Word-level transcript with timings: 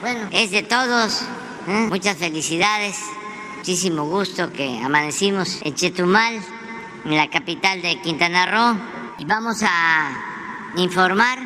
bueno, 0.00 0.28
es 0.32 0.50
de 0.50 0.62
todos. 0.62 1.22
¿eh? 1.66 1.86
Muchas 1.88 2.16
felicidades, 2.16 2.98
muchísimo 3.56 4.04
gusto 4.04 4.52
que 4.52 4.80
amanecimos 4.82 5.60
en 5.62 5.74
Chetumal, 5.74 6.40
en 7.04 7.16
la 7.16 7.28
capital 7.28 7.82
de 7.82 8.00
Quintana 8.00 8.46
Roo, 8.46 8.80
y 9.18 9.24
vamos 9.24 9.62
a 9.62 10.10
informar 10.76 11.38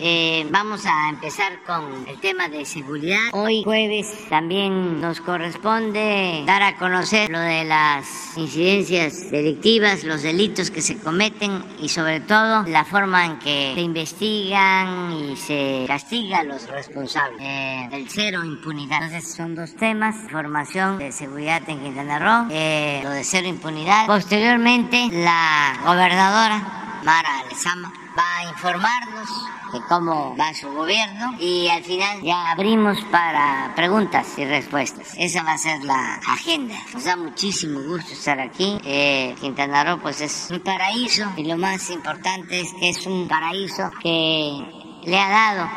eh, 0.00 0.46
vamos 0.50 0.86
a 0.86 1.10
empezar 1.10 1.62
con 1.66 2.08
el 2.08 2.18
tema 2.20 2.48
de 2.48 2.64
seguridad. 2.64 3.28
Hoy 3.32 3.62
jueves 3.62 4.12
también 4.28 5.00
nos 5.00 5.20
corresponde 5.20 6.42
dar 6.46 6.62
a 6.62 6.76
conocer 6.76 7.30
lo 7.30 7.38
de 7.40 7.64
las 7.64 8.36
incidencias 8.36 9.30
delictivas, 9.30 10.04
los 10.04 10.22
delitos 10.22 10.70
que 10.70 10.82
se 10.82 10.98
cometen 10.98 11.62
y 11.80 11.88
sobre 11.88 12.20
todo 12.20 12.64
la 12.64 12.84
forma 12.84 13.26
en 13.26 13.38
que 13.38 13.72
se 13.74 13.80
investigan 13.80 15.12
y 15.12 15.36
se 15.36 15.84
castiga 15.86 16.40
a 16.40 16.44
los 16.44 16.68
responsables 16.68 17.40
eh, 17.40 17.88
del 17.90 18.08
cero 18.08 18.44
impunidad. 18.44 19.02
Entonces 19.02 19.34
son 19.34 19.54
dos 19.54 19.74
temas, 19.76 20.16
formación 20.30 20.98
de 20.98 21.12
seguridad 21.12 21.62
en 21.68 21.80
Quintana 21.80 22.18
Roo, 22.18 22.48
eh, 22.50 23.00
lo 23.02 23.10
de 23.10 23.24
cero 23.24 23.48
impunidad. 23.48 24.06
Posteriormente 24.06 25.08
la 25.12 25.78
gobernadora 25.84 27.00
Mara 27.04 27.44
Lezama 27.48 27.99
va 28.18 28.38
a 28.38 28.44
informarnos 28.44 29.28
de 29.72 29.80
cómo 29.88 30.36
va 30.36 30.52
su 30.54 30.70
gobierno 30.72 31.34
y 31.38 31.68
al 31.68 31.82
final 31.84 32.20
ya 32.22 32.50
abrimos 32.50 32.98
para 33.10 33.72
preguntas 33.76 34.26
y 34.36 34.44
respuestas. 34.44 35.14
Esa 35.16 35.42
va 35.42 35.52
a 35.52 35.58
ser 35.58 35.82
la 35.84 36.14
agenda. 36.26 36.74
Nos 36.92 37.04
da 37.04 37.16
muchísimo 37.16 37.80
gusto 37.80 38.12
estar 38.12 38.40
aquí. 38.40 38.78
Eh, 38.84 39.34
Quintana 39.40 39.84
Roo 39.84 40.00
pues 40.00 40.20
es 40.20 40.48
un 40.50 40.60
paraíso 40.60 41.30
y 41.36 41.44
lo 41.44 41.56
más 41.56 41.90
importante 41.90 42.60
es 42.60 42.72
que 42.74 42.90
es 42.90 43.06
un 43.06 43.28
paraíso 43.28 43.90
que 44.02 44.64
le 45.04 45.18
ha 45.18 45.28
dado 45.28 45.70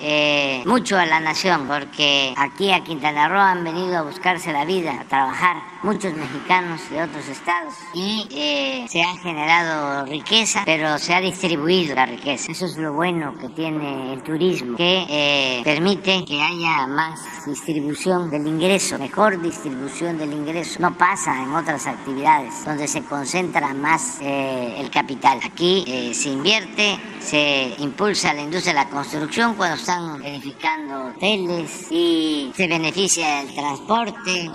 eh, 0.00 0.62
mucho 0.66 0.98
a 0.98 1.06
la 1.06 1.20
nación, 1.20 1.66
porque 1.68 2.34
aquí 2.36 2.72
a 2.72 2.82
Quintana 2.82 3.28
Roo 3.28 3.40
han 3.40 3.64
venido 3.64 3.98
a 3.98 4.02
buscarse 4.02 4.52
la 4.52 4.64
vida, 4.64 5.00
a 5.00 5.04
trabajar 5.04 5.73
muchos 5.84 6.14
mexicanos 6.14 6.80
de 6.88 7.02
otros 7.02 7.28
estados 7.28 7.74
y 7.92 8.26
eh, 8.30 8.86
se 8.88 9.02
ha 9.02 9.14
generado 9.18 10.06
riqueza, 10.06 10.62
pero 10.64 10.98
se 10.98 11.12
ha 11.12 11.20
distribuido 11.20 11.94
la 11.94 12.06
riqueza. 12.06 12.52
Eso 12.52 12.64
es 12.64 12.78
lo 12.78 12.94
bueno 12.94 13.34
que 13.38 13.50
tiene 13.50 14.14
el 14.14 14.22
turismo, 14.22 14.78
que 14.78 15.04
eh, 15.08 15.60
permite 15.62 16.24
que 16.24 16.40
haya 16.40 16.86
más 16.86 17.20
distribución 17.46 18.30
del 18.30 18.46
ingreso, 18.46 18.98
mejor 18.98 19.40
distribución 19.40 20.16
del 20.16 20.32
ingreso. 20.32 20.80
No 20.80 20.96
pasa 20.96 21.42
en 21.42 21.52
otras 21.52 21.86
actividades 21.86 22.64
donde 22.64 22.88
se 22.88 23.02
concentra 23.02 23.74
más 23.74 24.18
el 24.22 24.90
capital. 24.90 25.38
Aquí 25.44 26.12
se 26.14 26.30
invierte, 26.30 26.98
se 27.20 27.74
impulsa 27.78 28.32
la 28.32 28.42
industria 28.42 28.72
de 28.72 28.80
la 28.80 28.88
construcción 28.88 29.54
cuando 29.54 29.76
están 29.76 30.24
edificando 30.24 31.08
hoteles 31.08 31.88
y 31.90 32.50
se 32.54 32.66
beneficia 32.66 33.42
el 33.42 33.54
transporte, 33.54 34.50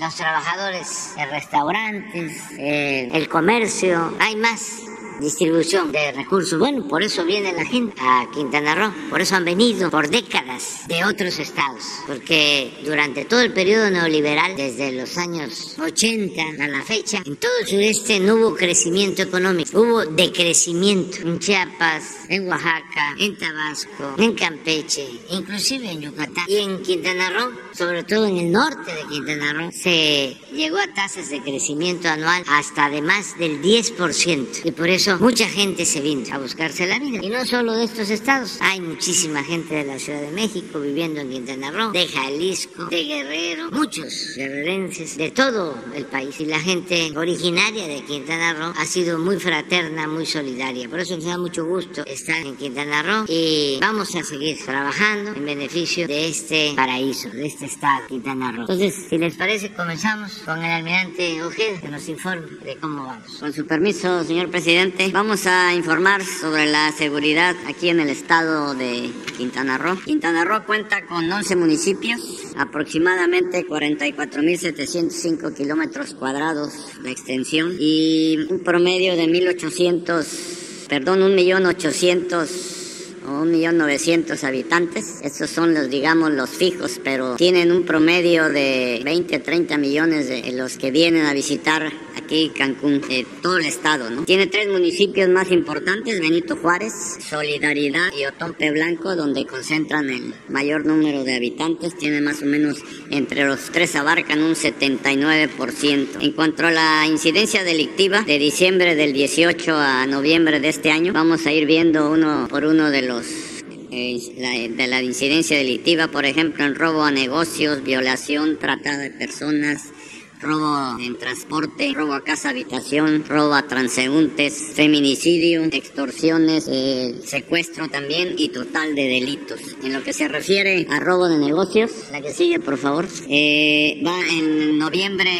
los 0.00 0.14
trabajadores 0.14 1.12
de 1.14 1.26
restaurantes, 1.26 2.42
el 2.58 3.28
comercio, 3.28 4.16
hay 4.18 4.34
más 4.34 4.89
distribución 5.20 5.92
de 5.92 6.12
recursos. 6.12 6.58
Bueno, 6.58 6.86
por 6.88 7.02
eso 7.02 7.24
viene 7.24 7.52
la 7.52 7.64
gente 7.64 7.94
a 8.00 8.28
Quintana 8.32 8.74
Roo, 8.74 8.92
por 9.10 9.20
eso 9.20 9.36
han 9.36 9.44
venido 9.44 9.90
por 9.90 10.08
décadas 10.08 10.88
de 10.88 11.04
otros 11.04 11.38
estados, 11.38 11.84
porque 12.06 12.72
durante 12.84 13.24
todo 13.24 13.40
el 13.40 13.52
periodo 13.52 13.90
neoliberal, 13.90 14.56
desde 14.56 14.92
los 14.92 15.16
años 15.18 15.76
80 15.78 16.42
a 16.64 16.68
la 16.68 16.82
fecha, 16.82 17.22
en 17.24 17.36
todo 17.36 17.52
el 17.60 17.66
sureste 17.66 18.20
no 18.20 18.36
hubo 18.36 18.54
crecimiento 18.56 19.22
económico, 19.22 19.80
hubo 19.80 20.04
decrecimiento 20.06 21.18
en 21.22 21.38
Chiapas, 21.38 22.26
en 22.28 22.48
Oaxaca, 22.48 23.14
en 23.18 23.36
Tabasco, 23.36 24.14
en 24.18 24.34
Campeche, 24.34 25.06
inclusive 25.30 25.90
en 25.90 26.00
Yucatán. 26.00 26.44
Y 26.48 26.56
en 26.56 26.82
Quintana 26.82 27.30
Roo, 27.30 27.52
sobre 27.72 28.02
todo 28.04 28.26
en 28.26 28.36
el 28.36 28.52
norte 28.52 28.94
de 28.94 29.04
Quintana 29.08 29.52
Roo, 29.52 29.70
se 29.72 30.36
llegó 30.52 30.78
a 30.78 30.92
tasas 30.94 31.30
de 31.30 31.40
crecimiento 31.40 32.08
anual 32.08 32.42
hasta 32.48 32.88
de 32.88 33.02
más 33.02 33.38
del 33.38 33.60
10% 33.62 34.64
y 34.64 34.70
por 34.72 34.88
eso 34.88 35.09
mucha 35.18 35.48
gente 35.48 35.84
se 35.84 36.00
vino 36.00 36.22
a 36.32 36.38
buscarse 36.38 36.86
la 36.86 36.98
vida. 36.98 37.20
Y 37.22 37.28
no 37.28 37.44
solo 37.44 37.74
de 37.74 37.84
estos 37.84 38.10
estados, 38.10 38.58
hay 38.60 38.80
muchísima 38.80 39.42
gente 39.42 39.74
de 39.74 39.84
la 39.84 39.98
Ciudad 39.98 40.20
de 40.20 40.30
México 40.30 40.80
viviendo 40.80 41.20
en 41.20 41.30
Quintana 41.30 41.70
Roo, 41.70 41.92
de 41.92 42.06
Jalisco, 42.06 42.86
de 42.86 43.04
Guerrero, 43.04 43.70
muchos 43.70 44.34
guerrerenses 44.36 45.16
de 45.16 45.30
todo 45.30 45.76
el 45.94 46.06
país. 46.06 46.40
Y 46.40 46.46
la 46.46 46.60
gente 46.60 47.12
originaria 47.16 47.86
de 47.86 48.02
Quintana 48.04 48.54
Roo 48.54 48.72
ha 48.76 48.84
sido 48.84 49.18
muy 49.18 49.38
fraterna, 49.38 50.06
muy 50.06 50.26
solidaria. 50.26 50.88
Por 50.88 51.00
eso 51.00 51.16
nos 51.16 51.24
da 51.24 51.38
mucho 51.38 51.64
gusto 51.64 52.04
estar 52.06 52.44
en 52.44 52.56
Quintana 52.56 53.02
Roo 53.02 53.24
y 53.28 53.78
vamos 53.80 54.14
a 54.14 54.22
seguir 54.22 54.58
trabajando 54.64 55.32
en 55.32 55.44
beneficio 55.44 56.06
de 56.06 56.28
este 56.28 56.72
paraíso, 56.76 57.30
de 57.30 57.46
este 57.46 57.66
estado, 57.66 58.06
Quintana 58.08 58.52
Roo. 58.52 58.62
Entonces, 58.62 59.06
si 59.08 59.18
les 59.18 59.34
parece, 59.36 59.72
comenzamos 59.72 60.32
con 60.44 60.58
el 60.58 60.70
almirante 60.70 61.42
Ojeda 61.42 61.80
que 61.80 61.88
nos 61.88 62.08
informe 62.08 62.48
de 62.64 62.76
cómo 62.76 63.04
vamos. 63.04 63.38
Con 63.38 63.52
su 63.52 63.66
permiso, 63.66 64.24
señor 64.24 64.50
presidente 64.50 64.99
Vamos 65.08 65.46
a 65.46 65.74
informar 65.74 66.22
sobre 66.22 66.66
la 66.66 66.92
seguridad 66.92 67.56
aquí 67.66 67.88
en 67.88 68.00
el 68.00 68.10
estado 68.10 68.74
de 68.74 69.10
Quintana 69.36 69.78
Roo. 69.78 69.98
Quintana 70.04 70.44
Roo 70.44 70.66
cuenta 70.66 71.06
con 71.06 71.32
11 71.32 71.56
municipios, 71.56 72.20
aproximadamente 72.56 73.66
44.705 73.66 75.54
kilómetros 75.54 76.12
cuadrados 76.14 77.02
de 77.02 77.10
extensión 77.10 77.74
y 77.80 78.36
un 78.50 78.60
promedio 78.60 79.16
de 79.16 79.24
1.800, 79.24 80.86
perdón, 80.88 81.20
1.800 81.34 82.89
1.900.000 83.26 84.44
habitantes. 84.44 85.20
Estos 85.22 85.50
son 85.50 85.74
los, 85.74 85.90
digamos, 85.90 86.30
los 86.32 86.50
fijos, 86.50 87.00
pero 87.02 87.36
tienen 87.36 87.72
un 87.72 87.84
promedio 87.84 88.48
de 88.48 89.00
20, 89.04 89.38
30 89.38 89.78
millones 89.78 90.28
de 90.28 90.52
los 90.52 90.76
que 90.76 90.90
vienen 90.90 91.26
a 91.26 91.32
visitar 91.32 91.92
aquí 92.16 92.50
Cancún, 92.56 93.02
todo 93.42 93.58
el 93.58 93.66
estado, 93.66 94.10
¿no? 94.10 94.24
Tiene 94.24 94.46
tres 94.46 94.68
municipios 94.68 95.28
más 95.28 95.50
importantes, 95.50 96.20
Benito 96.20 96.56
Juárez, 96.56 96.92
Solidaridad 97.28 98.12
y 98.16 98.24
Otompe 98.26 98.70
Blanco, 98.70 99.16
donde 99.16 99.46
concentran 99.46 100.10
el 100.10 100.34
mayor 100.48 100.86
número 100.86 101.24
de 101.24 101.36
habitantes. 101.36 101.96
Tiene 101.96 102.20
más 102.20 102.42
o 102.42 102.46
menos, 102.46 102.78
entre 103.10 103.44
los 103.44 103.70
tres 103.72 103.96
abarcan 103.96 104.42
un 104.42 104.54
79%. 104.54 106.08
En 106.20 106.32
cuanto 106.32 106.66
a 106.66 106.70
la 106.70 107.06
incidencia 107.06 107.64
delictiva, 107.64 108.22
de 108.22 108.38
diciembre 108.38 108.94
del 108.94 109.12
18 109.12 109.76
a 109.76 110.06
noviembre 110.06 110.60
de 110.60 110.68
este 110.68 110.90
año, 110.90 111.12
vamos 111.12 111.46
a 111.46 111.52
ir 111.52 111.66
viendo 111.66 112.10
uno 112.10 112.46
por 112.48 112.64
uno 112.64 112.90
de 112.90 113.02
los 113.02 113.09
eh, 113.18 114.72
de 114.76 114.86
la 114.86 115.02
incidencia 115.02 115.56
delictiva, 115.56 116.08
por 116.08 116.24
ejemplo, 116.24 116.64
en 116.64 116.74
robo 116.74 117.02
a 117.02 117.10
negocios, 117.10 117.82
violación, 117.82 118.58
trata 118.58 118.96
de 118.96 119.10
personas, 119.10 119.92
robo 120.40 120.98
en 121.00 121.18
transporte, 121.18 121.92
robo 121.94 122.14
a 122.14 122.24
casa 122.24 122.50
habitación, 122.50 123.24
robo 123.28 123.54
a 123.54 123.66
transeúntes, 123.66 124.72
feminicidio, 124.74 125.62
extorsiones, 125.64 126.66
eh, 126.70 127.16
secuestro 127.24 127.88
también 127.88 128.34
y 128.38 128.48
total 128.48 128.94
de 128.94 129.08
delitos. 129.08 129.60
En 129.82 129.92
lo 129.92 130.02
que 130.02 130.12
se 130.12 130.28
refiere 130.28 130.86
a 130.90 131.00
robo 131.00 131.28
de 131.28 131.38
negocios, 131.38 131.90
la 132.10 132.20
que 132.20 132.32
sigue 132.32 132.58
por 132.60 132.78
favor, 132.78 133.06
eh, 133.28 134.00
va 134.06 134.18
en 134.30 134.78
noviembre, 134.78 135.30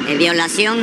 eh, 0.08 0.16
violación, 0.16 0.78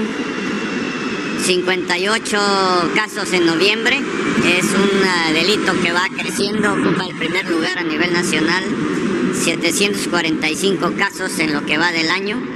58 1.44 2.92
casos 2.96 3.32
en 3.34 3.46
noviembre. 3.46 4.02
Es 4.46 4.66
un 4.66 5.04
eh, 5.04 5.34
delito 5.34 5.74
que 5.82 5.92
va 5.92 6.08
creciendo, 6.18 6.74
ocupa 6.74 7.08
el 7.08 7.16
primer 7.16 7.50
lugar 7.50 7.78
a 7.78 7.84
nivel 7.84 8.14
nacional. 8.14 8.64
745 9.34 10.94
casos 10.98 11.38
en 11.40 11.52
lo 11.54 11.66
que 11.66 11.78
va 11.78 11.92
del 11.92 12.10
año. 12.10 12.55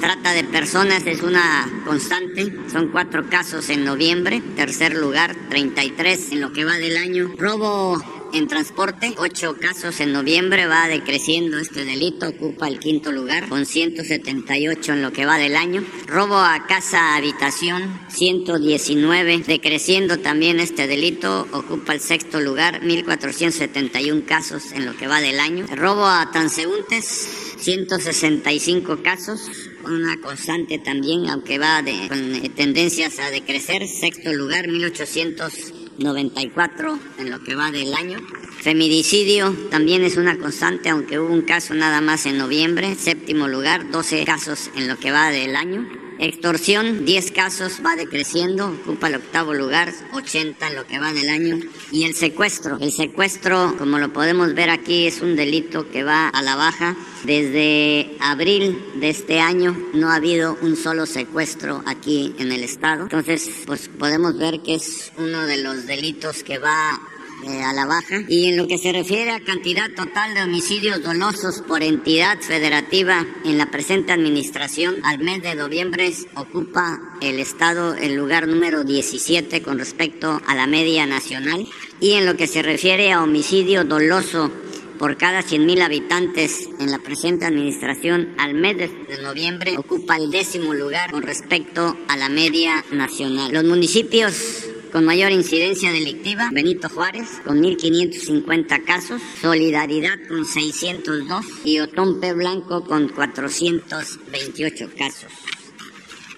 Trata 0.00 0.32
de 0.32 0.44
personas 0.44 1.06
es 1.06 1.22
una 1.22 1.68
constante. 1.84 2.52
Son 2.70 2.88
cuatro 2.88 3.28
casos 3.28 3.68
en 3.68 3.84
noviembre. 3.84 4.40
Tercer 4.54 4.96
lugar, 4.96 5.34
33 5.48 6.32
en 6.32 6.40
lo 6.40 6.52
que 6.52 6.64
va 6.64 6.74
del 6.74 6.96
año. 6.96 7.32
Robo 7.36 8.17
en 8.32 8.48
transporte, 8.48 9.14
ocho 9.18 9.56
casos 9.58 10.00
en 10.00 10.12
noviembre, 10.12 10.66
va 10.66 10.88
decreciendo 10.88 11.58
este 11.58 11.84
delito, 11.84 12.28
ocupa 12.28 12.68
el 12.68 12.78
quinto 12.78 13.12
lugar, 13.12 13.48
con 13.48 13.66
178 13.66 14.92
en 14.92 15.02
lo 15.02 15.12
que 15.12 15.26
va 15.26 15.38
del 15.38 15.56
año. 15.56 15.84
Robo 16.06 16.36
a 16.36 16.66
casa 16.66 17.16
habitación, 17.16 18.00
119, 18.08 19.44
decreciendo 19.46 20.18
también 20.18 20.60
este 20.60 20.86
delito, 20.86 21.46
ocupa 21.52 21.94
el 21.94 22.00
sexto 22.00 22.40
lugar, 22.40 22.82
1471 22.82 24.22
casos 24.26 24.72
en 24.72 24.86
lo 24.86 24.96
que 24.96 25.06
va 25.06 25.20
del 25.20 25.40
año. 25.40 25.66
Robo 25.74 26.06
a 26.06 26.30
transeúntes, 26.30 27.54
165 27.58 29.02
casos, 29.02 29.50
una 29.84 30.20
constante 30.20 30.78
también, 30.78 31.28
aunque 31.28 31.58
va 31.58 31.82
de, 31.82 32.08
con 32.08 32.54
tendencias 32.54 33.18
a 33.18 33.30
decrecer. 33.30 33.86
Sexto 33.86 34.32
lugar, 34.32 34.68
1800 34.68 35.77
94 35.98 36.98
en 37.18 37.30
lo 37.30 37.42
que 37.42 37.54
va 37.54 37.70
del 37.70 37.94
año. 37.94 38.18
Feminicidio 38.60 39.54
también 39.70 40.02
es 40.02 40.16
una 40.16 40.38
constante, 40.38 40.88
aunque 40.88 41.18
hubo 41.18 41.32
un 41.32 41.42
caso 41.42 41.74
nada 41.74 42.00
más 42.00 42.26
en 42.26 42.38
noviembre, 42.38 42.94
séptimo 42.94 43.48
lugar, 43.48 43.90
12 43.90 44.24
casos 44.24 44.70
en 44.76 44.88
lo 44.88 44.96
que 44.98 45.10
va 45.10 45.30
del 45.30 45.56
año. 45.56 46.07
Extorsión, 46.18 47.04
10 47.04 47.30
casos, 47.32 47.80
va 47.84 47.94
decreciendo, 47.94 48.68
ocupa 48.68 49.06
el 49.06 49.16
octavo 49.16 49.54
lugar, 49.54 49.92
80 50.12 50.66
en 50.66 50.74
lo 50.74 50.86
que 50.86 50.98
va 50.98 51.12
del 51.12 51.28
año. 51.28 51.60
Y 51.92 52.04
el 52.04 52.14
secuestro. 52.14 52.78
El 52.80 52.92
secuestro, 52.92 53.76
como 53.78 53.98
lo 53.98 54.12
podemos 54.12 54.54
ver 54.54 54.70
aquí, 54.70 55.06
es 55.06 55.20
un 55.20 55.36
delito 55.36 55.88
que 55.90 56.02
va 56.02 56.28
a 56.28 56.42
la 56.42 56.56
baja. 56.56 56.96
Desde 57.24 58.16
abril 58.20 58.82
de 58.96 59.10
este 59.10 59.40
año 59.40 59.76
no 59.94 60.10
ha 60.10 60.16
habido 60.16 60.58
un 60.60 60.76
solo 60.76 61.06
secuestro 61.06 61.82
aquí 61.86 62.34
en 62.38 62.52
el 62.52 62.64
estado. 62.64 63.04
Entonces, 63.04 63.48
pues 63.66 63.88
podemos 63.88 64.36
ver 64.36 64.60
que 64.60 64.74
es 64.74 65.12
uno 65.18 65.46
de 65.46 65.58
los 65.58 65.86
delitos 65.86 66.42
que 66.42 66.58
va 66.58 67.00
eh, 67.44 67.62
a 67.62 67.72
la 67.72 67.86
baja. 67.86 68.22
Y 68.28 68.48
en 68.48 68.56
lo 68.56 68.66
que 68.66 68.78
se 68.78 68.92
refiere 68.92 69.30
a 69.30 69.40
cantidad 69.40 69.90
total 69.94 70.34
de 70.34 70.42
homicidios 70.42 71.02
dolosos 71.02 71.62
por 71.66 71.82
entidad 71.82 72.40
federativa 72.40 73.26
en 73.44 73.58
la 73.58 73.70
presente 73.70 74.12
administración, 74.12 74.96
al 75.04 75.18
mes 75.18 75.42
de 75.42 75.54
noviembre 75.54 76.12
ocupa 76.34 77.00
el 77.20 77.38
Estado 77.38 77.94
el 77.94 78.14
lugar 78.14 78.48
número 78.48 78.84
17 78.84 79.62
con 79.62 79.78
respecto 79.78 80.40
a 80.46 80.54
la 80.54 80.66
media 80.66 81.06
nacional. 81.06 81.66
Y 82.00 82.12
en 82.12 82.26
lo 82.26 82.36
que 82.36 82.46
se 82.46 82.62
refiere 82.62 83.12
a 83.12 83.22
homicidio 83.22 83.84
doloso 83.84 84.50
por 84.98 85.16
cada 85.16 85.42
100.000 85.42 85.82
habitantes 85.82 86.68
en 86.80 86.90
la 86.90 86.98
presente 86.98 87.46
administración 87.46 88.34
al 88.36 88.54
mes 88.54 88.76
de 88.78 89.22
noviembre 89.22 89.78
ocupa 89.78 90.16
el 90.16 90.30
décimo 90.30 90.74
lugar 90.74 91.12
con 91.12 91.22
respecto 91.22 91.96
a 92.08 92.16
la 92.16 92.28
media 92.28 92.84
nacional. 92.90 93.52
Los 93.52 93.64
municipios 93.64 94.66
con 94.90 95.04
mayor 95.04 95.32
incidencia 95.32 95.92
delictiva, 95.92 96.48
Benito 96.52 96.88
Juárez 96.88 97.40
con 97.44 97.62
1.550 97.62 98.84
casos, 98.84 99.22
Solidaridad 99.40 100.18
con 100.28 100.44
602 100.44 101.44
y 101.64 101.80
Otompe 101.80 102.32
Blanco 102.32 102.84
con 102.84 103.08
428 103.08 104.90
casos. 104.96 105.47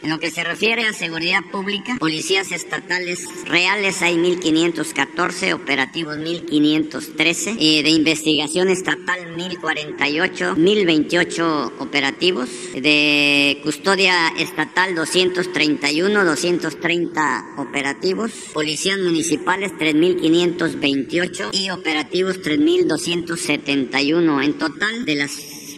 En 0.02 0.08
lo 0.08 0.18
que 0.18 0.30
se 0.30 0.42
refiere 0.44 0.86
a 0.86 0.94
seguridad 0.94 1.40
pública, 1.52 1.96
policías 1.98 2.52
estatales 2.52 3.28
reales 3.44 4.00
hay 4.00 4.16
1.514, 4.16 5.52
operativos 5.52 6.16
1.513, 6.16 7.56
eh, 7.60 7.82
de 7.82 7.90
investigación 7.90 8.70
estatal 8.70 9.36
1.048, 9.36 10.56
1.028 10.56 11.72
operativos, 11.80 12.48
de 12.72 13.60
custodia 13.62 14.28
estatal 14.38 14.94
231, 14.94 16.24
230 16.24 17.56
operativos, 17.58 18.32
policías 18.54 18.98
municipales 18.98 19.72
3.528 19.72 21.50
y 21.52 21.68
operativos 21.68 22.40
3.271. 22.40 24.44
En 24.44 24.56
total, 24.56 25.04
de 25.04 25.16
las 25.16 25.32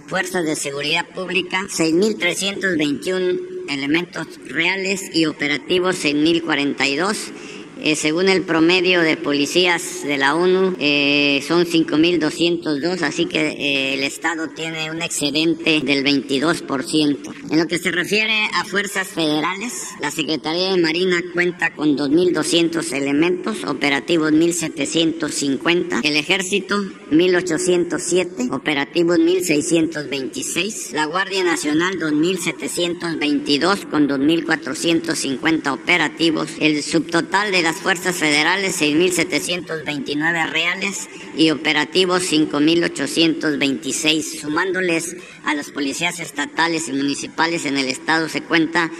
fuerzas 0.06 0.44
de 0.44 0.54
seguridad 0.54 1.08
pública, 1.08 1.62
6.321 1.62 3.51
elementos 3.68 4.26
reales 4.46 5.10
y 5.14 5.26
operativos 5.26 6.04
en 6.04 6.22
1042 6.22 7.32
eh, 7.84 7.96
según 7.96 8.28
el 8.28 8.42
promedio 8.42 9.00
de 9.00 9.16
policías 9.16 10.04
de 10.04 10.16
la 10.16 10.36
ONU, 10.36 10.76
eh, 10.78 11.42
son 11.46 11.66
5.202, 11.66 13.02
así 13.02 13.26
que 13.26 13.40
eh, 13.40 13.94
el 13.94 14.04
Estado 14.04 14.48
tiene 14.50 14.92
un 14.92 15.02
excedente 15.02 15.80
del 15.80 16.04
22%. 16.04 17.34
En 17.50 17.58
lo 17.58 17.66
que 17.66 17.78
se 17.78 17.90
refiere 17.90 18.44
a 18.54 18.64
fuerzas 18.64 19.08
federales, 19.08 19.88
la 20.00 20.12
Secretaría 20.12 20.70
de 20.70 20.80
Marina 20.80 21.20
cuenta 21.32 21.74
con 21.74 21.96
2.200 21.96 22.92
elementos, 22.92 23.64
operativos 23.64 24.30
1.750, 24.30 26.00
el 26.04 26.16
Ejército 26.16 26.80
1.807, 27.10 28.52
operativos 28.52 29.18
1.626, 29.18 30.92
la 30.92 31.06
Guardia 31.06 31.42
Nacional 31.42 31.98
2.722 31.98 33.88
con 33.90 34.08
2.450 34.08 35.72
operativos, 35.72 36.48
el 36.60 36.80
subtotal 36.84 37.50
de 37.50 37.62
la 37.62 37.71
fuerzas 37.76 38.16
federales 38.16 38.80
6.729 38.80 40.50
reales 40.50 41.08
y 41.36 41.50
operativos 41.50 42.22
5.826. 42.30 44.40
Sumándoles 44.40 45.16
a 45.44 45.54
las 45.54 45.70
policías 45.70 46.18
estatales 46.20 46.88
y 46.88 46.92
municipales 46.92 47.66
en 47.66 47.76
el 47.78 47.88
estado 47.88 48.28
se 48.28 48.42
cuenta 48.42 48.90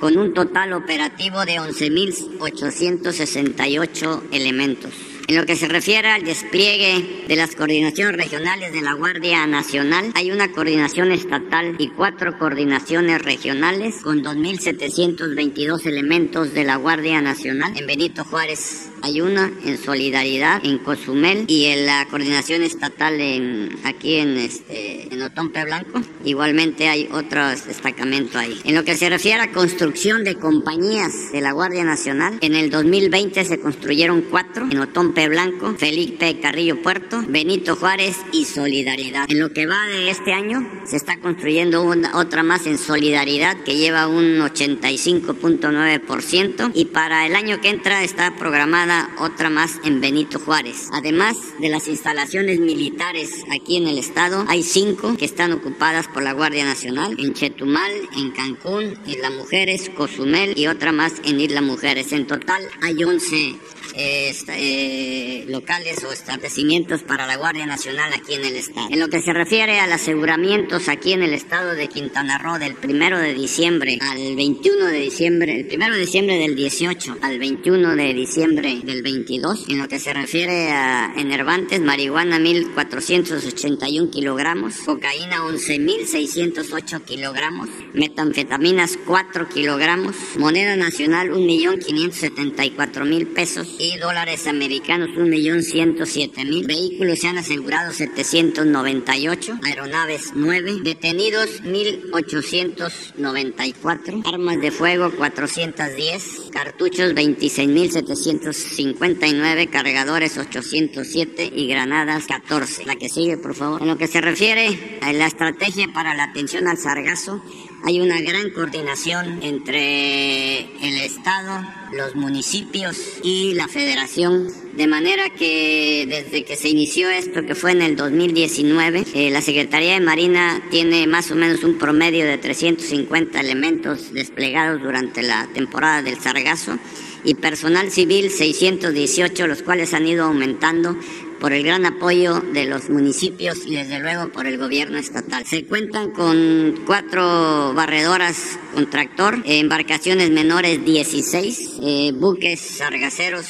con 0.00 0.18
un 0.18 0.34
total 0.34 0.72
operativo 0.72 1.44
de 1.44 1.56
11.868 1.56 4.22
elementos. 4.32 5.15
En 5.28 5.34
lo 5.34 5.44
que 5.44 5.56
se 5.56 5.66
refiere 5.66 6.06
al 6.08 6.22
despliegue 6.22 7.24
de 7.26 7.34
las 7.34 7.56
coordinaciones 7.56 8.16
regionales 8.16 8.72
de 8.72 8.80
la 8.80 8.92
Guardia 8.92 9.44
Nacional, 9.48 10.12
hay 10.14 10.30
una 10.30 10.52
coordinación 10.52 11.10
estatal 11.10 11.74
y 11.78 11.88
cuatro 11.88 12.38
coordinaciones 12.38 13.20
regionales 13.20 13.96
con 14.04 14.22
2.722 14.22 15.84
elementos 15.84 16.54
de 16.54 16.62
la 16.62 16.76
Guardia 16.76 17.20
Nacional. 17.22 17.72
En 17.76 17.88
Benito 17.88 18.22
Juárez 18.24 18.90
hay 19.02 19.20
una, 19.20 19.50
en 19.64 19.78
Solidaridad, 19.78 20.64
en 20.64 20.78
Cozumel 20.78 21.44
y 21.48 21.66
en 21.66 21.86
la 21.86 22.06
coordinación 22.08 22.62
estatal 22.62 23.20
en, 23.20 23.70
aquí 23.82 24.18
en, 24.18 24.36
este, 24.36 25.12
en 25.12 25.22
Otompe 25.22 25.64
Blanco. 25.64 26.02
Igualmente 26.24 26.86
hay 26.86 27.08
otro 27.10 27.48
destacamento 27.48 28.38
ahí. 28.38 28.60
En 28.64 28.76
lo 28.76 28.84
que 28.84 28.96
se 28.96 29.10
refiere 29.10 29.42
a 29.42 29.50
construcción 29.50 30.22
de 30.22 30.36
compañías 30.36 31.32
de 31.32 31.40
la 31.40 31.50
Guardia 31.50 31.82
Nacional, 31.82 32.38
en 32.42 32.54
el 32.54 32.70
2020 32.70 33.44
se 33.44 33.58
construyeron 33.58 34.22
cuatro 34.30 34.68
en 34.70 34.78
Otompe 34.78 35.15
Blanco, 35.24 35.74
Felipe 35.78 36.38
Carrillo 36.40 36.82
Puerto, 36.82 37.24
Benito 37.26 37.76
Juárez 37.76 38.18
y 38.32 38.44
Solidaridad. 38.44 39.24
En 39.30 39.40
lo 39.40 39.50
que 39.52 39.64
va 39.66 39.86
de 39.86 40.10
este 40.10 40.34
año, 40.34 40.68
se 40.84 40.96
está 40.96 41.18
construyendo 41.18 41.82
una, 41.82 42.18
otra 42.18 42.42
más 42.42 42.66
en 42.66 42.76
Solidaridad 42.76 43.56
que 43.64 43.76
lleva 43.76 44.06
un 44.06 44.40
85.9% 44.40 46.72
y 46.74 46.84
para 46.86 47.26
el 47.26 47.34
año 47.34 47.58
que 47.60 47.70
entra 47.70 48.04
está 48.04 48.36
programada 48.36 49.08
otra 49.18 49.48
más 49.48 49.80
en 49.84 50.02
Benito 50.02 50.38
Juárez. 50.38 50.90
Además 50.92 51.36
de 51.58 51.70
las 51.70 51.88
instalaciones 51.88 52.60
militares 52.60 53.44
aquí 53.50 53.78
en 53.78 53.88
el 53.88 53.96
estado, 53.98 54.44
hay 54.48 54.62
cinco 54.62 55.16
que 55.16 55.24
están 55.24 55.52
ocupadas 55.52 56.08
por 56.08 56.22
la 56.22 56.32
Guardia 56.32 56.64
Nacional 56.64 57.16
en 57.18 57.32
Chetumal, 57.32 57.92
en 58.16 58.32
Cancún, 58.32 58.98
Isla 59.06 59.30
Mujeres, 59.30 59.88
Cozumel 59.90 60.58
y 60.58 60.66
otra 60.66 60.90
más 60.92 61.14
en 61.24 61.40
Isla 61.40 61.62
Mujeres. 61.62 62.12
En 62.12 62.26
total 62.26 62.62
hay 62.82 63.02
11 63.02 63.56
eh, 63.96 65.44
locales 65.48 66.04
o 66.04 66.12
establecimientos 66.12 67.02
para 67.02 67.26
la 67.26 67.36
Guardia 67.36 67.66
Nacional 67.66 68.12
aquí 68.12 68.34
en 68.34 68.44
el 68.44 68.56
estado. 68.56 68.88
En 68.90 69.00
lo 69.00 69.08
que 69.08 69.22
se 69.22 69.32
refiere 69.32 69.80
al 69.80 69.90
aseguramientos 69.92 70.88
aquí 70.88 71.12
en 71.12 71.22
el 71.22 71.32
estado 71.32 71.72
de 71.72 71.88
Quintana 71.88 72.36
Roo 72.38 72.58
del 72.58 72.74
primero 72.74 73.18
de 73.18 73.32
diciembre 73.34 73.98
al 74.00 74.36
21 74.36 74.86
de 74.86 75.00
diciembre, 75.00 75.60
el 75.60 75.66
primero 75.66 75.94
de 75.94 76.00
diciembre 76.00 76.36
del 76.36 76.54
18 76.56 77.16
al 77.22 77.38
21 77.38 77.96
de 77.96 78.14
diciembre 78.14 78.80
del 78.84 79.02
22, 79.02 79.68
en 79.68 79.78
lo 79.78 79.88
que 79.88 79.98
se 79.98 80.12
refiere 80.12 80.70
a 80.70 81.14
enervantes, 81.16 81.80
marihuana 81.80 82.38
1481 82.38 84.10
kilogramos, 84.10 84.74
cocaína 84.84 85.38
11.608 85.38 87.02
kilogramos, 87.04 87.68
metanfetaminas 87.94 88.98
4 89.06 89.48
kilogramos, 89.48 90.14
moneda 90.38 90.76
nacional 90.76 91.30
1.574.000 91.30 93.26
pesos 93.32 93.66
y 93.78 93.85
dólares 93.94 94.48
americanos 94.48 95.10
1.107.000. 95.10 96.66
Vehículos 96.66 97.20
se 97.20 97.28
han 97.28 97.38
asegurado 97.38 97.92
798, 97.92 99.60
aeronaves 99.62 100.32
9, 100.34 100.80
detenidos 100.82 101.62
1.894, 101.62 104.26
armas 104.26 104.60
de 104.60 104.72
fuego 104.72 105.12
410, 105.12 106.50
cartuchos 106.52 107.14
26.759, 107.14 109.70
cargadores 109.70 110.36
807 110.36 111.52
y 111.54 111.68
granadas 111.68 112.26
14. 112.26 112.84
La 112.84 112.96
que 112.96 113.08
sigue, 113.08 113.36
por 113.36 113.54
favor. 113.54 113.82
En 113.82 113.88
lo 113.88 113.96
que 113.96 114.08
se 114.08 114.20
refiere 114.20 114.98
a 115.00 115.12
la 115.12 115.26
estrategia 115.26 115.86
para 115.94 116.14
la 116.14 116.24
atención 116.24 116.66
al 116.66 116.78
sargazo, 116.78 117.40
hay 117.86 118.00
una 118.00 118.20
gran 118.20 118.50
coordinación 118.50 119.44
entre 119.44 120.58
el 120.60 121.00
Estado, 121.02 121.64
los 121.92 122.16
municipios 122.16 122.96
y 123.22 123.54
la 123.54 123.68
Federación, 123.68 124.48
de 124.76 124.88
manera 124.88 125.30
que 125.30 126.04
desde 126.08 126.44
que 126.44 126.56
se 126.56 126.68
inició 126.68 127.08
esto, 127.08 127.46
que 127.46 127.54
fue 127.54 127.70
en 127.70 127.82
el 127.82 127.94
2019, 127.94 129.04
eh, 129.14 129.30
la 129.30 129.40
Secretaría 129.40 129.94
de 129.94 130.00
Marina 130.00 130.60
tiene 130.68 131.06
más 131.06 131.30
o 131.30 131.36
menos 131.36 131.62
un 131.62 131.78
promedio 131.78 132.24
de 132.26 132.38
350 132.38 133.38
elementos 133.38 134.12
desplegados 134.12 134.82
durante 134.82 135.22
la 135.22 135.46
temporada 135.54 136.02
del 136.02 136.18
sargazo 136.18 136.76
y 137.22 137.34
personal 137.36 137.92
civil 137.92 138.30
618, 138.30 139.46
los 139.46 139.62
cuales 139.62 139.94
han 139.94 140.08
ido 140.08 140.24
aumentando 140.24 140.96
por 141.40 141.52
el 141.52 141.62
gran 141.62 141.86
apoyo 141.86 142.40
de 142.40 142.66
los 142.66 142.88
municipios 142.88 143.66
y 143.66 143.76
desde 143.76 144.00
luego 144.00 144.28
por 144.30 144.46
el 144.46 144.58
gobierno 144.58 144.98
estatal. 144.98 145.44
Se 145.46 145.64
cuentan 145.64 146.10
con 146.10 146.82
cuatro 146.86 147.74
barredoras 147.74 148.58
con 148.74 148.88
tractor, 148.90 149.42
embarcaciones 149.44 150.30
menores 150.30 150.84
16, 150.84 151.78
eh, 151.82 152.12
buques 152.14 152.60
sargaceros 152.60 153.46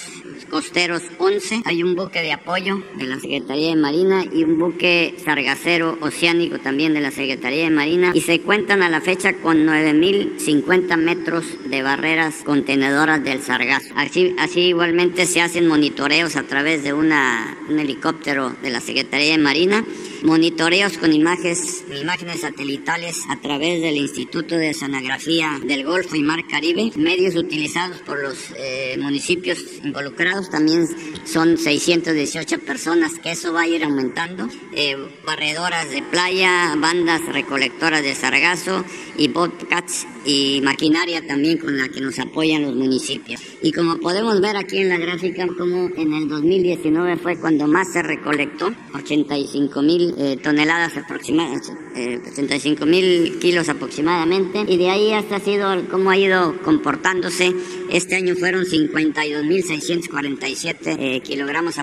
costeros 0.50 1.02
11. 1.18 1.62
Hay 1.64 1.82
un 1.82 1.94
buque 1.94 2.22
de 2.22 2.32
apoyo 2.32 2.82
de 2.96 3.04
la 3.04 3.18
Secretaría 3.20 3.70
de 3.70 3.76
Marina 3.76 4.24
y 4.24 4.44
un 4.44 4.58
buque 4.58 5.14
sargacero 5.24 5.98
oceánico 6.00 6.58
también 6.58 6.94
de 6.94 7.00
la 7.00 7.10
Secretaría 7.10 7.64
de 7.64 7.70
Marina. 7.70 8.12
Y 8.14 8.20
se 8.20 8.40
cuentan 8.40 8.82
a 8.82 8.88
la 8.88 9.00
fecha 9.00 9.34
con 9.34 9.66
9.050 9.66 10.96
metros 10.96 11.44
de 11.68 11.82
barreras 11.82 12.42
contenedoras 12.44 13.22
del 13.22 13.42
sargazo. 13.42 13.94
Así, 13.96 14.34
igualmente 14.60 15.26
se 15.26 15.40
hacen 15.40 15.66
monitoreos 15.66 16.36
a 16.36 16.44
través 16.44 16.82
de 16.82 16.92
una, 16.92 17.56
un 17.68 17.78
helicóptero 17.78 18.54
de 18.62 18.70
la 18.70 18.80
Secretaría 18.80 19.32
de 19.32 19.38
Marina 19.38 19.84
monitoreos 20.26 20.98
con 20.98 21.12
imágenes, 21.12 21.84
imágenes 21.88 22.40
satelitales 22.40 23.22
a 23.28 23.40
través 23.40 23.80
del 23.80 23.96
Instituto 23.96 24.56
de 24.56 24.70
Oceanografía 24.70 25.60
del 25.64 25.84
Golfo 25.84 26.16
y 26.16 26.22
Mar 26.22 26.44
Caribe, 26.48 26.90
medios 26.96 27.36
utilizados 27.36 28.00
por 28.00 28.20
los 28.20 28.36
eh, 28.58 28.96
municipios 29.00 29.58
involucrados, 29.84 30.35
también 30.42 30.86
son 31.24 31.56
618 31.56 32.58
personas, 32.60 33.18
que 33.18 33.32
eso 33.32 33.52
va 33.52 33.62
a 33.62 33.66
ir 33.66 33.84
aumentando, 33.84 34.48
eh, 34.72 34.96
barredoras 35.24 35.90
de 35.90 36.02
playa, 36.02 36.74
bandas 36.76 37.24
recolectoras 37.26 38.02
de 38.02 38.14
sargazo 38.14 38.84
y 39.16 39.28
bobcats 39.28 40.06
y 40.24 40.60
maquinaria 40.62 41.26
también 41.26 41.58
con 41.58 41.76
la 41.78 41.88
que 41.88 42.00
nos 42.00 42.18
apoyan 42.18 42.62
los 42.62 42.74
municipios. 42.74 43.40
Y 43.66 43.73
como 43.73 43.99
podemos 43.99 44.40
ver 44.40 44.56
aquí 44.56 44.78
en 44.78 44.90
la 44.90 44.96
gráfica, 44.96 45.44
como 45.58 45.88
en 45.96 46.12
el 46.12 46.28
2019 46.28 47.16
fue 47.16 47.37
cuando 47.37 47.66
más 47.66 47.92
se 47.92 48.00
recolectó, 48.00 48.73
85 48.94 49.82
mil 49.82 50.14
eh, 50.18 50.37
toneladas 50.40 50.96
aproximadamente, 50.96 51.73
eh, 51.96 52.20
85 52.30 52.87
mil 52.87 53.40
kilos 53.40 53.68
aproximadamente, 53.68 54.64
y 54.68 54.76
de 54.76 54.90
ahí 54.90 55.12
hasta 55.12 55.35
ha 55.35 55.40
sido 55.40 55.66
cómo 55.90 56.11
ha 56.11 56.16
ido 56.16 56.62
comportándose. 56.62 57.56
Este 57.90 58.14
año 58.14 58.37
fueron 58.37 58.66
52.647 58.66 60.96
eh, 61.00 61.20
kilogramos 61.25 61.75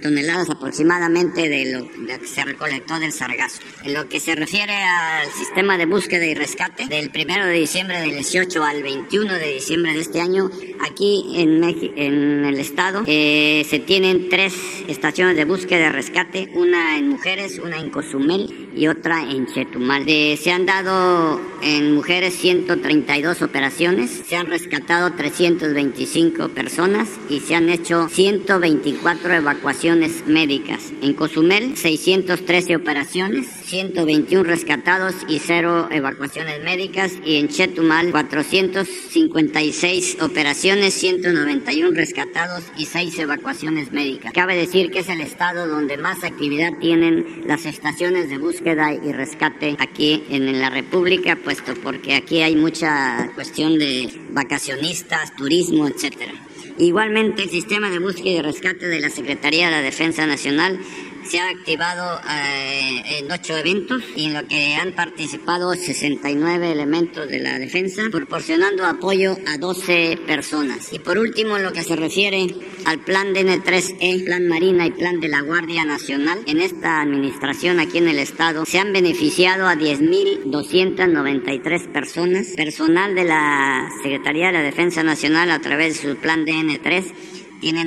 toneladas 0.00 0.48
aproximadamente 0.48 1.48
de 1.48 1.72
lo, 1.72 1.80
de 2.06 2.20
que 2.20 2.26
se 2.28 2.44
recolectó 2.44 3.00
del 3.00 3.10
sargazo. 3.10 3.58
En 3.82 3.94
lo 3.94 4.08
que 4.08 4.20
se 4.20 4.36
refiere 4.36 4.74
al 4.74 5.28
sistema 5.32 5.76
de 5.76 5.86
búsqueda 5.86 6.24
y 6.24 6.34
rescate, 6.34 6.86
del 6.86 7.10
1 7.12 7.46
de 7.46 7.54
diciembre 7.54 8.00
del 8.00 8.12
18 8.12 8.62
al 8.62 8.84
21 8.84 9.34
de 9.34 9.54
diciembre 9.54 9.92
de 9.92 10.00
este 10.00 10.20
año, 10.20 10.48
aquí 10.80 11.31
en, 11.34 11.62
en 11.64 12.44
el 12.44 12.58
estado 12.58 13.02
eh, 13.06 13.64
se 13.68 13.78
tienen 13.78 14.28
tres 14.28 14.54
estaciones 14.88 15.36
de 15.36 15.44
búsqueda 15.44 15.88
y 15.88 15.90
rescate, 15.90 16.48
una 16.54 16.98
en 16.98 17.08
mujeres, 17.08 17.58
una 17.58 17.78
en 17.78 17.90
Cozumel 17.90 18.70
y 18.74 18.88
otra 18.88 19.22
en 19.22 19.46
Chetumal. 19.46 20.04
se 20.06 20.50
han 20.50 20.66
dado 20.66 21.40
en 21.62 21.94
mujeres 21.94 22.34
132 22.34 23.40
operaciones, 23.42 24.22
se 24.26 24.34
han 24.36 24.46
rescatado 24.46 25.12
325 25.12 26.48
personas 26.48 27.08
y 27.28 27.40
se 27.40 27.54
han 27.54 27.68
hecho 27.68 28.08
124 28.08 29.34
evacuaciones 29.34 30.26
médicas. 30.26 30.90
En 31.02 31.12
Cozumel 31.14 31.76
613 31.76 32.76
operaciones, 32.76 33.46
121 33.64 34.44
rescatados 34.44 35.14
y 35.28 35.38
0 35.38 35.88
evacuaciones 35.90 36.64
médicas 36.64 37.12
y 37.24 37.36
en 37.36 37.48
Chetumal 37.48 38.10
456 38.10 40.22
operaciones, 40.22 40.94
191 40.94 41.94
rescatados 41.94 42.64
y 42.76 42.86
6 42.86 43.18
evacuaciones 43.18 43.92
médicas. 43.92 44.32
Cabe 44.32 44.56
decir 44.56 44.90
que 44.90 45.00
es 45.00 45.08
el 45.08 45.20
estado 45.20 45.66
donde 45.68 45.96
más 45.96 46.24
actividad 46.24 46.72
tienen 46.80 47.42
las 47.46 47.66
estaciones 47.66 48.30
de 48.30 48.38
búsqueda 48.38 48.61
y 48.64 49.12
rescate 49.12 49.76
aquí 49.80 50.22
en 50.30 50.60
la 50.60 50.70
República, 50.70 51.36
puesto 51.36 51.74
porque 51.74 52.14
aquí 52.14 52.42
hay 52.42 52.54
mucha 52.54 53.30
cuestión 53.34 53.76
de 53.76 54.08
vacacionistas, 54.30 55.34
turismo, 55.34 55.88
etcétera. 55.88 56.32
Igualmente, 56.78 57.42
el 57.42 57.50
sistema 57.50 57.90
de 57.90 57.98
búsqueda 57.98 58.30
y 58.30 58.40
rescate 58.40 58.86
de 58.86 59.00
la 59.00 59.10
Secretaría 59.10 59.66
de 59.66 59.72
la 59.72 59.82
Defensa 59.82 60.26
Nacional 60.26 60.78
se 61.24 61.40
ha 61.40 61.48
activado 61.48 62.20
eh, 62.30 63.18
en 63.18 63.30
ocho 63.30 63.56
eventos 63.56 64.02
y 64.16 64.26
en 64.26 64.34
lo 64.34 64.46
que 64.46 64.74
han 64.74 64.92
participado 64.92 65.74
69 65.74 66.72
elementos 66.72 67.28
de 67.28 67.40
la 67.40 67.58
defensa, 67.58 68.02
proporcionando 68.10 68.86
apoyo 68.86 69.36
a 69.46 69.58
12 69.58 70.18
personas. 70.26 70.92
Y 70.92 70.98
por 70.98 71.18
último, 71.18 71.56
en 71.56 71.62
lo 71.62 71.72
que 71.72 71.82
se 71.82 71.96
refiere 71.96 72.54
al 72.84 73.00
plan 73.00 73.34
DN3E, 73.34 74.24
plan 74.24 74.48
Marina 74.48 74.86
y 74.86 74.90
plan 74.90 75.20
de 75.20 75.28
la 75.28 75.40
Guardia 75.40 75.84
Nacional, 75.84 76.40
en 76.46 76.60
esta 76.60 77.00
administración 77.00 77.80
aquí 77.80 77.98
en 77.98 78.08
el 78.08 78.18
Estado 78.18 78.64
se 78.64 78.78
han 78.78 78.92
beneficiado 78.92 79.68
a 79.68 79.74
10.293 79.74 81.92
personas, 81.92 82.48
personal 82.56 83.14
de 83.14 83.24
la 83.24 83.88
Secretaría 84.02 84.46
de 84.46 84.52
la 84.52 84.62
Defensa 84.62 85.02
Nacional 85.02 85.50
a 85.50 85.60
través 85.60 86.02
de 86.02 86.10
su 86.10 86.16
plan 86.16 86.44
DN3 86.44 87.12
tiene 87.62 87.82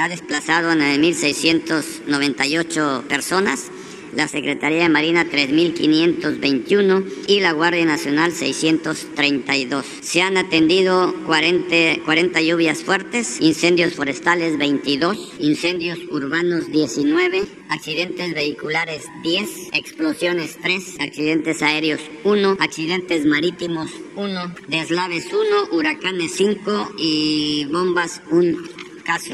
ha 0.00 0.08
desplazado 0.08 0.70
a 0.70 0.74
9.698 0.74 3.02
personas, 3.02 3.70
la 4.14 4.26
Secretaría 4.26 4.84
de 4.84 4.88
Marina 4.88 5.26
3.521 5.26 7.04
y 7.28 7.40
la 7.40 7.52
Guardia 7.52 7.84
Nacional 7.84 8.32
632. 8.32 9.84
Se 10.00 10.22
han 10.22 10.38
atendido 10.38 11.14
40, 11.26 12.02
40 12.06 12.40
lluvias 12.40 12.82
fuertes, 12.82 13.42
incendios 13.42 13.92
forestales 13.92 14.56
22, 14.56 15.34
incendios 15.38 15.98
urbanos 16.10 16.72
19, 16.72 17.42
accidentes 17.68 18.32
vehiculares 18.32 19.02
10, 19.22 19.74
explosiones 19.74 20.56
3, 20.62 20.98
accidentes 20.98 21.60
aéreos 21.62 22.00
1, 22.24 22.56
accidentes 22.58 23.26
marítimos 23.26 23.90
1, 24.16 24.54
deslaves 24.68 25.26
1, 25.26 25.76
huracanes 25.76 26.32
5 26.36 26.94
y 26.98 27.66
bombas 27.66 28.22
1 28.30 28.79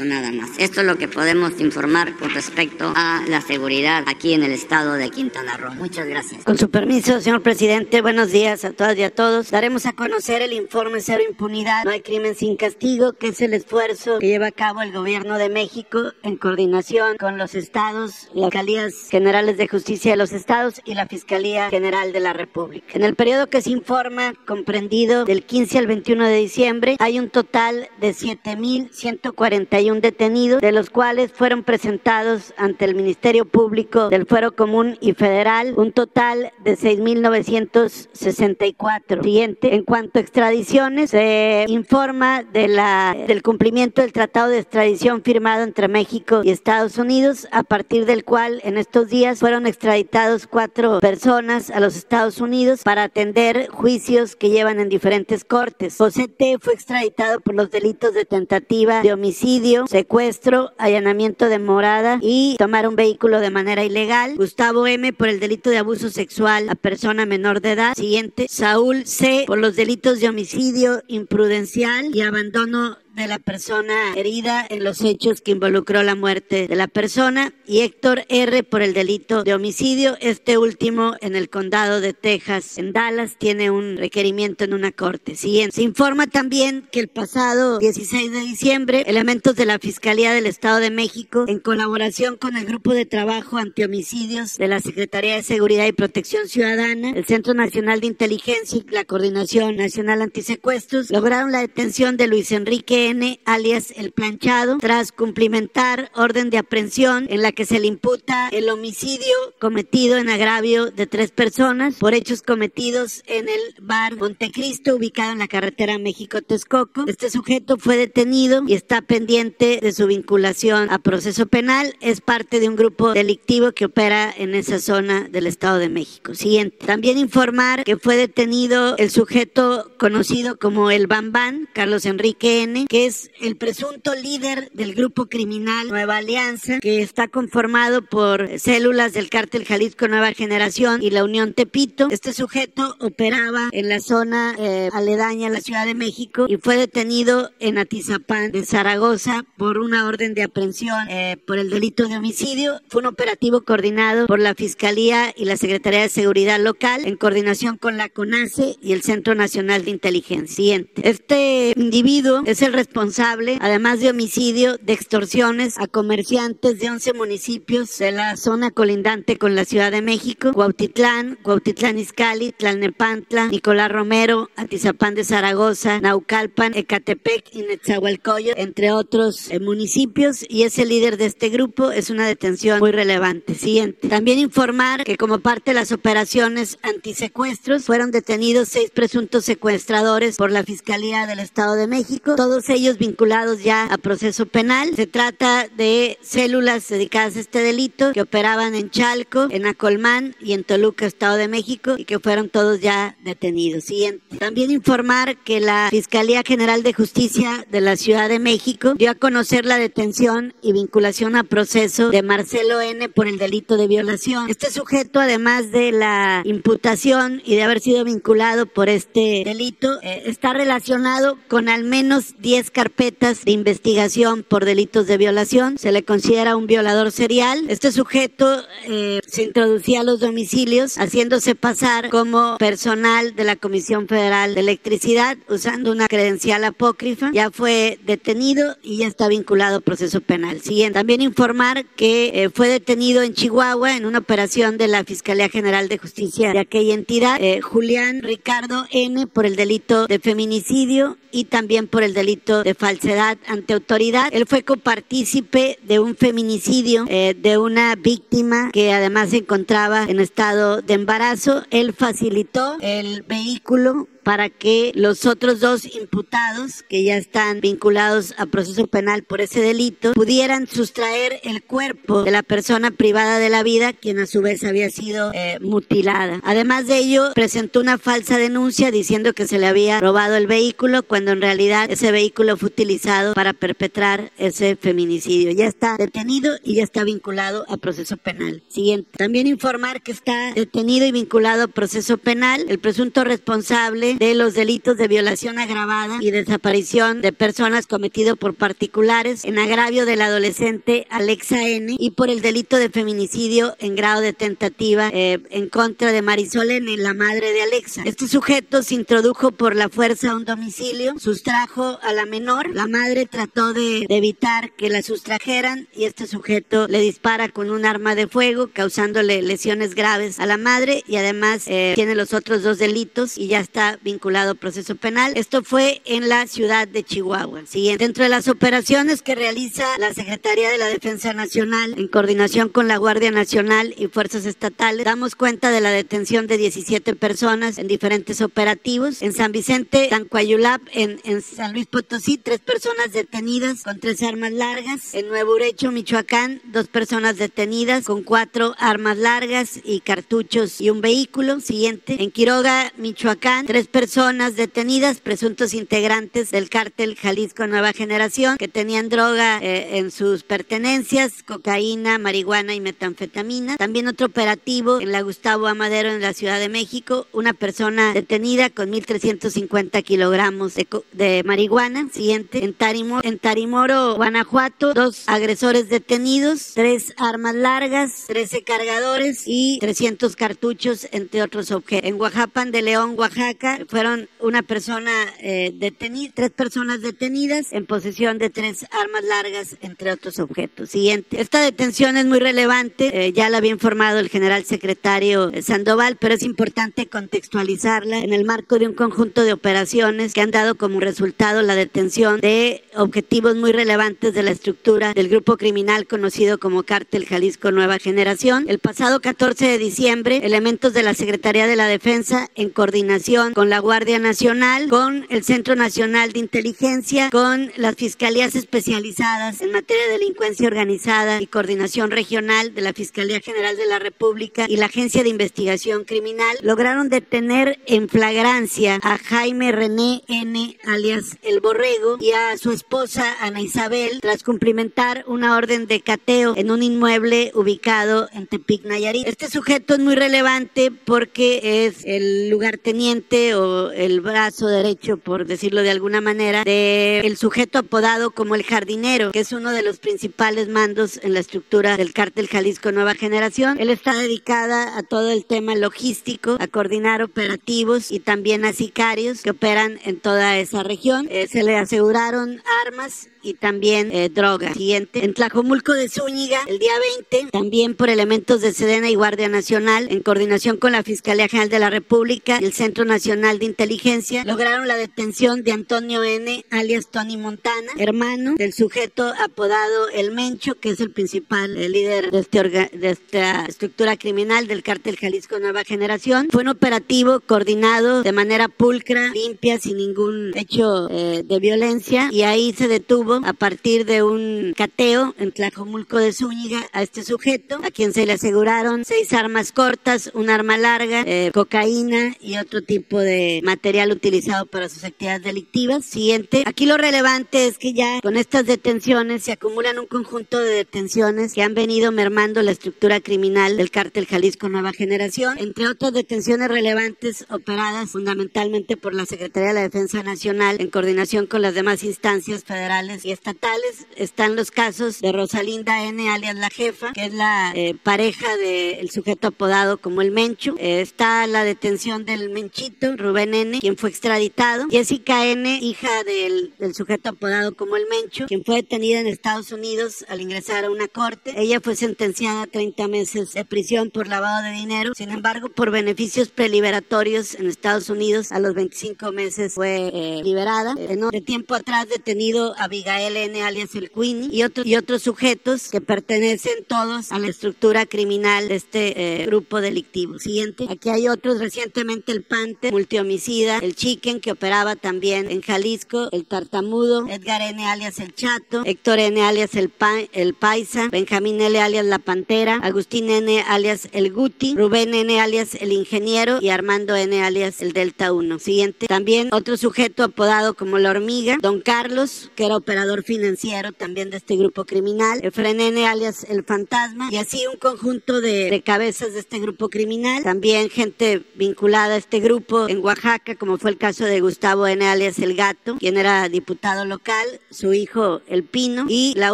nada 0.03 0.31
más. 0.31 0.49
Esto 0.57 0.81
es 0.81 0.87
lo 0.87 0.97
que 0.97 1.07
podemos 1.07 1.59
informar 1.59 2.15
con 2.17 2.31
respecto 2.31 2.91
a 2.95 3.23
la 3.27 3.41
seguridad 3.41 4.03
aquí 4.07 4.33
en 4.33 4.43
el 4.43 4.51
estado 4.51 4.93
de 4.93 5.09
Quintana 5.09 5.55
Roo. 5.57 5.73
Muchas 5.75 6.07
gracias. 6.07 6.43
Con 6.43 6.57
su 6.57 6.69
permiso, 6.69 7.21
señor 7.21 7.43
presidente, 7.43 8.01
buenos 8.01 8.31
días 8.31 8.65
a 8.65 8.71
todas 8.71 8.97
y 8.97 9.03
a 9.03 9.13
todos. 9.13 9.51
Daremos 9.51 9.85
a 9.85 9.93
conocer 9.93 10.41
el 10.41 10.53
informe 10.53 10.99
Cero 11.01 11.21
Impunidad, 11.27 11.83
No 11.85 11.91
hay 11.91 12.01
crimen 12.01 12.35
sin 12.35 12.55
castigo, 12.55 13.13
que 13.13 13.27
es 13.27 13.41
el 13.41 13.53
esfuerzo 13.53 14.19
que 14.19 14.27
lleva 14.27 14.47
a 14.47 14.51
cabo 14.51 14.81
el 14.81 14.91
gobierno 14.91 15.37
de 15.37 15.49
México 15.49 16.11
en 16.23 16.37
coordinación 16.37 17.17
con 17.17 17.37
los 17.37 17.53
estados, 17.53 18.29
las 18.33 18.45
alcaldías 18.45 18.93
generales 19.09 19.57
de 19.57 19.67
justicia 19.67 20.11
de 20.11 20.17
los 20.17 20.31
estados 20.31 20.81
y 20.85 20.95
la 20.95 21.07
Fiscalía 21.07 21.69
General 21.69 22.13
de 22.13 22.19
la 22.19 22.33
República. 22.33 22.87
En 22.93 23.03
el 23.03 23.15
periodo 23.15 23.47
que 23.47 23.61
se 23.61 23.69
informa, 23.69 24.33
comprendido 24.45 25.25
del 25.25 25.43
15 25.43 25.77
al 25.77 25.87
21 25.87 26.27
de 26.27 26.37
diciembre, 26.37 26.95
hay 26.99 27.19
un 27.19 27.29
total 27.29 27.89
de 27.99 28.13
7.140 28.13 29.66
41 29.67 30.01
detenidos, 30.01 30.61
de 30.61 30.71
los 30.71 30.89
cuales 30.89 31.31
fueron 31.33 31.63
presentados 31.63 32.53
ante 32.57 32.85
el 32.85 32.95
Ministerio 32.95 33.45
Público 33.45 34.09
del 34.09 34.25
Fuero 34.25 34.55
Común 34.55 34.97
y 35.01 35.13
Federal 35.13 35.73
un 35.75 35.91
total 35.91 36.53
de 36.63 36.77
6.964. 36.77 39.23
Siguiente, 39.23 39.75
en 39.75 39.83
cuanto 39.83 40.19
a 40.19 40.21
extradiciones, 40.21 41.09
se 41.11 41.65
informa 41.67 42.43
de 42.43 42.69
la, 42.69 43.13
del 43.27 43.41
cumplimiento 43.41 44.01
del 44.01 44.13
Tratado 44.13 44.47
de 44.49 44.59
Extradición 44.59 45.21
firmado 45.21 45.63
entre 45.63 45.89
México 45.89 46.41
y 46.43 46.51
Estados 46.51 46.97
Unidos, 46.97 47.47
a 47.51 47.63
partir 47.63 48.05
del 48.05 48.23
cual 48.23 48.61
en 48.63 48.77
estos 48.77 49.09
días 49.09 49.39
fueron 49.39 49.67
extraditados 49.67 50.47
cuatro 50.47 50.99
personas 50.99 51.71
a 51.71 51.81
los 51.81 51.97
Estados 51.97 52.39
Unidos 52.39 52.83
para 52.83 53.03
atender 53.03 53.67
juicios 53.69 54.35
que 54.35 54.49
llevan 54.49 54.79
en 54.79 54.89
diferentes 54.89 55.43
cortes. 55.43 55.97
José 55.97 56.27
T. 56.27 56.57
fue 56.61 56.73
extraditado 56.73 57.41
por 57.41 57.55
los 57.55 57.71
delitos 57.71 58.13
de 58.13 58.25
tentativa 58.25 59.01
de 59.01 59.13
homicidio 59.13 59.46
secuestro, 59.87 60.73
allanamiento 60.77 61.47
de 61.47 61.59
morada 61.59 62.19
y 62.21 62.55
tomar 62.57 62.87
un 62.87 62.95
vehículo 62.95 63.39
de 63.39 63.49
manera 63.49 63.83
ilegal. 63.83 64.35
Gustavo 64.35 64.87
M 64.87 65.13
por 65.13 65.29
el 65.29 65.39
delito 65.39 65.69
de 65.69 65.77
abuso 65.77 66.09
sexual 66.09 66.69
a 66.69 66.75
persona 66.75 67.25
menor 67.25 67.61
de 67.61 67.71
edad. 67.71 67.95
Siguiente, 67.95 68.47
Saúl 68.49 69.05
C 69.05 69.45
por 69.47 69.57
los 69.57 69.75
delitos 69.75 70.19
de 70.19 70.29
homicidio 70.29 71.01
imprudencial 71.07 72.13
y 72.13 72.21
abandono 72.21 72.97
de 73.17 73.27
la 73.27 73.39
persona 73.39 74.13
herida 74.15 74.65
en 74.69 74.83
los 74.83 75.01
hechos 75.01 75.41
que 75.41 75.51
involucró 75.51 76.03
la 76.03 76.13
muerte 76.13 76.67
de 76.67 76.75
la 76.75 76.87
persona 76.87 77.51
y 77.65 77.81
Héctor 77.81 78.25
R 78.29 78.63
por 78.63 78.83
el 78.83 78.93
delito 78.93 79.43
de 79.43 79.55
homicidio, 79.55 80.17
este 80.21 80.59
último 80.59 81.15
en 81.21 81.35
el 81.35 81.49
condado 81.49 81.99
de 81.99 82.13
Texas, 82.13 82.77
en 82.77 82.93
Dallas, 82.93 83.35
tiene 83.39 83.71
un 83.71 83.97
requerimiento 83.97 84.63
en 84.63 84.73
una 84.73 84.91
corte. 84.91 85.35
Siguiente. 85.35 85.77
Se 85.77 85.81
informa 85.81 86.27
también 86.27 86.87
que 86.91 86.99
el 86.99 87.07
pasado 87.07 87.79
16 87.79 88.31
de 88.31 88.39
diciembre, 88.41 89.03
elementos 89.07 89.55
de 89.55 89.65
la 89.65 89.79
Fiscalía 89.79 90.31
del 90.31 90.45
Estado 90.45 90.77
de 90.77 90.91
México, 90.91 91.45
en 91.47 91.59
colaboración 91.59 92.37
con 92.37 92.55
el 92.55 92.65
Grupo 92.65 92.93
de 92.93 93.05
Trabajo 93.05 93.57
Antihomicidios 93.57 94.57
de 94.57 94.67
la 94.67 94.79
Secretaría 94.79 95.35
de 95.35 95.43
Seguridad 95.43 95.87
y 95.87 95.91
Protección 95.91 96.47
Ciudadana, 96.47 97.11
el 97.15 97.25
Centro 97.25 97.55
Nacional 97.55 97.99
de 97.99 98.07
Inteligencia 98.07 98.77
y 98.77 98.91
la 98.91 99.05
Coordinación 99.05 99.75
Nacional 99.75 100.21
Antisecuestros, 100.21 101.09
lograron 101.09 101.51
la 101.51 101.61
detención 101.61 102.15
de 102.15 102.27
Luis 102.27 102.51
Enrique 102.51 103.06
Enrique 103.07 103.17
N., 103.17 103.39
alias 103.45 103.93
El 103.95 104.11
Planchado, 104.11 104.77
tras 104.79 105.11
cumplimentar 105.11 106.11
orden 106.15 106.49
de 106.49 106.57
aprehensión 106.57 107.25
en 107.29 107.41
la 107.41 107.51
que 107.51 107.65
se 107.65 107.79
le 107.79 107.87
imputa 107.87 108.49
el 108.49 108.69
homicidio 108.69 109.33
cometido 109.59 110.17
en 110.17 110.29
agravio 110.29 110.91
de 110.91 111.07
tres 111.07 111.31
personas 111.31 111.95
por 111.95 112.13
hechos 112.13 112.41
cometidos 112.41 113.23
en 113.25 113.47
el 113.49 113.59
bar 113.81 114.15
Montecristo, 114.17 114.95
ubicado 114.95 115.31
en 115.31 115.39
la 115.39 115.47
carretera 115.47 115.97
México-Texcoco. 115.97 117.05
Este 117.07 117.29
sujeto 117.29 117.77
fue 117.77 117.97
detenido 117.97 118.63
y 118.67 118.73
está 118.73 119.01
pendiente 119.01 119.79
de 119.81 119.91
su 119.91 120.07
vinculación 120.07 120.89
a 120.91 120.99
proceso 120.99 121.45
penal. 121.45 121.95
Es 122.01 122.21
parte 122.21 122.59
de 122.59 122.69
un 122.69 122.75
grupo 122.75 123.13
delictivo 123.13 123.71
que 123.71 123.85
opera 123.85 124.33
en 124.35 124.55
esa 124.55 124.79
zona 124.79 125.27
del 125.29 125.47
Estado 125.47 125.79
de 125.79 125.89
México. 125.89 126.33
Siguiente. 126.35 126.85
También 126.85 127.17
informar 127.17 127.83
que 127.83 127.97
fue 127.97 128.15
detenido 128.15 128.95
el 128.97 129.09
sujeto 129.09 129.91
conocido 129.97 130.57
como 130.59 130.91
el 130.91 131.07
Bambán, 131.07 131.69
Carlos 131.73 132.05
Enrique 132.05 132.63
N., 132.63 132.85
que 132.89 132.96
es 133.05 133.29
el 133.41 133.57
presunto 133.57 134.15
líder 134.15 134.71
del 134.73 134.95
grupo 134.95 135.27
criminal 135.27 135.89
Nueva 135.89 136.17
Alianza, 136.17 136.79
que 136.79 137.01
está 137.01 137.27
conformado 137.27 138.01
por 138.01 138.59
células 138.59 139.13
del 139.13 139.29
cártel 139.29 139.65
Jalisco 139.65 140.07
Nueva 140.07 140.33
Generación 140.33 141.03
y 141.03 141.11
la 141.11 141.23
Unión 141.23 141.53
Tepito. 141.53 142.07
Este 142.09 142.33
sujeto 142.33 142.95
operaba 142.99 143.69
en 143.71 143.89
la 143.89 143.99
zona 143.99 144.55
eh, 144.57 144.89
aledaña 144.93 145.47
a 145.47 145.51
la 145.51 145.61
Ciudad 145.61 145.85
de 145.85 145.93
México 145.93 146.45
y 146.47 146.57
fue 146.57 146.75
detenido 146.75 147.51
en 147.59 147.77
Atizapán 147.77 148.51
de 148.51 148.65
Zaragoza 148.65 149.43
por 149.57 149.77
una 149.77 150.07
orden 150.07 150.33
de 150.33 150.43
aprehensión 150.43 150.97
eh, 151.09 151.37
por 151.45 151.59
el 151.59 151.69
delito 151.69 152.07
de 152.07 152.17
homicidio. 152.17 152.81
Fue 152.87 153.01
un 153.01 153.07
operativo 153.07 153.61
coordinado 153.61 154.27
por 154.27 154.39
la 154.39 154.55
Fiscalía 154.55 155.33
y 155.35 155.45
la 155.45 155.57
Secretaría 155.57 156.01
de 156.01 156.09
Seguridad 156.09 156.59
Local 156.59 157.05
en 157.05 157.17
coordinación 157.17 157.77
con 157.77 157.97
la 157.97 158.09
CONACE 158.09 158.77
y 158.81 158.93
el 158.93 159.03
Centro 159.03 159.35
Nacional 159.35 159.85
de 159.85 159.91
Inteligencia. 159.91 160.83
Este 161.03 161.73
individuo 161.75 162.41
es 162.45 162.61
el 162.61 162.73
responsable, 162.87 163.57
además 163.61 163.99
de 163.99 164.09
homicidio, 164.09 164.77
de 164.77 164.93
extorsiones 164.93 165.77
a 165.77 165.87
comerciantes 165.87 166.79
de 166.79 166.89
11 166.89 167.13
municipios 167.13 167.97
de 167.97 168.13
la 168.13 168.37
zona 168.37 168.71
colindante 168.71 169.37
con 169.37 169.55
la 169.55 169.65
Ciudad 169.65 169.91
de 169.91 170.01
México, 170.01 170.53
Cuautitlán, 170.53 171.37
Cuautitlán 171.43 171.99
Izcalli, 171.99 172.53
Tlalnepantla, 172.53 173.49
Nicolás 173.49 173.91
Romero, 173.91 174.49
Atizapán 174.55 175.15
de 175.15 175.25
Zaragoza, 175.25 175.99
Naucalpan, 175.99 176.75
Ecatepec 176.75 177.53
y 177.53 177.63
Netzahualcoyo, 177.63 178.53
entre 178.55 178.93
otros 178.93 179.51
eh, 179.51 179.59
municipios, 179.59 180.45
y 180.47 180.63
es 180.63 180.79
el 180.79 180.89
líder 180.89 181.17
de 181.17 181.25
este 181.25 181.49
grupo. 181.49 181.91
Es 181.91 182.09
una 182.09 182.25
detención 182.25 182.79
muy 182.79 182.91
relevante. 182.91 183.53
Siguiente. 183.53 184.07
También 184.07 184.39
informar 184.39 185.03
que 185.03 185.17
como 185.17 185.39
parte 185.39 185.71
de 185.71 185.75
las 185.75 185.91
operaciones 185.91 186.77
antisecuestros 186.83 187.83
fueron 187.83 188.11
detenidos 188.11 188.69
seis 188.69 188.91
presuntos 188.91 189.43
secuestradores 189.43 190.37
por 190.37 190.51
la 190.51 190.63
Fiscalía 190.63 191.27
del 191.27 191.39
Estado 191.39 191.75
de 191.75 191.87
México, 191.87 192.35
todos 192.35 192.69
ellos 192.69 192.76
vinculados 192.97 193.63
ya 193.63 193.85
a 193.85 193.97
proceso 193.97 194.45
penal. 194.45 194.95
Se 194.95 195.07
trata 195.07 195.67
de 195.75 196.17
células 196.21 196.87
dedicadas 196.87 197.35
a 197.35 197.39
este 197.39 197.59
delito 197.59 198.13
que 198.13 198.21
operaban 198.21 198.75
en 198.75 198.89
Chalco, 198.89 199.47
en 199.49 199.65
Acolmán 199.65 200.35
y 200.39 200.53
en 200.53 200.63
Toluca, 200.63 201.05
Estado 201.05 201.37
de 201.37 201.47
México, 201.47 201.95
y 201.97 202.05
que 202.05 202.19
fueron 202.19 202.49
todos 202.49 202.79
ya 202.79 203.17
detenidos. 203.23 203.85
Siguiente. 203.85 204.37
También 204.37 204.71
informar 204.71 205.37
que 205.37 205.59
la 205.59 205.87
Fiscalía 205.89 206.43
General 206.45 206.83
de 206.83 206.93
Justicia 206.93 207.65
de 207.71 207.81
la 207.81 207.95
Ciudad 207.95 208.29
de 208.29 208.39
México 208.39 208.93
dio 208.95 209.11
a 209.11 209.15
conocer 209.15 209.65
la 209.65 209.77
detención 209.77 210.53
y 210.61 210.73
vinculación 210.73 211.35
a 211.35 211.43
proceso 211.43 212.09
de 212.09 212.21
Marcelo 212.21 212.79
N 212.79 213.09
por 213.09 213.27
el 213.27 213.37
delito 213.37 213.77
de 213.77 213.87
violación. 213.87 214.49
Este 214.49 214.71
sujeto, 214.71 215.19
además 215.19 215.71
de 215.71 215.91
la 215.91 216.41
imputación 216.45 217.41
y 217.43 217.55
de 217.55 217.63
haber 217.63 217.79
sido 217.79 218.03
vinculado 218.03 218.67
por 218.67 218.89
este 218.89 219.43
delito, 219.45 219.99
eh, 220.03 220.23
está 220.25 220.53
relacionado 220.53 221.37
con 221.47 221.69
al 221.69 221.83
menos 221.83 222.35
10 222.39 222.56
carpetas 222.71 223.45
de 223.45 223.51
investigación 223.51 224.43
por 224.43 224.65
delitos 224.65 225.07
de 225.07 225.17
violación. 225.17 225.77
Se 225.77 225.91
le 225.91 226.03
considera 226.03 226.55
un 226.55 226.67
violador 226.67 227.11
serial. 227.11 227.65
Este 227.69 227.91
sujeto 227.91 228.63
eh, 228.85 229.21
se 229.27 229.43
introducía 229.43 230.01
a 230.01 230.03
los 230.03 230.19
domicilios 230.19 230.97
haciéndose 230.97 231.55
pasar 231.55 232.09
como 232.09 232.57
personal 232.57 233.35
de 233.35 233.43
la 233.43 233.55
Comisión 233.55 234.07
Federal 234.07 234.55
de 234.55 234.61
Electricidad 234.61 235.37
usando 235.49 235.91
una 235.91 236.07
credencial 236.07 236.63
apócrifa. 236.63 237.31
Ya 237.33 237.51
fue 237.51 237.99
detenido 238.05 238.77
y 238.83 238.97
ya 238.97 239.07
está 239.07 239.27
vinculado 239.27 239.77
a 239.77 239.81
proceso 239.81 240.21
penal. 240.21 240.61
Siguiente. 240.61 240.95
También 240.95 241.21
informar 241.21 241.85
que 241.85 242.43
eh, 242.43 242.49
fue 242.49 242.67
detenido 242.67 243.21
en 243.21 243.33
Chihuahua 243.33 243.95
en 243.95 244.05
una 244.05 244.19
operación 244.19 244.77
de 244.77 244.87
la 244.87 245.03
Fiscalía 245.03 245.49
General 245.49 245.87
de 245.89 245.97
Justicia 245.97 246.53
de 246.53 246.59
aquella 246.59 246.93
entidad, 246.93 247.37
eh, 247.41 247.61
Julián 247.61 248.21
Ricardo 248.21 248.85
N 248.91 249.27
por 249.27 249.45
el 249.45 249.55
delito 249.55 250.07
de 250.07 250.19
feminicidio 250.19 251.17
y 251.31 251.45
también 251.45 251.87
por 251.87 252.03
el 252.03 252.13
delito 252.13 252.46
de 252.47 252.73
falsedad 252.73 253.37
ante 253.47 253.73
autoridad. 253.73 254.29
Él 254.31 254.45
fue 254.47 254.63
copartícipe 254.63 255.79
de 255.83 255.99
un 255.99 256.15
feminicidio 256.15 257.05
eh, 257.09 257.35
de 257.37 257.57
una 257.57 257.95
víctima 257.95 258.69
que 258.71 258.93
además 258.93 259.29
se 259.29 259.37
encontraba 259.37 260.03
en 260.03 260.19
estado 260.19 260.81
de 260.81 260.93
embarazo. 260.93 261.63
Él 261.71 261.93
facilitó 261.93 262.77
el 262.81 263.23
vehículo 263.23 264.07
para 264.27 264.49
que 264.49 264.91
los 264.93 265.25
otros 265.25 265.61
dos 265.61 265.85
imputados 265.85 266.83
que 266.89 267.01
ya 267.01 267.15
están 267.15 267.61
vinculados 267.61 268.33
a 268.37 268.45
proceso 268.45 268.85
penal 268.85 269.23
por 269.23 269.39
ese 269.39 269.61
delito 269.61 270.11
pudieran 270.15 270.67
sustraer 270.67 271.39
el 271.43 271.63
cuerpo 271.63 272.23
de 272.23 272.31
la 272.31 272.43
persona 272.43 272.91
privada 272.91 273.39
de 273.39 273.49
la 273.49 273.63
vida, 273.63 273.93
quien 273.93 274.19
a 274.19 274.25
su 274.25 274.41
vez 274.41 274.65
había 274.65 274.89
sido 274.89 275.31
eh, 275.33 275.59
mutilada. 275.61 276.41
Además 276.43 276.87
de 276.87 276.97
ello, 276.97 277.31
presentó 277.35 277.79
una 277.79 277.97
falsa 277.97 278.37
denuncia 278.37 278.91
diciendo 278.91 279.31
que 279.31 279.47
se 279.47 279.59
le 279.59 279.67
había 279.67 280.01
robado 280.01 280.35
el 280.35 280.45
vehículo 280.45 281.03
cuando 281.03 281.31
en 281.31 281.39
realidad 281.39 281.89
ese 281.89 282.11
vehículo 282.11 282.57
fue 282.57 282.67
utilizado 282.67 283.33
para 283.33 283.53
perpetrar 283.53 284.33
ese 284.37 284.75
feminicidio. 284.75 285.53
Ya 285.53 285.67
está 285.67 285.95
detenido 285.95 286.57
y 286.65 286.75
ya 286.75 286.83
está 286.83 287.05
vinculado 287.05 287.63
a 287.69 287.77
proceso 287.77 288.17
penal. 288.17 288.61
Siguiente. 288.67 289.09
También 289.17 289.47
informar 289.47 290.01
que 290.01 290.11
está 290.11 290.51
detenido 290.53 291.05
y 291.05 291.13
vinculado 291.13 291.63
a 291.63 291.67
proceso 291.69 292.17
penal 292.17 292.65
el 292.67 292.79
presunto 292.79 293.23
responsable 293.23 294.16
de 294.19 294.33
los 294.33 294.53
delitos 294.53 294.97
de 294.97 295.07
violación 295.07 295.59
agravada 295.59 296.17
y 296.19 296.31
desaparición 296.31 297.21
de 297.21 297.31
personas 297.33 297.85
cometidos 297.87 298.37
por 298.37 298.55
particulares 298.55 299.45
en 299.45 299.59
agravio 299.59 300.05
del 300.05 300.21
adolescente 300.21 301.07
Alexa 301.09 301.67
N 301.67 301.95
y 301.97 302.11
por 302.11 302.29
el 302.29 302.41
delito 302.41 302.77
de 302.77 302.89
feminicidio 302.89 303.75
en 303.79 303.95
grado 303.95 304.21
de 304.21 304.33
tentativa 304.33 305.09
eh, 305.13 305.39
en 305.49 305.69
contra 305.69 306.11
de 306.11 306.21
Marisol 306.21 306.71
N, 306.71 306.97
la 306.97 307.13
madre 307.13 307.51
de 307.51 307.61
Alexa. 307.61 308.03
Este 308.05 308.27
sujeto 308.27 308.83
se 308.83 308.95
introdujo 308.95 309.51
por 309.51 309.75
la 309.75 309.89
fuerza 309.89 310.31
a 310.31 310.35
un 310.35 310.45
domicilio, 310.45 311.19
sustrajo 311.19 311.99
a 312.01 312.13
la 312.13 312.25
menor, 312.25 312.73
la 312.73 312.87
madre 312.87 313.25
trató 313.25 313.73
de, 313.73 314.05
evitar 314.09 314.71
que 314.71 314.89
la 314.89 315.01
sustrajeran 315.01 315.87
y 315.93 316.05
este 316.05 316.27
sujeto 316.27 316.87
le 316.87 316.99
dispara 316.99 317.49
con 317.49 317.69
un 317.69 317.85
arma 317.85 318.15
de 318.15 318.27
fuego 318.27 318.69
causándole 318.73 319.41
lesiones 319.41 319.95
graves 319.95 320.39
a 320.39 320.45
la 320.45 320.57
madre 320.57 321.03
y 321.07 321.17
además 321.17 321.63
eh, 321.67 321.93
tiene 321.95 322.15
los 322.15 322.33
otros 322.33 322.63
dos 322.63 322.77
delitos 322.79 323.37
y 323.37 323.47
ya 323.47 323.59
está 323.59 323.99
vinculado 324.07 324.51
a 324.51 324.55
proceso 324.55 324.95
penal. 324.95 325.33
Esto 325.35 325.63
fue 325.63 326.01
en 326.05 326.29
la 326.29 326.47
ciudad 326.47 326.87
de 326.87 327.03
Chihuahua. 327.03 327.65
Siguiente. 327.65 328.05
Dentro 328.05 328.23
de 328.23 328.29
las 328.29 328.47
operaciones 328.47 329.21
que 329.21 329.35
realiza 329.35 329.85
la 329.99 330.13
Secretaría 330.13 330.69
de 330.69 330.77
la 330.77 330.85
Defensa 330.85 331.33
Nacional 331.33 331.93
en 331.97 332.07
coordinación 332.07 332.69
con 332.69 332.87
la 332.87 332.95
Guardia 332.95 333.31
Nacional 333.31 333.93
y 333.97 334.07
fuerzas 334.07 334.45
estatales, 334.45 335.03
damos 335.03 335.35
cuenta 335.35 335.71
de 335.71 335.81
la 335.81 335.89
detención 335.89 336.47
de 336.47 336.57
17 336.57 337.15
personas 337.15 337.77
en 337.77 337.87
diferentes 337.89 338.39
operativos. 338.39 339.21
En 339.21 339.33
San 339.33 339.51
Vicente, 339.51 340.07
Tancuayulap, 340.09 340.81
en, 340.93 341.19
en 341.25 341.41
San 341.41 341.73
Luis 341.73 341.87
Potosí, 341.87 342.37
tres 342.37 342.59
personas 342.59 343.11
detenidas 343.11 343.83
con 343.83 343.99
tres 343.99 344.23
armas 344.23 344.53
largas. 344.53 345.13
En 345.15 345.27
Nuevo 345.27 345.55
Urecho, 345.55 345.91
Michoacán, 345.91 346.61
dos 346.63 346.87
personas 346.87 347.35
detenidas 347.35 348.05
con 348.05 348.23
cuatro 348.23 348.73
armas 348.77 349.17
largas 349.17 349.81
y 349.83 349.99
cartuchos 349.99 350.79
y 350.79 350.91
un 350.91 351.01
vehículo. 351.01 351.59
Siguiente. 351.59 352.15
En 352.23 352.31
Quiroga, 352.31 352.93
Michoacán, 352.95 353.65
tres 353.65 353.86
personas 353.87 354.55
detenidas, 354.55 355.19
presuntos 355.19 355.73
integrantes 355.73 356.51
del 356.51 356.69
cártel 356.69 357.15
Jalisco 357.15 357.67
Nueva 357.67 357.93
Generación, 357.93 358.57
que 358.57 358.67
tenían 358.67 359.09
droga 359.09 359.59
eh, 359.61 359.97
en 359.97 360.11
sus 360.11 360.43
pertenencias, 360.43 361.43
cocaína, 361.43 362.17
marihuana 362.17 362.73
y 362.73 362.81
metanfetamina. 362.81 363.77
También 363.77 364.07
otro 364.07 364.27
operativo 364.27 364.99
en 364.99 365.11
la 365.11 365.21
Gustavo 365.21 365.67
Amadero 365.67 366.09
en 366.09 366.21
la 366.21 366.33
Ciudad 366.33 366.59
de 366.59 366.69
México, 366.69 367.27
una 367.33 367.53
persona 367.53 368.13
detenida 368.13 368.69
con 368.69 368.91
1.350 368.91 370.03
kilogramos 370.03 370.75
de, 370.75 370.87
de, 371.13 371.43
marihuana. 371.45 372.09
Siguiente, 372.11 372.63
en 372.63 372.73
Tarimoro, 372.73 373.21
en 373.23 373.39
Tarimoro, 373.39 374.15
Guanajuato, 374.15 374.93
dos 374.93 375.23
agresores 375.27 375.89
detenidos, 375.89 376.71
tres 376.73 377.13
armas 377.17 377.55
largas, 377.55 378.25
13 378.27 378.63
cargadores 378.63 379.43
y 379.45 379.77
300 379.79 380.35
cartuchos, 380.35 381.07
entre 381.11 381.43
otros 381.43 381.71
objetos. 381.71 382.09
En 382.09 382.19
Oaxaca 382.19 382.47
de 382.65 382.81
León, 382.81 383.13
Oaxaca. 383.17 383.76
Fueron 383.87 384.27
una 384.39 384.63
persona 384.63 385.11
eh, 385.39 385.71
detenida, 385.73 386.31
tres 386.33 386.51
personas 386.51 387.01
detenidas 387.01 387.73
en 387.73 387.85
posesión 387.85 388.37
de 388.37 388.49
tres 388.49 388.85
armas 388.91 389.23
largas, 389.23 389.77
entre 389.81 390.11
otros 390.11 390.39
objetos. 390.39 390.89
Siguiente. 390.89 391.39
Esta 391.41 391.61
detención 391.61 392.17
es 392.17 392.25
muy 392.25 392.39
relevante, 392.39 393.25
eh, 393.25 393.33
ya 393.33 393.49
la 393.49 393.57
había 393.57 393.71
informado 393.71 394.19
el 394.19 394.29
general 394.29 394.65
secretario 394.65 395.51
eh, 395.51 395.61
Sandoval, 395.61 396.17
pero 396.19 396.33
es 396.33 396.43
importante 396.43 397.07
contextualizarla 397.07 398.19
en 398.19 398.33
el 398.33 398.45
marco 398.45 398.79
de 398.79 398.87
un 398.87 398.93
conjunto 398.93 399.43
de 399.43 399.53
operaciones 399.53 400.33
que 400.33 400.41
han 400.41 400.51
dado 400.51 400.75
como 400.75 400.99
resultado 400.99 401.61
la 401.61 401.75
detención 401.75 402.39
de 402.41 402.83
objetivos 402.95 403.55
muy 403.55 403.71
relevantes 403.71 404.33
de 404.33 404.43
la 404.43 404.51
estructura 404.51 405.13
del 405.13 405.29
grupo 405.29 405.57
criminal 405.57 406.07
conocido 406.07 406.57
como 406.57 406.83
Cártel 406.83 407.25
Jalisco 407.25 407.71
Nueva 407.71 407.99
Generación. 407.99 408.65
El 408.67 408.79
pasado 408.79 409.19
14 409.19 409.65
de 409.65 409.77
diciembre, 409.77 410.41
elementos 410.43 410.93
de 410.93 411.03
la 411.03 411.13
Secretaría 411.13 411.67
de 411.67 411.75
la 411.75 411.87
Defensa, 411.87 412.49
en 412.55 412.69
coordinación 412.69 413.53
con 413.53 413.66
la 413.69 413.79
Guardia 413.79 414.19
Nacional, 414.19 414.87
con 414.89 415.25
el 415.29 415.43
Centro 415.43 415.75
Nacional 415.75 416.33
de 416.33 416.39
Inteligencia, 416.39 417.29
con 417.29 417.71
las 417.75 417.95
fiscalías 417.95 418.55
especializadas 418.55 419.61
en 419.61 419.71
materia 419.71 420.05
de 420.05 420.13
delincuencia 420.13 420.67
organizada 420.67 421.41
y 421.41 421.47
coordinación 421.47 422.11
regional 422.11 422.73
de 422.73 422.81
la 422.81 422.93
Fiscalía 422.93 423.39
General 423.39 423.75
de 423.75 423.85
la 423.85 423.99
República 423.99 424.65
y 424.67 424.77
la 424.77 424.85
Agencia 424.85 425.23
de 425.23 425.29
Investigación 425.29 426.03
Criminal, 426.05 426.57
lograron 426.61 427.09
detener 427.09 427.79
en 427.85 428.09
flagrancia 428.09 428.99
a 429.03 429.17
Jaime 429.17 429.71
René 429.71 430.23
N, 430.27 430.77
alias 430.85 431.37
El 431.41 431.59
Borrego, 431.59 432.17
y 432.19 432.31
a 432.31 432.57
su 432.57 432.71
esposa 432.71 433.35
Ana 433.41 433.61
Isabel, 433.61 434.19
tras 434.21 434.43
cumplimentar 434.43 435.23
una 435.27 435.57
orden 435.57 435.87
de 435.87 436.01
cateo 436.01 436.55
en 436.55 436.71
un 436.71 436.83
inmueble 436.83 437.51
ubicado 437.53 438.29
en 438.33 438.47
Tepic, 438.47 438.85
Nayarit. 438.85 439.27
Este 439.27 439.49
sujeto 439.49 439.95
es 439.95 439.99
muy 439.99 440.15
relevante 440.15 440.91
porque 440.91 441.85
es 441.85 442.05
el 442.05 442.49
lugarteniente 442.49 443.55
el 443.91 444.21
brazo 444.21 444.67
derecho, 444.67 445.17
por 445.17 445.45
decirlo 445.45 445.81
de 445.81 445.91
alguna 445.91 446.21
manera, 446.21 446.63
de 446.63 447.21
el 447.23 447.37
sujeto 447.37 447.79
apodado 447.79 448.31
como 448.31 448.55
el 448.55 448.63
jardinero, 448.63 449.31
que 449.31 449.39
es 449.39 449.51
uno 449.51 449.71
de 449.71 449.83
los 449.83 449.99
principales 449.99 450.67
mandos 450.67 451.19
en 451.23 451.33
la 451.33 451.39
estructura 451.39 451.97
del 451.97 452.13
cártel 452.13 452.47
Jalisco 452.47 452.91
Nueva 452.91 453.15
Generación. 453.15 453.77
Él 453.79 453.89
está 453.89 454.13
dedicada 454.13 454.97
a 454.97 455.03
todo 455.03 455.31
el 455.31 455.45
tema 455.45 455.75
logístico, 455.75 456.57
a 456.59 456.67
coordinar 456.67 457.21
operativos 457.21 458.11
y 458.11 458.19
también 458.19 458.65
a 458.65 458.73
sicarios 458.73 459.41
que 459.41 459.51
operan 459.51 459.99
en 460.03 460.19
toda 460.19 460.57
esa 460.57 460.83
región. 460.83 461.27
Eh, 461.29 461.47
se 461.47 461.63
le 461.63 461.75
aseguraron 461.75 462.61
armas 462.85 463.29
y 463.47 463.53
también 463.53 464.11
eh, 464.11 464.29
droga. 464.29 464.73
Siguiente. 464.73 465.23
En 465.23 465.33
Tlajomulco 465.33 465.93
de 465.93 466.09
Zúñiga, 466.09 466.59
el 466.67 466.79
día 466.79 466.91
20, 467.31 467.51
también 467.51 467.95
por 467.95 468.09
elementos 468.09 468.61
de 468.61 468.73
Sedena 468.73 469.09
y 469.09 469.15
Guardia 469.15 469.47
Nacional, 469.47 470.07
en 470.11 470.21
coordinación 470.21 470.77
con 470.77 470.91
la 470.91 471.03
Fiscalía 471.03 471.47
General 471.47 471.69
de 471.69 471.79
la 471.79 471.89
República 471.89 472.59
y 472.61 472.65
el 472.65 472.73
Centro 472.73 473.05
Nacional 473.05 473.59
de 473.59 473.65
Inteligencia, 473.65 474.43
lograron 474.43 474.87
la 474.87 474.95
detención 474.95 475.63
de 475.63 475.71
Antonio 475.71 476.23
N., 476.23 476.65
alias 476.71 477.07
Tony 477.09 477.37
Montana, 477.37 477.91
hermano 477.97 478.55
del 478.55 478.73
sujeto 478.73 479.33
apodado 479.39 480.09
El 480.09 480.31
Mencho, 480.31 480.75
que 480.75 480.89
es 480.89 480.99
el 480.99 481.11
principal 481.11 481.77
eh, 481.77 481.89
líder 481.89 482.31
de, 482.31 482.39
este 482.39 482.63
de 482.63 483.09
esta 483.09 483.65
estructura 483.65 484.17
criminal 484.17 484.67
del 484.67 484.83
cártel 484.83 485.17
Jalisco 485.17 485.59
Nueva 485.59 485.83
Generación. 485.83 486.47
Fue 486.51 486.63
un 486.63 486.69
operativo 486.69 487.39
coordinado 487.39 488.23
de 488.23 488.31
manera 488.31 488.67
pulcra, 488.67 489.29
limpia, 489.33 489.79
sin 489.79 489.97
ningún 489.97 490.51
hecho 490.55 491.09
eh, 491.09 491.43
de 491.45 491.59
violencia, 491.59 492.29
y 492.31 492.41
ahí 492.41 492.73
se 492.73 492.87
detuvo 492.87 493.36
a 493.43 493.53
partir 493.53 494.05
de 494.05 494.23
un 494.23 494.73
cateo 494.75 495.35
en 495.37 495.51
Tlajomulco 495.51 496.17
de 496.17 496.33
Zúñiga 496.33 496.81
a 496.93 497.01
este 497.03 497.23
sujeto, 497.23 497.79
a 497.83 497.91
quien 497.91 498.13
se 498.13 498.25
le 498.25 498.33
aseguraron 498.33 499.05
seis 499.05 499.33
armas 499.33 499.71
cortas, 499.71 500.31
un 500.33 500.49
arma 500.49 500.77
larga, 500.77 501.23
eh, 501.25 501.51
cocaína 501.53 502.35
y 502.39 502.57
otro 502.57 502.81
tipo 502.81 503.19
de 503.19 503.61
material 503.63 504.11
utilizado 504.11 504.65
para 504.65 504.89
sus 504.89 505.03
actividades 505.03 505.43
delictivas. 505.43 506.05
Siguiente. 506.05 506.63
Aquí 506.65 506.85
lo 506.85 506.97
relevante 506.97 507.67
es 507.67 507.77
que 507.77 507.93
ya 507.93 508.21
con 508.21 508.37
estas 508.37 508.65
detenciones 508.65 509.43
se 509.43 509.51
acumulan 509.51 509.99
un 509.99 510.05
conjunto 510.05 510.59
de 510.59 510.75
detenciones 510.75 511.53
que 511.53 511.63
han 511.63 511.73
venido 511.73 512.11
mermando 512.11 512.61
la 512.61 512.71
estructura 512.71 513.19
criminal 513.19 513.77
del 513.77 513.91
cártel 513.91 514.25
Jalisco 514.25 514.69
Nueva 514.69 514.93
Generación, 514.93 515.57
entre 515.57 515.87
otras 515.87 516.13
detenciones 516.13 516.67
relevantes 516.67 517.45
operadas 517.49 518.11
fundamentalmente 518.11 518.97
por 518.97 519.13
la 519.13 519.25
Secretaría 519.25 519.69
de 519.69 519.75
la 519.75 519.81
Defensa 519.81 520.23
Nacional 520.23 520.77
en 520.79 520.89
coordinación 520.89 521.47
con 521.47 521.61
las 521.61 521.73
demás 521.73 522.03
instancias 522.03 522.63
federales 522.63 523.25
estatales. 523.31 524.07
Están 524.15 524.55
los 524.55 524.71
casos 524.71 525.21
de 525.21 525.31
Rosalinda 525.31 526.03
N, 526.05 526.29
alias 526.29 526.55
la 526.55 526.69
jefa, 526.69 527.13
que 527.13 527.25
es 527.25 527.33
la 527.33 527.71
eh, 527.75 527.95
pareja 528.01 528.55
del 528.57 529.09
sujeto 529.09 529.49
apodado 529.49 529.97
como 529.97 530.21
el 530.21 530.31
Mencho. 530.31 530.75
Eh, 530.79 531.01
está 531.01 531.45
la 531.47 531.63
detención 531.63 532.25
del 532.25 532.49
Menchito, 532.49 533.15
Rubén 533.15 533.53
N, 533.53 533.79
quien 533.79 533.97
fue 533.97 534.09
extraditado. 534.09 534.85
Jessica 534.89 535.45
N, 535.45 535.79
hija 535.81 536.23
del, 536.23 536.73
del 536.79 536.93
sujeto 536.93 537.29
apodado 537.29 537.75
como 537.75 537.95
el 537.95 538.07
Mencho, 538.07 538.45
quien 538.47 538.63
fue 538.63 538.75
detenida 538.75 539.19
en 539.19 539.27
Estados 539.27 539.71
Unidos 539.71 540.25
al 540.29 540.41
ingresar 540.41 540.85
a 540.85 540.89
una 540.89 541.07
corte. 541.07 541.53
Ella 541.55 541.79
fue 541.81 541.95
sentenciada 541.95 542.63
a 542.63 542.67
30 542.67 543.07
meses 543.07 543.53
de 543.53 543.65
prisión 543.65 544.09
por 544.09 544.27
lavado 544.27 544.63
de 544.63 544.71
dinero. 544.71 545.13
Sin 545.15 545.29
embargo, 545.29 545.69
por 545.69 545.91
beneficios 545.91 546.49
preliberatorios 546.49 547.55
en 547.55 547.67
Estados 547.67 548.09
Unidos, 548.09 548.51
a 548.51 548.59
los 548.59 548.73
25 548.73 549.31
meses 549.31 549.73
fue 549.73 550.09
eh, 550.13 550.41
liberada. 550.43 550.95
de 550.95 551.41
tiempo 551.41 551.75
atrás 551.75 552.07
detenido 552.09 552.75
a 552.77 552.87
Abigail 553.07 553.37
N. 553.37 553.63
alias 553.63 553.95
el 553.95 554.11
Queen 554.11 554.49
y 554.51 554.63
otros, 554.63 554.85
y 554.85 554.95
otros 554.95 555.23
sujetos 555.23 555.89
que 555.89 556.01
pertenecen 556.01 556.83
todos 556.87 557.31
a 557.31 557.39
la 557.39 557.47
estructura 557.47 558.05
criminal 558.05 558.67
de 558.67 558.75
este 558.75 559.41
eh, 559.41 559.45
grupo 559.45 559.79
delictivo. 559.79 560.39
Siguiente. 560.39 560.87
Aquí 560.89 561.09
hay 561.09 561.27
otros 561.29 561.59
recientemente 561.59 562.31
el 562.31 562.43
Pante, 562.43 562.91
multihomicida, 562.91 563.77
el 563.77 563.95
Chicken 563.95 564.41
que 564.41 564.51
operaba 564.51 564.95
también 564.95 565.49
en 565.49 565.61
Jalisco, 565.61 566.29
el 566.31 566.45
Tartamudo, 566.45 567.27
Edgar 567.27 567.61
N. 567.61 567.85
alias 567.85 568.19
el 568.19 568.33
Chato, 568.35 568.83
Héctor 568.85 569.19
N. 569.19 569.41
alias 569.41 569.75
el, 569.75 569.91
el 570.33 570.53
Paisa, 570.53 571.07
Benjamín 571.09 571.61
L. 571.61 571.79
alias 571.79 572.05
la 572.05 572.19
Pantera, 572.19 572.75
Agustín 572.83 573.29
N. 573.29 573.61
alias 573.67 574.09
el 574.11 574.33
Guti, 574.33 574.75
Rubén 574.75 575.13
N. 575.13 575.39
alias 575.39 575.75
el 575.75 575.93
Ingeniero 575.93 576.59
y 576.61 576.69
Armando 576.69 577.15
N. 577.15 577.41
alias 577.41 577.81
el 577.81 577.93
Delta 577.93 578.33
1. 578.33 578.59
Siguiente. 578.59 579.07
También 579.07 579.49
otro 579.53 579.77
sujeto 579.77 580.23
apodado 580.23 580.73
como 580.73 580.97
la 580.97 581.11
Hormiga, 581.11 581.57
Don 581.61 581.81
Carlos, 581.81 582.51
que 582.55 582.65
era 582.65 582.75
operador 582.75 582.96
financiero 583.23 583.91
también 583.91 584.29
de 584.29 584.37
este 584.37 584.55
grupo 584.55 584.85
criminal, 584.85 585.39
Efren 585.43 585.79
N 585.79 586.07
alias 586.07 586.45
El 586.49 586.63
Fantasma, 586.63 587.29
y 587.31 587.37
así 587.37 587.65
un 587.71 587.77
conjunto 587.77 588.41
de, 588.41 588.69
de, 588.69 588.81
cabezas 588.81 589.33
de 589.33 589.39
este 589.39 589.59
grupo 589.59 589.89
criminal, 589.89 590.43
también 590.43 590.89
gente 590.89 591.43
vinculada 591.55 592.15
a 592.15 592.17
este 592.17 592.39
grupo 592.39 592.87
en 592.87 593.03
Oaxaca, 593.03 593.55
como 593.55 593.77
fue 593.77 593.91
el 593.91 593.97
caso 593.97 594.25
de 594.25 594.41
Gustavo 594.41 594.87
N 594.87 595.05
alias 595.07 595.39
El 595.39 595.55
Gato, 595.55 595.97
quien 595.97 596.17
era 596.17 596.49
diputado 596.49 597.05
local, 597.05 597.45
su 597.69 597.93
hijo 597.93 598.41
El 598.47 598.63
Pino, 598.63 599.05
y 599.09 599.33
la 599.35 599.53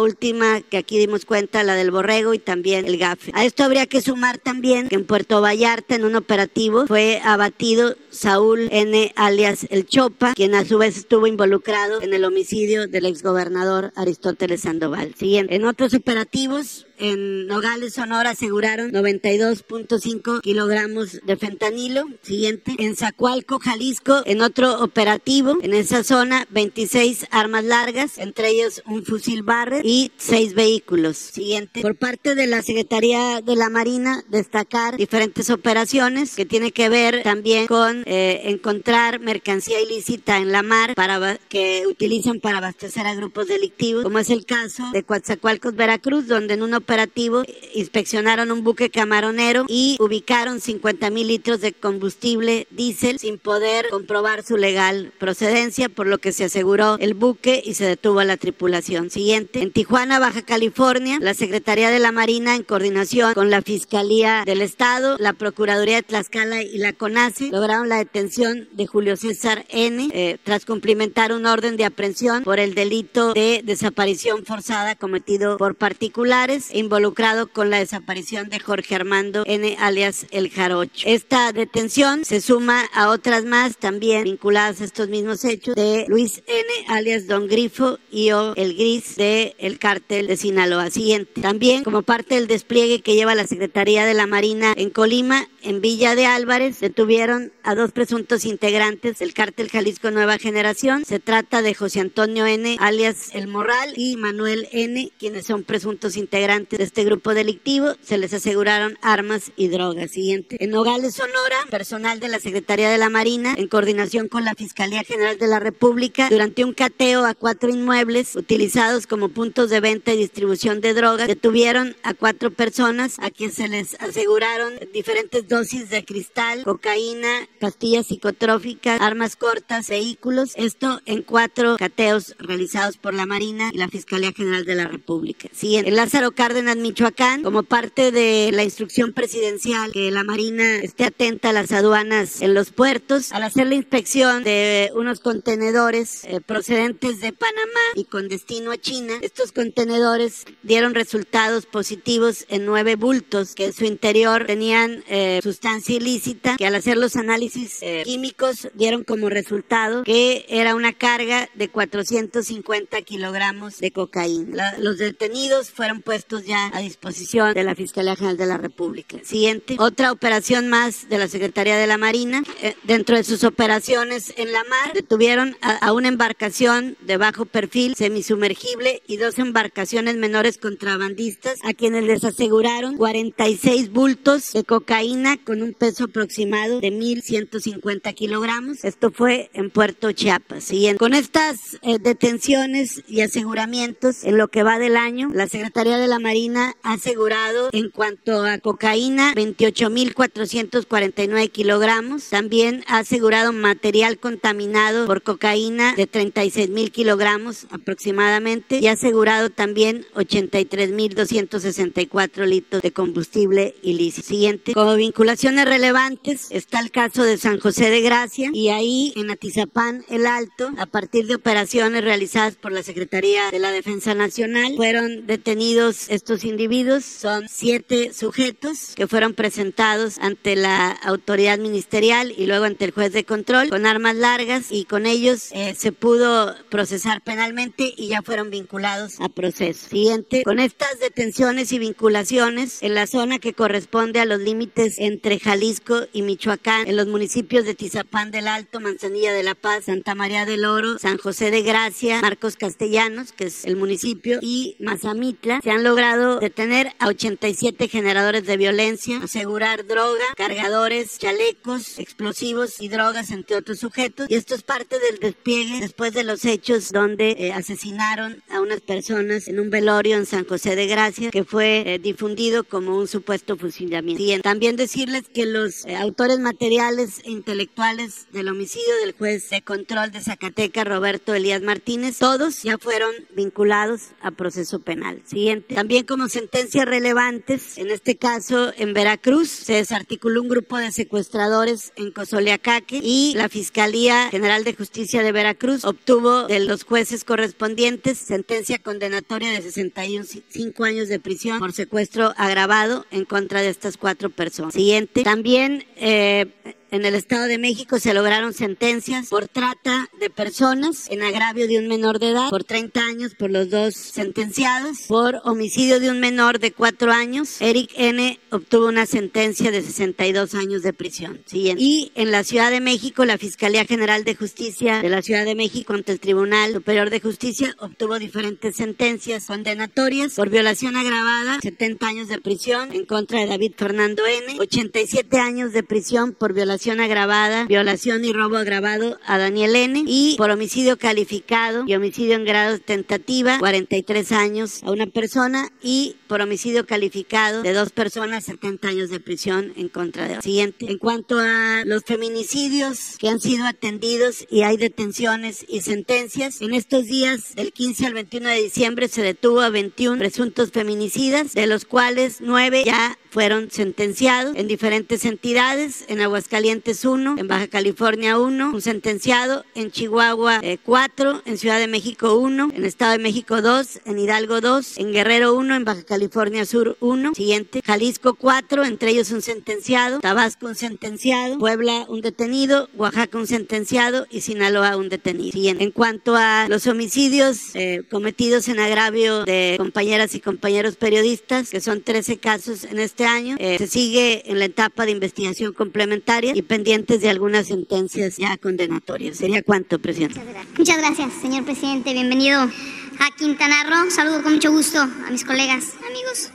última 0.00 0.60
que 0.62 0.78
aquí 0.78 0.98
dimos 0.98 1.24
cuenta, 1.24 1.62
la 1.62 1.74
del 1.74 1.90
Borrego 1.90 2.34
y 2.34 2.38
también 2.38 2.86
el 2.86 2.98
Gafe. 2.98 3.30
A 3.34 3.44
esto 3.44 3.64
habría 3.64 3.86
que 3.86 4.00
sumar 4.00 4.38
también 4.38 4.88
que 4.88 4.94
en 4.94 5.06
Puerto 5.06 5.40
Vallarta, 5.40 5.94
en 5.94 6.04
un 6.04 6.16
operativo, 6.16 6.86
fue 6.86 7.20
abatido 7.24 7.94
Saúl 8.14 8.68
N 8.70 9.12
alias 9.16 9.66
El 9.70 9.86
Chopa, 9.86 10.34
quien 10.34 10.54
a 10.54 10.64
su 10.64 10.78
vez 10.78 10.96
estuvo 10.96 11.26
involucrado 11.26 12.00
en 12.00 12.14
el 12.14 12.24
homicidio 12.24 12.86
del 12.86 13.06
ex 13.06 13.22
gobernador 13.22 13.92
Aristóteles 13.96 14.62
Sandoval. 14.62 15.14
Siguiente. 15.14 15.54
En 15.54 15.64
otros 15.64 15.94
operativos, 15.94 16.86
en 16.98 17.46
Nogales, 17.46 17.94
Sonora, 17.94 18.30
aseguraron 18.30 18.92
92.5 18.92 20.40
kilogramos 20.40 21.20
de 21.24 21.36
fentanilo. 21.36 22.04
Siguiente. 22.22 22.74
En 22.78 22.96
Zacualco, 22.96 23.58
Jalisco, 23.58 24.22
en 24.26 24.42
otro 24.42 24.82
operativo, 24.82 25.58
en 25.62 25.74
esa 25.74 26.04
zona, 26.04 26.46
26 26.50 27.26
armas 27.30 27.64
largas, 27.64 28.18
entre 28.18 28.50
ellos 28.50 28.82
un 28.86 29.04
fusil 29.04 29.42
Barrett 29.42 29.84
y 29.84 30.12
seis 30.16 30.54
vehículos. 30.54 31.16
Siguiente. 31.16 31.80
Por 31.82 31.96
parte 31.96 32.34
de 32.34 32.46
la 32.46 32.62
Secretaría 32.62 33.40
de 33.40 33.56
la 33.56 33.70
Marina, 33.70 34.22
destacar 34.28 34.96
diferentes 34.96 35.50
operaciones 35.50 36.34
que 36.34 36.46
tiene 36.46 36.72
que 36.72 36.88
ver 36.88 37.22
también 37.22 37.66
con 37.66 38.02
eh, 38.06 38.42
encontrar 38.44 39.20
mercancía 39.20 39.80
ilícita 39.80 40.38
en 40.38 40.52
la 40.52 40.62
mar 40.62 40.94
para 40.94 41.38
que 41.48 41.84
utilizan 41.86 42.40
para 42.40 42.58
abastecer 42.58 43.06
a 43.06 43.14
grupos 43.14 43.46
delictivos, 43.46 44.02
como 44.02 44.18
es 44.18 44.30
el 44.30 44.44
caso 44.44 44.84
de 44.92 45.02
Coatzacoalcos, 45.02 45.74
Veracruz, 45.74 46.26
donde 46.26 46.54
en 46.54 46.62
un 46.62 46.74
operativo 46.84 47.42
inspeccionaron 47.74 48.52
un 48.52 48.62
buque 48.62 48.90
camaronero 48.90 49.64
y 49.68 49.96
ubicaron 50.00 50.60
50 50.60 51.08
mil 51.08 51.28
litros 51.28 51.60
de 51.62 51.72
combustible 51.72 52.66
diésel 52.70 53.18
sin 53.18 53.38
poder 53.38 53.88
comprobar 53.88 54.44
su 54.44 54.58
legal 54.58 55.12
procedencia, 55.18 55.88
por 55.88 56.06
lo 56.06 56.18
que 56.18 56.32
se 56.32 56.44
aseguró 56.44 56.98
el 57.00 57.14
buque 57.14 57.62
y 57.64 57.74
se 57.74 57.86
detuvo 57.86 58.20
a 58.20 58.24
la 58.24 58.36
tripulación. 58.36 59.08
Siguiente, 59.08 59.62
en 59.62 59.72
Tijuana, 59.72 60.18
Baja 60.18 60.42
California, 60.42 61.18
la 61.20 61.32
Secretaría 61.32 61.90
de 61.90 61.98
la 62.00 62.12
Marina, 62.12 62.54
en 62.54 62.62
coordinación 62.62 63.32
con 63.32 63.48
la 63.50 63.62
Fiscalía 63.62 64.42
del 64.44 64.60
Estado, 64.60 65.16
la 65.18 65.32
Procuraduría 65.32 65.96
de 65.96 66.02
Tlaxcala 66.02 66.62
y 66.62 66.76
la 66.76 66.92
CONACE, 66.92 67.48
lograron 67.50 67.88
la 67.88 67.96
detención 67.96 68.68
de 68.72 68.86
Julio 68.86 69.16
César 69.16 69.64
N. 69.70 70.10
Eh, 70.12 70.38
tras 70.44 70.66
cumplimentar 70.66 71.32
un 71.32 71.46
orden 71.46 71.76
de 71.78 71.86
aprehensión 71.86 72.44
por 72.44 72.60
el 72.60 72.74
delito 72.74 73.32
de 73.32 73.62
desaparición 73.64 74.44
forzada 74.44 74.96
cometido 74.96 75.56
por 75.56 75.74
particulares 75.74 76.73
involucrado 76.74 77.46
con 77.46 77.70
la 77.70 77.78
desaparición 77.78 78.48
de 78.48 78.60
Jorge 78.60 78.94
Armando 78.94 79.44
N. 79.46 79.76
alias 79.78 80.26
El 80.30 80.50
Jarocho. 80.50 81.06
Esta 81.06 81.52
detención 81.52 82.24
se 82.24 82.40
suma 82.40 82.84
a 82.92 83.08
otras 83.08 83.44
más 83.44 83.76
también 83.76 84.24
vinculadas 84.24 84.80
a 84.80 84.84
estos 84.84 85.08
mismos 85.08 85.44
hechos 85.44 85.74
de 85.76 86.04
Luis 86.08 86.42
N. 86.46 86.68
alias 86.88 87.26
Don 87.26 87.46
Grifo 87.46 87.98
y 88.10 88.32
o 88.32 88.54
El 88.56 88.74
Gris 88.74 89.16
de 89.16 89.54
el 89.58 89.78
cártel 89.78 90.26
de 90.26 90.36
Sinaloa. 90.36 90.90
Siguiente. 90.90 91.40
También 91.40 91.84
como 91.84 92.02
parte 92.02 92.34
del 92.34 92.46
despliegue 92.46 93.00
que 93.00 93.14
lleva 93.14 93.34
la 93.34 93.46
Secretaría 93.46 94.04
de 94.04 94.14
la 94.14 94.26
Marina 94.26 94.74
en 94.76 94.90
Colima, 94.90 95.48
en 95.62 95.80
Villa 95.80 96.14
de 96.14 96.26
Álvarez, 96.26 96.80
detuvieron 96.80 97.52
a 97.62 97.74
dos 97.74 97.92
presuntos 97.92 98.44
integrantes 98.44 99.18
del 99.18 99.32
cártel 99.32 99.70
Jalisco 99.70 100.10
Nueva 100.10 100.38
Generación. 100.38 101.04
Se 101.04 101.20
trata 101.20 101.62
de 101.62 101.74
José 101.74 102.00
Antonio 102.00 102.46
N. 102.46 102.76
alias 102.80 103.30
El 103.32 103.46
Morral 103.46 103.94
y 103.96 104.16
Manuel 104.16 104.68
N., 104.72 105.10
quienes 105.18 105.46
son 105.46 105.62
presuntos 105.62 106.16
integrantes 106.16 106.63
de 106.70 106.84
este 106.84 107.04
grupo 107.04 107.34
delictivo. 107.34 107.94
Se 108.02 108.18
les 108.18 108.32
aseguraron 108.32 108.98
armas 109.02 109.52
y 109.56 109.68
drogas. 109.68 110.10
Siguiente. 110.10 110.56
En 110.60 110.70
Nogales, 110.70 111.14
Sonora, 111.14 111.56
personal 111.70 112.20
de 112.20 112.28
la 112.28 112.40
Secretaría 112.40 112.90
de 112.90 112.98
la 112.98 113.10
Marina, 113.10 113.54
en 113.56 113.68
coordinación 113.68 114.28
con 114.28 114.44
la 114.44 114.54
Fiscalía 114.54 115.02
General 115.04 115.38
de 115.38 115.46
la 115.46 115.60
República, 115.60 116.28
durante 116.30 116.64
un 116.64 116.72
cateo 116.72 117.24
a 117.24 117.34
cuatro 117.34 117.70
inmuebles 117.70 118.36
utilizados 118.36 119.06
como 119.06 119.28
puntos 119.28 119.70
de 119.70 119.80
venta 119.80 120.12
y 120.12 120.16
distribución 120.16 120.80
de 120.80 120.94
drogas, 120.94 121.28
detuvieron 121.28 121.96
a 122.02 122.14
cuatro 122.14 122.50
personas 122.50 123.16
a 123.18 123.30
quienes 123.30 123.56
se 123.56 123.68
les 123.68 123.94
aseguraron 124.00 124.74
diferentes 124.92 125.48
dosis 125.48 125.90
de 125.90 126.04
cristal, 126.04 126.64
cocaína, 126.64 127.48
pastillas 127.58 128.06
psicotróficas, 128.06 129.00
armas 129.00 129.36
cortas, 129.36 129.88
vehículos. 129.88 130.52
Esto 130.56 131.00
en 131.06 131.22
cuatro 131.22 131.76
cateos 131.76 132.34
realizados 132.38 132.96
por 132.96 133.14
la 133.14 133.26
Marina 133.26 133.70
y 133.72 133.78
la 133.78 133.88
Fiscalía 133.88 134.32
General 134.32 134.64
de 134.64 134.74
la 134.74 134.86
República. 134.86 135.48
Siguiente. 135.52 135.88
En 135.88 135.96
Lázaro 135.96 136.32
Cárdenas, 136.32 136.53
Michoacán, 136.62 137.42
como 137.42 137.64
parte 137.64 138.12
de 138.12 138.50
la 138.52 138.62
instrucción 138.62 139.12
presidencial 139.12 139.90
que 139.90 140.10
la 140.12 140.22
Marina 140.22 140.76
esté 140.76 141.04
atenta 141.04 141.50
a 141.50 141.52
las 141.52 141.72
aduanas 141.72 142.42
en 142.42 142.54
los 142.54 142.70
puertos, 142.70 143.32
al 143.32 143.42
hacer 143.42 143.66
la 143.66 143.74
inspección 143.74 144.44
de 144.44 144.92
unos 144.94 145.18
contenedores 145.18 146.22
eh, 146.24 146.40
procedentes 146.40 147.20
de 147.20 147.32
Panamá 147.32 147.80
y 147.96 148.04
con 148.04 148.28
destino 148.28 148.70
a 148.70 148.78
China, 148.78 149.14
estos 149.20 149.50
contenedores 149.50 150.44
dieron 150.62 150.94
resultados 150.94 151.66
positivos 151.66 152.46
en 152.48 152.66
nueve 152.66 152.94
bultos 152.94 153.56
que 153.56 153.66
en 153.66 153.72
su 153.72 153.84
interior 153.84 154.44
tenían 154.46 155.02
eh, 155.08 155.40
sustancia 155.42 155.96
ilícita 155.96 156.56
que 156.56 156.66
al 156.66 156.76
hacer 156.76 156.98
los 156.98 157.16
análisis 157.16 157.78
eh, 157.82 158.02
químicos 158.04 158.68
dieron 158.74 159.02
como 159.02 159.28
resultado 159.28 160.04
que 160.04 160.46
era 160.48 160.76
una 160.76 160.92
carga 160.92 161.48
de 161.54 161.68
450 161.68 163.02
kilogramos 163.02 163.78
de 163.78 163.90
cocaína. 163.90 164.76
los 164.78 164.98
detenidos 164.98 165.70
fueron 165.70 166.00
puestos 166.00 166.43
ya 166.44 166.70
a 166.72 166.80
disposición 166.80 167.54
de 167.54 167.64
la 167.64 167.74
Fiscalía 167.74 168.16
General 168.16 168.36
de 168.36 168.46
la 168.46 168.58
República. 168.58 169.18
Siguiente, 169.22 169.76
otra 169.78 170.12
operación 170.12 170.68
más 170.68 171.08
de 171.08 171.18
la 171.18 171.28
Secretaría 171.28 171.76
de 171.76 171.86
la 171.86 171.98
Marina. 171.98 172.42
Eh, 172.62 172.76
dentro 172.84 173.16
de 173.16 173.24
sus 173.24 173.44
operaciones 173.44 174.34
en 174.36 174.52
la 174.52 174.62
mar, 174.64 174.92
detuvieron 174.94 175.56
a, 175.60 175.92
una 175.92 176.08
embarcación 176.08 176.96
de 177.00 177.16
bajo 177.16 177.46
perfil 177.46 177.94
semisumergible 177.96 179.02
y 179.06 179.16
dos 179.16 179.38
embarcaciones 179.38 180.16
menores 180.16 180.58
contrabandistas 180.58 181.58
a 181.62 181.74
quienes 181.74 182.04
les 182.04 182.24
aseguraron 182.24 182.96
46 182.96 183.90
bultos 183.90 184.52
de 184.52 184.64
cocaína 184.64 185.36
con 185.36 185.62
un 185.62 185.72
peso 185.72 186.04
aproximado 186.04 186.80
de 186.80 186.92
1.150 186.92 188.14
kilogramos. 188.14 188.84
Esto 188.84 189.10
fue 189.10 189.50
en 189.54 189.70
Puerto 189.70 190.12
Chiapas. 190.12 190.72
Y 190.72 190.92
con 190.94 191.14
estas 191.14 191.78
eh, 191.82 191.98
detenciones 191.98 193.02
y 193.08 193.20
aseguramientos 193.20 194.24
en 194.24 194.36
lo 194.36 194.48
que 194.48 194.62
va 194.62 194.78
del 194.78 194.96
año, 194.96 195.30
la 195.32 195.48
Secretaría 195.48 195.98
de 195.98 196.08
la 196.08 196.18
Marina 196.18 196.33
ha 196.82 196.94
asegurado 196.94 197.68
en 197.72 197.90
cuanto 197.90 198.44
a 198.44 198.58
cocaína 198.58 199.32
28.449 199.34 201.52
kilogramos. 201.52 202.28
También 202.28 202.82
ha 202.88 202.98
asegurado 202.98 203.52
material 203.52 204.18
contaminado 204.18 205.06
por 205.06 205.22
cocaína 205.22 205.94
de 205.94 206.10
36.000 206.10 206.90
kilogramos 206.90 207.68
aproximadamente 207.70 208.80
y 208.80 208.88
ha 208.88 208.92
asegurado 208.92 209.50
también 209.50 210.04
83.264 210.16 212.46
litros 212.46 212.82
de 212.82 212.92
combustible 212.92 213.76
ilícito. 213.82 214.26
Siguiente. 214.26 214.74
Como 214.74 214.96
vinculaciones 214.96 215.66
relevantes 215.66 216.48
está 216.50 216.80
el 216.80 216.90
caso 216.90 217.22
de 217.22 217.38
San 217.38 217.60
José 217.60 217.90
de 217.90 218.00
Gracia 218.00 218.50
y 218.52 218.70
ahí 218.70 219.12
en 219.14 219.30
Atizapán 219.30 220.04
el 220.08 220.26
Alto, 220.26 220.72
a 220.78 220.86
partir 220.86 221.28
de 221.28 221.36
operaciones 221.36 222.02
realizadas 222.02 222.56
por 222.56 222.72
la 222.72 222.82
Secretaría 222.82 223.52
de 223.52 223.60
la 223.60 223.70
Defensa 223.70 224.14
Nacional, 224.14 224.74
fueron 224.76 225.26
detenidos 225.26 226.08
estos 226.24 226.44
individuos. 226.44 227.04
Son 227.04 227.50
siete 227.50 228.14
sujetos 228.14 228.94
que 228.96 229.06
fueron 229.06 229.34
presentados 229.34 230.16
ante 230.18 230.56
la 230.56 230.90
autoridad 230.90 231.58
ministerial 231.58 232.32
y 232.34 232.46
luego 232.46 232.64
ante 232.64 232.86
el 232.86 232.92
juez 232.92 233.12
de 233.12 233.24
control 233.24 233.68
con 233.68 233.84
armas 233.84 234.16
largas 234.16 234.72
y 234.72 234.86
con 234.86 235.04
ellos 235.04 235.50
eh, 235.52 235.74
se 235.76 235.92
pudo 235.92 236.54
procesar 236.70 237.20
penalmente 237.20 237.92
y 237.94 238.08
ya 238.08 238.22
fueron 238.22 238.48
vinculados 238.48 239.20
a 239.20 239.28
proceso. 239.28 239.90
Siguiente, 239.90 240.44
con 240.44 240.60
estas 240.60 240.98
detenciones 240.98 241.72
y 241.72 241.78
vinculaciones 241.78 242.82
en 242.82 242.94
la 242.94 243.06
zona 243.06 243.38
que 243.38 243.52
corresponde 243.52 244.20
a 244.20 244.24
los 244.24 244.40
límites 244.40 244.94
entre 244.98 245.38
Jalisco 245.38 246.06
y 246.14 246.22
Michoacán, 246.22 246.88
en 246.88 246.96
los 246.96 247.06
municipios 247.06 247.66
de 247.66 247.74
Tizapán 247.74 248.30
del 248.30 248.48
Alto, 248.48 248.80
Manzanilla 248.80 249.34
de 249.34 249.42
la 249.42 249.54
Paz, 249.54 249.84
Santa 249.84 250.14
María 250.14 250.46
del 250.46 250.64
Oro, 250.64 250.98
San 250.98 251.18
José 251.18 251.50
de 251.50 251.60
Gracia, 251.60 252.22
Marcos 252.22 252.56
Castellanos, 252.56 253.32
que 253.32 253.44
es 253.44 253.66
el 253.66 253.76
municipio, 253.76 254.38
y 254.40 254.76
Mazamitla, 254.78 255.60
se 255.62 255.70
han 255.70 255.84
logrado 255.84 256.03
detener 256.40 256.92
a 256.98 257.08
87 257.08 257.88
generadores 257.88 258.44
de 258.46 258.56
violencia, 258.56 259.18
asegurar 259.22 259.86
droga, 259.86 260.24
cargadores, 260.36 261.18
chalecos, 261.18 261.98
explosivos 261.98 262.80
y 262.80 262.88
drogas, 262.88 263.30
entre 263.30 263.56
otros 263.56 263.78
sujetos. 263.78 264.26
Y 264.28 264.34
esto 264.34 264.54
es 264.54 264.62
parte 264.62 264.98
del 264.98 265.18
despliegue 265.18 265.80
después 265.80 266.12
de 266.12 266.24
los 266.24 266.44
hechos 266.44 266.92
donde 266.92 267.30
eh, 267.38 267.52
asesinaron 267.52 268.42
a 268.50 268.60
unas 268.60 268.80
personas 268.80 269.48
en 269.48 269.60
un 269.60 269.70
velorio 269.70 270.16
en 270.16 270.26
San 270.26 270.44
José 270.44 270.76
de 270.76 270.86
Gracia, 270.86 271.30
que 271.30 271.44
fue 271.44 271.94
eh, 271.94 271.98
difundido 271.98 272.64
como 272.64 272.96
un 272.96 273.08
supuesto 273.08 273.56
fusilamiento. 273.56 274.22
Y 274.22 274.38
también 274.40 274.76
decirles 274.76 275.24
que 275.32 275.46
los 275.46 275.86
eh, 275.86 275.96
autores 275.96 276.38
materiales 276.38 277.20
e 277.24 277.30
intelectuales 277.30 278.26
del 278.32 278.48
homicidio 278.48 278.94
del 279.02 279.12
juez 279.12 279.48
de 279.50 279.62
control 279.62 280.10
de 280.10 280.20
Zacatecas, 280.20 280.86
Roberto 280.86 281.34
Elías 281.34 281.62
Martínez, 281.62 282.18
todos 282.18 282.62
ya 282.62 282.76
fueron 282.78 283.12
vinculados 283.34 284.10
a 284.20 284.30
proceso 284.32 284.80
penal. 284.80 285.22
Siguiente. 285.24 285.74
También 285.74 285.93
como 286.02 286.28
sentencias 286.28 286.86
relevantes, 286.86 287.78
en 287.78 287.90
este 287.90 288.16
caso 288.16 288.72
en 288.76 288.92
Veracruz, 288.92 289.48
se 289.48 289.74
desarticuló 289.74 290.42
un 290.42 290.48
grupo 290.48 290.76
de 290.76 290.90
secuestradores 290.90 291.92
en 291.96 292.10
Cozoleacaque 292.10 293.00
y 293.02 293.34
la 293.36 293.48
Fiscalía 293.48 294.28
General 294.30 294.64
de 294.64 294.74
Justicia 294.74 295.22
de 295.22 295.30
Veracruz 295.30 295.84
obtuvo 295.84 296.48
de 296.48 296.60
los 296.60 296.82
jueces 296.84 297.24
correspondientes 297.24 298.18
sentencia 298.18 298.78
condenatoria 298.78 299.50
de 299.50 299.62
65 299.62 300.84
años 300.84 301.08
de 301.08 301.20
prisión 301.20 301.60
por 301.60 301.72
secuestro 301.72 302.34
agravado 302.36 303.06
en 303.10 303.24
contra 303.24 303.62
de 303.62 303.68
estas 303.68 303.96
cuatro 303.96 304.30
personas. 304.30 304.74
Siguiente. 304.74 305.22
También 305.22 305.84
eh, 305.96 306.46
en 306.94 307.04
el 307.04 307.16
Estado 307.16 307.46
de 307.46 307.58
México 307.58 307.98
se 307.98 308.14
lograron 308.14 308.54
sentencias 308.54 309.28
por 309.28 309.48
trata 309.48 310.08
de 310.20 310.30
personas 310.30 311.10
en 311.10 311.22
agravio 311.22 311.66
de 311.66 311.80
un 311.80 311.88
menor 311.88 312.20
de 312.20 312.30
edad 312.30 312.50
por 312.50 312.62
30 312.62 313.00
años 313.04 313.34
por 313.34 313.50
los 313.50 313.68
dos 313.68 313.96
sentenciados. 313.96 314.98
Por 315.08 315.40
homicidio 315.42 315.98
de 315.98 316.10
un 316.10 316.20
menor 316.20 316.60
de 316.60 316.70
4 316.70 317.10
años, 317.10 317.60
Eric 317.60 317.90
N. 317.96 318.38
obtuvo 318.50 318.86
una 318.86 319.06
sentencia 319.06 319.72
de 319.72 319.82
62 319.82 320.54
años 320.54 320.82
de 320.82 320.92
prisión. 320.92 321.40
Siguiente. 321.46 321.82
Y 321.82 322.12
en 322.14 322.30
la 322.30 322.44
Ciudad 322.44 322.70
de 322.70 322.80
México, 322.80 323.24
la 323.24 323.38
Fiscalía 323.38 323.84
General 323.86 324.22
de 324.22 324.36
Justicia 324.36 325.02
de 325.02 325.08
la 325.08 325.20
Ciudad 325.20 325.44
de 325.44 325.56
México 325.56 325.94
ante 325.94 326.12
el 326.12 326.20
Tribunal 326.20 326.74
Superior 326.74 327.10
de 327.10 327.18
Justicia 327.18 327.74
obtuvo 327.80 328.20
diferentes 328.20 328.76
sentencias 328.76 329.46
condenatorias 329.46 330.34
por 330.34 330.48
violación 330.48 330.94
agravada, 330.94 331.58
70 331.60 332.06
años 332.06 332.28
de 332.28 332.40
prisión 332.40 332.92
en 332.92 333.04
contra 333.04 333.40
de 333.40 333.46
David 333.46 333.72
Fernando 333.76 334.22
N., 334.24 334.60
87 334.60 335.38
años 335.38 335.72
de 335.72 335.82
prisión 335.82 336.34
por 336.34 336.52
violación 336.52 336.83
agravada, 336.92 337.64
violación 337.64 338.24
y 338.24 338.32
robo 338.32 338.56
agravado 338.56 339.18
a 339.26 339.38
Daniel 339.38 339.74
N. 339.74 340.04
y 340.06 340.36
por 340.36 340.50
homicidio 340.50 340.98
calificado 340.98 341.84
y 341.86 341.94
homicidio 341.94 342.34
en 342.34 342.44
grado 342.44 342.78
tentativa, 342.78 343.58
43 343.58 344.32
años 344.32 344.82
a 344.82 344.90
una 344.90 345.06
persona 345.06 345.70
y 345.82 346.16
por 346.26 346.40
homicidio 346.40 346.86
calificado 346.86 347.62
de 347.62 347.72
dos 347.72 347.90
personas, 347.90 348.44
70 348.44 348.88
años 348.88 349.10
de 349.10 349.20
prisión 349.20 349.72
en 349.76 349.88
contra 349.88 350.28
de 350.28 350.42
siguiente. 350.42 350.86
En 350.90 350.98
cuanto 350.98 351.38
a 351.38 351.82
los 351.86 352.02
feminicidios 352.04 353.16
que 353.18 353.28
han 353.28 353.40
sido 353.40 353.64
atendidos 353.64 354.46
y 354.50 354.62
hay 354.62 354.76
detenciones 354.76 355.64
y 355.68 355.80
sentencias, 355.80 356.60
en 356.60 356.74
estos 356.74 357.06
días 357.06 357.54
del 357.54 357.72
15 357.72 358.06
al 358.06 358.14
21 358.14 358.48
de 358.48 358.62
diciembre 358.62 359.08
se 359.08 359.22
detuvo 359.22 359.60
a 359.60 359.70
21 359.70 360.18
presuntos 360.18 360.70
feminicidas, 360.70 361.52
de 361.54 361.66
los 361.66 361.84
cuales 361.84 362.38
nueve 362.40 362.82
ya 362.84 363.18
fueron 363.34 363.68
sentenciados 363.72 364.54
en 364.54 364.68
diferentes 364.68 365.24
entidades. 365.24 366.04
En 366.06 366.20
Aguascalientes 366.20 366.44
Aguascalientes 366.44 367.04
1, 367.04 367.34
en 367.38 367.48
Baja 367.48 367.66
California 367.66 368.38
1, 368.38 368.70
un 368.72 368.80
sentenciado, 368.80 369.64
en 369.74 369.90
Chihuahua 369.90 370.60
4, 370.84 371.30
eh, 371.30 371.40
en 371.46 371.58
Ciudad 371.58 371.80
de 371.80 371.88
México 371.88 372.36
1, 372.36 372.68
en 372.72 372.84
Estado 372.84 373.12
de 373.12 373.18
México 373.18 373.60
2, 373.60 374.02
en 374.04 374.18
Hidalgo 374.20 374.60
2, 374.60 374.98
en 374.98 375.12
Guerrero 375.12 375.54
1, 375.54 375.74
en 375.74 375.84
Baja 375.84 376.04
California 376.04 376.64
Sur 376.64 376.96
1, 377.00 377.34
siguiente, 377.34 377.82
Jalisco 377.84 378.34
4, 378.34 378.84
entre 378.84 379.10
ellos 379.10 379.32
un 379.32 379.42
sentenciado, 379.42 380.20
Tabasco 380.20 380.66
un 380.66 380.76
sentenciado, 380.76 381.58
Puebla 381.58 382.06
un 382.08 382.20
detenido, 382.20 382.88
Oaxaca 382.94 383.36
un 383.36 383.48
sentenciado 383.48 384.28
y 384.30 384.42
Sinaloa 384.42 384.96
un 384.96 385.08
detenido. 385.08 385.50
Siguiente. 385.50 385.82
En 385.82 385.90
cuanto 385.90 386.36
a 386.36 386.66
los 386.68 386.86
homicidios 386.86 387.74
eh, 387.74 388.04
cometidos 388.08 388.68
en 388.68 388.78
agravio 388.78 389.44
de 389.44 389.74
compañeras 389.76 390.36
y 390.36 390.40
compañeros 390.40 390.94
periodistas, 390.94 391.70
que 391.70 391.80
son 391.80 392.02
13 392.02 392.38
casos 392.38 392.84
en 392.84 393.00
este 393.00 393.23
año, 393.24 393.56
eh, 393.58 393.78
se 393.78 393.86
sigue 393.86 394.50
en 394.50 394.58
la 394.58 394.66
etapa 394.66 395.04
de 395.06 395.12
investigación 395.12 395.72
complementaria 395.72 396.52
y 396.54 396.62
pendientes 396.62 397.20
de 397.20 397.28
algunas 397.28 397.66
sentencias 397.68 398.36
ya 398.36 398.56
condenatorias. 398.56 399.36
¿Sería 399.36 399.62
cuánto, 399.62 399.98
presidente? 399.98 400.40
Muchas 400.76 400.98
gracias, 400.98 401.32
señor 401.40 401.64
presidente. 401.64 402.12
Bienvenido 402.12 402.60
a 402.60 403.36
Quintana 403.36 403.84
Roo. 403.84 404.10
Saludo 404.10 404.42
con 404.42 404.54
mucho 404.54 404.70
gusto 404.70 405.00
a 405.00 405.30
mis 405.30 405.44
colegas, 405.44 405.94
amigos 406.06 406.50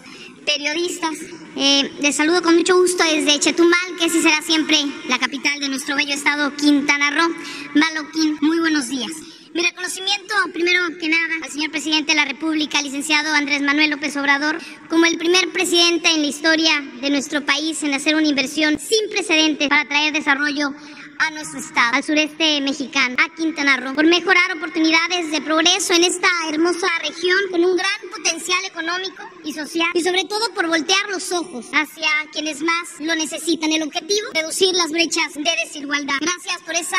periodistas. 0.46 1.16
Eh, 1.56 1.92
les 2.02 2.16
saludo 2.16 2.42
con 2.42 2.56
mucho 2.56 2.76
gusto 2.76 3.04
desde 3.04 3.40
Chetumal, 3.40 3.98
que 3.98 4.06
así 4.06 4.22
será 4.22 4.42
siempre 4.42 4.78
la 5.08 5.20
capital 5.20 5.60
de 5.60 5.70
nuestro 5.70 5.96
bello 5.96 6.14
estado 6.14 6.56
Quintana 6.56 7.12
Roo. 7.12 7.36
Maloquín, 7.76 8.38
muy 8.42 8.60
buenos 8.60 8.90
días. 8.90 9.12
Mi 9.52 9.64
reconocimiento, 9.64 10.36
primero 10.54 10.84
que 11.00 11.10
nada, 11.10 11.36
al 11.44 11.50
señor 11.50 11.72
presidente 11.72 12.12
de 12.12 12.18
la 12.18 12.26
República, 12.26 12.84
licenciado 12.84 13.34
Andrés 13.34 13.64
Manuel 13.64 13.90
López 13.90 14.16
Obrador, 14.16 14.60
como 14.90 15.08
el 15.08 15.18
primer 15.18 15.50
presidente 15.50 16.10
en 16.10 16.22
la 16.22 16.28
historia 16.28 16.84
de 17.02 17.10
nuestro 17.10 17.44
país 17.44 17.82
en 17.82 17.96
hacer 17.96 18.16
una 18.16 18.28
inversión 18.28 18.78
sin 18.78 19.10
precedentes 19.10 19.68
para 19.68 19.88
traer 19.90 20.14
desarrollo 20.14 20.72
a 21.20 21.32
nuestro 21.32 21.60
estado, 21.60 21.96
al 21.96 22.04
sureste 22.04 22.62
mexicano, 22.62 23.16
a 23.20 23.36
Quintana 23.36 23.76
Roo, 23.78 23.94
por 23.94 24.06
mejorar 24.06 24.56
oportunidades 24.56 25.32
de 25.32 25.42
progreso 25.42 25.94
en 25.94 26.06
esta 26.06 26.30
hermosa 26.50 26.88
región 27.02 27.38
con 27.52 27.64
un 27.64 27.76
gran 27.76 28.10
potencial 28.10 28.64
económico 28.66 29.24
y 29.44 29.54
social 29.54 29.90
y 29.94 30.02
sobre 30.02 30.24
todo 30.24 30.54
por 30.54 30.68
voltear 30.68 31.10
los 31.10 31.32
ojos 31.34 31.66
hacia 31.74 32.10
quienes 32.32 32.62
más 32.62 33.00
lo 33.00 33.14
necesitan. 33.16 33.72
El 33.72 33.84
objetivo, 33.84 34.30
reducir 34.34 34.74
las 34.76 34.92
brechas 34.92 35.34
de 35.34 35.52
desigualdad. 35.66 36.16
Gracias 36.22 36.62
por 36.66 36.76
esa 36.76 36.98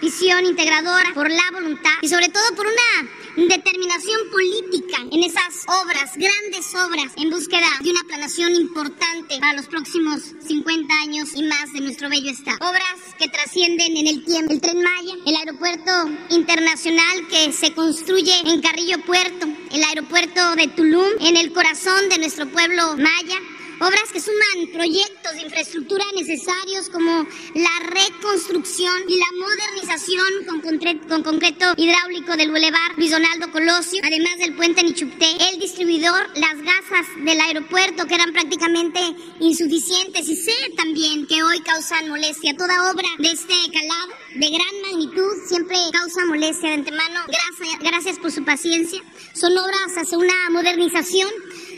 visión 0.00 0.46
integradora, 0.46 1.12
por 1.14 1.30
la 1.30 1.50
voluntad 1.52 1.92
y 2.00 2.08
sobre 2.08 2.28
todo 2.30 2.44
por 2.56 2.66
una 2.66 3.48
determinación 3.48 4.30
política 4.30 5.02
en 5.12 5.22
esas 5.22 5.64
obras, 5.82 6.16
grandes 6.16 6.74
obras, 6.74 7.12
en 7.16 7.30
búsqueda 7.30 7.68
de 7.82 7.90
una 7.90 8.02
planación 8.04 8.54
importante 8.54 9.38
para 9.38 9.52
los 9.52 9.66
próximos 9.66 10.22
50 10.46 10.94
años 11.02 11.34
y 11.34 11.42
más 11.42 11.72
de 11.74 11.80
nuestro 11.80 12.08
bello 12.08 12.30
estado. 12.30 12.56
Obras 12.60 13.14
que 13.18 13.28
trascienden 13.28 13.57
en 13.64 14.06
el 14.06 14.24
tiempo. 14.24 14.52
El 14.52 14.60
tren 14.60 14.82
Maya, 14.82 15.14
el 15.26 15.36
aeropuerto 15.36 15.90
internacional 16.30 17.26
que 17.28 17.52
se 17.52 17.72
construye 17.74 18.32
en 18.44 18.60
Carrillo 18.60 19.00
Puerto, 19.04 19.46
el 19.72 19.82
aeropuerto 19.82 20.54
de 20.54 20.68
Tulum, 20.68 21.08
en 21.20 21.36
el 21.36 21.52
corazón 21.52 22.08
de 22.08 22.18
nuestro 22.18 22.48
pueblo 22.48 22.96
maya, 22.96 23.38
Obras 23.80 24.10
que 24.12 24.20
suman 24.20 24.72
proyectos 24.72 25.34
de 25.34 25.42
infraestructura 25.42 26.04
necesarios 26.16 26.88
como 26.90 27.24
la 27.54 27.70
reconstrucción 27.86 28.92
y 29.06 29.18
la 29.18 29.26
modernización 29.38 30.44
con, 30.48 30.60
con 31.08 31.22
concreto 31.22 31.74
hidráulico 31.76 32.36
del 32.36 32.50
Boulevard 32.50 32.96
Luis 32.96 33.12
Donaldo 33.12 33.52
Colosio, 33.52 34.02
además 34.04 34.38
del 34.38 34.56
puente 34.56 34.82
Nichupté, 34.82 35.30
el 35.52 35.60
distribuidor, 35.60 36.26
las 36.34 36.56
gasas 36.60 37.06
del 37.24 37.40
aeropuerto 37.40 38.06
que 38.06 38.16
eran 38.16 38.32
prácticamente 38.32 39.00
insuficientes 39.38 40.28
y 40.28 40.34
sé 40.34 40.56
también 40.76 41.28
que 41.28 41.44
hoy 41.44 41.60
causan 41.60 42.08
molestia. 42.08 42.56
Toda 42.56 42.90
obra 42.90 43.08
de 43.18 43.28
este 43.30 43.54
calado, 43.72 44.08
de 44.34 44.50
gran 44.50 44.82
magnitud, 44.90 45.32
siempre 45.46 45.76
causa 45.92 46.26
molestia 46.26 46.70
de 46.70 46.74
antemano. 46.76 47.20
Gracias, 47.28 47.78
gracias 47.80 48.18
por 48.18 48.32
su 48.32 48.44
paciencia. 48.44 49.00
Son 49.34 49.56
obras 49.56 49.96
hacia 49.96 50.18
una 50.18 50.50
modernización 50.50 51.30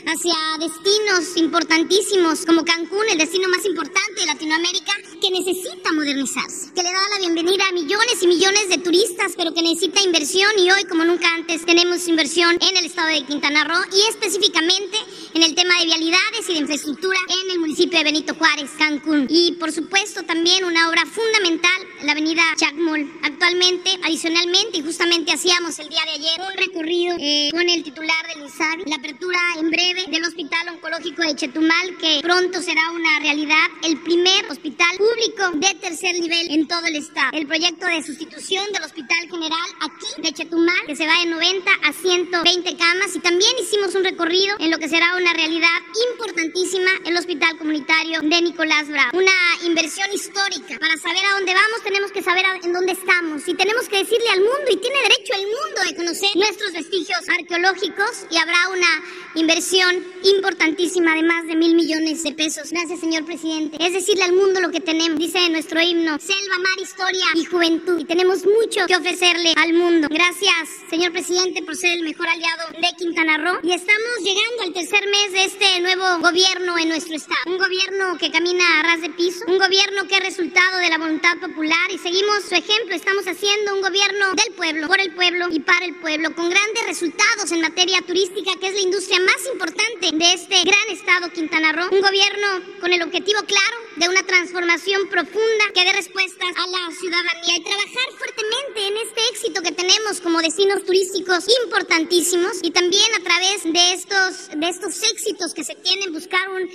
hacia 0.05 0.35
destinos 0.59 1.37
importantísimos 1.37 2.45
como 2.45 2.65
Cancún, 2.65 3.05
el 3.11 3.17
destino 3.17 3.49
más 3.49 3.65
importante 3.65 4.21
de 4.21 4.25
Latinoamérica, 4.25 4.93
que 5.21 5.29
necesita 5.29 5.91
modernizarse, 5.93 6.73
que 6.73 6.81
le 6.83 6.91
da 6.91 7.09
la 7.09 7.19
bienvenida 7.19 7.67
a 7.67 7.71
millones 7.71 8.21
y 8.21 8.27
millones 8.27 8.69
de 8.69 8.79
turistas, 8.79 9.33
pero 9.37 9.53
que 9.53 9.61
necesita 9.61 10.01
inversión 10.01 10.49
y 10.57 10.71
hoy 10.71 10.83
como 10.85 11.05
nunca 11.05 11.33
antes 11.33 11.65
tenemos 11.65 12.07
inversión 12.07 12.57
en 12.61 12.77
el 12.77 12.85
estado 12.85 13.09
de 13.09 13.23
Quintana 13.23 13.63
Roo 13.63 13.83
y 13.93 14.09
específicamente 14.09 14.97
en 15.33 15.43
el 15.43 15.53
tema 15.55 15.77
de 15.79 15.85
vialidades 15.85 16.49
y 16.49 16.53
de 16.53 16.59
infraestructura 16.59 17.19
en 17.27 17.51
el 17.51 17.59
municipio 17.59 17.99
de 17.99 18.03
Benito 18.03 18.33
Juárez, 18.35 18.71
Cancún. 18.77 19.27
Y 19.29 19.53
por 19.53 19.71
supuesto 19.71 20.23
también 20.23 20.65
una 20.65 20.89
obra 20.89 21.05
fundamental, 21.05 21.87
la 22.03 22.13
avenida 22.13 22.41
Chacmol. 22.57 23.11
Actualmente, 23.23 23.91
adicionalmente, 24.03 24.79
y 24.79 24.81
justamente 24.81 25.31
hacíamos 25.31 25.77
el 25.79 25.89
día 25.89 26.01
de 26.05 26.11
ayer 26.11 26.41
un 26.41 26.57
recorrido 26.57 27.15
eh, 27.19 27.49
con 27.51 27.67
el 27.69 27.83
titular 27.83 28.27
del 28.27 28.43
INSABI, 28.43 28.83
la 28.89 28.95
apertura 28.95 29.39
en 29.59 29.69
breve 29.69 29.90
del 29.91 30.23
Hospital 30.23 30.69
Oncológico 30.69 31.21
de 31.21 31.35
Chetumal, 31.35 31.97
que 31.97 32.21
pronto 32.21 32.61
será 32.61 32.91
una 32.91 33.19
realidad, 33.19 33.67
el 33.83 33.99
primer 33.99 34.49
hospital 34.49 34.87
público 34.97 35.51
de 35.57 35.75
tercer 35.81 36.17
nivel 36.17 36.49
en 36.49 36.65
todo 36.65 36.85
el 36.85 36.95
estado. 36.95 37.31
El 37.33 37.45
proyecto 37.45 37.87
de 37.87 38.01
sustitución 38.01 38.63
del 38.71 38.83
Hospital 38.83 39.29
General 39.29 39.67
aquí 39.81 40.21
de 40.21 40.31
Chetumal, 40.31 40.85
que 40.87 40.95
se 40.95 41.05
va 41.05 41.19
de 41.19 41.25
90 41.25 41.71
a 41.83 41.91
120 41.91 42.77
camas, 42.77 43.15
y 43.17 43.19
también 43.19 43.51
hicimos 43.61 43.93
un 43.93 44.05
recorrido 44.05 44.55
en 44.59 44.71
lo 44.71 44.77
que 44.77 44.87
será 44.87 45.17
una 45.17 45.33
realidad 45.33 45.75
importantísima 46.13 46.91
el 47.03 47.17
Hospital 47.17 47.57
Comunitario 47.57 48.21
de 48.21 48.41
Nicolás 48.41 48.87
Bravo. 48.87 49.17
Una 49.17 49.65
inversión 49.65 50.07
histórica. 50.13 50.79
Para 50.79 50.95
saber 50.95 51.25
a 51.25 51.35
dónde 51.35 51.53
vamos 51.53 51.83
tenemos 51.83 52.13
que 52.13 52.23
saber 52.23 52.45
en 52.63 52.71
dónde 52.71 52.93
estamos 52.93 53.45
y 53.45 53.55
tenemos 53.55 53.89
que 53.89 53.97
decirle 53.97 54.29
al 54.29 54.39
mundo 54.39 54.71
y 54.71 54.77
tiene 54.77 55.01
derecho 55.01 55.33
el 55.35 55.47
mundo 55.47 55.81
de 55.85 55.95
conocer 55.97 56.29
nuestros 56.35 56.71
vestigios 56.71 57.27
arqueológicos 57.27 58.25
y 58.29 58.37
habrá 58.37 58.69
una 58.69 58.87
inversión 59.35 59.80
importantísima 60.23 61.15
de 61.15 61.23
más 61.23 61.47
de 61.47 61.55
mil 61.55 61.75
millones 61.75 62.23
de 62.23 62.33
pesos. 62.33 62.69
Gracias, 62.71 62.99
señor 62.99 63.25
presidente. 63.25 63.77
Es 63.79 63.93
decirle 63.93 64.23
al 64.23 64.33
mundo 64.33 64.59
lo 64.59 64.71
que 64.71 64.79
tenemos. 64.79 65.19
Dice 65.19 65.49
nuestro 65.49 65.81
himno, 65.81 66.19
selva, 66.19 66.57
mar, 66.59 66.79
historia 66.79 67.25
y 67.35 67.45
juventud. 67.45 67.99
Y 67.99 68.05
tenemos 68.05 68.45
mucho 68.45 68.85
que 68.87 68.95
ofrecerle 68.95 69.53
al 69.57 69.73
mundo. 69.73 70.07
Gracias, 70.09 70.69
señor 70.89 71.11
presidente, 71.11 71.63
por 71.63 71.75
ser 71.75 71.93
el 71.93 72.03
mejor 72.03 72.27
aliado 72.27 72.69
de 72.73 72.87
Quintana 72.97 73.37
Roo. 73.37 73.59
Y 73.63 73.73
estamos 73.73 74.13
llegando 74.19 74.63
al 74.63 74.73
tercer 74.73 75.07
mes 75.07 75.33
de 75.33 75.43
este 75.45 75.81
nuevo 75.81 76.19
gobierno 76.19 76.77
en 76.77 76.89
nuestro 76.89 77.15
estado. 77.15 77.41
Un 77.47 77.57
gobierno 77.57 78.17
que 78.17 78.31
camina 78.31 78.79
a 78.79 78.83
ras 78.83 79.01
de 79.01 79.09
piso, 79.09 79.45
un 79.47 79.57
gobierno 79.57 80.07
que 80.07 80.15
es 80.15 80.23
resultado 80.23 80.77
de 80.77 80.89
la 80.89 80.97
voluntad 80.97 81.37
popular 81.39 81.91
y 81.91 81.97
seguimos 81.97 82.43
su 82.47 82.55
ejemplo. 82.55 82.95
Estamos 82.95 83.27
haciendo 83.27 83.75
un 83.75 83.81
gobierno 83.81 84.33
del 84.33 84.53
pueblo, 84.55 84.87
por 84.87 84.99
el 84.99 85.13
pueblo 85.13 85.47
y 85.51 85.59
para 85.59 85.85
el 85.85 85.95
pueblo, 85.95 86.35
con 86.35 86.49
grandes 86.49 86.85
resultados 86.85 87.51
en 87.51 87.61
materia 87.61 88.01
turística, 88.01 88.51
que 88.59 88.67
es 88.67 88.73
la 88.73 88.81
industria 88.81 89.19
más 89.21 89.47
importante 89.51 89.70
de 89.73 90.33
este 90.33 90.63
gran 90.63 90.89
estado 90.89 91.31
Quintana 91.31 91.71
Roo. 91.71 91.87
Un 91.91 92.01
gobierno 92.01 92.47
con 92.79 92.91
el 92.91 93.01
objetivo 93.01 93.39
claro 93.43 93.77
de 94.01 94.09
una 94.09 94.23
transformación 94.23 95.07
profunda 95.09 95.65
que 95.75 95.85
dé 95.85 95.93
respuestas 95.93 96.49
a 96.57 96.65
la 96.65 96.91
ciudadanía 96.99 97.55
y 97.55 97.61
trabajar 97.61 98.09
fuertemente 98.17 98.87
en 98.87 98.97
este 98.97 99.21
éxito 99.29 99.61
que 99.61 99.71
tenemos 99.73 100.19
como 100.21 100.41
destinos 100.41 100.83
turísticos 100.85 101.45
importantísimos 101.63 102.57
y 102.63 102.71
también 102.71 103.13
a 103.13 103.23
través 103.23 103.61
de 103.63 103.93
estos, 103.93 104.49
de 104.59 104.69
estos 104.69 105.03
éxitos 105.03 105.53
que 105.53 105.63
se 105.63 105.75
tienen, 105.75 106.13
buscar 106.13 106.49
un, 106.49 106.67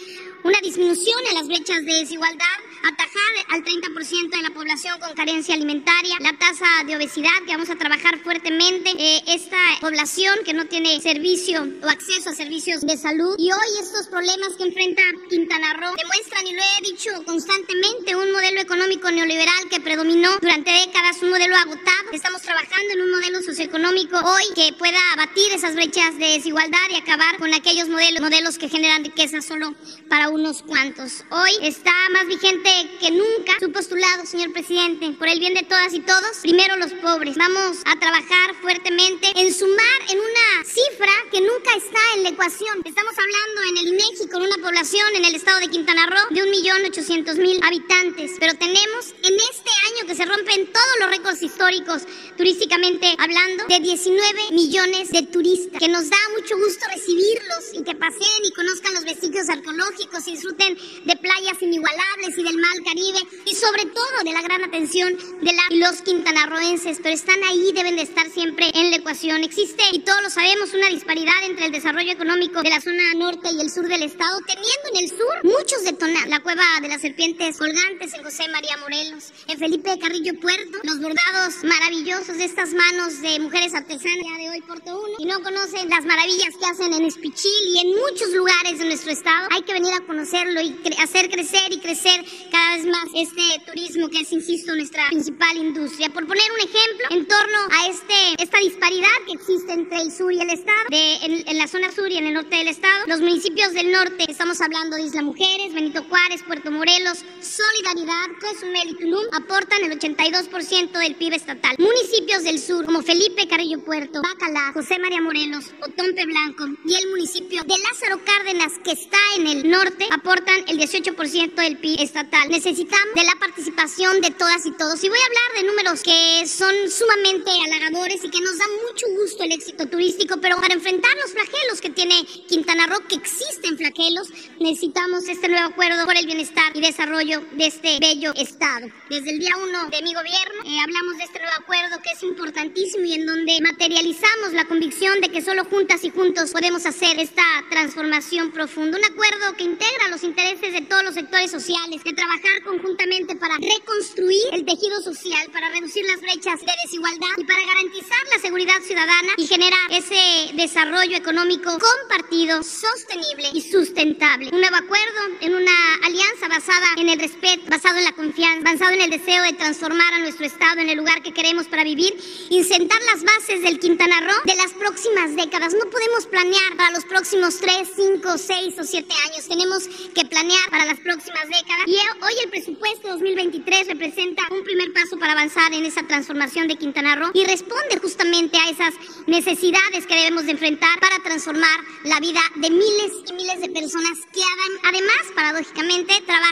una 0.44 0.60
disminución 0.62 1.18
en 1.28 1.34
las 1.34 1.48
brechas 1.48 1.84
de 1.84 1.94
desigualdad, 1.94 2.56
atajar 2.84 3.32
al 3.48 3.64
30% 3.64 4.30
de 4.30 4.42
la 4.42 4.50
población 4.50 5.00
con 5.00 5.12
carencia 5.14 5.56
alimentaria, 5.56 6.14
la 6.20 6.38
tasa 6.38 6.84
de 6.86 6.94
obesidad, 6.94 7.42
que 7.44 7.52
vamos 7.52 7.70
a 7.70 7.74
trabajar 7.74 8.20
fuertemente, 8.20 8.90
eh, 8.96 9.22
esta 9.26 9.58
población 9.80 10.36
que 10.44 10.54
no 10.54 10.66
tiene 10.66 11.00
servicio 11.00 11.66
o 11.82 11.88
acceso 11.88 12.30
a 12.30 12.34
servicios 12.34 12.82
de 12.82 12.96
salud. 12.96 13.34
Y 13.36 13.50
hoy 13.50 13.68
estos 13.80 14.06
problemas 14.06 14.54
que 14.56 14.62
enfrenta 14.62 15.02
Quintana 15.28 15.74
Roo 15.74 15.96
demuestran, 15.96 16.46
y 16.46 16.52
lo 16.52 16.62
he 16.62 16.82
dicho 16.84 17.15
constantemente, 17.24 18.14
un 18.16 18.32
modelo 18.32 18.60
económico 18.60 19.10
neoliberal 19.10 19.68
que 19.70 19.80
predominó 19.80 20.30
durante 20.40 20.70
décadas, 20.70 21.22
un 21.22 21.30
modelo 21.30 21.56
agotado. 21.56 22.10
Estamos 22.12 22.42
trabajando 22.42 22.92
en 22.92 23.02
un 23.02 23.10
modelo 23.10 23.42
socioeconómico 23.42 24.18
hoy 24.18 24.44
que 24.54 24.72
pueda 24.74 24.98
abatir 25.12 25.52
esas 25.52 25.74
brechas 25.74 26.18
de 26.18 26.26
desigualdad 26.26 26.78
y 26.90 26.96
acabar 26.96 27.38
con 27.38 27.52
aquellos 27.54 27.88
modelos, 27.88 28.20
modelos 28.20 28.58
que 28.58 28.68
generan 28.68 29.04
riqueza 29.04 29.40
solo 29.40 29.74
para 30.08 30.28
unos 30.28 30.62
cuantos. 30.62 31.24
Hoy 31.30 31.50
está 31.62 31.92
más 32.12 32.26
vigente 32.26 32.70
que 33.00 33.10
nunca 33.10 33.52
su 33.60 33.72
postulado, 33.72 34.26
señor 34.26 34.52
presidente, 34.52 35.12
por 35.12 35.28
el 35.28 35.40
bien 35.40 35.54
de 35.54 35.62
todas 35.62 35.92
y 35.94 36.00
todos, 36.00 36.38
primero 36.42 36.76
los 36.76 36.92
pobres. 36.94 37.36
Vamos 37.36 37.78
a 37.84 37.98
trabajar 37.98 38.54
fuertemente 38.60 39.32
en 39.36 39.52
sumar 39.52 40.00
en 40.10 40.18
una 40.18 40.64
cifra 40.64 41.12
que 41.30 41.40
nunca 41.40 41.74
está 41.76 42.00
en 42.16 42.24
la 42.24 42.28
ecuación. 42.30 42.82
Estamos 42.84 43.14
hablando 43.18 43.62
en 43.70 43.76
el 43.78 43.94
INEGI 43.94 44.28
con 44.28 44.42
una 44.42 44.56
población 44.56 45.06
en 45.14 45.24
el 45.24 45.34
estado 45.34 45.60
de 45.60 45.68
Quintana 45.68 46.06
Roo 46.06 46.26
de 46.30 46.42
1.800.000 46.42 46.95
1.800.000 46.96 47.62
habitantes, 47.62 48.32
pero 48.40 48.54
tenemos 48.54 49.14
en 49.22 49.34
este 49.34 49.70
año 49.92 50.06
que 50.06 50.14
se 50.14 50.24
rompen 50.24 50.72
todos 50.72 50.96
los 51.00 51.10
récords 51.10 51.42
históricos 51.42 52.02
turísticamente 52.36 53.14
hablando 53.18 53.64
de 53.68 53.80
19 53.80 54.52
millones 54.52 55.10
de 55.10 55.22
turistas, 55.22 55.78
que 55.78 55.88
nos 55.88 56.08
da 56.08 56.16
mucho 56.38 56.56
gusto 56.56 56.86
recibirlos 56.88 57.74
y 57.74 57.82
que 57.82 57.94
paseen 57.94 58.44
y 58.44 58.52
conozcan 58.52 58.94
los 58.94 59.04
vestigios 59.04 59.48
arqueológicos 59.48 60.26
y 60.28 60.32
disfruten 60.32 60.78
de 61.04 61.16
playas 61.16 61.60
inigualables 61.60 62.38
y 62.38 62.42
del 62.42 62.56
mar 62.56 62.76
Caribe 62.84 63.20
y 63.44 63.54
sobre 63.54 63.86
todo 63.86 64.24
de 64.24 64.32
la 64.32 64.42
gran 64.42 64.64
atención 64.64 65.16
de 65.40 65.52
la 65.52 65.66
y 65.70 65.78
los 65.78 66.02
quintanarroenses, 66.02 66.98
pero 67.02 67.14
están 67.14 67.42
ahí, 67.44 67.72
deben 67.74 67.96
de 67.96 68.02
estar 68.02 68.30
siempre 68.30 68.70
en 68.74 68.90
la 68.90 68.96
ecuación. 68.96 69.42
Existe, 69.42 69.82
y 69.92 70.00
todos 70.00 70.22
lo 70.22 70.30
sabemos, 70.30 70.72
una 70.74 70.88
disparidad 70.88 71.44
entre 71.44 71.66
el 71.66 71.72
desarrollo 71.72 72.12
económico 72.12 72.62
de 72.62 72.70
la 72.70 72.80
zona 72.80 73.14
norte 73.14 73.48
y 73.52 73.60
el 73.60 73.70
sur 73.70 73.88
del 73.88 74.02
estado, 74.04 74.38
teniendo 74.46 74.88
en 74.94 75.04
el 75.04 75.08
sur 75.08 75.44
muchos 75.44 75.82
detonados. 75.84 76.28
La 76.28 76.40
cueva 76.40 76.62
de 76.80 76.85
las 76.88 77.00
serpientes 77.00 77.58
colgantes 77.58 78.14
en 78.14 78.22
José 78.22 78.48
María 78.48 78.76
Morelos, 78.78 79.32
en 79.48 79.58
Felipe 79.58 79.98
Carrillo 79.98 80.38
Puerto, 80.40 80.78
los 80.84 81.00
bordados 81.00 81.64
maravillosos 81.64 82.38
de 82.38 82.44
estas 82.44 82.72
manos 82.72 83.20
de 83.20 83.40
mujeres 83.40 83.74
artesanas 83.74 84.38
de 84.38 84.50
hoy 84.50 84.60
Puerto 84.62 85.00
Uno, 85.00 85.16
y 85.18 85.24
no 85.26 85.42
conocen 85.42 85.88
las 85.88 86.04
maravillas 86.04 86.54
que 86.58 86.66
hacen 86.66 86.92
en 86.92 87.04
Espichil 87.04 87.50
y 87.74 87.78
en 87.80 87.88
muchos 87.88 88.32
lugares 88.32 88.78
de 88.78 88.84
nuestro 88.84 89.12
estado. 89.12 89.48
Hay 89.50 89.62
que 89.62 89.72
venir 89.72 89.92
a 89.94 90.06
conocerlo 90.06 90.60
y 90.60 90.76
hacer 91.02 91.30
crecer 91.30 91.72
y 91.72 91.78
crecer 91.78 92.24
cada 92.50 92.76
vez 92.76 92.86
más 92.86 93.06
este 93.14 93.42
turismo 93.66 94.08
que 94.08 94.20
es, 94.20 94.32
insisto, 94.32 94.74
nuestra 94.74 95.08
principal 95.08 95.56
industria. 95.56 96.10
Por 96.10 96.26
poner 96.26 96.44
un 96.52 96.58
ejemplo, 96.58 97.06
en 97.10 97.26
torno 97.26 97.58
a 97.70 97.88
este, 97.88 98.42
esta 98.42 98.58
disparidad 98.58 99.16
que 99.26 99.32
existe 99.32 99.72
entre 99.72 100.02
el 100.02 100.12
sur 100.12 100.32
y 100.32 100.40
el 100.40 100.50
estado, 100.50 100.86
de, 100.90 101.44
en, 101.46 101.58
la 101.58 101.66
zona 101.66 101.90
sur 101.90 102.08
y 102.10 102.18
en 102.18 102.26
el 102.26 102.34
norte 102.34 102.56
del 102.56 102.68
estado, 102.68 103.06
los 103.06 103.20
municipios 103.20 103.72
del 103.72 103.90
norte, 103.90 104.24
estamos 104.28 104.60
hablando 104.60 104.96
de 104.96 105.02
Isla 105.02 105.22
Mujeres, 105.22 105.74
Benito 105.74 106.04
Juárez, 106.04 106.42
Puerto 106.42 106.70
Morelos, 106.76 107.24
Solidaridad, 107.40 108.26
Cozumel 108.40 108.90
y 108.90 108.94
Tulum, 108.96 109.24
aportan 109.32 109.82
el 109.84 109.98
82% 109.98 110.98
del 110.98 111.14
PIB 111.16 111.34
estatal. 111.34 111.74
Municipios 111.78 112.44
del 112.44 112.58
sur, 112.58 112.84
como 112.84 113.02
Felipe 113.02 113.48
Carrillo 113.48 113.82
Puerto, 113.84 114.20
Bacalá, 114.22 114.72
José 114.72 114.98
María 114.98 115.20
Morelos, 115.20 115.72
Otompe 115.82 116.24
Blanco 116.26 116.66
y 116.84 116.94
el 116.94 117.08
municipio 117.10 117.62
de 117.62 117.74
Lázaro 117.78 118.20
Cárdenas, 118.24 118.72
que 118.84 118.92
está 118.92 119.18
en 119.36 119.46
el 119.46 119.70
norte, 119.70 120.06
aportan 120.10 120.64
el 120.68 120.78
18% 120.78 121.54
del 121.54 121.78
PIB 121.78 122.00
estatal. 122.00 122.48
Necesitamos 122.48 123.14
de 123.14 123.24
la 123.24 123.34
participación 123.40 124.20
de 124.20 124.30
todas 124.30 124.66
y 124.66 124.72
todos. 124.72 125.02
Y 125.02 125.08
voy 125.08 125.18
a 125.18 125.26
hablar 125.26 125.62
de 125.62 125.66
números 125.68 126.02
que 126.02 126.46
son 126.46 126.74
sumamente 126.90 127.50
halagadores 127.64 128.22
y 128.22 128.30
que 128.30 128.40
nos 128.40 128.58
da 128.58 128.66
mucho 128.88 129.06
gusto 129.18 129.44
el 129.44 129.52
éxito 129.52 129.86
turístico, 129.88 130.38
pero 130.40 130.56
para 130.60 130.74
enfrentar 130.74 131.10
los 131.22 131.32
flagelos 131.32 131.80
que 131.80 131.90
tiene 131.90 132.24
Quintana 132.48 132.86
Roo, 132.86 133.06
que 133.08 133.16
existen 133.16 133.76
flagelos, 133.76 134.28
necesitamos 134.60 135.28
este 135.28 135.48
nuevo 135.48 135.68
acuerdo 135.68 136.04
por 136.04 136.16
el 136.16 136.26
bienestar 136.26 136.65
y 136.74 136.80
desarrollo 136.80 137.42
de 137.52 137.66
este 137.66 137.98
bello 138.00 138.32
estado. 138.34 138.88
Desde 139.08 139.30
el 139.30 139.38
día 139.38 139.56
uno 139.56 139.88
de 139.90 140.02
mi 140.02 140.14
gobierno 140.14 140.62
eh, 140.64 140.78
hablamos 140.82 141.18
de 141.18 141.24
este 141.24 141.38
nuevo 141.38 141.56
acuerdo 141.58 142.00
que 142.02 142.10
es 142.10 142.22
importantísimo 142.22 143.04
y 143.04 143.14
en 143.14 143.26
donde 143.26 143.58
materializamos 143.60 144.52
la 144.52 144.64
convicción 144.64 145.20
de 145.20 145.28
que 145.28 145.42
solo 145.42 145.64
juntas 145.64 146.02
y 146.04 146.10
juntos 146.10 146.50
podemos 146.50 146.84
hacer 146.86 147.18
esta 147.18 147.44
transformación 147.70 148.50
profunda. 148.52 148.98
Un 148.98 149.04
acuerdo 149.04 149.56
que 149.56 149.64
integra 149.64 150.08
los 150.08 150.22
intereses 150.24 150.72
de 150.72 150.82
todos 150.82 151.04
los 151.04 151.14
sectores 151.14 151.50
sociales, 151.50 152.02
de 152.02 152.12
trabajar 152.12 152.62
conjuntamente 152.64 153.36
para 153.36 153.56
reconstruir 153.56 154.42
el 154.52 154.64
tejido 154.64 155.00
social, 155.02 155.48
para 155.52 155.70
reducir 155.70 156.04
las 156.06 156.20
brechas 156.20 156.60
de 156.60 156.72
desigualdad 156.84 157.36
y 157.36 157.44
para 157.44 157.64
garantizar 157.64 158.18
la 158.34 158.40
seguridad 158.40 158.80
ciudadana 158.82 159.32
y 159.36 159.46
generar 159.46 159.90
ese 159.90 160.52
desarrollo 160.54 161.16
económico 161.16 161.78
compartido, 161.78 162.62
sostenible 162.62 163.50
y 163.52 163.60
sustentable. 163.60 164.50
Un 164.52 164.60
nuevo 164.60 164.76
acuerdo 164.76 165.20
en 165.40 165.54
una 165.54 165.94
alianza 166.04 166.48
basada 166.56 166.86
en 166.96 167.10
el 167.10 167.18
respeto, 167.18 167.68
basado 167.68 167.98
en 167.98 168.04
la 168.04 168.12
confianza, 168.12 168.72
basado 168.72 168.92
en 168.92 169.02
el 169.02 169.10
deseo 169.10 169.42
de 169.42 169.52
transformar 169.52 170.14
a 170.14 170.20
nuestro 170.20 170.46
estado 170.46 170.80
en 170.80 170.88
el 170.88 170.96
lugar 170.96 171.22
que 171.22 171.34
queremos 171.34 171.66
para 171.66 171.84
vivir 171.84 172.16
y 172.48 172.64
sentar 172.64 172.98
las 173.12 173.22
bases 173.22 173.60
del 173.60 173.78
Quintana 173.78 174.22
Roo 174.22 174.40
de 174.46 174.54
las 174.54 174.72
próximas 174.72 175.36
décadas. 175.36 175.74
No 175.74 175.90
podemos 175.90 176.24
planear 176.24 176.76
para 176.78 176.92
los 176.92 177.04
próximos 177.04 177.60
3, 177.60 177.90
5, 177.94 178.38
6 178.38 178.74
o 178.78 178.84
7 178.84 179.14
años. 179.26 179.48
Tenemos 179.48 179.86
que 180.14 180.24
planear 180.24 180.70
para 180.70 180.86
las 180.86 180.98
próximas 181.00 181.44
décadas. 181.44 181.84
Y 181.86 181.96
hoy 182.24 182.32
el 182.42 182.48
presupuesto 182.48 183.08
2023 183.08 183.88
representa 183.88 184.42
un 184.50 184.64
primer 184.64 184.94
paso 184.94 185.18
para 185.18 185.32
avanzar 185.32 185.74
en 185.74 185.84
esa 185.84 186.04
transformación 186.04 186.68
de 186.68 186.76
Quintana 186.76 187.16
Roo 187.16 187.32
y 187.34 187.44
responde 187.44 187.98
justamente 188.00 188.56
a 188.56 188.70
esas 188.70 188.94
necesidades 189.26 190.06
que 190.06 190.14
debemos 190.14 190.46
de 190.46 190.52
enfrentar 190.52 190.98
para 191.00 191.22
transformar 191.22 191.80
la 192.04 192.18
vida 192.18 192.40
de 192.54 192.70
miles 192.70 193.12
y 193.28 193.32
miles 193.34 193.60
de 193.60 193.68
personas 193.68 194.20
que 194.32 194.40
además, 194.84 195.20
paradójicamente, 195.34 196.14
trabajan 196.26 196.45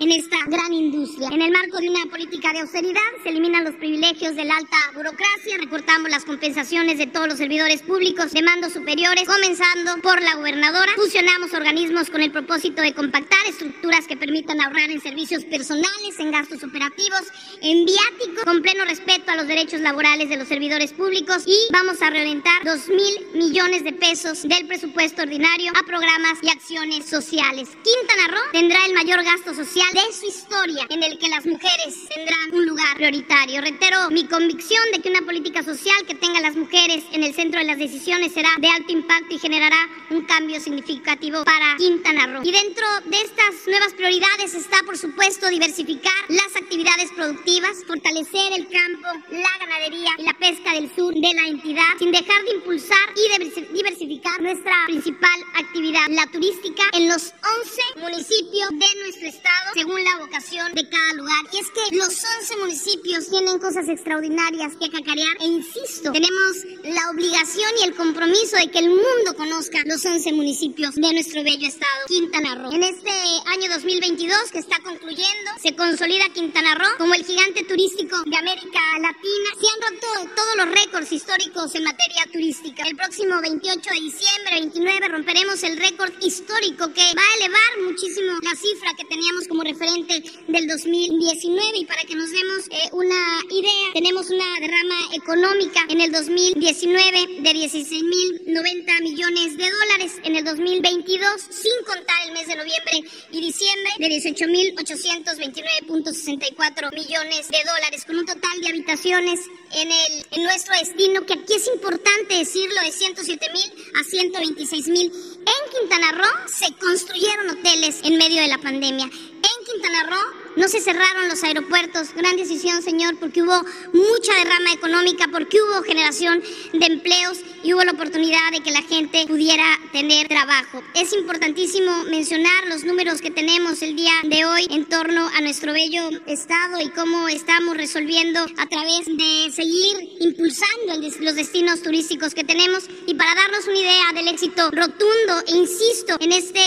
en 0.00 0.10
esta 0.10 0.38
gran 0.46 0.72
industria. 0.72 1.28
En 1.30 1.42
el 1.42 1.52
marco 1.52 1.78
de 1.78 1.90
una 1.90 2.06
política 2.10 2.52
de 2.52 2.60
austeridad 2.60 3.00
se 3.22 3.28
eliminan 3.28 3.64
los 3.64 3.74
privilegios 3.74 4.34
de 4.34 4.44
la 4.44 4.56
alta 4.56 4.76
burocracia, 4.94 5.58
recortamos 5.58 6.10
las 6.10 6.24
compensaciones 6.24 6.96
de 6.96 7.06
todos 7.06 7.28
los 7.28 7.36
servidores 7.36 7.82
públicos 7.82 8.32
de 8.32 8.42
mandos 8.42 8.72
superiores, 8.72 9.24
comenzando 9.28 10.00
por 10.02 10.22
la 10.22 10.36
gobernadora, 10.36 10.92
fusionamos 10.96 11.52
organismos 11.52 12.08
con 12.08 12.22
el 12.22 12.32
propósito 12.32 12.80
de 12.80 12.94
compactar 12.94 13.38
estructuras 13.46 14.06
que 14.06 14.16
permitan 14.16 14.60
ahorrar 14.62 14.90
en 14.90 15.00
servicios 15.00 15.44
personales, 15.44 16.18
en 16.18 16.30
gastos 16.30 16.64
operativos, 16.64 17.22
en 17.60 17.84
viáticos, 17.84 18.44
con 18.44 18.62
pleno 18.62 18.84
respeto 18.86 19.30
a 19.30 19.36
los 19.36 19.46
derechos 19.46 19.80
laborales 19.80 20.30
de 20.30 20.38
los 20.38 20.48
servidores 20.48 20.92
públicos 20.94 21.44
y 21.46 21.70
vamos 21.70 22.00
a 22.00 22.08
reorientar 22.08 22.64
2 22.64 22.88
mil 22.88 23.26
millones 23.34 23.84
de 23.84 23.92
pesos 23.92 24.42
del 24.42 24.66
presupuesto 24.66 25.22
ordinario 25.22 25.70
a 25.78 25.86
programas 25.86 26.38
y 26.42 26.48
acciones 26.48 27.04
sociales. 27.04 27.68
Quintana 27.84 28.28
Roo 28.28 28.50
tendrá 28.52 28.78
el 28.86 28.94
mayor 28.94 29.22
gasto 29.22 29.33
social 29.42 29.86
de 29.92 30.12
su 30.12 30.26
historia, 30.26 30.86
en 30.90 31.02
el 31.02 31.18
que 31.18 31.28
las 31.28 31.44
mujeres 31.44 32.08
tendrán 32.14 32.52
un 32.52 32.66
lugar 32.66 32.96
prioritario. 32.96 33.60
Reitero 33.60 34.10
mi 34.10 34.26
convicción 34.26 34.82
de 34.92 35.00
que 35.00 35.10
una 35.10 35.22
política 35.22 35.62
social 35.62 36.06
que 36.06 36.14
tenga 36.14 36.38
a 36.38 36.42
las 36.42 36.56
mujeres 36.56 37.04
en 37.12 37.24
el 37.24 37.34
centro 37.34 37.58
de 37.58 37.66
las 37.66 37.78
decisiones 37.78 38.32
será 38.32 38.50
de 38.58 38.68
alto 38.68 38.92
impacto 38.92 39.34
y 39.34 39.38
generará 39.38 39.88
un 40.10 40.22
cambio 40.22 40.60
significativo 40.60 41.44
para 41.44 41.76
Quintana 41.76 42.26
Roo. 42.26 42.42
Y 42.44 42.52
dentro 42.52 42.86
de 43.06 43.16
estas 43.16 43.66
nuevas 43.66 43.92
prioridades 43.94 44.54
está, 44.54 44.82
por 44.84 44.96
supuesto, 44.96 45.48
diversificar 45.48 46.12
las 46.28 46.54
actividades 46.56 47.10
productivas, 47.12 47.84
fortalecer 47.86 48.52
el 48.52 48.68
campo, 48.68 49.08
la 49.30 49.50
ganadería 49.58 50.10
y 50.18 50.22
la 50.22 50.34
pesca 50.34 50.74
del 50.74 50.94
sur 50.94 51.12
de 51.12 51.34
la 51.34 51.48
entidad, 51.48 51.98
sin 51.98 52.12
dejar 52.12 52.42
de 52.44 52.54
impulsar 52.54 53.08
y 53.16 53.72
diversificar 53.74 54.40
nuestra 54.40 54.74
principal 54.86 55.40
actividad, 55.54 56.06
la 56.10 56.26
turística, 56.28 56.84
en 56.92 57.08
los 57.08 57.34
11 57.62 58.00
municipios 58.00 58.70
de 58.70 59.00
nuestro 59.02 59.23
estado, 59.26 59.70
según 59.74 60.02
la 60.04 60.18
vocación 60.18 60.72
de 60.72 60.88
cada 60.88 61.12
lugar. 61.14 61.40
Y 61.52 61.58
es 61.58 61.70
que 61.70 61.96
los 61.96 62.08
11 62.40 62.56
municipios 62.58 63.28
tienen 63.28 63.58
cosas 63.58 63.88
extraordinarias 63.88 64.74
que 64.76 64.90
cacarear 64.90 65.36
e 65.40 65.46
insisto, 65.46 66.12
tenemos 66.12 66.64
la 66.84 67.10
obligación 67.10 67.70
y 67.80 67.84
el 67.84 67.94
compromiso 67.94 68.56
de 68.56 68.70
que 68.70 68.78
el 68.78 68.90
mundo 68.90 69.34
conozca 69.36 69.82
los 69.86 70.04
11 70.04 70.32
municipios 70.32 70.94
de 70.94 71.12
nuestro 71.12 71.42
bello 71.42 71.66
estado, 71.66 72.06
Quintana 72.06 72.54
Roo. 72.54 72.72
En 72.72 72.82
este 72.82 73.10
año 73.46 73.70
2022 73.70 74.50
que 74.52 74.58
está 74.58 74.78
concluyendo, 74.82 75.50
se 75.62 75.74
consolida 75.74 76.24
Quintana 76.32 76.74
Roo 76.74 76.98
como 76.98 77.14
el 77.14 77.24
gigante 77.24 77.64
turístico 77.64 78.22
de 78.24 78.36
América 78.36 78.80
Latina. 79.00 79.48
Se 79.60 79.66
han 79.66 79.92
roto 79.92 80.34
todos 80.34 80.56
los 80.56 80.74
récords 80.74 81.12
históricos 81.12 81.74
en 81.74 81.84
materia 81.84 82.24
turística. 82.32 82.82
El 82.86 82.96
próximo 82.96 83.40
28 83.40 83.90
de 83.90 84.00
diciembre, 84.00 84.60
29, 84.60 85.08
romperemos 85.08 85.62
el 85.62 85.76
récord 85.78 86.12
histórico 86.20 86.92
que 86.92 87.02
va 87.14 87.22
a 87.22 87.36
elevar 87.38 87.90
muchísimo 87.90 88.32
la 88.42 88.54
cifra 88.56 88.94
que 88.96 89.03
teníamos 89.08 89.48
como 89.48 89.62
referente 89.62 90.22
del 90.48 90.66
2019 90.66 91.78
y 91.78 91.84
para 91.84 92.02
que 92.02 92.14
nos 92.14 92.30
demos 92.30 92.66
eh, 92.70 92.88
una 92.92 93.42
idea, 93.50 93.92
tenemos 93.92 94.30
una 94.30 94.46
derrama 94.60 94.96
económica 95.12 95.84
en 95.88 96.00
el 96.00 96.12
2019 96.12 97.40
de 97.40 97.50
16.090 97.50 99.02
millones 99.02 99.56
de 99.56 99.68
dólares, 99.70 100.20
en 100.22 100.36
el 100.36 100.44
2022 100.44 101.40
sin 101.50 101.72
contar 101.86 102.16
el 102.26 102.32
mes 102.32 102.46
de 102.46 102.54
noviembre 102.56 103.02
y 103.30 103.40
diciembre 103.40 103.90
de 103.98 104.08
18.829.64 104.08 106.94
millones 106.94 107.48
de 107.48 107.58
dólares 107.64 108.04
con 108.04 108.18
un 108.18 108.26
total 108.26 108.60
de 108.60 108.68
habitaciones 108.68 109.40
en, 109.72 109.90
el, 109.90 110.26
en 110.30 110.42
nuestro 110.42 110.74
destino 110.78 111.24
que 111.26 111.32
aquí 111.34 111.54
es 111.54 111.66
importante 111.68 112.38
decirlo 112.38 112.80
de 112.80 112.90
107.000 112.90 113.72
a 113.94 114.02
126.000 114.02 115.33
en 115.46 115.70
Quintana 115.70 116.12
Roo 116.12 116.48
se 116.48 116.72
construyeron 116.74 117.50
hoteles 117.50 118.00
en 118.04 118.16
medio 118.16 118.40
de 118.42 118.48
la 118.48 118.58
pandemia. 118.58 119.10
En 119.44 119.64
Quintana 119.66 120.04
Roo 120.04 120.44
no 120.56 120.68
se 120.68 120.80
cerraron 120.80 121.28
los 121.28 121.42
aeropuertos. 121.42 122.14
Gran 122.14 122.36
decisión, 122.36 122.82
señor, 122.82 123.18
porque 123.18 123.42
hubo 123.42 123.60
mucha 123.92 124.34
derrama 124.36 124.72
económica, 124.72 125.26
porque 125.30 125.60
hubo 125.60 125.82
generación 125.82 126.42
de 126.72 126.86
empleos 126.86 127.40
y 127.62 127.74
hubo 127.74 127.84
la 127.84 127.92
oportunidad 127.92 128.52
de 128.52 128.60
que 128.60 128.70
la 128.70 128.80
gente 128.82 129.26
pudiera 129.26 129.64
tener 129.92 130.28
trabajo. 130.28 130.82
Es 130.94 131.12
importantísimo 131.12 132.04
mencionar 132.04 132.68
los 132.68 132.84
números 132.84 133.20
que 133.20 133.30
tenemos 133.30 133.82
el 133.82 133.96
día 133.96 134.14
de 134.22 134.46
hoy 134.46 134.66
en 134.70 134.86
torno 134.86 135.28
a 135.36 135.40
nuestro 135.42 135.74
bello 135.74 136.08
estado 136.26 136.80
y 136.80 136.88
cómo 136.90 137.28
estamos 137.28 137.76
resolviendo 137.76 138.40
a 138.56 138.66
través 138.66 139.04
de 139.04 139.52
seguir 139.52 140.16
impulsando 140.20 140.94
los 141.20 141.34
destinos 141.34 141.82
turísticos 141.82 142.34
que 142.34 142.44
tenemos. 142.44 142.84
Y 143.06 143.14
para 143.14 143.34
darnos 143.34 143.66
una 143.66 143.78
idea 143.78 144.12
del 144.14 144.28
éxito 144.28 144.70
rotundo, 144.70 145.42
e 145.48 145.56
insisto, 145.56 146.16
en 146.20 146.32
este 146.32 146.60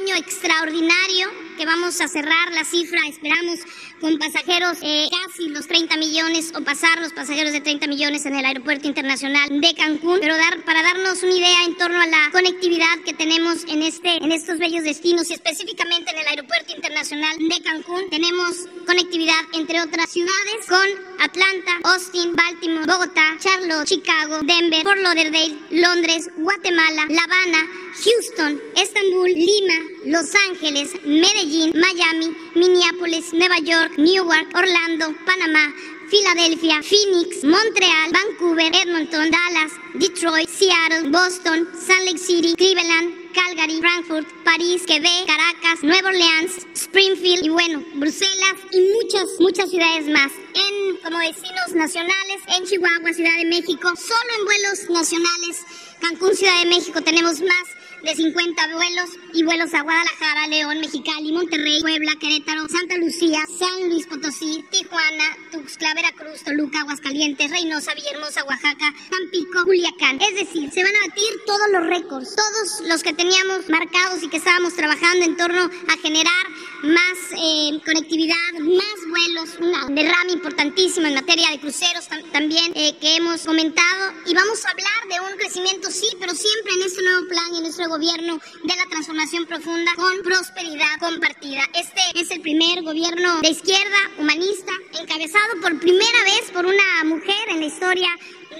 año 0.00 0.14
extraordinario, 0.16 1.28
que 1.56 1.66
vamos 1.66 2.00
a 2.00 2.08
cerrar 2.08 2.50
la 2.52 2.64
cifra, 2.64 3.00
esperamos, 3.08 3.60
con 4.02 4.18
pasajeros 4.18 4.78
eh, 4.82 5.08
casi 5.08 5.48
los 5.48 5.68
30 5.68 5.96
millones 5.96 6.52
o 6.56 6.60
pasar 6.62 7.00
los 7.00 7.12
pasajeros 7.12 7.52
de 7.52 7.60
30 7.60 7.86
millones 7.86 8.26
en 8.26 8.34
el 8.34 8.44
Aeropuerto 8.44 8.88
Internacional 8.88 9.48
de 9.48 9.74
Cancún, 9.74 10.18
pero 10.20 10.36
dar, 10.36 10.64
para 10.64 10.82
darnos 10.82 11.22
una 11.22 11.32
idea 11.32 11.64
en 11.64 11.76
torno 11.76 12.00
a 12.00 12.06
la 12.08 12.30
conectividad 12.32 12.98
que 13.06 13.14
tenemos 13.14 13.62
en, 13.68 13.84
este, 13.84 14.16
en 14.16 14.32
estos 14.32 14.58
bellos 14.58 14.82
destinos 14.82 15.30
y 15.30 15.34
específicamente 15.34 16.10
en 16.10 16.18
el 16.18 16.26
Aeropuerto 16.26 16.74
Internacional 16.74 17.36
de 17.38 17.62
Cancún, 17.62 18.10
tenemos 18.10 18.66
conectividad 18.86 19.40
entre 19.54 19.80
otras 19.80 20.10
ciudades 20.10 20.66
con 20.68 20.84
Atlanta, 21.20 21.78
Austin, 21.84 22.34
Baltimore, 22.34 22.84
Bogotá, 22.84 23.36
Charlotte, 23.38 23.86
Chicago, 23.86 24.40
Denver, 24.42 24.82
Fort 24.82 24.98
Lauderdale, 24.98 25.56
Londres, 25.70 26.28
Guatemala, 26.38 27.06
La 27.08 27.22
Habana, 27.22 27.68
Houston, 28.04 28.60
Estambul, 28.74 29.28
Lima, 29.28 29.74
Los 30.06 30.34
Ángeles, 30.48 30.90
Medellín, 31.04 31.72
Miami, 31.78 32.34
Minneapolis, 32.56 33.32
Nueva 33.32 33.58
York, 33.58 33.91
Newark, 33.98 34.48
Orlando, 34.54 35.14
Panamá, 35.24 35.72
Filadelfia, 36.08 36.82
Phoenix, 36.82 37.42
Montreal, 37.44 38.10
Vancouver, 38.12 38.70
Edmonton, 38.74 39.30
Dallas, 39.30 39.72
Detroit, 39.94 40.48
Seattle, 40.48 41.10
Boston, 41.10 41.68
Salt 41.74 42.04
Lake 42.04 42.18
City, 42.18 42.54
Cleveland, 42.54 43.32
Calgary, 43.32 43.80
Frankfurt, 43.80 44.26
París, 44.44 44.82
Quebec, 44.86 45.26
Caracas, 45.26 45.82
Nueva 45.82 46.08
Orleans, 46.08 46.66
Springfield 46.74 47.44
y 47.44 47.48
bueno, 47.48 47.82
Bruselas 47.94 48.56
y 48.72 48.80
muchas, 48.92 49.28
muchas 49.40 49.70
ciudades 49.70 50.08
más. 50.08 50.32
En 50.54 50.96
como 50.98 51.18
destinos 51.18 51.74
nacionales, 51.74 52.42
en 52.56 52.64
Chihuahua, 52.64 53.12
Ciudad 53.12 53.36
de 53.38 53.46
México, 53.46 53.92
solo 53.96 54.30
en 54.38 54.44
vuelos 54.44 54.90
nacionales, 54.90 55.64
Cancún, 56.00 56.36
Ciudad 56.36 56.58
de 56.62 56.68
México 56.68 57.00
tenemos 57.02 57.40
más 57.40 57.81
de 58.02 58.14
50 58.14 58.74
vuelos 58.74 59.10
y 59.32 59.44
vuelos 59.44 59.72
a 59.74 59.82
Guadalajara, 59.82 60.46
León, 60.48 60.80
Mexicali, 60.80 61.32
Monterrey, 61.32 61.80
Puebla, 61.80 62.12
Querétaro, 62.20 62.68
Santa 62.68 62.96
Lucía, 62.96 63.40
San 63.58 63.88
Luis 63.88 64.06
Potosí, 64.06 64.64
Tijuana, 64.70 65.24
Tuxtla, 65.52 65.94
Veracruz, 65.94 66.42
Toluca, 66.44 66.80
Aguascalientes, 66.80 67.50
Reynosa, 67.50 67.94
Villahermosa, 67.94 68.44
Oaxaca, 68.44 68.92
Tampico, 69.10 69.64
Culiacán. 69.64 70.20
Es 70.20 70.34
decir, 70.34 70.70
se 70.70 70.82
van 70.82 70.94
a 70.96 71.08
batir 71.08 71.30
todos 71.46 71.70
los 71.70 71.86
récords, 71.86 72.34
todos 72.34 72.88
los 72.88 73.02
que 73.02 73.12
teníamos 73.12 73.68
marcados 73.68 74.22
y 74.22 74.28
que 74.28 74.38
estábamos 74.38 74.74
trabajando 74.74 75.24
en 75.24 75.36
torno 75.36 75.62
a 75.62 75.96
generar 76.02 76.46
más 76.82 77.18
eh, 77.36 77.80
conectividad, 77.84 78.52
más 78.58 78.98
vuelos, 79.08 79.56
una 79.60 79.86
derrama 79.94 80.32
importantísima 80.32 81.08
en 81.08 81.14
materia 81.14 81.50
de 81.50 81.60
cruceros 81.60 82.08
también 82.32 82.72
eh, 82.74 82.96
que 83.00 83.16
hemos 83.16 83.42
comentado 83.42 84.12
y 84.26 84.34
vamos 84.34 84.64
a 84.64 84.70
hablar 84.70 85.08
de 85.08 85.32
un 85.32 85.38
crecimiento 85.38 85.90
sí, 85.90 86.08
pero 86.18 86.34
siempre 86.34 86.74
en 86.74 86.82
este 86.82 87.02
nuevo 87.02 87.28
plan 87.28 87.54
y 87.54 87.56
en 87.58 87.62
nuestro 87.62 87.88
gobierno 87.92 88.38
de 88.64 88.74
la 88.74 88.86
transformación 88.88 89.44
profunda 89.44 89.92
con 89.96 90.22
prosperidad 90.24 90.98
compartida. 90.98 91.60
Este 91.74 92.00
es 92.14 92.30
el 92.30 92.40
primer 92.40 92.82
gobierno 92.82 93.40
de 93.42 93.50
izquierda 93.50 93.98
humanista 94.18 94.72
encabezado 94.98 95.60
por 95.60 95.78
primera 95.78 96.24
vez 96.24 96.50
por 96.54 96.64
una 96.64 97.04
mujer 97.04 97.50
en 97.50 97.60
la 97.60 97.66
historia 97.66 98.08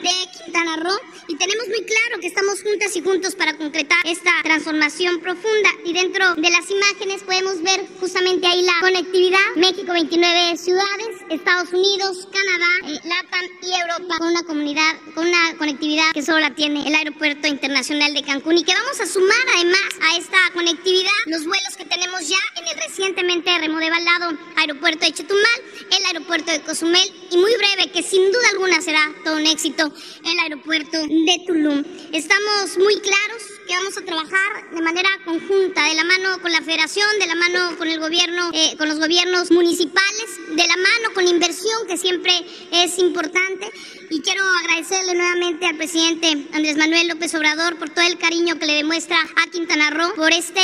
de 0.00 0.42
Quintana 0.44 0.76
Roo 0.76 0.98
y 1.28 1.36
tenemos 1.36 1.68
muy 1.68 1.84
claro 1.84 2.20
que 2.20 2.26
estamos 2.26 2.62
juntas 2.62 2.96
y 2.96 3.02
juntos 3.02 3.34
para 3.34 3.56
concretar 3.56 3.98
esta 4.04 4.32
transformación 4.42 5.20
profunda 5.20 5.70
y 5.84 5.92
dentro 5.92 6.34
de 6.34 6.50
las 6.50 6.70
imágenes 6.70 7.22
podemos 7.22 7.62
ver 7.62 7.86
justamente 8.00 8.46
ahí 8.46 8.62
la 8.62 8.80
conectividad, 8.80 9.38
México 9.56 9.92
29 9.92 10.56
ciudades, 10.56 11.08
Estados 11.30 11.72
Unidos, 11.72 12.28
Canadá, 12.32 12.92
eh, 12.92 13.00
LATAM 13.04 13.46
y 13.62 13.80
Europa 13.80 14.18
con 14.18 14.28
una 14.28 14.42
comunidad, 14.42 14.96
con 15.14 15.26
una 15.26 15.56
conectividad 15.56 16.12
que 16.12 16.22
solo 16.22 16.40
la 16.40 16.54
tiene 16.54 16.86
el 16.86 16.94
Aeropuerto 16.94 17.46
Internacional 17.48 18.14
de 18.14 18.22
Cancún 18.22 18.58
y 18.58 18.64
que 18.64 18.74
vamos 18.74 19.00
a 19.00 19.06
sumar 19.06 19.46
además 19.56 19.80
a 20.02 20.16
esta 20.16 20.38
conectividad 20.52 21.10
los 21.26 21.44
vuelos 21.44 21.76
que 21.76 21.84
tenemos 21.84 22.28
ya 22.28 22.38
en 22.56 22.68
el 22.68 22.84
recientemente 22.84 23.58
remodelado 23.58 24.36
Aeropuerto 24.56 25.06
de 25.06 25.12
Chetumal, 25.12 25.62
el 25.90 26.04
Aeropuerto 26.06 26.52
de 26.52 26.60
Cozumel 26.60 27.12
y 27.30 27.36
muy 27.36 27.54
breve 27.56 27.90
que 27.90 28.02
sin 28.02 28.30
duda 28.30 28.48
alguna 28.52 28.80
será 28.80 29.12
todo 29.24 29.36
un 29.36 29.46
éxito 29.46 29.81
el 29.86 30.38
aeropuerto 30.38 30.98
de 30.98 31.42
Tulum. 31.46 31.82
Estamos 32.12 32.78
muy 32.78 32.94
claros 33.00 33.42
que 33.66 33.74
vamos 33.74 33.96
a 33.96 34.04
trabajar 34.04 34.70
de 34.72 34.82
manera 34.82 35.08
conjunta, 35.24 35.88
de 35.88 35.94
la 35.94 36.04
mano 36.04 36.40
con 36.40 36.52
la 36.52 36.60
federación, 36.62 37.08
de 37.18 37.26
la 37.26 37.34
mano 37.34 37.76
con 37.78 37.88
el 37.88 37.98
gobierno, 37.98 38.50
eh, 38.52 38.76
con 38.76 38.88
los 38.88 38.98
gobiernos 38.98 39.50
municipales, 39.50 40.26
de 40.48 40.66
la 40.66 40.76
mano 40.76 41.14
con 41.14 41.26
inversión 41.26 41.86
que 41.86 41.96
siempre 41.96 42.32
es 42.72 42.98
importante. 42.98 43.70
Y 44.12 44.20
quiero 44.20 44.44
agradecerle 44.60 45.14
nuevamente 45.14 45.64
al 45.64 45.76
presidente 45.78 46.46
Andrés 46.52 46.76
Manuel 46.76 47.08
López 47.08 47.34
Obrador 47.34 47.78
por 47.78 47.88
todo 47.88 48.04
el 48.06 48.18
cariño 48.18 48.58
que 48.58 48.66
le 48.66 48.74
demuestra 48.74 49.16
a 49.42 49.50
Quintana 49.50 49.88
Roo, 49.88 50.14
por 50.14 50.30
este 50.30 50.60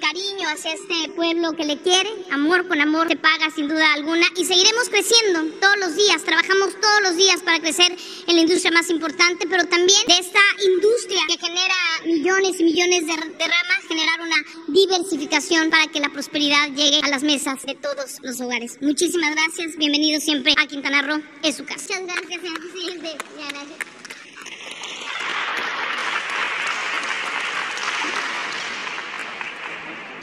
cariño 0.00 0.48
hacia 0.48 0.72
este 0.72 1.08
pueblo 1.14 1.52
que 1.52 1.64
le 1.64 1.78
quiere, 1.78 2.10
amor 2.30 2.66
con 2.66 2.80
amor 2.80 3.08
se 3.08 3.16
paga 3.16 3.50
sin 3.54 3.68
duda 3.68 3.92
alguna 3.92 4.26
y 4.36 4.44
seguiremos 4.44 4.88
creciendo 4.88 5.44
todos 5.60 5.76
los 5.78 5.96
días, 5.96 6.22
trabajamos 6.24 6.70
todos 6.80 7.02
los 7.02 7.16
días 7.16 7.40
para 7.42 7.60
crecer 7.60 7.94
en 8.26 8.36
la 8.36 8.42
industria 8.42 8.70
más 8.72 8.90
importante, 8.90 9.46
pero 9.48 9.64
también 9.66 10.00
de 10.06 10.18
esta 10.18 10.40
industria 10.64 11.20
que 11.28 11.38
genera 11.38 11.74
millones 12.04 12.60
y 12.60 12.64
millones 12.64 13.06
de, 13.06 13.14
ramas, 13.14 13.84
generar 13.88 14.20
una 14.20 14.36
diversificación 14.68 15.70
para 15.70 15.86
que 15.88 16.00
la 16.00 16.10
prosperidad 16.10 16.68
llegue 16.68 17.00
a 17.02 17.08
las 17.08 17.22
mesas 17.22 17.62
de 17.64 17.74
todos 17.74 18.18
los 18.22 18.40
hogares. 18.40 18.78
Muchísimas 18.80 19.34
gracias, 19.34 19.76
bienvenido 19.76 20.20
siempre 20.20 20.54
a 20.56 20.66
Quintana 20.66 21.02
Roo, 21.02 21.22
es 21.42 21.56
su 21.56 21.64
casa. 21.64 22.00
Muchas 22.00 22.16
gracias, 22.16 22.42
señor 22.42 22.60
presidente. 22.60 22.87
Gracias. 22.96 23.87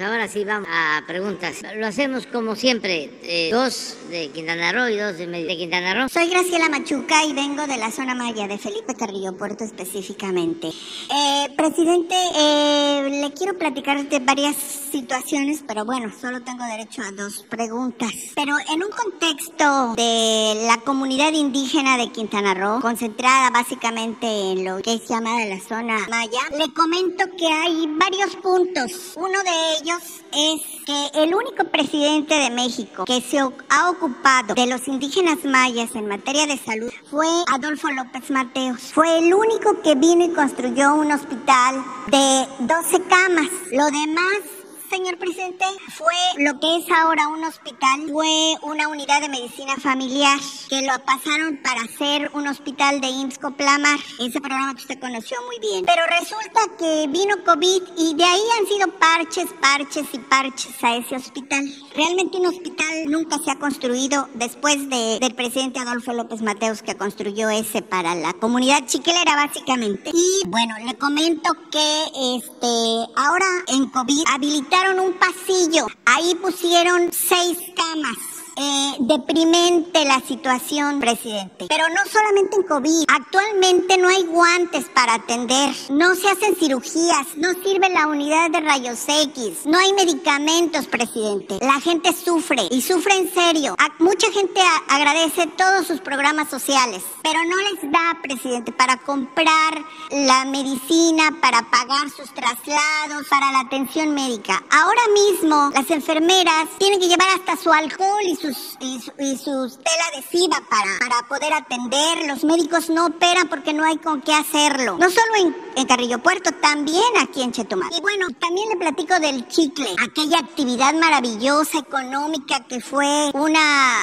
Ahora 0.04 0.28
sí 0.28 0.44
vamos 0.44 0.68
a 0.70 1.04
preguntas. 1.08 1.64
Lo 1.78 1.88
hacemos 1.88 2.28
como 2.28 2.56
siempre, 2.56 3.10
eh, 3.24 3.50
dos 3.52 3.96
de 4.10 4.30
Quintana 4.30 4.74
Roo 4.74 4.90
y 4.90 4.98
dos 4.98 5.18
de, 5.18 5.26
de, 5.26 5.58
Quintana 5.58 5.94
Roo. 5.94 6.10
Soy 6.10 6.28
Graciela 6.28 6.68
Machuca 6.68 7.24
y 7.24 7.32
vengo 7.32 7.66
de 7.66 7.78
la 7.78 7.92
zona 7.92 8.14
maya 8.14 8.46
de 8.48 8.58
Felipe 8.58 8.94
Carrillo 8.94 9.38
Puerto 9.38 9.64
específicamente. 9.64 10.68
Eh, 10.68 11.50
presidente, 11.56 12.14
eh, 12.36 13.08
le 13.22 13.34
quiero 13.34 13.58
platicar 13.58 14.04
de 14.08 14.20
varias 14.20 14.58
situaciones, 14.58 15.64
pero 15.66 15.86
bueno, 15.86 16.12
solo 16.20 16.42
tengo 16.42 16.66
derecho 16.66 17.02
a 17.02 17.12
dos 17.12 17.46
preguntas. 17.50 18.12
Pero 18.36 18.54
en 18.74 18.84
un 18.84 18.90
contexto 18.90 19.94
de 19.96 20.66
la 20.68 20.78
comunidad 20.84 21.32
indígena 21.32 21.98
de 21.98 22.12
Quintana 22.12 22.54
Roo, 22.54 22.82
concentrada 22.82 23.50
básicamente 23.50 24.28
en 24.28 24.66
lo 24.66 24.82
que 24.82 24.96
es 24.96 25.08
llamada 25.08 25.46
la 25.46 25.60
zona 25.62 26.06
maya, 26.10 26.40
le 26.58 26.74
comento 26.74 27.24
que 27.38 27.48
hay 27.48 27.88
varios 27.88 28.36
puntos. 28.38 29.14
Uno 29.16 29.42
de 29.44 29.78
ellos 29.82 29.85
es 29.94 30.62
que 30.86 31.24
el 31.24 31.36
único 31.36 31.64
presidente 31.66 32.34
de 32.34 32.50
México 32.50 33.06
que 33.06 33.22
se 33.22 33.38
ha 33.38 33.90
ocupado 33.90 34.56
de 34.56 34.66
los 34.66 34.88
indígenas 34.88 35.44
mayas 35.46 35.94
en 35.96 36.08
materia 36.08 36.48
de 36.48 36.58
salud 36.58 36.92
fue 37.10 37.28
Adolfo 37.54 37.90
López 37.90 38.32
Mateos. 38.32 38.82
Fue 38.94 39.20
el 39.20 39.34
único 39.34 39.82
que 39.84 39.96
vino 39.96 40.26
y 40.26 40.30
construyó 40.30 40.96
un 40.96 41.12
hospital 41.12 41.84
de 42.08 42.48
12 42.60 43.04
camas. 43.04 43.48
Lo 43.72 43.86
demás 43.86 44.55
señor 44.90 45.18
presidente, 45.18 45.66
fue 45.98 46.14
lo 46.38 46.60
que 46.60 46.78
es 46.78 46.86
ahora 46.92 47.28
un 47.28 47.44
hospital, 47.44 48.10
fue 48.12 48.56
una 48.62 48.88
unidad 48.88 49.22
de 49.22 49.30
medicina 49.30 49.76
familiar 49.78 50.40
que 50.70 50.82
lo 50.82 50.94
pasaron 51.06 51.58
para 51.64 51.82
hacer 51.82 52.30
un 52.34 52.48
hospital 52.48 53.02
de 53.02 53.08
IMSS 53.08 53.40
Coplamar, 53.40 54.00
ese 54.20 54.40
programa 54.40 54.76
que 54.76 54.82
usted 54.82 55.00
conoció 55.00 55.38
muy 55.46 55.60
bien. 55.60 55.86
Pero 55.86 56.04
resulta 56.20 56.62
que 56.78 57.08
vino 57.08 57.36
COVID 57.44 57.82
y 57.98 58.14
de 58.16 58.24
ahí 58.24 58.42
han 58.60 58.68
sido 58.68 58.88
parches, 59.00 59.48
parches 59.62 60.06
y 60.14 60.20
parches 60.20 60.84
a 60.84 60.96
ese 60.98 61.16
hospital. 61.16 61.66
Realmente 61.96 62.38
un 62.38 62.48
hospital 62.48 63.06
nunca 63.08 63.40
se 63.40 63.52
ha 63.52 63.60
construido 63.60 64.30
después 64.36 64.90
de, 64.90 65.20
del 65.20 65.34
presidente 65.36 65.80
Adolfo 65.80 66.14
López 66.14 66.42
Mateos 66.42 66.82
que 66.82 66.96
construyó 66.96 67.50
ese 67.50 67.82
para 67.82 68.16
la 68.16 68.34
comunidad 68.34 68.86
chiquilera 68.86 69.36
básicamente. 69.36 70.12
Y 70.14 70.48
bueno, 70.48 70.76
le 70.86 70.96
comento 70.98 71.54
que 71.72 72.04
este 72.36 73.12
ahora 73.16 73.46
en 73.68 73.90
COVID 73.90 74.24
habilitaron 74.34 74.75
un 74.84 75.14
pasillo. 75.14 75.88
Ahí 76.06 76.36
pusieron 76.36 77.10
seis 77.14 77.58
camas. 77.76 78.35
Eh, 78.58 78.96
deprimente 79.00 80.06
la 80.06 80.22
situación, 80.22 81.02
presidente. 81.02 81.66
Pero 81.68 81.84
no 81.90 82.10
solamente 82.10 82.56
en 82.56 82.64
COVID. 82.64 83.04
Actualmente 83.10 83.98
no 83.98 84.08
hay 84.08 84.24
guantes 84.24 84.86
para 84.86 85.16
atender. 85.16 85.76
No 85.90 86.16
se 86.16 86.30
hacen 86.30 86.56
cirugías. 86.56 87.36
No 87.36 87.50
sirve 87.64 87.90
la 87.90 88.08
unidad 88.08 88.50
de 88.52 88.62
rayos 88.62 89.04
X. 89.08 89.66
No 89.66 89.78
hay 89.78 89.92
medicamentos, 89.94 90.88
presidente. 90.88 91.58
La 91.62 91.82
gente 91.82 92.14
sufre 92.14 92.68
y 92.72 92.82
sufre 92.82 93.18
en 93.18 93.34
serio. 93.34 93.76
mucha 94.00 94.32
gente 94.32 94.62
agradece 94.88 95.48
todos 95.58 95.88
sus 95.88 96.00
programas 96.00 96.50
sociales, 96.50 97.04
pero 97.24 97.40
no 97.44 97.58
les 97.70 97.92
da, 97.92 98.18
presidente, 98.22 98.72
para 98.72 98.98
comprar 98.98 99.84
la 100.12 100.46
medicina, 100.46 101.36
para 101.42 101.62
pagar 101.70 102.10
sus 102.10 102.34
traslados, 102.34 103.28
para 103.30 103.52
la 103.52 103.60
atención 103.62 104.14
médica. 104.14 104.64
Ahora 104.72 105.02
mismo 105.14 105.72
las 105.74 105.90
enfermeras 105.92 106.70
tienen 106.78 107.00
que 107.00 107.08
llevar 107.08 107.28
hasta 107.36 107.58
su 107.58 107.72
alcohol 107.72 108.24
y 108.24 108.36
su 108.36 108.45
sus, 108.54 108.78
y, 108.80 109.38
sus 109.38 109.78
tela 109.78 110.04
adhesiva 110.14 110.58
para, 110.70 111.00
para 111.00 111.28
poder 111.28 111.54
atender. 111.54 112.28
Los 112.28 112.44
médicos 112.44 112.90
no 112.90 113.08
operan 113.08 113.48
porque 113.48 113.74
no 113.74 113.84
hay 113.84 113.98
con 113.98 114.22
qué 114.22 114.34
hacerlo. 114.34 114.98
No 115.00 115.10
solo 115.10 115.36
en, 115.40 115.56
en 115.76 115.86
Carrillo 115.86 116.20
Puerto, 116.20 116.52
también 116.62 117.04
aquí 117.22 117.42
en 117.42 117.52
Chetumal. 117.52 117.90
Y 117.96 118.02
bueno, 118.02 118.28
también 118.40 118.70
le 118.70 118.76
platico 118.76 119.20
del 119.20 119.48
chicle, 119.48 119.88
aquella 120.04 120.40
actividad 120.40 120.94
maravillosa 120.94 121.80
económica 121.80 122.66
que 122.68 122.80
fue 122.82 123.32
una 123.34 124.02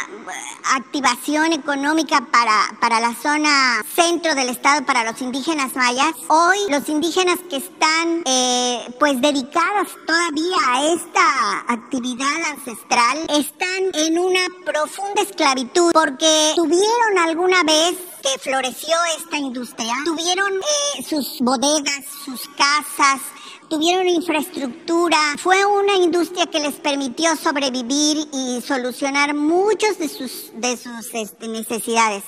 activación 0.74 1.52
económica 1.52 2.26
para, 2.30 2.76
para 2.80 3.00
la 3.00 3.14
zona 3.14 3.82
centro 3.94 4.34
del 4.34 4.48
estado, 4.48 4.84
para 4.84 5.04
los 5.04 5.20
indígenas 5.20 5.74
mayas. 5.74 6.14
Hoy 6.28 6.58
los 6.68 6.88
indígenas 6.88 7.38
que 7.48 7.56
están 7.56 8.22
eh, 8.24 8.94
pues 8.98 9.20
dedicados 9.20 9.88
todavía 10.06 10.56
a 10.68 10.86
esta 10.92 11.60
actividad 11.68 12.42
ancestral 12.50 13.18
están 13.30 13.90
en 13.94 14.18
una 14.32 14.64
profunda 14.64 15.20
esclavitud 15.20 15.92
porque 15.92 16.52
tuvieron 16.56 17.18
alguna 17.22 17.62
vez 17.64 17.96
que 18.22 18.38
floreció 18.38 18.96
esta 19.18 19.36
industria, 19.36 19.92
tuvieron 20.06 20.54
eh, 20.54 21.02
sus 21.02 21.38
bodegas, 21.40 22.04
sus 22.24 22.48
casas, 22.56 23.20
tuvieron 23.68 24.08
infraestructura, 24.08 25.18
fue 25.38 25.66
una 25.66 25.96
industria 25.96 26.46
que 26.46 26.60
les 26.60 26.76
permitió 26.76 27.36
sobrevivir 27.36 28.26
y 28.32 28.62
solucionar 28.62 29.34
muchas 29.34 29.98
de 29.98 30.08
sus, 30.08 30.50
de 30.54 30.78
sus 30.78 31.12
este, 31.12 31.48
necesidades. 31.48 32.24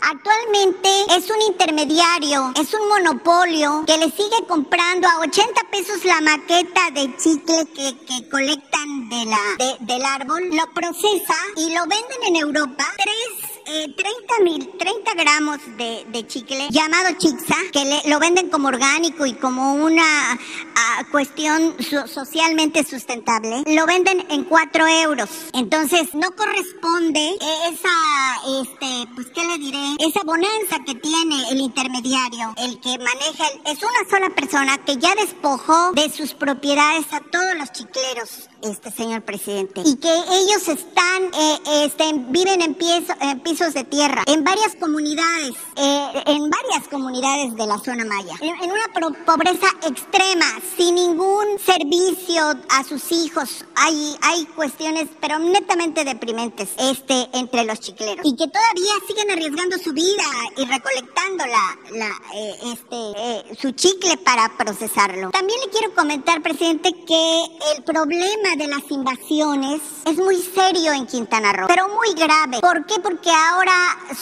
Actualmente 0.00 0.88
es 1.10 1.30
un 1.30 1.40
intermediario, 1.42 2.52
es 2.60 2.72
un 2.74 2.88
monopolio 2.88 3.84
que 3.86 3.98
le 3.98 4.10
sigue 4.10 4.46
comprando 4.48 5.08
a 5.08 5.20
80 5.20 5.60
pesos 5.70 6.04
la 6.04 6.20
maqueta 6.20 6.90
de 6.92 7.16
chicle 7.16 7.66
que, 7.74 7.96
que 8.06 8.28
colectan 8.28 9.08
del 9.08 10.04
árbol, 10.04 10.50
lo 10.52 10.72
procesa 10.72 11.34
y 11.56 11.74
lo 11.74 11.82
venden 11.82 12.22
en 12.28 12.36
Europa. 12.36 12.84
Tres 12.96 13.53
eh, 13.66 13.94
30 13.96 14.44
mil, 14.44 14.70
30 14.78 15.14
gramos 15.14 15.58
de, 15.76 16.04
de, 16.08 16.26
chicle 16.26 16.68
llamado 16.70 17.16
Chixa, 17.18 17.56
que 17.72 17.84
le, 17.84 18.10
lo 18.10 18.18
venden 18.18 18.48
como 18.48 18.68
orgánico 18.68 19.26
y 19.26 19.34
como 19.34 19.74
una 19.74 20.02
uh, 20.34 21.10
cuestión 21.10 21.74
so, 21.80 22.06
socialmente 22.06 22.84
sustentable, 22.84 23.62
lo 23.66 23.86
venden 23.86 24.26
en 24.30 24.44
4 24.44 24.88
euros. 25.04 25.30
Entonces, 25.52 26.14
no 26.14 26.30
corresponde 26.32 27.36
esa, 27.68 28.62
este, 28.62 29.08
pues, 29.14 29.28
¿qué 29.34 29.44
le 29.44 29.58
diré? 29.58 29.96
Esa 30.00 30.22
bonanza 30.24 30.78
que 30.84 30.94
tiene 30.94 31.50
el 31.50 31.60
intermediario, 31.60 32.54
el 32.56 32.80
que 32.80 32.98
maneja, 32.98 33.46
el, 33.48 33.72
es 33.72 33.78
una 33.82 34.10
sola 34.10 34.30
persona 34.30 34.78
que 34.84 34.96
ya 34.96 35.14
despojó 35.14 35.92
de 35.92 36.10
sus 36.10 36.34
propiedades 36.34 37.06
a 37.12 37.20
todos 37.20 37.54
los 37.58 37.72
chicleros 37.72 38.48
este 38.64 38.90
señor 38.90 39.22
presidente. 39.22 39.82
Y 39.84 39.96
que 39.96 40.12
ellos 40.12 40.68
están 40.68 41.22
eh, 41.34 41.84
este, 41.84 42.04
viven 42.28 42.62
en, 42.62 42.74
pies, 42.74 43.04
pisos 43.42 43.74
de 43.74 43.84
tierra 43.84 44.22
en 44.26 44.42
varias 44.44 44.74
comunidades 44.76 45.54
eh, 45.76 46.22
en 46.26 46.50
varias 46.50 46.88
comunidades 46.90 47.54
de 47.54 47.66
la 47.66 47.78
zona 47.78 48.04
maya. 48.04 48.34
En, 48.40 48.70
una 48.70 49.14
pobreza 49.24 49.66
extrema 49.86 50.46
sin 50.76 50.94
ningún 50.94 51.58
servicio 51.64 52.42
a 52.70 52.84
sus 52.84 53.12
hijos. 53.12 53.64
Hay 53.76 54.16
hay 54.22 54.46
cuestiones 54.46 55.08
pero 55.20 55.38
netamente 55.38 56.04
deprimentes 56.04 56.70
este 56.78 57.28
entre 57.34 57.64
los 57.64 57.80
chicleros. 57.80 58.24
Y 58.24 58.36
que 58.36 58.48
todavía 58.48 58.92
siguen 59.06 59.30
arriesgando 59.30 59.78
su 59.78 59.92
vida 59.92 60.24
y 60.56 60.64
recolectando 60.64 61.44
la, 61.46 61.78
la 61.92 62.10
eh, 62.34 62.54
este 62.72 63.56
su 63.60 63.72
chicle 63.72 64.16
para 64.18 64.56
procesarlo. 64.56 65.30
También 65.30 65.60
le 65.60 65.70
quiero 65.70 65.94
comentar 65.94 66.42
presidente 66.42 66.92
que 67.06 67.44
el 67.76 67.84
problema 67.84 68.53
de 68.56 68.68
las 68.68 68.88
invasiones 68.90 69.80
es 70.06 70.16
muy 70.16 70.36
serio 70.36 70.92
en 70.92 71.06
Quintana 71.06 71.52
Roo, 71.52 71.66
pero 71.66 71.88
muy 71.88 72.14
grave. 72.14 72.60
¿Por 72.60 72.86
qué? 72.86 73.00
Porque 73.00 73.30
ahora 73.30 73.72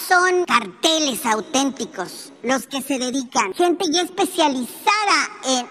son 0.09 0.45
carteles 0.45 1.24
auténticos 1.26 2.32
los 2.43 2.66
que 2.66 2.82
se 2.82 2.99
dedican, 2.99 3.55
gente 3.55 3.84
ya 3.90 4.03
especializada 4.03 4.93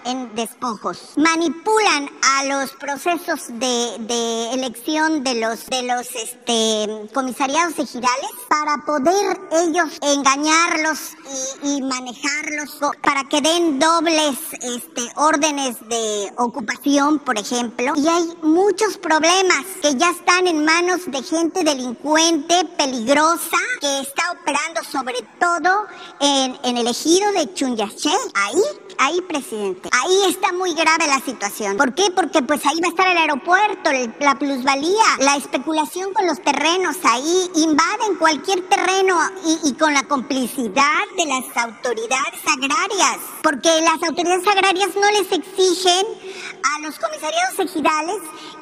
en, 0.04 0.34
despojos, 0.34 1.12
manipulan 1.16 2.08
a 2.22 2.44
los 2.44 2.72
procesos 2.72 3.48
de, 3.48 3.96
de, 4.00 4.52
elección 4.52 5.22
de 5.22 5.34
los 5.40 5.66
de 5.66 5.82
los 5.82 6.06
este 6.14 7.08
comisariados 7.12 7.78
ejidales 7.78 8.30
para 8.48 8.84
poder 8.84 9.40
ellos 9.52 9.98
engañarlos 10.02 11.12
y, 11.62 11.76
y 11.76 11.82
manejarlos 11.82 12.78
para 13.02 13.24
que 13.24 13.40
den 13.40 13.78
dobles 13.78 14.38
este 14.62 15.02
órdenes 15.16 15.76
de 15.88 16.32
ocupación, 16.36 17.18
por 17.18 17.38
ejemplo, 17.38 17.92
y 17.96 18.06
hay 18.08 18.34
muchos 18.42 18.98
problemas 18.98 19.64
que 19.80 19.94
ya 19.96 20.10
están 20.10 20.46
en 20.46 20.64
manos 20.64 21.10
de 21.10 21.22
gente 21.22 21.64
delincuente, 21.64 22.64
peligrosa, 22.76 23.58
que 23.80 24.00
está 24.00 24.32
operando 24.32 24.82
sobre 24.84 25.16
todo 25.38 25.86
en, 26.20 26.56
en 26.64 26.76
el 26.76 26.86
ejido 26.86 27.32
de 27.32 27.52
Chunyaché. 27.54 28.12
Ahí, 28.34 28.62
ahí, 28.98 29.20
presidente. 29.22 29.88
Ahí 29.92 30.30
está 30.30 30.52
muy 30.52 30.74
grave 30.74 31.06
la 31.06 31.20
situación. 31.20 31.76
¿Por 31.76 31.94
qué? 31.94 32.10
Porque 32.14 32.42
pues 32.42 32.64
ahí 32.66 32.80
va 32.80 32.88
a 32.88 32.90
estar 32.90 33.08
el 33.08 33.18
aeropuerto, 33.18 33.90
la 34.20 34.38
plusvalía, 34.38 35.04
la 35.18 35.36
especulación 35.36 36.12
con 36.12 36.26
los 36.26 36.40
terrenos. 36.42 36.96
Ahí 37.04 37.50
invaden 37.56 38.16
cualquier 38.18 38.68
terreno 38.68 39.18
y, 39.44 39.70
y 39.70 39.74
con 39.74 39.92
la 39.92 40.04
complicidad 40.04 41.02
de 41.16 41.26
las 41.26 41.56
autoridades 41.56 42.40
agrarias. 42.46 43.18
Porque 43.42 43.80
las 43.80 44.02
autoridades 44.08 44.46
agrarias 44.46 44.90
no 44.94 45.10
les 45.10 45.32
exigen 45.32 46.06
a 46.62 46.80
los 46.80 46.98
comisariados 46.98 47.58
ejidales 47.58 48.18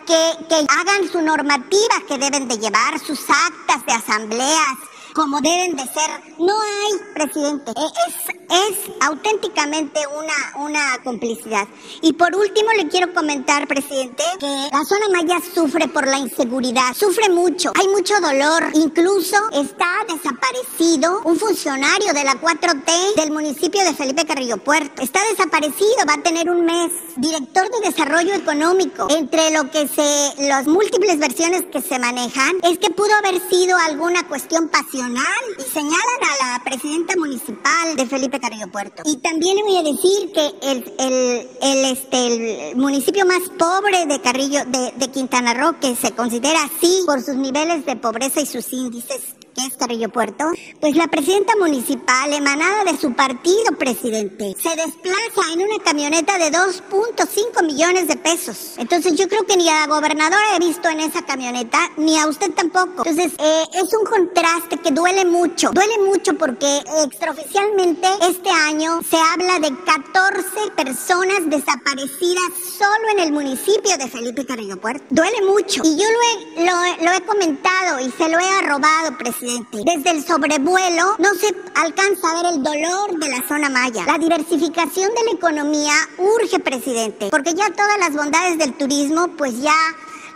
que, 0.06 0.46
que 0.48 0.66
hagan 0.68 1.08
su 1.10 1.20
normativa 1.20 1.94
que 2.08 2.18
deben 2.18 2.48
de 2.48 2.58
llevar, 2.58 2.98
sus 2.98 3.20
actas 3.28 3.84
de 3.86 3.92
asambleas, 3.92 4.89
como 5.14 5.40
deben 5.40 5.76
de 5.76 5.82
ser. 5.84 6.10
No 6.38 6.54
hay, 6.60 6.92
presidente. 7.14 7.72
Es, 7.72 8.40
es 8.50 8.78
auténticamente 9.00 10.00
una, 10.08 10.64
una 10.66 10.98
complicidad. 11.04 11.66
Y 12.02 12.12
por 12.14 12.34
último 12.34 12.70
le 12.76 12.88
quiero 12.88 13.12
comentar, 13.12 13.66
presidente, 13.66 14.22
que 14.38 14.46
la 14.46 14.84
zona 14.84 15.08
maya 15.12 15.40
sufre 15.54 15.88
por 15.88 16.06
la 16.06 16.18
inseguridad. 16.18 16.94
Sufre 16.94 17.28
mucho. 17.28 17.72
Hay 17.78 17.88
mucho 17.88 18.14
dolor. 18.20 18.70
Incluso 18.74 19.36
está 19.52 19.88
desaparecido 20.08 21.22
un 21.24 21.36
funcionario 21.36 22.12
de 22.12 22.24
la 22.24 22.40
4T 22.40 23.14
del 23.16 23.30
municipio 23.30 23.82
de 23.84 23.94
Felipe 23.94 24.26
Carrillo 24.26 24.58
Puerto. 24.58 25.02
Está 25.02 25.20
desaparecido. 25.30 25.96
Va 26.08 26.14
a 26.14 26.22
tener 26.22 26.50
un 26.50 26.64
mes. 26.64 26.90
Director 27.16 27.68
de 27.70 27.88
Desarrollo 27.88 28.34
Económico. 28.34 29.06
Entre 29.10 29.50
lo 29.50 29.70
que 29.70 29.88
se, 29.88 30.48
las 30.48 30.66
múltiples 30.66 31.18
versiones 31.18 31.64
que 31.72 31.82
se 31.82 31.98
manejan, 31.98 32.56
es 32.62 32.78
que 32.78 32.90
pudo 32.90 33.14
haber 33.16 33.40
sido 33.48 33.76
alguna 33.76 34.26
cuestión 34.26 34.68
y 35.58 35.62
señalan 35.62 35.96
a 35.96 36.58
la 36.58 36.64
presidenta 36.64 37.16
municipal 37.16 37.96
de 37.96 38.06
Felipe 38.06 38.38
Carrillo 38.38 38.70
Puerto. 38.70 39.02
Y 39.06 39.16
también 39.16 39.56
le 39.56 39.62
voy 39.62 39.76
a 39.76 39.82
decir 39.82 40.32
que 40.32 40.46
el, 40.62 40.94
el, 40.98 41.48
el, 41.62 41.84
este, 41.86 42.70
el 42.70 42.76
municipio 42.76 43.24
más 43.24 43.40
pobre 43.58 44.06
de 44.06 44.20
Carrillo, 44.20 44.60
de, 44.66 44.92
de 44.96 45.10
Quintana 45.10 45.54
Roo, 45.54 45.78
que 45.80 45.96
se 45.96 46.12
considera 46.12 46.64
así 46.64 47.02
por 47.06 47.22
sus 47.22 47.36
niveles 47.36 47.86
de 47.86 47.96
pobreza 47.96 48.40
y 48.40 48.46
sus 48.46 48.72
índices 48.72 49.39
que 49.60 49.66
es 49.66 49.76
Carrillo 49.76 50.08
Puerto, 50.08 50.44
pues 50.80 50.96
la 50.96 51.08
presidenta 51.08 51.54
municipal, 51.56 52.32
emanada 52.32 52.84
de 52.84 52.98
su 52.98 53.12
partido, 53.12 53.76
presidente, 53.78 54.54
se 54.60 54.70
desplaza 54.70 55.52
en 55.52 55.62
una 55.62 55.82
camioneta 55.84 56.38
de 56.38 56.50
2.5 56.50 57.64
millones 57.66 58.08
de 58.08 58.16
pesos. 58.16 58.74
Entonces 58.78 59.16
yo 59.16 59.28
creo 59.28 59.44
que 59.46 59.56
ni 59.56 59.68
a 59.68 59.80
la 59.80 59.86
gobernadora 59.86 60.56
he 60.56 60.58
visto 60.58 60.88
en 60.88 61.00
esa 61.00 61.22
camioneta, 61.24 61.78
ni 61.96 62.18
a 62.18 62.26
usted 62.26 62.52
tampoco. 62.52 63.04
Entonces 63.04 63.32
eh, 63.38 63.64
es 63.74 63.92
un 63.94 64.04
contraste 64.04 64.78
que 64.78 64.90
duele 64.90 65.24
mucho, 65.24 65.70
duele 65.72 65.98
mucho 65.98 66.36
porque 66.36 66.82
extraoficialmente 67.04 68.08
este 68.28 68.50
año 68.50 69.00
se 69.08 69.16
habla 69.16 69.58
de 69.58 69.74
14 69.84 70.70
personas 70.76 71.38
desaparecidas 71.46 72.44
solo 72.78 73.10
en 73.12 73.20
el 73.20 73.32
municipio 73.32 73.96
de 73.98 74.08
Felipe 74.08 74.46
Carrillo 74.46 74.80
Puerto. 74.80 75.04
Duele 75.10 75.42
mucho. 75.42 75.82
Y 75.84 75.96
yo 75.96 76.04
lo 76.04 76.62
he, 76.62 76.64
lo, 76.64 77.04
lo 77.04 77.12
he 77.12 77.20
comentado 77.22 78.00
y 78.00 78.10
se 78.12 78.28
lo 78.28 78.38
he 78.38 78.48
arrobado, 78.58 79.16
presidente 79.18 79.49
desde 79.72 80.10
el 80.10 80.24
sobrevuelo 80.24 81.16
no 81.18 81.34
se 81.34 81.54
alcanza 81.74 82.30
a 82.30 82.42
ver 82.42 82.54
el 82.54 82.62
dolor 82.62 83.18
de 83.18 83.28
la 83.28 83.46
zona 83.46 83.68
maya. 83.68 84.04
La 84.06 84.18
diversificación 84.18 85.10
de 85.14 85.24
la 85.24 85.32
economía 85.32 85.92
urge, 86.18 86.58
presidente, 86.60 87.28
porque 87.30 87.54
ya 87.54 87.70
todas 87.70 87.98
las 87.98 88.12
bondades 88.12 88.58
del 88.58 88.74
turismo, 88.74 89.28
pues 89.36 89.60
ya 89.60 89.76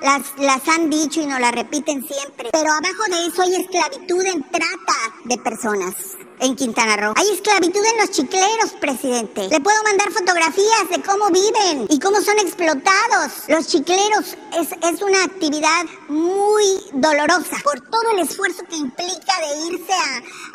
las, 0.00 0.22
las 0.38 0.66
han 0.68 0.90
dicho 0.90 1.20
y 1.20 1.26
nos 1.26 1.40
las 1.40 1.52
repiten 1.52 2.06
siempre. 2.06 2.50
Pero 2.52 2.70
abajo 2.70 3.04
de 3.10 3.26
eso 3.26 3.42
hay 3.42 3.56
esclavitud 3.56 4.24
en 4.24 4.42
trata 4.50 4.94
de 5.24 5.38
personas. 5.38 5.94
En 6.40 6.56
Quintana 6.56 6.96
Roo. 6.96 7.14
Hay 7.16 7.28
esclavitud 7.30 7.84
en 7.84 7.98
los 7.98 8.10
chicleros, 8.10 8.72
presidente. 8.80 9.48
Le 9.48 9.60
puedo 9.60 9.82
mandar 9.84 10.10
fotografías 10.12 10.88
de 10.90 11.02
cómo 11.02 11.30
viven 11.30 11.86
y 11.88 11.98
cómo 11.98 12.20
son 12.20 12.38
explotados. 12.38 13.44
Los 13.48 13.66
chicleros 13.68 14.36
es, 14.58 14.68
es 14.82 15.02
una 15.02 15.22
actividad 15.24 15.84
muy 16.08 16.64
dolorosa 16.92 17.56
por 17.62 17.80
todo 17.80 18.12
el 18.12 18.20
esfuerzo 18.20 18.62
que 18.68 18.76
implica 18.76 19.32
de 19.40 19.72
irse 19.72 19.92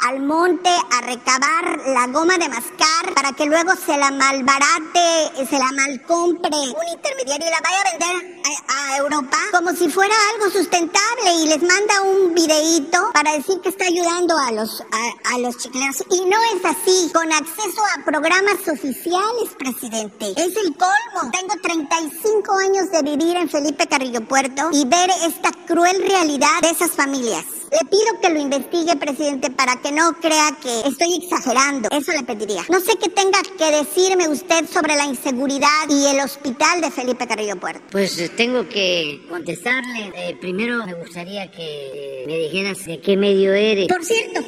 al 0.07 0.19
monte 0.21 0.69
a 0.69 1.01
recabar 1.01 1.79
la 1.87 2.07
goma 2.07 2.37
de 2.37 2.49
mascar 2.49 3.13
para 3.15 3.33
que 3.33 3.45
luego 3.45 3.71
se 3.75 3.97
la 3.97 4.11
malbarate, 4.11 5.45
se 5.49 5.57
la 5.57 5.71
malcompre 5.71 6.49
un 6.49 6.87
intermediario 6.93 7.47
y 7.47 7.49
la 7.49 7.61
vaya 7.61 7.81
a 7.81 7.91
vender 7.91 8.41
a, 8.67 8.97
Europa 8.97 9.37
como 9.51 9.71
si 9.71 9.87
fuera 9.87 10.13
algo 10.33 10.51
sustentable 10.51 11.33
y 11.41 11.47
les 11.47 11.61
manda 11.61 12.01
un 12.01 12.33
videíto 12.33 13.11
para 13.13 13.33
decir 13.33 13.61
que 13.61 13.69
está 13.69 13.85
ayudando 13.85 14.37
a 14.37 14.51
los, 14.51 14.81
a, 14.81 15.35
a 15.35 15.37
los 15.37 15.57
chicleros 15.57 15.68
y 15.71 16.25
no 16.25 16.37
es 16.55 16.65
así, 16.65 17.11
con 17.13 17.31
acceso 17.31 17.81
a 17.95 18.03
programas 18.03 18.55
oficiales, 18.67 19.49
presidente. 19.57 20.31
Es 20.31 20.55
el 20.57 20.75
colmo. 20.75 21.31
Tengo 21.31 21.53
35 21.61 22.53
años 22.57 22.91
de 22.91 23.03
vivir 23.03 23.37
en 23.37 23.49
Felipe 23.49 23.85
Carrillo 23.87 24.21
Puerto 24.21 24.69
y 24.71 24.85
ver 24.85 25.09
esta 25.27 25.51
cruel 25.67 26.01
realidad 26.07 26.61
de 26.61 26.71
esas 26.71 26.91
familias. 26.91 27.45
Le 27.71 27.87
pido 27.87 28.19
que 28.19 28.29
lo 28.29 28.39
investigue, 28.39 28.95
presidente, 28.95 29.51
para 29.51 29.79
que 29.79 29.91
no 29.91 30.13
crea 30.19 30.57
que 30.59 30.89
estoy 30.89 31.21
exagerando. 31.23 31.89
Eso 31.91 32.13
le 32.13 32.23
pediría. 32.23 32.65
No 32.67 32.79
sé 32.79 32.97
qué 32.99 33.09
tenga 33.09 33.39
que 33.43 33.77
decirme 33.77 34.27
usted 34.27 34.67
sobre 34.67 34.95
la 34.95 35.05
inseguridad 35.05 35.87
y 35.87 36.07
el 36.07 36.19
hospital 36.21 36.81
de 36.81 36.89
Felipe 36.89 37.27
Carrillo 37.27 37.57
Puerto. 37.57 37.83
Pues 37.91 38.17
eh, 38.17 38.29
tengo 38.29 38.67
que 38.67 39.23
contestarle. 39.29 40.11
Eh, 40.15 40.37
primero 40.41 40.83
me 40.87 40.95
gustaría 40.95 41.51
que 41.51 42.23
me 42.25 42.37
dijeras 42.37 42.85
de 42.85 42.99
qué 43.01 43.15
medio 43.15 43.53
eres. 43.53 43.87
Por 43.87 44.03
cierto, 44.03 44.41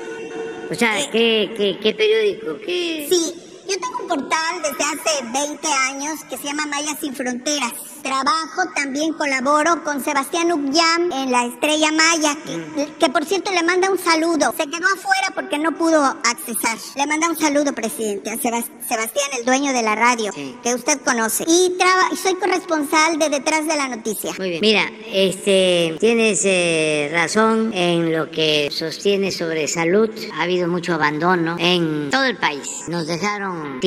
o 0.72 0.76
sea, 0.76 1.12
¿qué, 1.12 1.52
qué, 1.58 1.78
qué 1.82 1.94
periódico? 1.94 2.58
¿Qué? 2.66 3.06
Sí, 3.10 3.34
un 4.02 4.08
portal 4.08 4.62
desde 4.62 4.84
hace 4.84 5.24
20 5.32 5.68
años 5.90 6.24
que 6.30 6.38
se 6.38 6.44
llama 6.44 6.66
Maya 6.66 6.96
Sin 7.00 7.16
Fronteras. 7.16 7.74
Trabajo, 8.02 8.64
también 8.76 9.14
colaboro 9.14 9.84
con 9.84 10.04
Sebastián 10.04 10.52
Ugyam 10.52 11.12
en 11.12 11.32
La 11.32 11.46
Estrella 11.46 11.92
Maya, 11.92 12.36
que, 13.00 13.10
por 13.10 13.26
cierto 13.26 13.52
le 13.52 13.62
manda 13.62 13.92
un 13.92 14.00
saludo. 14.00 14.54
Se 14.58 14.66
quedó 14.66 14.88
afuera 14.88 15.32
porque 15.36 15.60
no 15.60 15.78
pudo 15.78 16.04
accesar. 16.04 16.78
Le 16.96 17.06
manda 17.06 17.30
un 17.30 17.38
saludo, 17.38 17.74
presidente, 17.74 18.32
a 18.32 18.38
Sebastián, 18.38 19.30
el 19.38 19.46
dueño 19.46 19.72
de 19.72 19.84
la 19.84 19.96
radio, 19.96 20.32
que 20.64 20.74
usted 20.74 21.00
conoce. 21.02 21.44
Y 21.48 21.78
soy 22.22 22.36
corresponsal 22.36 23.20
de 23.20 23.30
Detrás 23.30 23.68
de 23.68 23.76
la 23.76 23.88
Noticia. 23.88 24.34
Muy 24.40 24.50
bien. 24.50 24.62
Mira, 24.62 24.92
este, 25.06 25.96
tienes 26.00 26.42
eh, 26.46 27.10
razón 27.14 27.72
en 27.74 28.12
lo 28.12 28.32
que 28.32 28.70
sostiene 28.72 29.32
sobre 29.32 29.68
salud. 29.68 30.10
Ha 30.40 30.44
habido 30.44 30.68
mucho 30.68 30.96
abandono 30.96 31.56
en 31.60 32.10
todo 32.10 32.26
el 32.26 32.38
país. 32.38 32.86
Nos 32.88 33.06
dejaron 33.06 33.80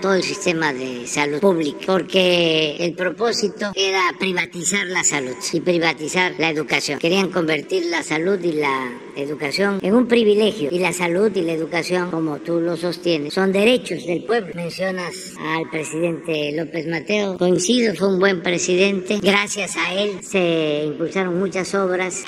todo 0.00 0.14
el 0.14 0.22
sistema 0.24 0.72
de 0.72 1.06
salud 1.06 1.38
pública 1.38 1.78
porque 1.86 2.76
el 2.80 2.94
propósito 2.94 3.70
era 3.76 4.02
privatizar 4.18 4.84
la 4.88 5.04
salud 5.04 5.36
y 5.52 5.60
privatizar 5.60 6.34
la 6.38 6.50
educación. 6.50 6.98
Querían 6.98 7.30
convertir 7.30 7.86
la 7.86 8.02
salud 8.02 8.42
y 8.42 8.52
la 8.52 8.90
educación 9.16 9.78
en 9.82 9.94
un 9.94 10.08
privilegio. 10.08 10.70
Y 10.72 10.80
la 10.80 10.92
salud 10.92 11.30
y 11.36 11.42
la 11.42 11.52
educación, 11.52 12.10
como 12.10 12.38
tú 12.38 12.58
lo 12.60 12.76
sostienes, 12.76 13.34
son 13.34 13.52
derechos 13.52 14.04
del 14.06 14.24
pueblo. 14.24 14.52
Mencionas 14.56 15.34
al 15.38 15.70
presidente 15.70 16.50
López 16.52 16.88
Mateo. 16.88 17.38
Coincido, 17.38 17.94
fue 17.94 18.08
un 18.08 18.18
buen 18.18 18.42
presidente. 18.42 19.20
Gracias 19.22 19.76
a 19.76 19.94
él 19.94 20.18
se 20.22 20.82
impulsaron 20.86 21.38
muchas 21.38 21.72
obras 21.76 22.24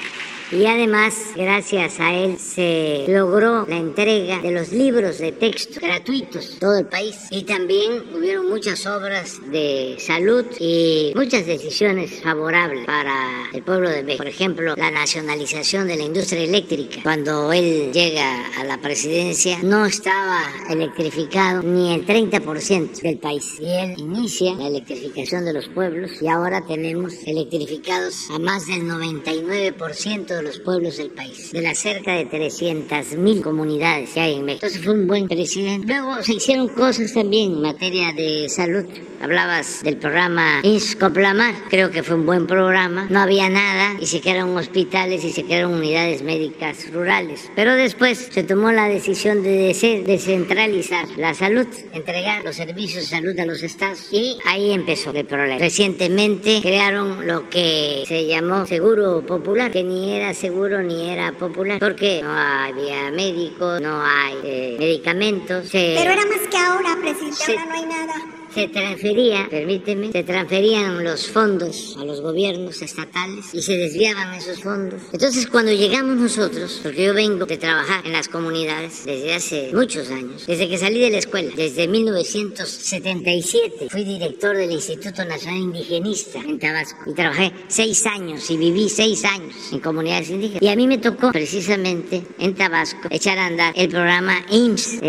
y 0.52 0.66
además, 0.66 1.14
gracias 1.34 1.98
a 1.98 2.12
él, 2.12 2.38
se 2.38 3.06
logró 3.08 3.66
la 3.66 3.76
entrega 3.76 4.38
de 4.40 4.50
los 4.50 4.70
libros 4.70 5.18
de 5.18 5.32
texto 5.32 5.80
gratuitos 5.80 6.58
todo 6.60 6.78
el 6.78 6.86
país. 6.86 7.16
Y 7.30 7.44
también 7.44 8.02
hubieron 8.14 8.48
muchas 8.50 8.86
obras 8.86 9.40
de 9.50 9.96
salud 9.98 10.44
y 10.60 11.12
muchas 11.16 11.46
decisiones 11.46 12.20
favorables 12.22 12.84
para 12.86 13.14
el 13.52 13.62
pueblo 13.62 13.88
de 13.88 14.02
México. 14.02 14.18
Por 14.18 14.28
ejemplo, 14.28 14.74
la 14.76 14.90
nacionalización 14.90 15.88
de 15.88 15.96
la 15.96 16.02
industria 16.04 16.42
eléctrica. 16.42 17.00
Cuando 17.02 17.52
él 17.52 17.90
llega 17.92 18.46
a 18.60 18.64
la 18.64 18.78
presidencia, 18.78 19.58
no 19.62 19.86
estaba 19.86 20.42
electrificado 20.68 21.62
ni 21.62 21.94
el 21.94 22.06
30% 22.06 23.00
del 23.00 23.18
país. 23.18 23.58
Y 23.58 23.70
él 23.70 23.94
inicia 23.96 24.54
la 24.54 24.68
electrificación 24.68 25.46
de 25.46 25.54
los 25.54 25.68
pueblos 25.68 26.10
y 26.20 26.28
ahora 26.28 26.64
tenemos 26.66 27.14
electrificados 27.24 28.28
a 28.30 28.38
más 28.38 28.66
del 28.66 28.82
99% 28.82 30.26
de 30.26 30.41
los 30.42 30.58
pueblos 30.58 30.96
del 30.96 31.10
país, 31.10 31.52
de 31.52 31.62
las 31.62 31.78
cerca 31.78 32.12
de 32.12 32.28
300.000 32.28 33.42
comunidades 33.42 34.10
que 34.10 34.20
hay 34.20 34.34
en 34.34 34.44
México. 34.44 34.66
Entonces 34.66 34.84
fue 34.84 34.94
un 34.94 35.06
buen 35.06 35.28
presidente. 35.28 35.86
Luego 35.86 36.22
se 36.22 36.34
hicieron 36.34 36.68
cosas 36.68 37.12
también 37.12 37.52
en 37.52 37.62
materia 37.62 38.12
de 38.12 38.48
salud. 38.48 38.84
Hablabas 39.20 39.82
del 39.84 39.98
programa 39.98 40.60
INSCOPLAMAR, 40.64 41.54
creo 41.70 41.92
que 41.92 42.02
fue 42.02 42.16
un 42.16 42.26
buen 42.26 42.48
programa. 42.48 43.06
No 43.08 43.20
había 43.20 43.48
nada 43.48 43.96
y 44.00 44.06
se 44.06 44.20
quedaron 44.20 44.56
hospitales 44.56 45.24
y 45.24 45.30
se 45.30 45.44
quedaron 45.44 45.74
unidades 45.74 46.22
médicas 46.22 46.92
rurales. 46.92 47.48
Pero 47.54 47.76
después 47.76 48.30
se 48.32 48.42
tomó 48.42 48.72
la 48.72 48.88
decisión 48.88 49.44
de 49.44 50.02
descentralizar 50.04 51.06
la 51.16 51.34
salud, 51.34 51.68
entregar 51.92 52.42
los 52.44 52.56
servicios 52.56 53.04
de 53.04 53.16
salud 53.16 53.38
a 53.38 53.46
los 53.46 53.62
estados 53.62 54.08
y 54.10 54.38
ahí 54.44 54.72
empezó 54.72 55.12
el 55.12 55.24
problema. 55.24 55.58
Recientemente 55.58 56.58
crearon 56.60 57.24
lo 57.26 57.48
que 57.48 58.02
se 58.08 58.26
llamó 58.26 58.66
Seguro 58.66 59.24
Popular, 59.24 59.70
que 59.70 59.84
ni 59.84 60.14
era 60.14 60.31
seguro 60.34 60.82
ni 60.82 61.10
era 61.10 61.32
popular, 61.32 61.78
porque 61.78 62.20
no 62.22 62.32
había 62.32 63.10
médicos, 63.10 63.80
no 63.80 64.02
hay 64.04 64.38
eh, 64.44 64.76
medicamentos. 64.78 65.68
Pero 65.72 66.10
era 66.10 66.26
más 66.26 66.48
que 66.50 66.56
ahora, 66.56 66.96
presidente, 67.00 67.58
ahora 67.58 67.66
no 67.66 67.74
hay 67.74 67.86
nada 67.86 68.41
se 68.54 68.68
transfería, 68.68 69.46
permíteme, 69.50 70.12
se 70.12 70.22
transferían 70.22 71.02
los 71.02 71.28
fondos 71.28 71.96
a 71.98 72.04
los 72.04 72.20
gobiernos 72.20 72.80
estatales 72.82 73.46
y 73.52 73.62
se 73.62 73.72
desviaban 73.72 74.34
esos 74.34 74.60
fondos. 74.60 75.00
Entonces 75.12 75.46
cuando 75.46 75.72
llegamos 75.72 76.16
nosotros, 76.16 76.80
porque 76.82 77.04
yo 77.04 77.14
vengo 77.14 77.46
de 77.46 77.56
trabajar 77.56 78.06
en 78.06 78.12
las 78.12 78.28
comunidades 78.28 79.04
desde 79.04 79.34
hace 79.34 79.70
muchos 79.72 80.10
años, 80.10 80.46
desde 80.46 80.68
que 80.68 80.78
salí 80.78 81.00
de 81.00 81.10
la 81.10 81.18
escuela, 81.18 81.52
desde 81.56 81.88
1977, 81.88 83.88
fui 83.90 84.04
director 84.04 84.56
del 84.56 84.72
Instituto 84.72 85.24
Nacional 85.24 85.60
Indigenista 85.60 86.40
en 86.40 86.58
Tabasco 86.58 86.98
y 87.06 87.14
trabajé 87.14 87.52
seis 87.68 88.04
años 88.06 88.50
y 88.50 88.56
viví 88.56 88.88
seis 88.88 89.24
años 89.24 89.54
en 89.72 89.80
comunidades 89.80 90.30
indígenas. 90.30 90.62
Y 90.62 90.68
a 90.68 90.76
mí 90.76 90.86
me 90.86 90.98
tocó 90.98 91.32
precisamente 91.32 92.22
en 92.38 92.54
Tabasco 92.54 93.08
echar 93.10 93.38
a 93.38 93.46
andar 93.46 93.72
el 93.76 93.88
programa 93.88 94.44
IMSS, 94.50 95.00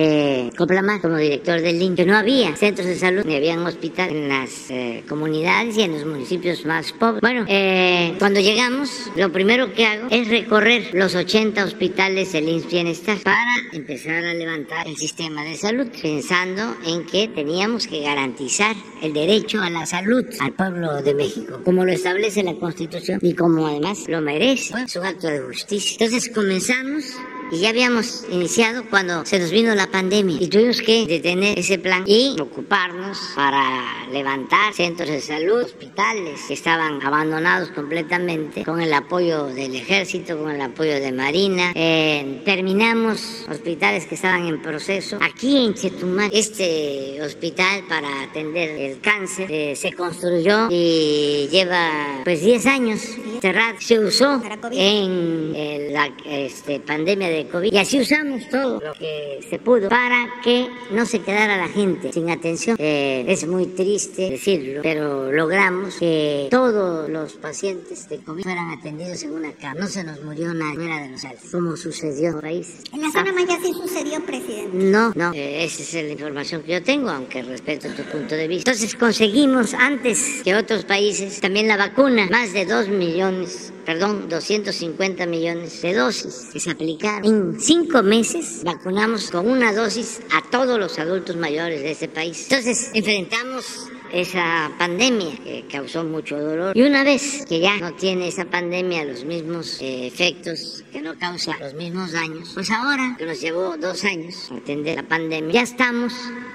Coplamar, 0.57 1.01
como 1.01 1.17
director 1.17 1.61
del 1.61 1.81
IMSS, 1.81 1.97
que 1.97 2.05
no 2.05 2.15
había 2.15 2.55
centros 2.55 2.87
de 2.87 2.95
salud 2.95 3.25
había 3.35 3.55
un 3.55 3.65
hospital 3.65 4.09
en 4.09 4.29
las 4.29 4.69
eh, 4.69 5.03
comunidades 5.07 5.77
y 5.77 5.81
en 5.81 5.93
los 5.93 6.05
municipios 6.05 6.65
más 6.65 6.91
pobres. 6.93 7.21
Bueno, 7.21 7.45
eh, 7.47 8.15
cuando 8.19 8.39
llegamos, 8.39 9.11
lo 9.15 9.31
primero 9.31 9.73
que 9.73 9.85
hago 9.85 10.07
es 10.09 10.27
recorrer 10.27 10.89
los 10.93 11.15
80 11.15 11.63
hospitales 11.63 12.33
del 12.33 12.49
INS 12.49 12.67
Bienestar 12.67 13.17
para 13.23 13.53
empezar 13.71 14.23
a 14.23 14.33
levantar 14.33 14.87
el 14.87 14.97
sistema 14.97 15.43
de 15.43 15.55
salud, 15.55 15.87
pensando 16.01 16.75
en 16.85 17.05
que 17.05 17.27
teníamos 17.27 17.87
que 17.87 18.01
garantizar 18.01 18.75
el 19.01 19.13
derecho 19.13 19.61
a 19.61 19.69
la 19.69 19.85
salud 19.85 20.25
al 20.39 20.53
pueblo 20.53 21.01
de 21.01 21.13
México, 21.13 21.61
como 21.63 21.85
lo 21.85 21.91
establece 21.91 22.43
la 22.43 22.55
Constitución 22.55 23.19
y 23.21 23.33
como 23.33 23.67
además 23.67 24.05
lo 24.07 24.21
merece. 24.21 24.73
es 24.85 24.95
un 24.95 25.05
acto 25.05 25.27
de 25.27 25.39
justicia. 25.39 25.97
Entonces 25.99 26.33
comenzamos 26.33 27.15
y 27.53 27.59
ya 27.59 27.69
habíamos 27.69 28.25
iniciado 28.31 28.83
cuando 28.89 29.25
se 29.25 29.37
nos 29.37 29.51
vino 29.51 29.75
la 29.75 29.87
pandemia 29.87 30.37
y 30.39 30.47
tuvimos 30.47 30.81
que 30.81 31.05
detener 31.05 31.59
ese 31.59 31.77
plan 31.77 32.03
y 32.07 32.35
ocuparnos 32.39 33.19
para 33.35 34.07
levantar 34.11 34.73
centros 34.73 35.09
de 35.09 35.21
salud, 35.21 35.61
hospitales 35.61 36.41
que 36.47 36.55
estaban 36.55 37.01
abandonados 37.03 37.69
completamente 37.69 38.63
con 38.63 38.81
el 38.81 38.91
apoyo 38.91 39.45
del 39.45 39.75
ejército, 39.75 40.37
con 40.37 40.49
el 40.49 40.61
apoyo 40.61 40.93
de 40.93 41.11
Marina. 41.11 41.71
Eh, 41.75 42.41
terminamos 42.43 43.45
hospitales 43.49 44.07
que 44.07 44.15
estaban 44.15 44.47
en 44.47 44.61
proceso. 44.61 45.19
Aquí 45.21 45.65
en 45.65 45.75
Chetumal, 45.75 46.31
este 46.33 47.19
hospital 47.21 47.83
para 47.87 48.23
atender 48.23 48.69
el 48.69 48.99
cáncer 48.99 49.51
eh, 49.51 49.75
se 49.75 49.93
construyó 49.93 50.69
y 50.71 51.47
lleva 51.51 52.21
pues 52.23 52.41
10 52.41 52.65
años 52.65 53.01
cerrado. 53.41 53.75
Se 53.79 53.99
usó 53.99 54.41
en 54.71 55.93
la 55.93 56.11
este, 56.25 56.79
pandemia 56.79 57.29
de 57.29 57.42
COVID. 57.47 57.73
Y 57.73 57.77
así 57.77 57.99
usamos 57.99 58.47
todo 58.49 58.79
lo 58.79 58.93
que 58.93 59.39
se 59.49 59.59
pudo 59.59 59.89
para 59.89 60.27
que 60.43 60.67
no 60.91 61.05
se 61.05 61.21
quedara 61.21 61.57
la 61.57 61.67
gente 61.67 62.11
sin 62.11 62.29
atención. 62.29 62.77
Eh, 62.79 63.25
es 63.27 63.47
muy 63.47 63.67
triste 63.67 64.29
decirlo, 64.31 64.81
pero 64.83 65.31
logramos 65.31 65.95
que 65.95 66.47
todos 66.49 67.09
los 67.09 67.33
pacientes 67.33 68.09
de 68.09 68.19
COVID 68.19 68.43
fueran 68.43 68.71
atendidos 68.71 69.23
en 69.23 69.31
una 69.31 69.51
cama. 69.53 69.81
No 69.81 69.87
se 69.87 70.03
nos 70.03 70.21
murió 70.23 70.53
nadie 70.53 70.75
fuera 70.75 71.01
de 71.03 71.09
los 71.09 71.21
sales, 71.21 71.41
como 71.51 71.75
sucedió 71.75 72.29
en 72.31 72.41
países. 72.41 72.81
En 72.91 73.01
la 73.01 73.11
zona 73.11 73.29
ah. 73.29 73.33
Maya 73.33 73.57
sí 73.61 73.73
sucedió, 73.73 74.23
presidente. 74.25 74.77
No, 74.77 75.11
no, 75.15 75.33
eh, 75.33 75.63
esa 75.63 75.83
es 75.83 75.93
la 75.93 76.11
información 76.11 76.63
que 76.63 76.73
yo 76.73 76.83
tengo, 76.83 77.09
aunque 77.09 77.41
respeto 77.43 77.89
tu 77.89 78.03
punto 78.03 78.35
de 78.35 78.47
vista. 78.47 78.71
Entonces 78.71 78.95
conseguimos 78.95 79.73
antes 79.73 80.41
que 80.43 80.55
otros 80.55 80.85
países 80.85 81.39
también 81.39 81.67
la 81.67 81.77
vacuna, 81.77 82.27
más 82.29 82.53
de 82.53 82.65
dos 82.65 82.87
millones 82.87 83.73
perdón, 83.85 84.29
250 84.29 85.25
millones 85.25 85.81
de 85.81 85.93
dosis 85.93 86.49
que 86.51 86.59
se 86.59 86.71
aplicaron. 86.71 87.22
En 87.23 87.57
cinco 87.57 88.03
meses 88.03 88.63
vacunamos 88.65 89.31
con 89.31 89.49
una 89.49 89.71
dosis 89.71 90.19
a 90.33 90.41
todos 90.49 90.77
los 90.77 90.99
adultos 90.99 91.37
mayores 91.37 91.81
de 91.81 91.91
ese 91.91 92.09
país. 92.09 92.51
Entonces, 92.51 92.91
enfrentamos 92.93 93.87
esa 94.11 94.69
pandemia 94.77 95.31
que 95.37 95.65
causó 95.71 96.03
mucho 96.03 96.37
dolor. 96.37 96.75
Y 96.75 96.81
una 96.81 97.05
vez 97.05 97.45
que 97.47 97.61
ya 97.61 97.77
no 97.77 97.93
tiene 97.93 98.27
esa 98.27 98.43
pandemia 98.43 99.05
los 99.05 99.23
mismos 99.23 99.81
eh, 99.81 100.05
efectos, 100.05 100.83
que 100.91 101.01
no 101.01 101.17
causa 101.17 101.57
los 101.59 101.73
mismos 101.75 102.11
daños, 102.11 102.51
pues 102.53 102.69
ahora 102.69 103.15
que 103.17 103.25
nos 103.25 103.39
llevó 103.39 103.77
dos 103.77 104.03
años 104.03 104.51
atender 104.51 104.97
la 104.97 105.03
pandemia, 105.03 105.53
ya 105.53 105.61
estamos 105.61 106.13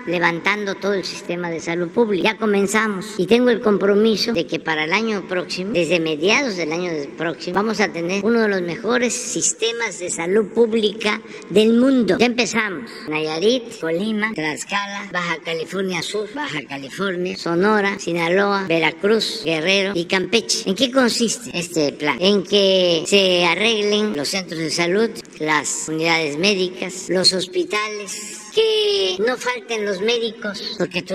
levantando 0.09 0.74
todo 0.74 0.94
el 0.94 1.04
sistema 1.04 1.50
de 1.50 1.61
salud 1.61 1.88
pública. 1.88 2.32
Ya 2.32 2.38
comenzamos 2.38 3.14
y 3.18 3.26
tengo 3.26 3.50
el 3.50 3.61
compromiso 3.61 4.32
de 4.32 4.46
que 4.46 4.59
para 4.59 4.84
el 4.84 4.92
año 4.92 5.26
próximo, 5.28 5.72
desde 5.72 6.00
mediados 6.00 6.56
del 6.56 6.72
año 6.72 6.90
próximo, 7.16 7.54
vamos 7.54 7.80
a 7.80 7.92
tener 7.92 8.24
uno 8.24 8.40
de 8.40 8.48
los 8.48 8.62
mejores 8.62 9.14
sistemas 9.14 9.98
de 9.98 10.11
salud 10.11 10.46
pública 10.46 11.20
del 11.50 11.74
mundo. 11.74 12.16
Ya 12.18 12.26
empezamos. 12.26 12.90
Nayarit, 13.09 13.78
Colima, 13.80 14.32
Tlaxcala, 14.34 15.09
Baja 15.12 15.38
California 15.44 16.02
Sur, 16.02 16.28
Baja 16.34 16.61
California, 16.68 17.36
Sonora, 17.36 17.98
Sinaloa, 17.98 18.66
Veracruz, 18.66 19.42
Guerrero 19.44 19.92
y 19.94 20.06
Campeche. 20.06 20.68
¿En 20.68 20.74
qué 20.74 20.90
consiste 20.90 21.50
este 21.54 21.92
plan? 21.92 22.16
En 22.20 22.42
que 22.42 23.04
se 23.06 23.44
arreglen 23.44 24.16
los 24.16 24.28
centros 24.28 24.61
de 24.61 24.70
salud, 24.70 25.11
las 25.38 25.86
unidades 25.88 26.38
médicas, 26.38 27.09
los 27.09 27.32
hospitales, 27.32 28.47
que 28.59 29.16
no 29.24 29.36
falten 29.36 29.84
los 29.84 30.00
médicos, 30.00 30.74
porque 30.78 31.02
tú 31.02 31.14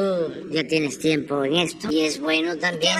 ya 0.49 0.65
tienes 0.65 0.97
tiempo 0.99 1.43
en 1.43 1.55
esto 1.55 1.89
y 1.91 2.01
es 2.01 2.19
bueno 2.19 2.55
también. 2.57 2.95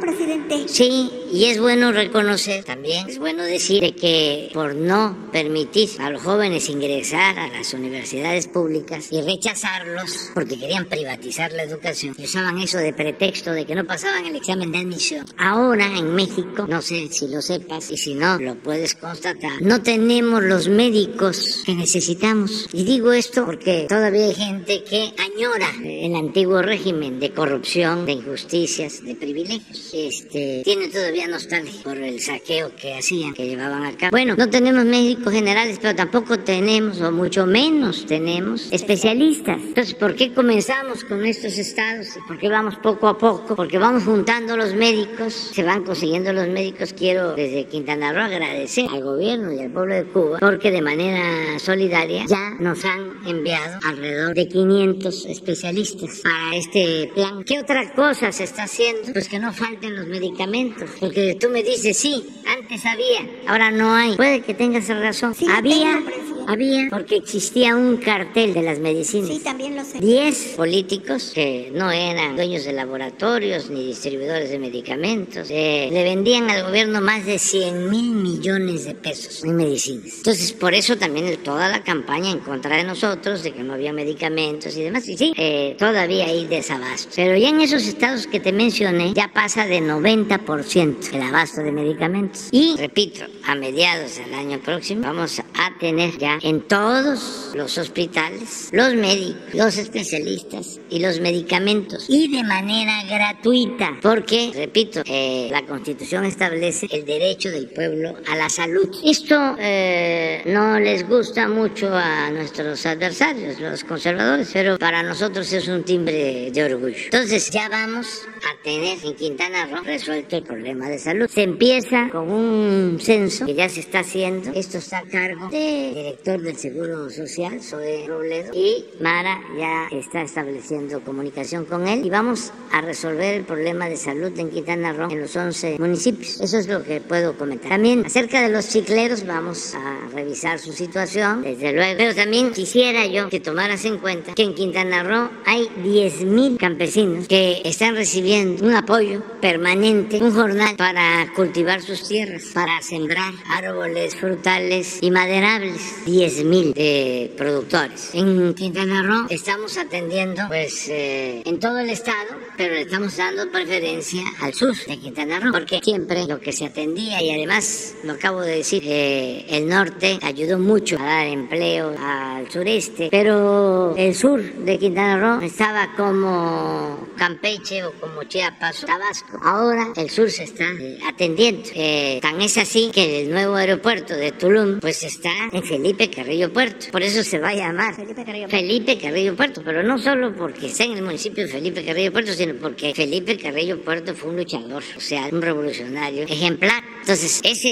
presidente. 0.00 0.66
Sí, 0.66 1.10
y 1.32 1.44
es 1.44 1.60
bueno 1.60 1.92
reconocer 1.92 2.64
también, 2.64 3.08
es 3.08 3.18
bueno 3.18 3.42
decir 3.42 3.94
que 3.94 4.50
por 4.54 4.74
no 4.74 5.28
permitir 5.30 5.90
a 6.00 6.10
los 6.10 6.22
jóvenes 6.22 6.68
ingresar 6.70 7.38
a 7.38 7.48
las 7.48 7.74
universidades 7.74 8.46
públicas 8.46 9.08
y 9.10 9.20
rechazarlos 9.20 10.30
porque 10.34 10.58
querían 10.58 10.86
privatizar 10.86 11.52
la 11.52 11.62
educación, 11.62 12.14
y 12.18 12.24
usaban 12.24 12.58
eso 12.58 12.78
de 12.78 12.92
pretexto 12.94 13.52
de 13.52 13.66
que 13.66 13.74
no 13.74 13.84
pasaban 13.84 14.24
el 14.24 14.36
examen 14.36 14.72
de 14.72 14.78
admisión. 14.78 15.26
Ahora 15.36 15.86
en 15.98 16.14
México, 16.14 16.66
no 16.66 16.80
sé 16.80 17.08
si 17.10 17.28
lo 17.28 17.42
sepas 17.42 17.90
y 17.90 17.98
si 17.98 18.14
no, 18.14 18.38
lo 18.38 18.54
puedes 18.54 18.94
constatar, 18.94 19.60
no 19.60 19.82
tenemos 19.82 20.42
los 20.42 20.68
médicos 20.68 21.62
que 21.66 21.74
necesitamos. 21.74 22.68
Y 22.72 22.84
digo 22.84 23.12
esto 23.12 23.49
porque 23.50 23.86
todavía 23.88 24.26
hay 24.26 24.34
gente 24.34 24.84
que 24.84 25.12
añora 25.18 25.66
el 25.82 26.14
antiguo 26.14 26.62
régimen 26.62 27.18
de 27.18 27.32
corrupción, 27.32 28.06
de 28.06 28.12
injusticias, 28.12 29.04
de 29.04 29.16
privilegios. 29.16 29.90
Este, 29.92 30.62
tiene 30.64 30.86
todavía 30.86 31.26
nostalgia 31.26 31.82
por 31.82 31.96
el 31.96 32.20
saqueo 32.20 32.70
que 32.76 32.94
hacían, 32.94 33.34
que 33.34 33.48
llevaban 33.48 33.82
a 33.82 33.96
cabo. 33.96 34.12
Bueno, 34.12 34.36
no 34.36 34.48
tenemos 34.48 34.84
médicos 34.84 35.32
generales, 35.32 35.80
pero 35.82 35.96
tampoco 35.96 36.38
tenemos, 36.38 37.00
o 37.00 37.10
mucho 37.10 37.44
menos 37.44 38.06
tenemos, 38.06 38.68
especialistas. 38.70 39.60
Entonces, 39.60 39.94
¿por 39.94 40.14
qué 40.14 40.32
comenzamos 40.32 41.02
con 41.02 41.26
estos 41.26 41.58
estados? 41.58 42.06
¿Por 42.28 42.38
qué 42.38 42.48
vamos 42.48 42.76
poco 42.76 43.08
a 43.08 43.18
poco? 43.18 43.56
Porque 43.56 43.78
vamos 43.78 44.04
juntando 44.04 44.56
los 44.56 44.74
médicos, 44.74 45.34
se 45.34 45.64
van 45.64 45.82
consiguiendo 45.82 46.32
los 46.32 46.46
médicos. 46.46 46.92
Quiero 46.92 47.34
desde 47.34 47.64
Quintana 47.64 48.12
Roo 48.12 48.22
agradecer 48.22 48.86
al 48.92 49.02
gobierno 49.02 49.52
y 49.52 49.58
al 49.58 49.72
pueblo 49.72 49.96
de 49.96 50.04
Cuba, 50.04 50.38
porque 50.38 50.70
de 50.70 50.82
manera 50.82 51.58
solidaria 51.58 52.26
ya 52.28 52.50
nos 52.60 52.84
han 52.84 53.00
enviado 53.26 53.39
enviado 53.40 53.80
alrededor 53.86 54.34
de 54.34 54.48
500 54.48 55.26
especialistas 55.26 56.20
para 56.22 56.56
este 56.56 57.10
plan. 57.14 57.42
¿Qué 57.44 57.58
otra 57.58 57.92
cosa 57.92 58.30
se 58.32 58.44
está 58.44 58.64
haciendo? 58.64 59.12
Pues 59.12 59.28
que 59.28 59.38
no 59.38 59.52
falten 59.52 59.96
los 59.96 60.06
medicamentos. 60.06 60.90
Porque 61.00 61.36
tú 61.40 61.48
me 61.48 61.62
dices, 61.62 61.96
sí, 61.96 62.24
antes 62.46 62.84
había, 62.84 63.26
ahora 63.46 63.70
no 63.70 63.94
hay. 63.94 64.16
Puede 64.16 64.42
que 64.42 64.54
tengas 64.54 64.88
razón. 64.88 65.34
había, 65.50 66.02
había, 66.46 66.88
porque 66.90 67.16
existía 67.16 67.76
un 67.76 67.96
cartel 67.96 68.54
de 68.54 68.62
las 68.62 68.78
medicinas. 68.78 69.28
Sí, 69.28 69.40
también 69.40 69.76
lo 69.76 69.84
sé. 69.84 69.98
10 69.98 70.54
políticos 70.56 71.32
que 71.34 71.70
no 71.74 71.90
eran 71.90 72.36
dueños 72.36 72.64
de 72.64 72.72
laboratorios 72.72 73.70
ni 73.70 73.86
distribuidores 73.86 74.50
de 74.50 74.58
medicamentos. 74.58 75.48
Eh, 75.50 75.88
le 75.92 76.04
vendían 76.04 76.50
al 76.50 76.64
gobierno 76.64 77.00
más 77.00 77.26
de 77.26 77.38
100 77.38 77.90
mil 77.90 78.10
millones 78.12 78.84
de 78.84 78.94
pesos 78.94 79.44
en 79.44 79.56
medicinas. 79.56 80.18
Entonces, 80.18 80.52
por 80.52 80.74
eso 80.74 80.96
también 80.96 81.36
toda 81.38 81.68
la 81.68 81.82
campaña 81.82 82.30
en 82.30 82.40
contra 82.40 82.76
de 82.76 82.84
nosotros 82.84 83.42
de 83.42 83.52
que 83.52 83.62
no 83.62 83.74
había 83.74 83.92
medicamentos 83.92 84.76
y 84.76 84.82
demás. 84.82 85.08
Y 85.08 85.16
sí, 85.16 85.32
eh, 85.36 85.76
todavía 85.78 86.26
hay 86.26 86.46
desabasto. 86.46 87.10
Pero 87.16 87.36
ya 87.36 87.48
en 87.48 87.60
esos 87.60 87.86
estados 87.86 88.26
que 88.26 88.40
te 88.40 88.52
mencioné, 88.52 89.12
ya 89.14 89.30
pasa 89.32 89.66
de 89.66 89.80
90% 89.80 91.12
el 91.12 91.22
abasto 91.22 91.62
de 91.62 91.72
medicamentos. 91.72 92.48
Y, 92.50 92.76
repito, 92.76 93.24
a 93.44 93.54
mediados 93.54 94.16
del 94.16 94.34
año 94.34 94.58
próximo 94.60 95.02
vamos 95.02 95.40
a 95.40 95.78
tener 95.78 96.16
ya 96.18 96.29
en 96.42 96.62
todos 96.62 97.52
los 97.54 97.78
hospitales 97.78 98.70
los 98.72 98.94
médicos, 98.94 99.54
los 99.54 99.76
especialistas 99.76 100.80
y 100.88 101.00
los 101.00 101.20
medicamentos. 101.20 102.06
Y 102.08 102.28
de 102.28 102.42
manera 102.44 103.04
gratuita. 103.04 103.98
Porque, 104.02 104.52
repito, 104.54 105.02
eh, 105.06 105.48
la 105.50 105.64
Constitución 105.66 106.24
establece 106.24 106.86
el 106.90 107.04
derecho 107.04 107.50
del 107.50 107.68
pueblo 107.68 108.14
a 108.28 108.36
la 108.36 108.48
salud. 108.48 108.88
Esto 109.04 109.56
eh, 109.58 110.42
no 110.46 110.78
les 110.78 111.06
gusta 111.08 111.48
mucho 111.48 111.92
a 111.94 112.30
nuestros 112.30 112.84
adversarios 112.86 113.58
los 113.60 113.84
conservadores, 113.84 114.50
pero 114.52 114.78
para 114.78 115.02
nosotros 115.02 115.52
es 115.52 115.68
un 115.68 115.84
timbre 115.84 116.50
de 116.50 116.64
orgullo. 116.64 116.96
Entonces 117.04 117.50
ya 117.50 117.68
vamos 117.68 118.22
a 118.38 118.62
tener 118.62 118.98
en 119.04 119.14
Quintana 119.14 119.66
Roo 119.66 119.82
resuelto 119.84 120.36
el 120.36 120.42
problema 120.42 120.88
de 120.88 120.98
salud. 120.98 121.28
Se 121.28 121.42
empieza 121.42 122.08
con 122.10 122.30
un 122.30 122.98
censo 123.00 123.46
que 123.46 123.54
ya 123.54 123.68
se 123.68 123.80
está 123.80 124.00
haciendo. 124.00 124.52
Esto 124.54 124.78
está 124.78 124.98
a 124.98 125.02
cargo 125.02 125.48
del 125.48 126.16
director 126.20 126.40
del 126.40 126.56
Seguro 126.56 127.10
Social, 127.10 127.60
Zoe 127.62 128.04
Robledo, 128.06 128.52
y 128.54 128.84
Mara 129.00 129.40
ya 129.58 129.88
está 129.90 130.22
estableciendo 130.22 131.00
comunicación 131.00 131.64
con 131.64 131.86
él 131.86 132.04
y 132.04 132.10
vamos 132.10 132.52
a 132.72 132.80
resolver 132.82 133.34
el 133.34 133.44
problema 133.44 133.88
de 133.88 133.96
salud 133.96 134.30
en 134.38 134.50
Quintana 134.50 134.92
Roo 134.92 135.10
en 135.10 135.20
los 135.20 135.34
11 135.34 135.78
municipios. 135.78 136.40
Eso 136.40 136.58
es 136.58 136.68
lo 136.68 136.82
que 136.82 137.00
puedo 137.00 137.36
comentar. 137.36 137.70
También 137.70 138.04
acerca 138.04 138.42
de 138.42 138.50
los 138.50 138.68
chicleros 138.68 139.26
vamos 139.26 139.74
a 139.74 140.08
revisar 140.14 140.58
su 140.58 140.72
situación, 140.72 141.42
desde 141.42 141.72
luego, 141.72 141.94
pero 141.96 142.14
también 142.14 142.52
quisiera 142.52 143.06
yo 143.06 143.28
que 143.30 143.40
tomaras 143.40 143.84
en 143.84 143.98
cuenta 143.98 144.34
que 144.34 144.42
en 144.42 144.54
Quintana 144.54 145.02
Roo 145.02 145.30
hay 145.46 145.68
10.000 145.82 146.58
campesinos 146.58 147.28
que 147.28 147.62
están 147.64 147.94
recibiendo 147.94 148.64
un 148.64 148.74
apoyo 148.74 149.22
permanente, 149.40 150.22
un 150.22 150.34
jornal 150.34 150.76
para 150.76 151.32
cultivar 151.34 151.80
sus 151.80 152.06
tierras, 152.06 152.44
para 152.52 152.82
sembrar 152.82 153.32
árboles 153.48 154.14
frutales 154.16 154.98
y 155.00 155.10
maderables. 155.10 155.80
10.000 156.10 156.74
de 156.74 157.32
productores. 157.36 158.10
En 158.14 158.54
Quintana 158.54 159.02
Roo 159.02 159.26
estamos 159.30 159.76
atendiendo 159.78 160.42
pues 160.48 160.88
eh, 160.88 161.42
en 161.44 161.58
todo 161.58 161.78
el 161.78 161.90
estado, 161.90 162.36
pero 162.56 162.74
le 162.74 162.82
estamos 162.82 163.16
dando 163.16 163.50
preferencia 163.50 164.22
al 164.40 164.54
sur 164.54 164.74
de 164.76 164.98
Quintana 164.98 165.40
Roo, 165.40 165.52
porque 165.52 165.80
siempre 165.82 166.26
lo 166.26 166.40
que 166.40 166.52
se 166.52 166.66
atendía 166.66 167.22
y 167.22 167.30
además 167.30 167.94
lo 168.04 168.14
acabo 168.14 168.40
de 168.40 168.56
decir, 168.56 168.82
eh, 168.86 169.46
el 169.50 169.68
norte 169.68 170.18
ayudó 170.22 170.58
mucho 170.58 170.98
a 170.98 171.04
dar 171.04 171.26
empleo 171.26 171.94
al 171.98 172.50
sureste 172.50 173.08
pero 173.10 173.94
el 173.96 174.14
sur 174.14 174.40
de 174.40 174.78
Quintana 174.78 175.18
Roo 175.18 175.44
estaba 175.44 175.92
como 175.96 177.08
Campeche 177.16 177.84
o 177.84 177.92
como 178.00 178.24
Chiapas 178.24 178.80
Tabasco. 178.86 179.38
Ahora 179.42 179.92
el 179.96 180.08
sur 180.10 180.30
se 180.30 180.44
está 180.44 180.64
eh, 180.64 180.98
atendiendo. 181.06 181.68
Eh, 181.74 182.18
tan 182.22 182.40
es 182.40 182.56
así 182.56 182.90
que 182.92 183.22
el 183.22 183.30
nuevo 183.30 183.56
aeropuerto 183.56 184.14
de 184.14 184.32
Tulum 184.32 184.80
pues 184.80 185.02
está 185.02 185.32
en 185.52 185.62
Felipe 185.62 185.99
Carrillo 186.08 186.52
Puerto. 186.52 186.86
Por 186.92 187.02
eso 187.02 187.22
se 187.22 187.38
va 187.38 187.48
a 187.48 187.54
llamar 187.54 187.94
Felipe 187.94 188.24
Carrillo, 188.24 188.48
Felipe 188.48 188.98
Carrillo 188.98 189.36
Puerto, 189.36 189.62
pero 189.64 189.82
no 189.82 189.98
solo 189.98 190.34
porque 190.34 190.66
está 190.66 190.84
en 190.84 190.92
el 190.92 191.02
municipio 191.02 191.44
de 191.44 191.52
Felipe 191.52 191.84
Carrillo 191.84 192.12
Puerto, 192.12 192.32
sino 192.32 192.54
porque 192.54 192.94
Felipe 192.94 193.36
Carrillo 193.36 193.82
Puerto 193.82 194.14
fue 194.14 194.30
un 194.30 194.36
luchador, 194.36 194.82
o 194.96 195.00
sea, 195.00 195.28
un 195.30 195.42
revolucionario 195.42 196.22
ejemplar. 196.22 196.82
Entonces, 197.00 197.40
ese 197.42 197.68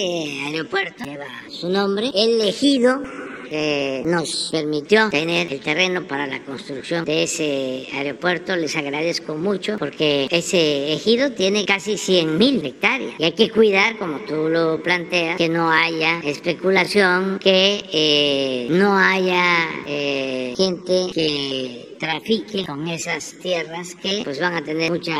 aeropuerto 0.47 1.05
lleva 1.05 1.27
su 1.49 1.69
nombre, 1.69 2.11
elegido 2.15 3.03
que 3.49 4.03
nos 4.05 4.49
permitió 4.51 5.11
tener 5.11 5.53
el 5.53 5.61
terreno 5.61 6.07
para 6.07 6.27
la 6.27 6.43
construcción 6.45 7.05
de 7.05 7.25
ese 7.25 7.87
aeropuerto. 7.93 8.57
Les 8.57 8.77
agradezco 8.77 9.35
mucho 9.35 9.77
porque 9.79 10.29
ese 10.31 10.93
ejido 10.93 11.33
tiene 11.33 11.65
casi 11.65 11.97
100 11.97 12.39
mil 12.39 12.65
hectáreas 12.65 13.15
y 13.19 13.25
hay 13.25 13.33
que 13.33 13.51
cuidar, 13.51 13.99
como 13.99 14.19
tú 14.21 14.49
lo 14.49 14.83
planteas, 14.83 15.37
que 15.37 15.49
no 15.49 15.71
haya 15.71 16.21
especulación, 16.21 17.39
que 17.39 17.85
eh, 17.93 18.67
no 18.71 18.97
haya 18.97 19.69
eh, 19.87 20.55
gente 20.57 21.07
que 21.13 21.88
trafique 21.99 22.65
con 22.65 22.89
esas 22.89 23.35
tierras 23.43 23.95
que 23.95 24.23
pues 24.25 24.41
van 24.41 24.55
a 24.55 24.65
tener 24.65 24.91
mucha 24.91 25.15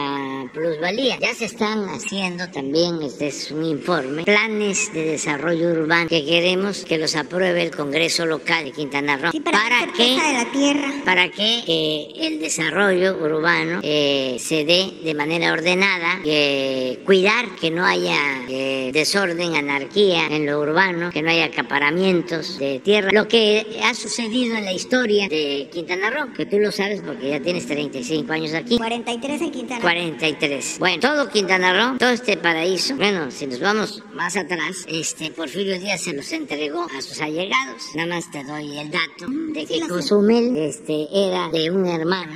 plusvalía. 0.53 1.19
Ya 1.21 1.35
se 1.35 1.47
están 1.47 1.89
haciendo 1.89 2.49
también, 2.49 3.03
este 3.03 3.29
es 3.29 3.51
un 3.51 3.65
informe, 3.65 4.25
planes 4.25 4.93
de 4.93 5.05
desarrollo 5.05 5.71
urbano 5.71 6.09
que 6.09 6.25
queremos 6.25 6.85
que 6.85 6.99
los 6.99 7.17
apruebe 7.17 7.63
el 7.63 7.71
Congreso 7.71 8.27
local 8.27 8.65
de 8.65 8.73
Quintana 8.73 9.17
Roo 9.17 9.31
para, 9.43 9.93
que 9.97 10.03
de 10.03 10.33
la 10.33 10.51
tierra. 10.53 10.93
para 11.05 11.29
que 11.31 11.63
eh, 11.67 12.27
el 12.27 12.41
desarrollo 12.41 13.17
urbano 13.19 13.81
eh, 13.83 14.37
se 14.39 14.65
dé 14.65 14.93
de 15.03 15.15
manera 15.15 15.53
ordenada, 15.53 16.21
eh, 16.25 17.01
cuidar 17.05 17.47
que 17.61 17.71
no 17.71 17.85
haya 17.85 18.17
eh, 18.49 18.91
desorden, 18.93 19.57
anarquía 19.57 20.27
en 20.27 20.47
lo 20.47 20.61
urbano, 20.61 21.11
que 21.11 21.23
no 21.23 21.31
haya 21.31 21.47
acaparamientos 21.47 22.59
de 22.59 22.81
tierra, 22.81 23.11
lo 23.13 23.29
que 23.29 23.67
ha 23.83 23.95
sucedido 23.95 24.57
en 24.57 24.65
la 24.65 24.73
historia 24.73 25.29
de 25.29 25.69
Quintana 25.73 26.11
Roo, 26.11 26.33
que 26.33 26.47
tú 26.47 26.59
lo 26.59 26.68
sabes 26.73 27.01
porque 27.03 27.31
ya 27.31 27.41
tienes 27.41 27.67
35 27.67 28.33
años 28.33 28.55
aquí. 28.55 28.77
43 28.77 29.41
en 29.43 29.51
Quintana 29.51 29.81
Roo. 29.81 29.83
43. 29.83 30.77
Bueno, 30.79 31.01
todo 31.01 31.29
Quintana 31.29 31.73
Roo, 31.73 31.99
todo 31.99 32.11
este 32.11 32.37
paraíso, 32.37 32.97
bueno, 32.97 33.31
si 33.31 33.47
nos 33.47 33.61
vamos 33.61 34.03
más 34.15 34.37
atrás, 34.37 34.85
este 34.89 35.31
Porfirio 35.31 35.79
Díaz 35.79 36.03
se 36.03 36.13
los 36.13 36.31
entregó 36.33 36.87
a 36.97 37.03
sus 37.03 37.21
allegados. 37.21 37.83
Nada 37.95 38.15
más 38.15 38.31
te 38.31 38.45
doy 38.45 38.79
el 38.79 38.91
dato 38.91 39.27
de 39.29 39.67
que 39.67 39.81
Cozumel 39.89 40.57
este, 40.57 41.07
era 41.13 41.49
de 41.49 41.71
un 41.71 41.87
hermano 41.87 42.33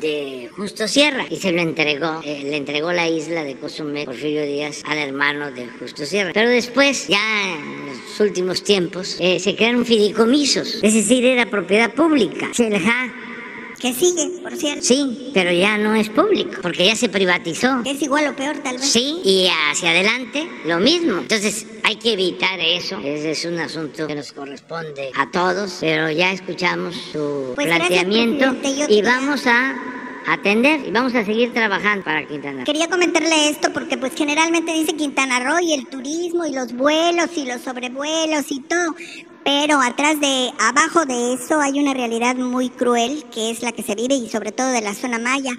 de 0.00 0.50
Justo 0.56 0.88
Sierra 0.88 1.26
y 1.28 1.36
se 1.36 1.52
lo 1.52 1.60
entregó, 1.60 2.20
eh, 2.24 2.42
le 2.44 2.56
entregó 2.56 2.92
la 2.92 3.08
isla 3.08 3.44
de 3.44 3.56
Cozumel, 3.56 4.04
Porfirio 4.04 4.44
Díaz, 4.44 4.82
al 4.86 4.98
hermano 4.98 5.50
de 5.50 5.66
Justo 5.78 6.04
Sierra. 6.04 6.32
Pero 6.32 6.50
después, 6.50 7.08
ya 7.08 7.18
en 7.54 7.86
los 7.86 8.20
últimos 8.20 8.62
tiempos, 8.62 9.16
eh, 9.20 9.38
se 9.38 9.54
crearon 9.54 9.84
fideicomisos, 9.84 10.80
es 10.82 10.94
decir, 10.94 11.24
era 11.24 11.46
propiedad 11.46 11.92
pública. 11.92 12.50
Xelha, 12.52 13.12
Que 13.82 13.92
sigue, 13.92 14.28
por 14.40 14.56
cierto. 14.56 14.84
sí, 14.84 15.32
pero 15.34 15.50
ya 15.50 15.76
no 15.76 15.96
es 15.96 16.08
público, 16.08 16.60
porque 16.62 16.86
ya 16.86 16.94
se 16.94 17.08
privatizó. 17.08 17.82
Es 17.84 18.00
igual 18.00 18.28
o 18.28 18.36
peor, 18.36 18.58
tal 18.58 18.76
vez. 18.76 18.88
Sí, 18.88 19.20
y 19.24 19.48
hacia 19.70 19.90
adelante 19.90 20.48
lo 20.66 20.78
mismo. 20.78 21.18
Entonces 21.18 21.66
hay 21.82 21.96
que 21.96 22.12
evitar 22.12 22.60
eso. 22.60 22.98
Ese 23.00 23.32
es 23.32 23.44
un 23.44 23.58
asunto 23.58 24.06
que 24.06 24.14
nos 24.14 24.32
corresponde 24.32 25.10
a 25.16 25.28
todos, 25.32 25.78
pero 25.80 26.08
ya 26.12 26.32
escuchamos 26.32 26.94
su 27.10 27.52
Pues 27.56 27.66
planteamiento 27.66 28.54
y 28.88 29.02
vamos 29.02 29.48
a 29.48 30.01
atender 30.26 30.86
y 30.86 30.90
vamos 30.90 31.14
a 31.14 31.24
seguir 31.24 31.52
trabajando 31.52 32.04
para 32.04 32.26
Quintana 32.26 32.58
Roo. 32.58 32.64
Quería 32.64 32.88
comentarle 32.88 33.48
esto 33.48 33.72
porque 33.72 33.96
pues 33.98 34.12
generalmente 34.14 34.72
dice 34.72 34.94
Quintana 34.94 35.40
Roo 35.40 35.60
y 35.60 35.74
el 35.74 35.86
turismo 35.86 36.44
y 36.44 36.52
los 36.52 36.72
vuelos 36.74 37.30
y 37.36 37.46
los 37.46 37.62
sobrevuelos 37.62 38.50
y 38.50 38.60
todo. 38.60 38.94
Pero 39.44 39.80
atrás 39.80 40.20
de, 40.20 40.52
abajo 40.60 41.04
de 41.04 41.34
eso 41.34 41.60
hay 41.60 41.80
una 41.80 41.94
realidad 41.94 42.36
muy 42.36 42.70
cruel 42.70 43.24
que 43.34 43.50
es 43.50 43.62
la 43.62 43.72
que 43.72 43.82
se 43.82 43.96
vive 43.96 44.14
y 44.14 44.28
sobre 44.28 44.52
todo 44.52 44.68
de 44.68 44.80
la 44.80 44.94
zona 44.94 45.18
maya. 45.18 45.52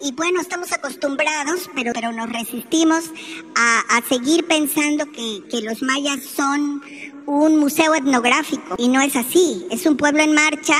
Y 0.00 0.12
bueno, 0.12 0.40
estamos 0.40 0.72
acostumbrados, 0.72 1.70
pero, 1.74 1.92
pero 1.92 2.12
nos 2.12 2.30
resistimos 2.30 3.10
a, 3.54 3.96
a 3.96 4.02
seguir 4.02 4.46
pensando 4.46 5.10
que, 5.12 5.42
que 5.50 5.60
los 5.62 5.82
mayas 5.82 6.22
son 6.22 6.82
un 7.26 7.58
museo 7.58 7.94
etnográfico 7.94 8.76
y 8.78 8.88
no 8.88 9.00
es 9.00 9.16
así. 9.16 9.66
Es 9.70 9.84
un 9.84 9.96
pueblo 9.96 10.22
en 10.22 10.32
marcha 10.32 10.76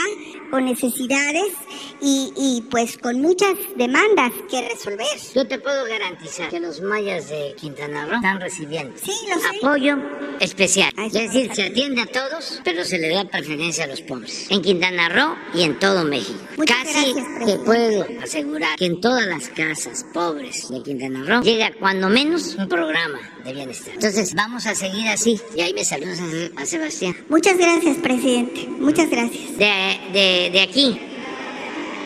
con 0.51 0.65
necesidades 0.65 1.53
y, 2.01 2.33
y 2.37 2.63
pues 2.71 2.99
con 2.99 3.21
muchas 3.21 3.55
demandas 3.77 4.33
que 4.51 4.69
resolver. 4.69 5.07
Yo 5.35 5.47
te 5.47 5.59
puedo 5.59 5.85
garantizar 5.87 6.49
que 6.51 6.61
los 6.61 6.81
mayas 6.81 7.29
de 7.29 7.55
Quintana 7.59 8.07
Roo 8.07 8.17
están 8.17 8.41
recibiendo 8.41 8.97
Sí, 9.03 9.13
apoyo 9.61 9.97
especial. 10.41 10.93
Ah, 10.97 11.07
Es 11.07 11.13
decir, 11.13 11.55
se 11.55 11.65
atiende 11.65 12.03
a 12.03 12.07
todos, 12.07 12.61
pero 12.65 12.85
se 12.85 12.99
le 12.99 13.09
da 13.11 13.25
preferencia 13.25 13.85
a 13.85 13.87
los 13.87 14.01
pobres. 14.03 14.47
En 14.51 14.63
Quintana 14.63 15.09
Roo 15.09 15.35
y 15.55 15.63
en 15.63 15.79
todo 15.79 16.05
México. 16.05 16.39
Muchas 16.57 16.77
Casi 16.79 17.13
gracias, 17.13 17.47
te 17.47 17.59
puedo 17.59 18.07
asegurar 18.23 18.77
que 18.79 18.87
en 18.87 19.01
todas 19.01 19.27
las 19.27 19.49
casas 19.49 20.05
pobres 20.13 20.69
de 20.69 20.83
Quintana 20.83 21.25
Roo 21.25 21.43
llega 21.43 21.73
cuando 21.79 22.09
menos 22.09 22.55
un 22.57 22.69
programa 22.69 23.19
Entonces 23.51 24.35
vamos 24.35 24.67
a 24.67 24.75
seguir 24.75 25.09
así. 25.09 25.41
Y 25.55 25.61
ahí 25.61 25.73
me 25.75 25.85
saludas 25.85 26.21
a, 26.21 26.63
a 26.63 26.67
Sebastián. 26.67 27.17
Muchas 27.29 27.57
gracias, 27.57 27.97
presidente. 27.99 28.67
Muchas 28.79 29.09
gracias. 29.11 29.57
De, 29.59 29.99
de, 30.13 30.51
de 30.53 30.61
aquí. 30.61 30.99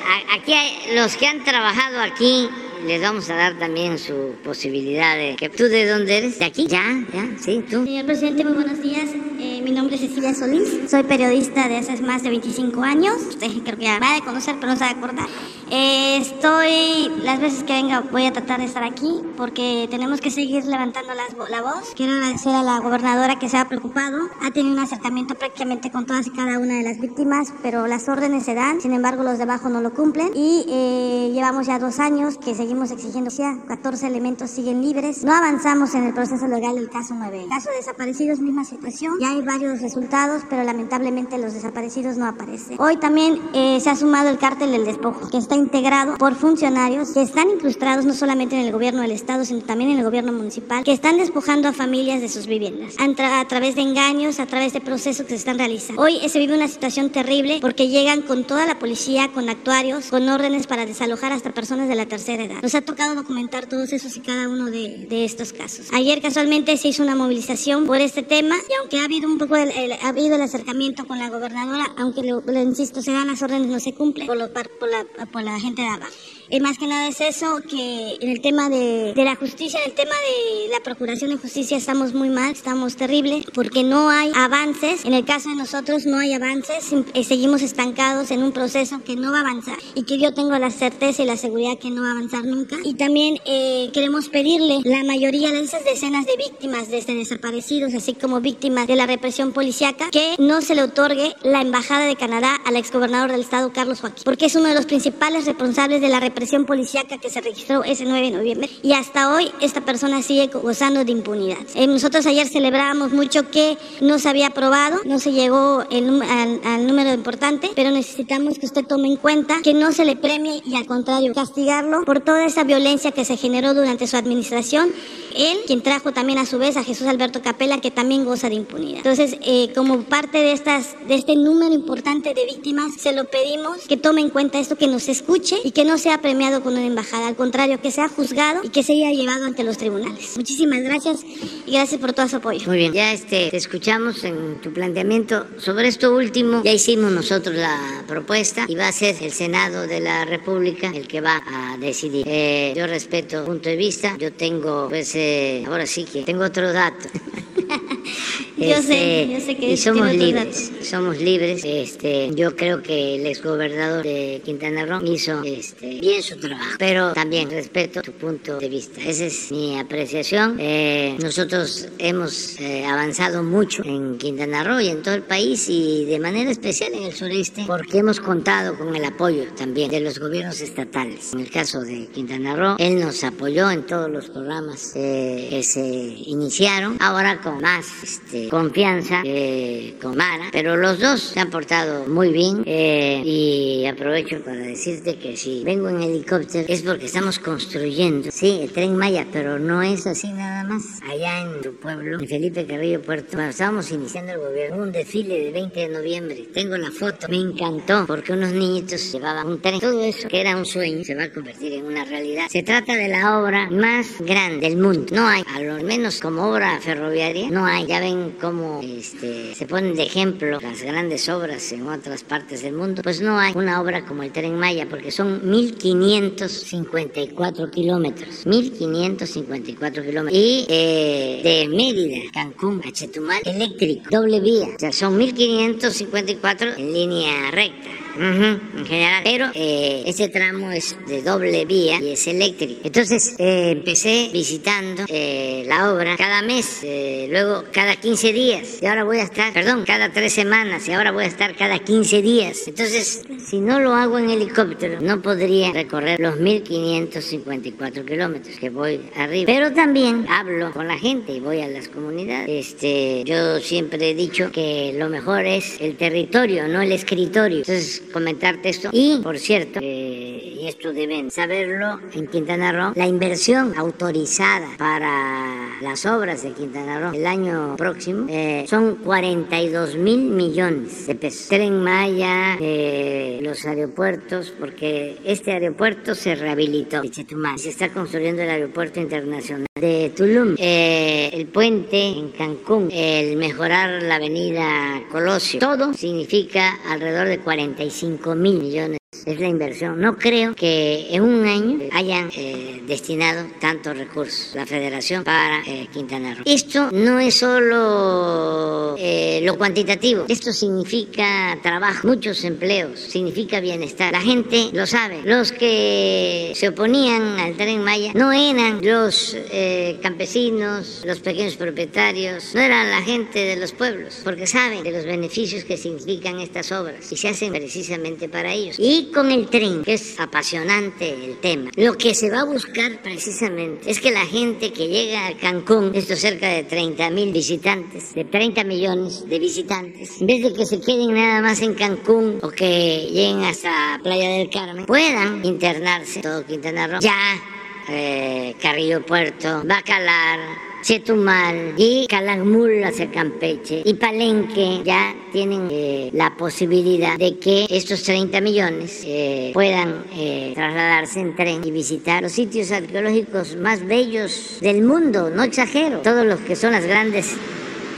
A- 0.04 0.34
aquí 0.36 0.52
hay, 0.52 0.94
los 0.96 1.16
que 1.16 1.26
han 1.26 1.44
trabajado 1.44 2.00
aquí 2.00 2.48
les 2.86 3.02
vamos 3.02 3.28
a 3.28 3.34
dar 3.34 3.58
también 3.58 3.98
su 3.98 4.34
posibilidad 4.42 5.14
de 5.14 5.36
que 5.36 5.50
tú 5.50 5.64
de 5.64 5.86
dónde 5.86 6.16
eres 6.16 6.38
de 6.38 6.46
aquí 6.46 6.66
ya 6.66 6.82
ya 7.12 7.28
sí 7.38 7.62
tú 7.70 7.84
Señor 7.84 8.06
presidente, 8.06 8.42
muy 8.42 8.54
buenos 8.54 8.80
días. 8.82 9.10
Eh, 9.38 9.60
mi 9.62 9.70
nombre 9.70 9.96
es 9.96 10.00
Cecilia 10.00 10.34
Solís. 10.34 10.90
Soy 10.90 11.02
periodista 11.02 11.68
de 11.68 11.76
hace 11.76 12.00
más 12.00 12.22
de 12.22 12.30
25 12.30 12.82
años. 12.82 13.16
Usted 13.28 13.48
creo 13.64 13.76
que 13.76 13.84
ya 13.84 13.98
ha 14.02 14.14
de 14.14 14.22
conocer, 14.22 14.54
pero 14.58 14.68
no 14.72 14.78
se 14.78 14.84
va 14.84 14.90
a 14.90 14.92
acordar. 14.94 15.28
Eh, 15.70 16.16
estoy, 16.16 17.08
las 17.22 17.40
veces 17.40 17.62
que 17.64 17.72
venga, 17.72 18.00
voy 18.00 18.26
a 18.26 18.32
tratar 18.32 18.60
de 18.60 18.66
estar 18.66 18.82
aquí 18.82 19.22
porque 19.36 19.86
tenemos 19.90 20.20
que 20.20 20.30
seguir 20.30 20.64
levantando 20.64 21.14
las 21.14 21.30
la 21.50 21.62
voz. 21.62 21.92
Quiero 21.96 22.12
agradecer 22.12 22.54
a 22.54 22.62
la 22.62 22.80
gobernadora 22.80 23.38
que 23.38 23.48
se 23.48 23.56
ha 23.56 23.66
preocupado. 23.66 24.28
Ha 24.42 24.50
tenido 24.50 24.74
un 24.74 24.80
acercamiento 24.80 25.34
prácticamente 25.34 25.90
con 25.90 26.06
todas 26.06 26.26
y 26.26 26.30
cada 26.30 26.58
una 26.58 26.74
de 26.74 26.82
las 26.82 27.00
víctimas, 27.00 27.52
pero 27.62 27.86
las 27.86 28.08
órdenes 28.08 28.44
se 28.44 28.54
dan. 28.54 28.80
Sin 28.80 28.92
embargo, 28.92 29.22
los 29.22 29.38
de 29.38 29.44
abajo 29.44 29.68
no 29.68 29.80
lo 29.80 29.94
cumplen. 29.94 30.30
Y 30.34 30.66
eh, 30.68 31.30
llevamos 31.32 31.66
ya 31.66 31.78
dos 31.78 31.98
años 31.98 32.36
que 32.36 32.54
seguimos 32.54 32.90
exigiendo 32.90 33.30
justicia. 33.30 33.58
14 33.68 34.06
elementos 34.06 34.50
siguen 34.50 34.82
libres. 34.82 35.24
No 35.24 35.32
avanzamos 35.32 35.94
en 35.94 36.04
el 36.04 36.14
proceso 36.14 36.46
legal 36.46 36.74
del 36.74 36.90
caso 36.90 37.14
9. 37.16 37.46
Caso 37.48 37.70
de 37.70 37.76
desaparecidos, 37.76 38.40
misma 38.40 38.64
situación. 38.64 39.14
Ya 39.20 39.30
hay 39.30 39.42
varios 39.42 39.80
resultados, 39.80 40.42
pero 40.48 40.64
lamentablemente 40.64 41.38
los 41.38 41.54
desaparecidos 41.54 42.16
no 42.16 42.26
aparecen. 42.26 42.76
Hoy 42.80 42.96
también 42.96 43.40
eh, 43.54 43.78
se 43.80 43.90
ha 43.90 43.96
sumado 43.96 44.28
el 44.28 44.38
cártel 44.38 44.72
del 44.72 44.84
despojo, 44.84 45.28
que 45.28 45.38
está 45.38 45.54
integrado 45.60 46.16
por 46.18 46.34
funcionarios 46.34 47.10
que 47.10 47.22
están 47.22 47.48
incrustados 47.50 48.04
no 48.04 48.12
solamente 48.14 48.58
en 48.58 48.66
el 48.66 48.72
gobierno 48.72 49.02
del 49.02 49.12
Estado, 49.12 49.44
sino 49.44 49.60
también 49.60 49.90
en 49.90 49.98
el 49.98 50.04
gobierno 50.04 50.32
municipal, 50.32 50.82
que 50.84 50.92
están 50.92 51.16
despojando 51.18 51.68
a 51.68 51.72
familias 51.72 52.20
de 52.20 52.28
sus 52.28 52.46
viviendas 52.46 52.94
a, 52.98 53.06
tra- 53.08 53.40
a 53.40 53.46
través 53.48 53.74
de 53.76 53.82
engaños, 53.82 54.40
a 54.40 54.46
través 54.46 54.72
de 54.72 54.80
procesos 54.80 55.24
que 55.26 55.30
se 55.30 55.36
están 55.36 55.58
realizando. 55.58 56.02
Hoy 56.02 56.18
se 56.28 56.38
vive 56.38 56.54
una 56.54 56.68
situación 56.68 57.10
terrible 57.10 57.58
porque 57.60 57.88
llegan 57.88 58.22
con 58.22 58.44
toda 58.44 58.66
la 58.66 58.78
policía, 58.78 59.28
con 59.32 59.48
actuarios, 59.48 60.06
con 60.06 60.28
órdenes 60.28 60.66
para 60.66 60.86
desalojar 60.86 61.32
hasta 61.32 61.52
personas 61.52 61.88
de 61.88 61.94
la 61.94 62.06
tercera 62.06 62.42
edad. 62.44 62.62
Nos 62.62 62.74
ha 62.74 62.80
tocado 62.82 63.14
documentar 63.14 63.66
todos 63.66 63.92
esos 63.92 64.16
y 64.16 64.20
cada 64.20 64.48
uno 64.48 64.66
de, 64.66 65.06
de 65.08 65.24
estos 65.24 65.52
casos. 65.52 65.86
Ayer 65.92 66.20
casualmente 66.20 66.76
se 66.76 66.88
hizo 66.88 67.02
una 67.02 67.14
movilización 67.14 67.86
por 67.86 67.98
este 68.00 68.22
tema 68.22 68.56
y 68.68 68.72
aunque 68.80 68.98
ha 69.00 69.04
habido 69.04 69.28
un 69.28 69.38
poco 69.38 69.56
el, 69.56 69.70
el- 69.70 69.92
ha 69.92 70.08
habido 70.08 70.36
el 70.36 70.42
acercamiento 70.42 71.06
con 71.06 71.18
la 71.18 71.28
gobernadora, 71.28 71.86
aunque 71.96 72.22
lo, 72.22 72.40
lo 72.40 72.60
insisto, 72.62 73.02
se 73.02 73.12
dan 73.12 73.26
las 73.28 73.42
órdenes, 73.42 73.68
no 73.68 73.80
se 73.80 73.92
cumplen 73.94 74.26
por, 74.26 74.36
lo 74.36 74.48
por, 74.52 74.88
la, 74.88 75.04
por 75.26 75.42
la 75.42 75.49
gente 75.58 75.82
de 75.82 75.88
abajo. 75.88 76.12
Eh, 76.52 76.58
más 76.58 76.78
que 76.78 76.86
nada 76.88 77.06
es 77.06 77.20
eso, 77.20 77.60
que 77.68 78.16
en 78.20 78.28
el 78.28 78.40
tema 78.40 78.68
de, 78.68 79.12
la 79.14 79.36
justicia, 79.36 79.78
en 79.84 79.90
el 79.90 79.94
tema 79.94 80.16
de 80.16 80.68
la 80.72 80.80
procuración 80.82 81.30
de 81.30 81.36
justicia 81.36 81.76
estamos 81.76 82.12
muy 82.12 82.28
mal, 82.28 82.50
estamos 82.50 82.96
terrible, 82.96 83.44
porque 83.54 83.84
no 83.84 84.10
hay 84.10 84.32
avances. 84.34 85.04
En 85.04 85.14
el 85.14 85.24
caso 85.24 85.48
de 85.50 85.54
nosotros 85.54 86.06
no 86.06 86.18
hay 86.18 86.32
avances, 86.32 86.92
eh, 87.14 87.22
seguimos 87.22 87.62
estancados 87.62 88.32
en 88.32 88.42
un 88.42 88.50
proceso 88.50 89.00
que 89.04 89.14
no 89.14 89.30
va 89.30 89.38
a 89.38 89.40
avanzar 89.42 89.78
y 89.94 90.02
que 90.02 90.18
yo 90.18 90.34
tengo 90.34 90.58
la 90.58 90.72
certeza 90.72 91.22
y 91.22 91.26
la 91.26 91.36
seguridad 91.36 91.78
que 91.78 91.90
no 91.90 92.02
va 92.02 92.08
a 92.08 92.12
avanzar 92.12 92.44
nunca. 92.44 92.76
Y 92.84 92.94
también 92.94 93.38
eh, 93.44 93.90
queremos 93.92 94.28
pedirle 94.28 94.80
la 94.82 95.04
mayoría 95.04 95.52
de 95.52 95.60
esas 95.60 95.84
decenas 95.84 96.26
de 96.26 96.36
víctimas, 96.36 96.90
desde 96.90 97.14
desaparecidos, 97.14 97.94
así 97.94 98.14
como 98.14 98.40
víctimas 98.40 98.88
de 98.88 98.96
la 98.96 99.06
represión 99.06 99.52
policíaca, 99.52 100.10
que 100.10 100.34
no 100.40 100.62
se 100.62 100.74
le 100.74 100.82
otorgue 100.82 101.32
la 101.44 101.60
embajada 101.60 102.06
de 102.06 102.16
Canadá 102.16 102.56
al 102.66 102.74
exgobernador 102.74 103.30
del 103.30 103.42
estado, 103.42 103.72
Carlos 103.72 104.00
Joaquín, 104.00 104.24
porque 104.24 104.46
es 104.46 104.56
uno 104.56 104.68
de 104.68 104.74
los 104.74 104.86
principales 104.86 105.39
responsables 105.46 106.00
de 106.00 106.08
la 106.08 106.20
represión 106.20 106.64
policíaca 106.64 107.18
que 107.18 107.30
se 107.30 107.40
registró 107.40 107.84
ese 107.84 108.04
9 108.04 108.30
de 108.30 108.36
noviembre. 108.36 108.70
Y 108.82 108.92
hasta 108.92 109.34
hoy 109.34 109.50
esta 109.60 109.80
persona 109.80 110.22
sigue 110.22 110.48
gozando 110.48 111.04
de 111.04 111.12
impunidad. 111.12 111.58
Eh, 111.74 111.86
nosotros 111.86 112.26
ayer 112.26 112.48
celebrábamos 112.48 113.12
mucho 113.12 113.50
que 113.50 113.76
no 114.00 114.18
se 114.18 114.28
había 114.28 114.48
aprobado, 114.48 115.00
no 115.04 115.18
se 115.18 115.32
llegó 115.32 115.84
el 115.90 116.22
al, 116.22 116.60
al 116.64 116.86
número 116.86 117.12
importante, 117.12 117.70
pero 117.74 117.90
necesitamos 117.90 118.58
que 118.58 118.66
usted 118.66 118.84
tome 118.84 119.08
en 119.08 119.16
cuenta 119.16 119.60
que 119.62 119.74
no 119.74 119.92
se 119.92 120.04
le 120.04 120.16
premie 120.16 120.62
y 120.64 120.76
al 120.76 120.86
contrario, 120.86 121.32
castigarlo 121.34 122.04
por 122.04 122.20
toda 122.20 122.44
esa 122.44 122.64
violencia 122.64 123.12
que 123.12 123.24
se 123.24 123.36
generó 123.36 123.74
durante 123.74 124.06
su 124.06 124.16
administración. 124.16 124.90
Él, 125.36 125.58
quien 125.66 125.82
trajo 125.82 126.12
también 126.12 126.38
a 126.38 126.46
su 126.46 126.58
vez 126.58 126.76
a 126.76 126.84
Jesús 126.84 127.06
Alberto 127.06 127.40
Capela, 127.42 127.80
que 127.80 127.90
también 127.90 128.24
goza 128.24 128.48
de 128.48 128.56
impunidad. 128.56 128.98
Entonces, 128.98 129.36
eh, 129.42 129.72
como 129.74 130.02
parte 130.02 130.38
de 130.38 130.52
estas, 130.52 130.96
de 131.06 131.14
este 131.14 131.36
número 131.36 131.72
importante 131.72 132.34
de 132.34 132.44
víctimas, 132.46 132.94
se 132.94 133.12
lo 133.12 133.24
pedimos 133.24 133.78
que 133.88 133.96
tome 133.96 134.20
en 134.20 134.30
cuenta 134.30 134.58
esto, 134.58 134.76
que 134.76 134.86
nos 134.86 135.08
escuche 135.08 135.29
y 135.64 135.70
que 135.70 135.84
no 135.84 135.96
sea 135.96 136.20
premiado 136.20 136.62
con 136.62 136.72
una 136.72 136.84
embajada, 136.84 137.28
al 137.28 137.36
contrario, 137.36 137.80
que 137.80 137.90
sea 137.90 138.08
juzgado 138.08 138.62
y 138.64 138.70
que 138.70 138.82
sea 138.82 139.12
llevado 139.12 139.44
ante 139.44 139.62
los 139.62 139.78
tribunales. 139.78 140.36
Muchísimas 140.36 140.82
gracias 140.82 141.20
y 141.66 141.72
gracias 141.72 142.00
por 142.00 142.12
todo 142.12 142.28
su 142.28 142.36
apoyo. 142.36 142.66
muy 142.66 142.78
bien 142.78 142.92
ya 142.92 143.12
este 143.12 143.48
te 143.50 143.56
escuchamos 143.56 144.24
en 144.24 144.60
tu 144.60 144.72
planteamiento 144.72 145.46
sobre 145.58 145.88
esto 145.88 146.14
último 146.14 146.62
ya 146.64 146.72
hicimos 146.72 147.12
nosotros 147.12 147.54
la 147.54 148.04
propuesta 148.08 148.64
y 148.68 148.74
va 148.74 148.88
a 148.88 148.92
ser 148.92 149.16
el 149.20 149.32
Senado 149.32 149.86
de 149.86 150.00
la 150.00 150.24
República 150.24 150.90
el 150.92 151.06
que 151.06 151.20
va 151.20 151.42
a 151.46 151.76
decidir 151.78 152.26
Eh, 152.26 152.72
yo 152.76 152.86
respeto 152.86 153.40
tu 153.40 153.46
punto 153.46 153.68
de 153.68 153.76
vista 153.76 154.16
yo 154.18 154.32
tengo 154.32 154.88
pues 154.88 155.14
eh, 155.14 155.64
ahora 155.66 155.86
sí 155.86 156.04
que 156.04 156.22
tengo 156.22 156.44
otro 156.44 156.72
dato 156.72 157.08
Yo 158.60 158.82
sé, 158.82 159.26
yo 159.32 159.40
sé 159.40 159.56
que 159.56 159.70
y 159.70 159.76
somos 159.78 160.12
libres, 160.14 160.70
somos 160.82 161.18
libres. 161.18 161.62
Este, 161.64 162.30
yo 162.34 162.54
creo 162.54 162.82
que 162.82 163.14
el 163.14 163.26
exgobernador 163.26 164.04
de 164.04 164.42
Quintana 164.44 164.84
Roo 164.84 165.02
hizo 165.02 165.42
este, 165.42 165.98
bien 165.98 166.22
su 166.22 166.36
trabajo, 166.36 166.76
pero 166.78 167.14
también 167.14 167.48
respeto 167.50 168.02
tu 168.02 168.12
punto 168.12 168.58
de 168.58 168.68
vista. 168.68 169.00
Esa 169.00 169.24
es 169.24 169.50
mi 169.50 169.78
apreciación. 169.78 170.58
Eh, 170.60 171.16
nosotros 171.22 171.88
hemos 171.98 172.60
eh, 172.60 172.84
avanzado 172.84 173.42
mucho 173.42 173.82
en 173.82 174.18
Quintana 174.18 174.62
Roo 174.62 174.80
y 174.80 174.88
en 174.88 175.02
todo 175.02 175.14
el 175.14 175.22
país 175.22 175.66
y 175.70 176.04
de 176.04 176.18
manera 176.18 176.50
especial 176.50 176.92
en 176.92 177.04
el 177.04 177.14
sureste 177.14 177.64
porque 177.66 177.98
hemos 177.98 178.20
contado 178.20 178.76
con 178.76 178.94
el 178.94 179.04
apoyo 179.06 179.44
también 179.56 179.90
de 179.90 180.00
los 180.00 180.18
gobiernos 180.18 180.60
estatales. 180.60 181.32
En 181.32 181.40
el 181.40 181.50
caso 181.50 181.80
de 181.80 182.08
Quintana 182.08 182.54
Roo, 182.56 182.76
él 182.78 183.00
nos 183.00 183.24
apoyó 183.24 183.70
en 183.70 183.86
todos 183.86 184.10
los 184.10 184.28
programas 184.28 184.92
eh, 184.96 185.46
que 185.48 185.62
se 185.62 185.80
iniciaron, 185.80 186.98
ahora 187.00 187.40
con 187.40 187.58
más 187.62 187.86
este, 188.02 188.49
confianza 188.50 189.22
eh, 189.24 189.94
con 190.02 190.16
Mara, 190.16 190.48
pero 190.50 190.76
los 190.76 190.98
dos 190.98 191.20
se 191.20 191.40
han 191.40 191.50
portado 191.50 192.06
muy 192.06 192.32
bien 192.32 192.62
eh, 192.66 193.22
y 193.24 193.86
aprovecho 193.86 194.42
para 194.44 194.56
decirte 194.56 195.16
que 195.16 195.36
si 195.36 195.62
vengo 195.64 195.88
en 195.88 196.02
helicóptero 196.02 196.66
es 196.68 196.82
porque 196.82 197.06
estamos 197.06 197.38
construyendo, 197.38 198.30
sí, 198.32 198.60
el 198.62 198.72
tren 198.72 198.96
Maya, 198.96 199.26
pero 199.32 199.58
no 199.58 199.82
es 199.82 200.06
así 200.06 200.32
nada 200.32 200.64
más. 200.64 201.00
Allá 201.08 201.42
en 201.42 201.60
tu 201.60 201.74
pueblo, 201.76 202.18
en 202.20 202.28
Felipe 202.28 202.66
Carrillo 202.66 203.00
Puerto, 203.00 203.28
cuando 203.32 203.50
estábamos 203.50 203.90
iniciando 203.92 204.32
el 204.32 204.38
gobierno, 204.38 204.82
un 204.82 204.92
desfile 204.92 205.44
de 205.44 205.52
20 205.52 205.80
de 205.80 205.88
noviembre, 205.88 206.48
tengo 206.52 206.76
la 206.76 206.90
foto, 206.90 207.28
me 207.28 207.36
encantó 207.36 208.04
porque 208.06 208.32
unos 208.32 208.52
niñitos 208.52 209.12
llevaban 209.12 209.46
un 209.46 209.60
tren, 209.60 209.78
todo 209.78 210.02
eso 210.02 210.28
que 210.28 210.40
era 210.40 210.56
un 210.56 210.66
sueño 210.66 211.04
se 211.04 211.14
va 211.14 211.24
a 211.24 211.32
convertir 211.32 211.72
en 211.74 211.84
una 211.84 212.04
realidad. 212.04 212.46
Se 212.50 212.62
trata 212.64 212.96
de 212.96 213.08
la 213.08 213.38
obra 213.38 213.70
más 213.70 214.20
grande 214.20 214.68
del 214.68 214.78
mundo, 214.78 215.06
no 215.12 215.28
hay, 215.28 215.44
a 215.54 215.60
lo 215.60 215.82
menos 215.84 216.20
como 216.20 216.50
obra 216.50 216.80
ferroviaria, 216.80 217.48
no 217.50 217.64
hay, 217.64 217.86
ya 217.86 218.00
ven 218.00 218.34
cómo 218.40 218.80
este, 218.82 219.54
se 219.54 219.66
ponen 219.66 219.94
de 219.94 220.04
ejemplo 220.04 220.58
las 220.60 220.82
grandes 220.82 221.28
obras 221.28 221.70
en 221.72 221.86
otras 221.86 222.24
partes 222.24 222.62
del 222.62 222.72
mundo, 222.74 223.02
pues 223.02 223.20
no 223.20 223.38
hay 223.38 223.52
una 223.54 223.78
obra 223.80 224.04
como 224.04 224.22
el 224.22 224.30
Tren 224.32 224.58
Maya, 224.58 224.86
porque 224.88 225.10
son 225.10 225.48
1554 225.48 227.70
kilómetros, 227.70 228.46
1554 228.46 230.02
kilómetros. 230.02 230.42
Y 230.42 230.66
eh, 230.68 231.40
de 231.42 231.68
Mérida, 231.68 232.30
Cancún 232.32 232.80
a 232.86 232.92
Chetumal, 232.92 233.42
eléctrico, 233.44 234.04
doble 234.10 234.40
vía, 234.40 234.68
o 234.74 234.78
sea, 234.78 234.92
son 234.92 235.18
1554 235.18 236.76
en 236.76 236.92
línea 236.92 237.50
recta. 237.50 237.88
Ujú, 238.20 238.80
en 238.80 238.84
general, 238.86 239.22
pero 239.24 239.46
eh, 239.54 240.02
ese 240.04 240.28
tramo 240.28 240.70
es 240.72 240.94
de 241.08 241.22
doble 241.22 241.64
vía 241.64 241.98
y 242.02 242.10
es 242.10 242.26
eléctrico. 242.26 242.82
Entonces 242.84 243.34
eh, 243.38 243.70
empecé 243.70 244.28
visitando 244.30 245.04
eh, 245.08 245.64
la 245.66 245.90
obra 245.90 246.18
cada 246.18 246.42
mes, 246.42 246.80
eh, 246.82 247.28
luego 247.30 247.64
cada 247.72 247.96
15 247.96 248.32
días, 248.34 248.82
y 248.82 248.86
ahora 248.86 249.04
voy 249.04 249.20
a 249.20 249.22
estar, 249.22 249.54
perdón, 249.54 249.84
cada 249.86 250.12
tres 250.12 250.34
semanas, 250.34 250.86
y 250.86 250.92
ahora 250.92 251.12
voy 251.12 251.24
a 251.24 251.28
estar 251.28 251.56
cada 251.56 251.78
15 251.78 252.20
días. 252.20 252.68
Entonces, 252.68 253.22
si 253.42 253.58
no 253.58 253.80
lo 253.80 253.94
hago 253.94 254.18
en 254.18 254.28
helicóptero, 254.28 255.00
no 255.00 255.22
podría 255.22 255.72
recorrer 255.72 256.20
los 256.20 256.36
1554 256.38 258.04
kilómetros 258.04 258.54
que 258.58 258.68
voy 258.68 259.00
arriba. 259.16 259.46
Pero 259.46 259.72
también 259.72 260.26
hablo 260.28 260.72
con 260.72 260.86
la 260.88 260.98
gente 260.98 261.32
y 261.32 261.40
voy 261.40 261.62
a 261.62 261.68
las 261.68 261.88
comunidades. 261.88 262.66
Este, 262.66 263.24
yo 263.24 263.60
siempre 263.60 264.10
he 264.10 264.14
dicho 264.14 264.52
que 264.52 264.94
lo 264.94 265.08
mejor 265.08 265.46
es 265.46 265.80
el 265.80 265.96
territorio, 265.96 266.68
no 266.68 266.82
el 266.82 266.92
escritorio. 266.92 267.60
Entonces, 267.60 268.02
comentarte 268.10 268.68
esto. 268.68 268.90
Y, 268.92 269.20
por 269.22 269.38
cierto, 269.38 269.80
eh, 269.82 270.58
y 270.60 270.68
esto 270.68 270.92
deben 270.92 271.30
saberlo, 271.30 271.98
en 272.12 272.26
Quintana 272.26 272.72
Roo, 272.72 272.92
la 272.94 273.06
inversión 273.06 273.74
autorizada 273.76 274.68
para 274.78 275.78
las 275.80 276.04
obras 276.06 276.42
de 276.42 276.52
Quintana 276.52 277.00
Roo 277.00 277.12
el 277.14 277.26
año 277.26 277.76
próximo 277.76 278.26
eh, 278.28 278.64
son 278.68 278.96
42 278.96 279.96
mil 279.96 280.20
millones 280.20 281.06
de 281.06 281.14
pesos. 281.14 281.48
Tren 281.48 281.82
Maya, 281.82 282.56
eh, 282.60 283.38
los 283.42 283.64
aeropuertos, 283.64 284.52
porque 284.58 285.18
este 285.24 285.52
aeropuerto 285.52 286.14
se 286.14 286.34
rehabilitó 286.34 287.02
Chetumal. 287.04 287.58
Se 287.58 287.70
está 287.70 287.88
construyendo 287.90 288.42
el 288.42 288.50
aeropuerto 288.50 289.00
internacional 289.00 289.69
de 289.80 290.12
Tulum, 290.14 290.54
eh, 290.58 291.30
el 291.32 291.46
puente 291.46 292.00
en 292.00 292.30
Cancún, 292.30 292.90
el 292.92 293.36
mejorar 293.36 294.02
la 294.02 294.16
avenida 294.16 295.02
Colosio. 295.10 295.60
Todo 295.60 295.94
significa 295.94 296.78
alrededor 296.88 297.28
de 297.28 297.38
45 297.38 298.34
mil 298.34 298.58
millones 298.58 298.99
es 299.26 299.40
la 299.40 299.48
inversión. 299.48 300.00
No 300.00 300.16
creo 300.16 300.54
que 300.54 301.08
en 301.10 301.22
un 301.22 301.46
año 301.46 301.78
hayan 301.92 302.30
eh, 302.36 302.82
destinado 302.86 303.46
tantos 303.60 303.96
recursos 303.96 304.50
la 304.54 304.66
federación 304.66 305.24
para 305.24 305.62
eh, 305.66 305.88
Quintana 305.92 306.34
Roo. 306.34 306.42
Esto 306.46 306.90
no 306.92 307.18
es 307.18 307.34
solo 307.34 308.96
eh, 308.98 309.40
lo 309.42 309.56
cuantitativo, 309.56 310.24
esto 310.28 310.52
significa 310.52 311.58
trabajo, 311.62 312.08
muchos 312.08 312.44
empleos, 312.44 312.98
significa 313.00 313.60
bienestar. 313.60 314.12
La 314.12 314.20
gente 314.20 314.70
lo 314.72 314.86
sabe. 314.86 315.22
Los 315.24 315.52
que 315.52 316.52
se 316.54 316.68
oponían 316.68 317.38
al 317.38 317.56
tren 317.56 317.82
Maya 317.82 318.12
no 318.14 318.32
eran 318.32 318.80
los 318.82 319.36
eh, 319.36 319.98
campesinos, 320.02 321.02
los 321.04 321.20
pequeños 321.20 321.56
propietarios, 321.56 322.54
no 322.54 322.60
eran 322.60 322.90
la 322.90 323.02
gente 323.02 323.38
de 323.38 323.56
los 323.56 323.72
pueblos, 323.72 324.20
porque 324.24 324.46
saben 324.46 324.82
de 324.82 324.92
los 324.92 325.04
beneficios 325.04 325.64
que 325.64 325.76
significan 325.76 326.40
estas 326.40 326.72
obras 326.72 327.10
y 327.12 327.16
se 327.16 327.28
hacen 327.28 327.52
precisamente 327.52 328.28
para 328.28 328.52
ellos. 328.52 328.76
Y 328.78 329.09
con 329.10 329.30
el 329.30 329.48
tren, 329.48 329.82
que 329.84 329.94
es 329.94 330.18
apasionante 330.18 331.12
el 331.12 331.38
tema, 331.38 331.70
lo 331.76 331.96
que 331.96 332.14
se 332.14 332.30
va 332.30 332.40
a 332.40 332.44
buscar 332.44 333.02
precisamente 333.02 333.90
es 333.90 334.00
que 334.00 334.10
la 334.10 334.26
gente 334.26 334.72
que 334.72 334.88
llega 334.88 335.28
a 335.28 335.36
Cancún, 335.36 335.92
esto 335.94 336.16
cerca 336.16 336.48
de 336.48 336.64
30 336.64 337.10
mil 337.10 337.32
visitantes, 337.32 338.14
de 338.14 338.24
30 338.24 338.64
millones 338.64 339.28
de 339.28 339.38
visitantes, 339.38 340.20
en 340.20 340.26
vez 340.26 340.42
de 340.42 340.52
que 340.52 340.66
se 340.66 340.80
queden 340.80 341.14
nada 341.14 341.42
más 341.42 341.60
en 341.62 341.74
Cancún 341.74 342.38
o 342.42 342.48
que 342.50 343.08
lleguen 343.10 343.44
hasta 343.44 344.00
Playa 344.02 344.30
del 344.30 344.50
Carmen, 344.50 344.86
puedan 344.86 345.44
internarse. 345.44 346.20
Todo 346.20 346.44
Quintana 346.46 346.86
Roo. 346.86 347.00
Ya 347.00 347.40
eh, 347.88 348.54
Carrillo 348.60 349.04
Puerto, 349.04 349.62
Bacalar, 349.64 350.38
Chetumal 350.82 351.74
y 351.76 352.06
Calakmul 352.08 352.82
hacia 352.84 353.10
Campeche. 353.10 353.82
Y 353.84 353.94
Palenque 353.94 354.82
ya 354.84 355.14
tienen 355.32 355.68
eh, 355.70 356.10
la 356.12 356.34
posibilidad 356.36 357.18
de 357.18 357.38
que 357.38 357.66
estos 357.70 358.02
30 358.02 358.40
millones 358.40 359.02
eh, 359.04 359.50
puedan 359.52 360.04
eh, 360.14 360.52
trasladarse 360.54 361.20
en 361.20 361.36
tren 361.36 361.62
y 361.64 361.70
visitar 361.70 362.22
los 362.22 362.32
sitios 362.32 362.72
arqueológicos 362.72 363.56
más 363.56 363.86
bellos 363.86 364.58
del 364.60 364.82
mundo, 364.82 365.30
no 365.30 365.42
exagero, 365.42 365.98
todos 365.98 366.24
los 366.24 366.40
que 366.40 366.56
son 366.56 366.72
las 366.72 366.86
grandes 366.86 367.34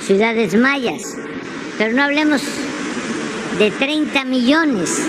ciudades 0.00 0.54
mayas. 0.54 1.16
Pero 1.78 1.94
no 1.94 2.02
hablemos 2.02 2.42
de 3.58 3.70
30 3.70 4.24
millones. 4.24 5.00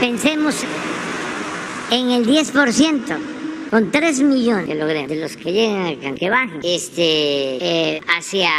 Pensemos 0.00 0.56
en 1.90 2.10
el 2.10 2.26
10%, 2.26 3.35
con 3.70 3.90
3 3.90 4.20
millones. 4.22 4.66
Que 4.66 4.74
logremos, 4.74 5.08
de 5.08 5.16
los 5.16 5.36
que 5.36 5.52
llegan 5.52 5.86
a 5.86 6.00
Can- 6.00 6.14
que 6.14 6.30
bajen 6.30 6.60
este, 6.62 7.04
eh, 7.94 8.00
hacia 8.08 8.50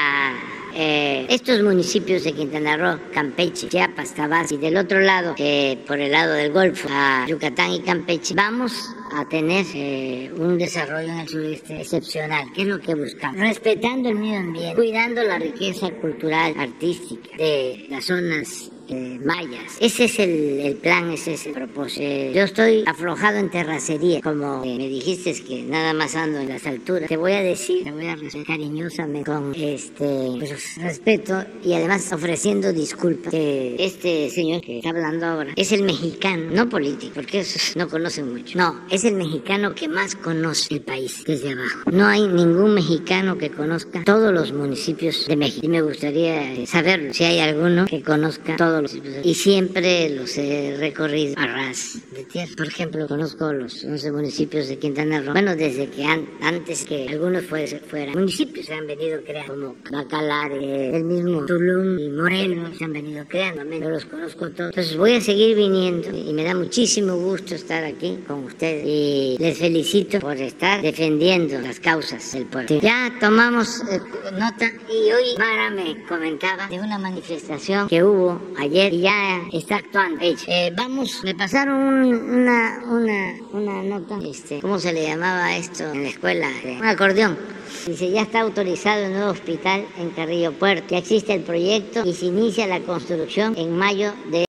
eh, 0.76 1.26
estos 1.30 1.62
municipios 1.64 2.24
de 2.24 2.34
Quintana 2.34 2.78
Roo, 2.78 3.00
Campeche, 3.14 3.68
Chiapas, 3.68 4.14
Tabasco 4.14 4.56
y 4.56 4.58
del 4.58 4.78
otro 4.78 5.00
lado, 5.00 5.34
eh, 5.38 5.78
por 5.88 6.00
el 6.00 6.12
lado 6.12 6.34
del 6.34 6.52
Golfo, 6.52 6.88
a 6.92 7.26
Yucatán 7.28 7.72
y 7.72 7.82
Campeche, 7.82 8.36
vamos 8.36 8.74
a 9.12 9.28
tener 9.28 9.66
eh, 9.74 10.32
un 10.38 10.58
desarrollo 10.58 11.08
en 11.08 11.20
el 11.20 11.28
sureste 11.28 11.82
excepcional, 11.82 12.52
que 12.54 12.62
es 12.62 12.68
lo 12.68 12.80
que 12.80 12.94
buscamos, 12.94 13.40
respetando 13.40 14.10
el 14.10 14.16
medio 14.16 14.40
ambiente, 14.40 14.76
cuidando 14.76 15.24
la 15.24 15.40
riqueza 15.40 15.90
cultural, 15.92 16.54
artística 16.60 17.36
de 17.38 17.88
las 17.90 18.06
zonas 18.06 18.70
eh, 18.90 19.20
mayas. 19.24 19.78
Ese 19.80 20.06
es 20.06 20.20
el, 20.20 20.60
el 20.62 20.76
plan, 20.76 21.12
ese 21.12 21.34
es 21.34 21.46
el 21.46 21.54
propósito. 21.54 22.02
Eh, 22.04 22.32
yo 22.34 22.44
estoy 22.44 22.84
aflojado 22.86 23.38
en 23.38 23.50
terracería, 23.50 24.22
como 24.22 24.64
eh, 24.64 24.78
me 24.78 24.88
dijiste 24.88 25.34
que 25.44 25.64
nada 25.64 25.94
más 25.94 26.16
ando 26.16 26.40
en 26.40 26.50
las 26.50 26.66
alturas. 26.66 27.10
Te 27.10 27.18
voy 27.18 27.34
a 27.34 27.42
decir, 27.42 27.84
te 27.84 27.92
voy 27.92 28.08
a 28.08 28.16
responder 28.16 28.48
cariñosamente 28.48 29.30
con 29.30 29.54
este 29.56 30.36
pues, 30.38 30.78
respeto 30.78 31.44
y 31.64 31.74
además 31.74 32.12
ofreciendo 32.12 32.72
disculpas 32.74 33.32
que 33.32 33.76
este 33.80 34.30
señor 34.30 34.62
que 34.62 34.78
está 34.78 34.90
hablando 34.90 35.26
ahora 35.26 35.52
es 35.56 35.72
el 35.72 35.84
mexicano, 35.84 36.52
no 36.52 36.70
político, 36.70 37.14
porque 37.16 37.40
esos 37.40 37.76
no 37.76 37.88
conocen 37.88 38.34
mucho. 38.34 38.58
No, 38.58 38.82
es 38.90 39.04
el 39.04 39.16
mexicano 39.16 39.76
que 39.76 39.88
más 39.88 40.16
conoce 40.16 40.76
el 40.76 40.82
país 40.82 41.24
desde 41.26 41.52
abajo. 41.52 41.92
No 41.92 42.06
hay 42.06 42.28
ningún 42.28 42.74
mexicano 42.74 43.38
que 43.38 43.50
conozca 43.50 44.04
todos 44.04 44.34
los 44.34 44.52
municipios 44.54 45.26
de 45.28 45.36
México. 45.36 45.66
Y 45.66 45.70
me 45.70 45.82
gustaría 45.82 46.54
eh, 46.54 46.66
saberlo, 46.68 47.14
si 47.14 47.24
hay 47.24 47.40
alguno 47.40 47.86
que 47.86 48.02
conozca 48.02 48.56
todos 48.56 48.77
todos 48.78 48.94
los 48.94 49.26
y 49.26 49.34
siempre 49.34 50.10
los 50.10 50.38
he 50.38 50.76
recorrido 50.78 51.36
a 51.38 51.48
ras 51.48 52.00
de 52.12 52.24
tierra. 52.24 52.52
Por 52.56 52.68
ejemplo, 52.68 53.08
conozco 53.08 53.52
los 53.54 53.84
11 53.84 54.12
municipios 54.12 54.68
de 54.68 54.78
Quintana 54.78 55.22
Roo. 55.22 55.34
Bueno, 55.34 55.56
desde 55.56 55.88
que 55.90 56.04
antes 56.04 56.86
que 56.86 57.08
algunos 57.10 57.46
fueran 57.46 58.14
municipios 58.14 58.66
se 58.66 58.74
han 58.74 58.88
venido 58.88 59.20
creando, 59.24 59.76
como 59.84 60.04
Bacalar, 60.04 60.52
el 60.52 61.04
mismo 61.04 61.46
Tulum 61.46 62.00
y 62.00 62.10
Morelos 62.10 62.78
se 62.78 62.86
han 62.86 62.94
venido 62.94 63.26
creando. 63.28 63.64
Yo 63.64 63.90
los 63.90 64.06
conozco 64.06 64.50
todos. 64.50 64.70
Entonces 64.70 64.98
voy 64.98 65.14
a 65.14 65.22
seguir 65.22 65.56
viniendo 65.56 66.10
y 66.10 66.34
me 66.34 66.44
da 66.44 66.54
muchísimo 66.54 67.16
gusto 67.16 67.56
estar 67.56 67.84
aquí 67.84 68.20
con 68.28 68.44
ustedes 68.46 68.84
y 68.86 69.38
les 69.40 69.58
felicito 69.58 70.20
por 70.20 70.38
estar 70.38 70.82
defendiendo 70.82 71.60
las 71.60 71.80
causas 71.80 72.32
del 72.34 72.46
pueblo. 72.46 72.80
Ya 72.82 73.14
tomamos 73.20 73.82
eh, 73.90 74.00
nota 74.34 74.72
y 74.90 75.12
hoy 75.12 75.38
Mara 75.38 75.70
me 75.70 76.04
comentaba 76.06 76.68
de 76.68 76.80
una 76.80 76.98
manifestación 76.98 77.88
que 77.88 78.04
hubo 78.04 78.40
ayer 78.58 78.67
y 78.68 79.02
ya 79.02 79.42
está 79.52 79.78
actuando. 79.78 80.24
Eh, 80.24 80.72
vamos, 80.76 81.22
me 81.24 81.34
pasaron 81.36 81.76
una, 81.76 82.80
una, 82.86 83.36
una 83.52 83.84
nota, 83.84 84.20
este, 84.26 84.60
¿cómo 84.60 84.80
se 84.80 84.94
le 84.94 85.04
llamaba 85.08 85.56
esto 85.56 85.92
en 85.92 86.04
la 86.04 86.10
escuela? 86.10 86.50
Un 86.66 86.86
acordeón. 86.86 87.38
Dice, 87.86 88.12
ya 88.12 88.24
está 88.24 88.42
autorizado 88.42 89.06
el 89.06 89.14
nuevo 89.14 89.32
hospital 89.32 89.86
en 89.98 90.10
Carrillo 90.12 90.52
Puerto. 90.54 90.88
Ya 90.90 90.98
existe 90.98 91.34
el 91.34 91.42
proyecto 91.42 92.04
y 92.06 92.14
se 92.14 92.26
inicia 92.26 92.68
la 92.68 92.80
construcción 92.82 93.56
en 93.58 93.76
mayo 93.78 94.14
de 94.32 94.46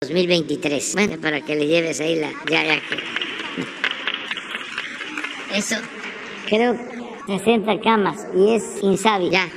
2023. 0.00 0.94
Bueno, 0.94 1.20
para 1.20 1.40
que 1.40 1.56
le 1.56 1.66
lleves 1.66 2.00
ahí 2.00 2.16
la... 2.16 2.30
Ya, 2.50 2.64
ya. 2.64 2.80
Eso, 5.54 5.76
creo 6.48 6.76
60 7.26 7.80
camas 7.80 8.26
y 8.36 8.54
es 8.54 8.82
Insabi, 8.82 9.30
ya. 9.30 9.48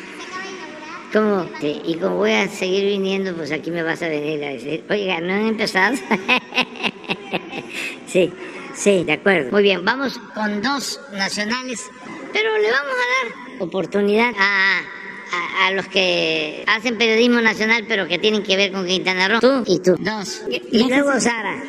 ¿Cómo? 1.13 1.45
y 1.61 1.95
como 1.95 2.17
voy 2.17 2.31
a 2.31 2.49
seguir 2.49 2.85
viniendo, 2.85 3.33
pues 3.33 3.51
aquí 3.51 3.71
me 3.71 3.83
vas 3.83 4.01
a 4.01 4.09
venir 4.09 4.43
a 4.43 4.49
decir, 4.49 4.83
oiga, 4.89 5.21
¿no 5.21 5.33
han 5.33 5.47
empezado? 5.47 5.95
sí, 8.07 8.33
sí, 8.75 9.05
de 9.05 9.13
acuerdo. 9.13 9.51
Muy 9.51 9.63
bien, 9.63 9.85
vamos 9.85 10.19
con 10.33 10.61
dos 10.61 10.99
nacionales, 11.13 11.85
pero 12.33 12.57
le 12.57 12.71
vamos 12.71 12.93
a 12.93 13.27
dar 13.27 13.61
oportunidad 13.61 14.33
a, 14.37 14.81
a, 15.65 15.71
los 15.71 15.87
que 15.87 16.65
hacen 16.67 16.97
periodismo 16.97 17.39
nacional, 17.41 17.85
pero 17.87 18.07
que 18.07 18.19
tienen 18.19 18.43
que 18.43 18.57
ver 18.57 18.73
con 18.73 18.85
Quintana 18.85 19.29
Roo. 19.29 19.39
Tú 19.39 19.63
y 19.65 19.79
tú. 19.79 19.95
Dos. 19.99 20.41
y 20.49 20.89
luego 20.89 21.17
Sara 21.19 21.63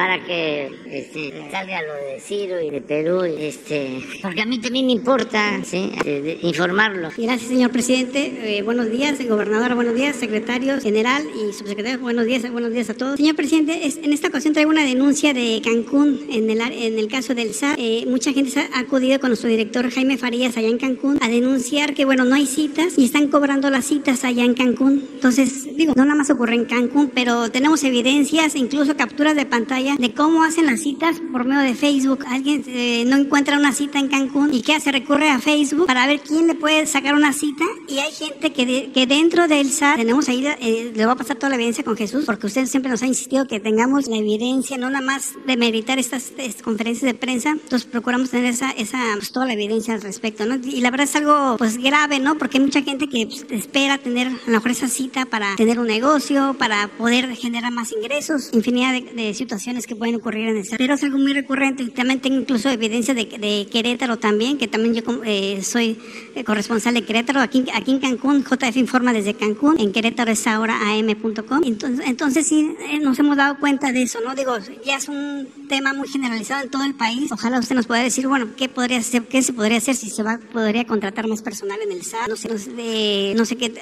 para 0.00 0.24
que 0.24 0.70
este, 0.86 1.30
salga 1.50 1.82
lo 1.82 1.92
de 1.92 2.20
Ciro 2.20 2.58
y 2.58 2.70
de 2.70 2.80
Perú, 2.80 3.22
este, 3.22 4.02
porque 4.22 4.40
a 4.40 4.46
mí 4.46 4.58
también 4.58 4.86
me 4.86 4.92
importa 4.92 5.60
¿sí? 5.62 5.92
informarlo. 6.40 7.10
Gracias, 7.18 7.50
señor 7.50 7.70
presidente. 7.70 8.56
Eh, 8.56 8.62
buenos 8.62 8.90
días, 8.90 9.18
gobernador, 9.28 9.74
buenos 9.74 9.94
días, 9.94 10.16
secretario 10.16 10.80
general 10.80 11.22
y 11.34 11.52
subsecretario, 11.52 11.98
buenos 11.98 12.24
días, 12.24 12.50
buenos 12.50 12.72
días 12.72 12.88
a 12.88 12.94
todos. 12.94 13.18
Señor 13.18 13.36
presidente, 13.36 13.78
en 14.02 14.12
esta 14.14 14.28
ocasión 14.28 14.54
traigo 14.54 14.70
una 14.70 14.84
denuncia 14.84 15.34
de 15.34 15.60
Cancún 15.62 16.28
en 16.30 16.48
el, 16.48 16.62
en 16.62 16.98
el 16.98 17.08
caso 17.08 17.34
del 17.34 17.52
SAT. 17.52 17.76
Eh, 17.78 18.06
mucha 18.08 18.32
gente 18.32 18.58
ha 18.72 18.78
acudido 18.78 19.20
con 19.20 19.28
nuestro 19.28 19.50
director 19.50 19.90
Jaime 19.90 20.16
Farías 20.16 20.56
allá 20.56 20.68
en 20.68 20.78
Cancún 20.78 21.18
a 21.20 21.28
denunciar 21.28 21.92
que, 21.92 22.06
bueno, 22.06 22.24
no 22.24 22.36
hay 22.36 22.46
citas 22.46 22.96
y 22.96 23.04
están 23.04 23.28
cobrando 23.28 23.68
las 23.68 23.84
citas 23.84 24.24
allá 24.24 24.44
en 24.44 24.54
Cancún. 24.54 25.04
Entonces, 25.12 25.76
digo, 25.76 25.92
no 25.94 26.06
nada 26.06 26.16
más 26.16 26.30
ocurre 26.30 26.54
en 26.54 26.64
Cancún, 26.64 27.10
pero 27.14 27.50
tenemos 27.50 27.84
evidencias, 27.84 28.56
incluso 28.56 28.96
capturas 28.96 29.36
de 29.36 29.44
pantalla 29.44 29.89
de 29.98 30.14
cómo 30.14 30.42
hacen 30.42 30.66
las 30.66 30.80
citas 30.80 31.20
por 31.32 31.44
medio 31.44 31.62
de 31.62 31.74
Facebook. 31.74 32.24
Alguien 32.26 32.64
eh, 32.66 33.04
no 33.06 33.16
encuentra 33.16 33.56
una 33.56 33.72
cita 33.72 33.98
en 33.98 34.08
Cancún 34.08 34.52
y 34.52 34.62
¿qué 34.62 34.74
hace? 34.74 34.92
Recurre 34.92 35.30
a 35.30 35.38
Facebook 35.38 35.86
para 35.86 36.06
ver 36.06 36.20
quién 36.20 36.46
le 36.46 36.54
puede 36.54 36.86
sacar 36.86 37.14
una 37.14 37.32
cita 37.32 37.64
y 37.88 37.98
hay 37.98 38.12
gente 38.12 38.52
que, 38.52 38.90
que 38.92 39.06
dentro 39.06 39.48
del 39.48 39.70
SAT 39.70 39.96
tenemos 39.96 40.28
ahí, 40.28 40.46
eh, 40.46 40.92
le 40.94 41.06
va 41.06 41.12
a 41.12 41.16
pasar 41.16 41.36
toda 41.36 41.50
la 41.50 41.56
evidencia 41.56 41.84
con 41.84 41.96
Jesús 41.96 42.24
porque 42.26 42.46
usted 42.46 42.66
siempre 42.66 42.90
nos 42.90 43.02
ha 43.02 43.06
insistido 43.06 43.46
que 43.46 43.60
tengamos 43.60 44.06
la 44.06 44.16
evidencia, 44.16 44.78
no 44.78 44.90
nada 44.90 45.04
más 45.04 45.34
de 45.46 45.56
meditar 45.56 45.98
estas, 45.98 46.32
conferencias 46.62 47.12
de 47.12 47.14
prensa, 47.14 47.50
entonces 47.50 47.88
procuramos 47.88 48.30
tener 48.30 48.46
esa, 48.46 48.70
esa 48.72 48.98
pues, 49.14 49.32
toda 49.32 49.46
la 49.46 49.54
evidencia 49.54 49.94
al 49.94 50.02
respecto, 50.02 50.46
¿no? 50.46 50.56
Y 50.56 50.80
la 50.80 50.90
verdad 50.90 51.04
es 51.04 51.16
algo 51.16 51.56
pues 51.58 51.78
grave, 51.78 52.18
¿no? 52.18 52.38
Porque 52.38 52.58
hay 52.58 52.64
mucha 52.64 52.82
gente 52.82 53.08
que 53.08 53.26
pues, 53.26 53.46
espera 53.50 53.98
tener 53.98 54.28
a 54.28 54.46
lo 54.46 54.52
mejor 54.52 54.70
esa 54.70 54.88
cita 54.88 55.26
para 55.26 55.56
tener 55.56 55.78
un 55.78 55.86
negocio, 55.86 56.54
para 56.58 56.88
poder 56.88 57.34
generar 57.36 57.72
más 57.72 57.92
ingresos, 57.92 58.50
infinidad 58.52 59.00
de 59.00 59.34
situaciones 59.34 59.79
que 59.86 59.96
pueden 59.96 60.16
ocurrir 60.16 60.48
en 60.48 60.56
el 60.58 60.64
Pero 60.76 60.94
es 60.94 61.02
algo 61.02 61.18
muy 61.18 61.32
recurrente. 61.32 61.86
También 61.88 62.20
tengo 62.20 62.40
incluso 62.40 62.68
evidencia 62.68 63.14
de, 63.14 63.66
Querétaro 63.70 64.18
también, 64.18 64.58
que 64.58 64.68
también 64.68 64.94
yo 64.94 65.02
eh, 65.24 65.62
soy 65.62 65.98
eh, 66.34 66.44
corresponsal 66.44 66.94
de 66.94 67.04
Querétaro. 67.04 67.40
Aquí, 67.40 67.64
aquí 67.74 67.92
en 67.92 67.98
Cancún, 67.98 68.44
JF 68.44 68.76
informa 68.76 69.12
desde 69.12 69.34
Cancún. 69.34 69.78
En 69.78 69.92
Querétaro 69.92 70.30
es 70.30 70.46
ahora 70.46 70.76
am.com. 70.90 71.62
Entonces, 71.64 72.06
entonces 72.06 72.46
sí 72.46 72.74
eh, 72.90 72.98
nos 73.00 73.18
hemos 73.18 73.36
dado 73.36 73.58
cuenta 73.58 73.92
de 73.92 74.02
eso, 74.02 74.20
¿no? 74.24 74.34
Digo, 74.34 74.56
ya 74.84 74.96
es 74.96 75.08
un 75.08 75.48
tema 75.68 75.92
muy 75.92 76.08
generalizado 76.08 76.64
en 76.64 76.70
todo 76.70 76.84
el 76.84 76.94
país. 76.94 77.30
Ojalá 77.32 77.58
usted 77.58 77.76
nos 77.76 77.86
pueda 77.86 78.02
decir, 78.02 78.26
bueno, 78.26 78.48
qué 78.56 78.68
podría 78.68 78.98
hacer, 78.98 79.22
qué 79.24 79.42
se 79.42 79.52
podría 79.52 79.78
hacer 79.78 79.96
si 79.96 80.10
se 80.10 80.22
va, 80.22 80.38
podría 80.52 80.86
contratar 80.86 81.26
más 81.26 81.42
personal 81.42 81.78
en 81.82 81.92
el 81.92 82.02
SAT. 82.02 82.28
No 82.28 82.36
sé, 82.36 83.34
no 83.36 83.44
sé, 83.44 83.56
qué, 83.56 83.72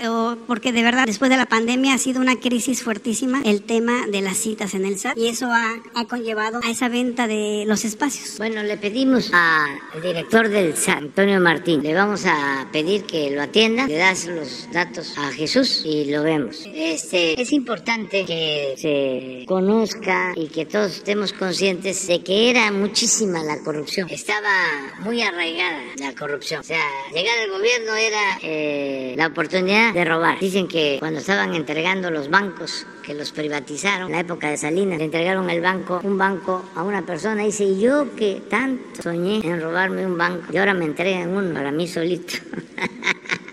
porque 0.46 0.72
de 0.72 0.82
verdad, 0.82 1.06
después 1.06 1.30
de 1.30 1.36
la 1.36 1.46
pandemia 1.46 1.94
ha 1.94 1.98
sido 1.98 2.20
una 2.20 2.36
crisis 2.36 2.82
fuertísima 2.82 3.40
el 3.44 3.62
tema 3.62 4.06
de 4.10 4.20
las 4.20 4.36
citas 4.36 4.74
en 4.74 4.84
el 4.84 4.98
SAT 4.98 5.16
y 5.16 5.28
eso 5.28 5.50
ha 5.50 5.74
ha 5.94 6.04
conllevado 6.06 6.60
a 6.62 6.70
esa 6.70 6.88
venta 6.88 7.26
de 7.26 7.64
los 7.66 7.84
espacios? 7.84 8.38
Bueno, 8.38 8.62
le 8.62 8.76
pedimos 8.76 9.30
al 9.32 10.02
director 10.02 10.48
del 10.48 10.76
SAT, 10.76 10.98
Antonio 10.98 11.40
Martín, 11.40 11.82
le 11.82 11.94
vamos 11.94 12.24
a 12.26 12.68
pedir 12.72 13.04
que 13.04 13.30
lo 13.30 13.42
atienda, 13.42 13.86
le 13.86 13.96
das 13.96 14.26
los 14.26 14.68
datos 14.72 15.16
a 15.18 15.30
Jesús 15.32 15.82
y 15.84 16.06
lo 16.06 16.22
vemos. 16.22 16.64
Este, 16.66 17.40
es 17.40 17.52
importante 17.52 18.24
que 18.24 18.74
se 18.76 19.44
conozca 19.46 20.32
y 20.36 20.48
que 20.48 20.66
todos 20.66 20.96
estemos 20.96 21.32
conscientes 21.32 22.06
de 22.06 22.22
que 22.22 22.50
era 22.50 22.70
muchísima 22.70 23.42
la 23.42 23.62
corrupción. 23.62 24.08
Estaba 24.10 24.50
muy 25.00 25.22
arraigada 25.22 25.80
la 25.98 26.14
corrupción. 26.14 26.60
O 26.60 26.64
sea, 26.64 26.82
llegar 27.12 27.38
al 27.38 27.50
gobierno 27.50 27.94
era 27.94 28.38
eh, 28.42 29.14
la 29.16 29.26
oportunidad 29.28 29.94
de 29.94 30.04
robar. 30.04 30.38
Dicen 30.40 30.68
que 30.68 30.96
cuando 30.98 31.20
estaban 31.20 31.54
entregando 31.54 32.10
los 32.10 32.28
bancos 32.28 32.86
que 33.08 33.14
los 33.14 33.32
privatizaron 33.32 34.08
en 34.08 34.12
la 34.12 34.20
época 34.20 34.50
de 34.50 34.58
Salinas, 34.58 34.98
le 34.98 35.04
entregaron 35.04 35.48
el 35.48 35.62
banco, 35.62 35.98
un 36.04 36.18
banco 36.18 36.62
a 36.74 36.82
una 36.82 37.06
persona. 37.06 37.42
Y 37.42 37.46
dice, 37.46 37.78
yo 37.78 38.14
que 38.14 38.42
tanto 38.50 39.02
soñé 39.02 39.40
en 39.42 39.62
robarme 39.62 40.04
un 40.04 40.18
banco 40.18 40.52
y 40.52 40.58
ahora 40.58 40.74
me 40.74 40.84
entregan 40.84 41.30
uno 41.30 41.54
para 41.54 41.72
mí 41.72 41.88
solito. 41.88 42.34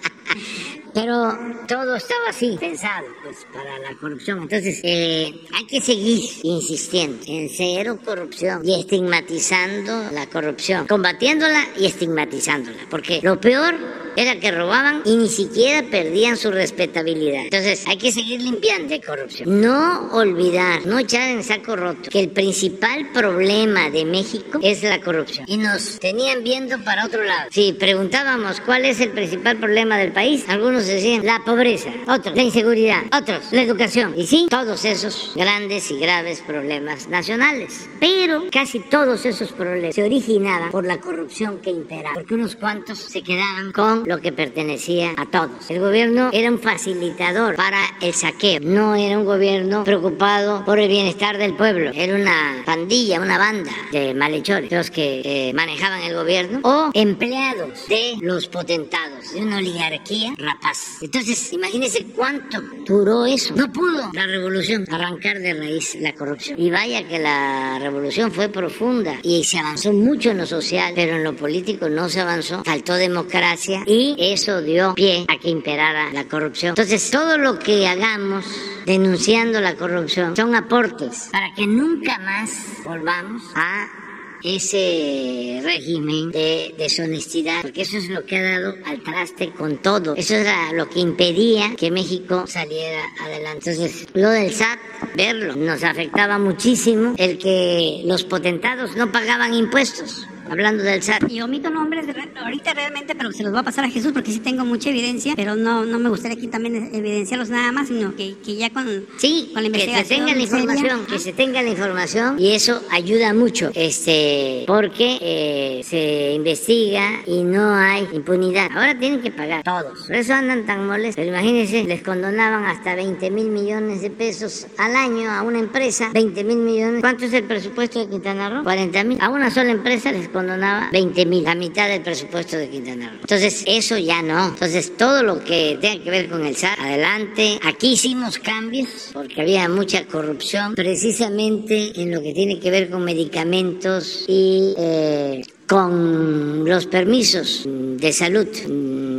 Pero 0.96 1.38
todo 1.68 1.98
estaba 1.98 2.30
así, 2.30 2.56
pensado, 2.58 3.06
pues, 3.22 3.46
para 3.52 3.78
la 3.80 3.94
corrupción. 4.00 4.44
Entonces, 4.44 4.80
eh, 4.84 5.42
hay 5.54 5.66
que 5.66 5.82
seguir 5.82 6.24
insistiendo 6.44 7.22
en 7.28 7.50
cero 7.50 8.00
corrupción 8.04 8.62
y 8.64 8.80
estigmatizando 8.80 10.10
la 10.14 10.26
corrupción, 10.28 10.88
combatiéndola 10.88 11.68
y 11.78 11.86
estigmatizándola. 11.88 12.78
Porque 12.90 13.20
lo 13.22 13.42
peor 13.42 13.76
era 14.16 14.40
que 14.40 14.52
robaban 14.52 15.02
y 15.06 15.18
ni 15.18 15.28
siquiera 15.28 15.86
perdían 15.90 16.38
su 16.38 16.52
respetabilidad. 16.52 17.44
Entonces 17.44 17.84
hay 17.88 17.98
que 17.98 18.12
seguir 18.12 18.42
limpiando 18.42 18.90
de 18.90 19.02
corrupción. 19.02 19.62
No 19.62 20.10
olvidar, 20.14 20.86
no 20.86 21.00
echar 21.00 21.30
en 21.30 21.44
saco 21.44 21.76
roto 21.76 22.10
que 22.10 22.20
el 22.20 22.30
principal 22.30 23.10
problema 23.12 23.90
de 23.90 24.06
México 24.06 24.60
es 24.62 24.84
la 24.84 25.02
corrupción. 25.02 25.46
Y 25.48 25.58
nos 25.58 26.00
tenían 26.00 26.44
viendo 26.44 26.82
para 26.84 27.06
otro 27.06 27.24
lado. 27.24 27.50
Si 27.52 27.74
preguntábamos 27.74 28.62
cuál 28.62 28.86
es 28.86 29.02
el 29.02 29.12
principal 29.12 29.58
problema 29.58 29.98
del 29.98 30.12
país, 30.14 30.46
algunos 30.48 30.85
decían 30.88 31.26
la 31.26 31.44
pobreza, 31.44 31.90
otros 32.08 32.36
la 32.36 32.44
inseguridad, 32.44 33.04
otros 33.18 33.52
la 33.52 33.62
educación. 33.62 34.14
Y 34.18 34.28
sí, 34.28 34.48
todos 34.50 34.86
esos 34.86 35.34
grandes 35.36 35.92
y 35.92 36.00
graves 36.00 36.42
problemas 36.42 37.08
nacionales. 37.08 37.90
Pero 38.00 38.44
casi 38.52 38.80
todos 38.80 39.26
esos 39.26 39.52
problemas 39.52 39.96
se 39.96 40.04
originaban 40.04 40.72
por 40.72 40.86
la 40.86 41.00
corrupción 41.00 41.60
que 41.60 41.70
imperaba. 41.70 42.16
Porque 42.16 42.36
unos 42.36 42.56
cuantos 42.56 43.00
se 43.00 43.22
quedaban 43.22 43.72
con 43.72 44.04
lo 44.06 44.20
que 44.22 44.32
pertenecía 44.32 45.14
a 45.18 45.26
todos. 45.26 45.70
El 45.70 45.80
gobierno 45.80 46.30
era 46.32 46.50
un 46.50 46.60
facilitador 46.60 47.56
para 47.56 47.82
el 48.02 48.14
saqueo, 48.14 48.60
no 48.62 48.96
era 48.96 49.18
un 49.18 49.26
gobierno 49.26 49.84
preocupado 49.84 50.64
por 50.66 50.80
el 50.80 50.88
bienestar 50.88 51.38
del 51.38 51.56
pueblo. 51.56 51.92
Era 51.94 52.16
una 52.16 52.64
pandilla, 52.66 53.20
una 53.20 53.38
banda 53.38 53.72
de 53.92 54.14
malhechores, 54.14 54.72
los 54.72 54.92
que 54.92 55.22
eh, 55.24 55.54
manejaban 55.54 56.02
el 56.02 56.16
gobierno, 56.16 56.60
o 56.64 56.92
empleados 56.94 57.88
de 57.88 58.16
los 58.22 58.48
potentados, 58.48 59.34
de 59.34 59.42
una 59.42 59.58
oligarquía 59.58 60.34
rapaz. 60.38 60.75
Entonces, 61.02 61.54
imagínense 61.54 62.06
cuánto 62.16 62.62
duró 62.86 63.26
eso. 63.26 63.54
No 63.56 63.72
pudo 63.72 64.10
la 64.14 64.26
revolución 64.26 64.86
arrancar 64.92 65.40
de 65.40 65.54
raíz 65.54 65.96
la 65.96 66.14
corrupción. 66.14 66.60
Y 66.60 66.70
vaya 66.72 67.08
que 67.08 67.20
la 67.20 67.80
revolución 67.80 68.32
fue 68.32 68.50
profunda 68.50 69.20
y 69.24 69.44
se 69.44 69.58
avanzó 69.60 69.92
mucho 69.94 70.32
en 70.32 70.38
lo 70.38 70.46
social, 70.46 70.94
pero 70.96 71.16
en 71.16 71.24
lo 71.24 71.36
político 71.36 71.90
no 71.90 72.10
se 72.10 72.22
avanzó. 72.22 72.64
Faltó 72.64 72.94
democracia 72.96 73.84
y 73.86 74.16
eso 74.18 74.62
dio 74.62 74.94
pie 74.96 75.26
a 75.28 75.38
que 75.38 75.50
imperara 75.50 76.12
la 76.14 76.26
corrupción. 76.26 76.70
Entonces, 76.70 77.10
todo 77.12 77.38
lo 77.38 77.60
que 77.60 77.88
hagamos 77.88 78.46
denunciando 78.86 79.60
la 79.62 79.76
corrupción 79.76 80.36
son 80.36 80.56
aportes 80.56 81.30
para 81.32 81.54
que 81.54 81.68
nunca 81.68 82.18
más 82.20 82.52
volvamos 82.84 83.44
a 83.56 84.05
ese 84.46 85.62
régimen 85.64 86.32
de 86.32 86.74
deshonestidad, 86.78 87.64
porque 87.64 87.82
eso 87.82 87.98
es 87.98 88.10
lo 88.10 88.26
que 88.26 88.38
ha 88.38 88.60
dado 88.60 88.76
al 88.86 89.02
traste 89.02 89.52
con 89.52 89.78
todo. 89.78 90.16
Eso 90.16 90.36
era 90.36 90.72
lo 90.74 90.90
que 90.90 91.00
impedía 91.00 91.76
que 91.76 91.90
México 91.90 92.46
saliera 92.48 93.02
adelante. 93.22 93.72
Entonces, 93.72 94.08
lo 94.14 94.30
del 94.30 94.54
SAT, 94.54 94.80
verlo, 95.16 95.56
nos 95.56 95.84
afectaba 95.84 96.38
muchísimo 96.38 97.16
el 97.18 97.38
que 97.38 98.04
los 98.06 98.24
potentados 98.24 98.96
no 98.96 99.12
pagaban 99.12 99.54
impuestos 99.54 100.28
hablando 100.50 100.84
del 100.84 101.02
SAT. 101.02 101.30
Y 101.30 101.42
omito 101.42 101.70
nombres 101.70 102.06
ahorita 102.36 102.74
realmente, 102.74 103.16
pero 103.16 103.32
se 103.32 103.44
los 103.44 103.52
voy 103.52 103.62
a 103.62 103.64
pasar 103.64 103.86
a 103.86 103.90
Jesús 103.90 104.12
porque 104.14 104.32
sí 104.32 104.40
tengo 104.40 104.66
mucha 104.66 104.90
evidencia, 104.90 105.34
pero 105.36 105.56
no, 105.56 105.86
no 105.86 106.00
me 106.00 106.10
gustaría 106.10 106.38
aquí 106.38 106.48
también 106.48 106.90
evidenciarlos 106.94 107.50
nada 107.50 107.72
más, 107.72 107.88
sino 107.88 108.16
que, 108.16 108.36
que 108.44 108.56
ya 108.56 108.70
con, 108.70 109.06
sí, 109.18 109.52
con 109.54 109.64
la 109.64 109.68
investigación. 109.68 110.06
Que 110.06 110.06
se 110.06 110.16
tenga 110.16 110.36
la 110.36 110.44
información, 110.44 111.06
que 111.06 111.20
se 111.20 111.34
tenga 111.34 111.62
la 111.62 111.70
información 111.70 112.40
y 112.40 112.54
eso 112.54 112.82
ayuda 112.92 113.34
mucho, 113.34 113.72
este, 113.74 114.64
porque 114.68 115.18
eh, 115.22 115.82
se 115.84 116.34
investiga 116.34 117.22
y 117.26 117.44
no 117.44 117.76
hay 117.76 118.08
impunidad. 118.14 118.72
Ahora 118.74 118.98
tienen 118.98 119.22
que 119.22 119.32
pagar 119.32 119.64
todos, 119.64 120.08
por 120.08 120.16
eso 120.16 120.34
andan 120.34 120.66
tan 120.66 120.86
molestos. 120.86 121.16
Pero 121.16 121.30
imagínense, 121.30 121.84
les 121.84 122.02
condonaban 122.02 122.66
hasta 122.66 122.96
20 122.96 123.32
mil 123.32 123.50
millones 123.50 124.02
de 124.02 124.10
pesos 124.10 124.68
al 124.78 124.96
año 124.96 125.32
a 125.32 125.42
una 125.42 125.60
empresa, 125.60 126.10
20 126.14 126.44
mil 126.44 126.58
millones. 126.58 127.02
¿Cuánto 127.02 127.26
es 127.26 127.34
el 127.34 127.44
presupuesto 127.44 128.00
de 128.00 128.10
Quintana 128.10 128.50
Roo? 128.50 128.64
40 128.64 129.04
mil. 129.04 129.18
A 129.22 129.30
una 129.30 129.50
sola 129.52 129.72
empresa 129.72 130.12
les 130.12 130.28
condonaba 130.36 130.90
20 130.92 131.26
mil, 131.26 131.44
la 131.46 131.56
mitad 131.56 131.88
del 131.88 132.02
presupuesto 132.02 132.58
de 132.58 132.68
Quintana 132.70 133.10
Roo. 133.10 133.20
Entonces, 133.22 133.64
eso 133.66 133.98
ya 133.98 134.22
no. 134.22 134.50
Entonces, 134.50 134.98
todo 134.98 135.24
lo 135.24 135.42
que 135.42 135.78
tenga 135.80 136.04
que 136.04 136.10
ver 136.10 136.30
con 136.30 136.46
el 136.46 136.58
SAT, 136.58 136.78
adelante. 136.78 137.58
Aquí 137.64 137.94
hicimos 137.94 138.38
cambios 138.38 139.12
porque 139.14 139.42
había 139.42 139.70
mucha 139.70 140.06
corrupción, 140.06 140.76
precisamente 140.76 141.94
en 142.02 142.12
lo 142.12 142.22
que 142.22 142.34
tiene 142.34 142.60
que 142.60 142.70
ver 142.70 142.90
con 142.90 143.06
medicamentos 143.06 144.26
y 144.28 144.76
eh, 144.78 145.46
con 145.68 146.68
los 146.68 146.86
permisos 146.86 147.64
de 147.66 148.14
salud 148.14 148.48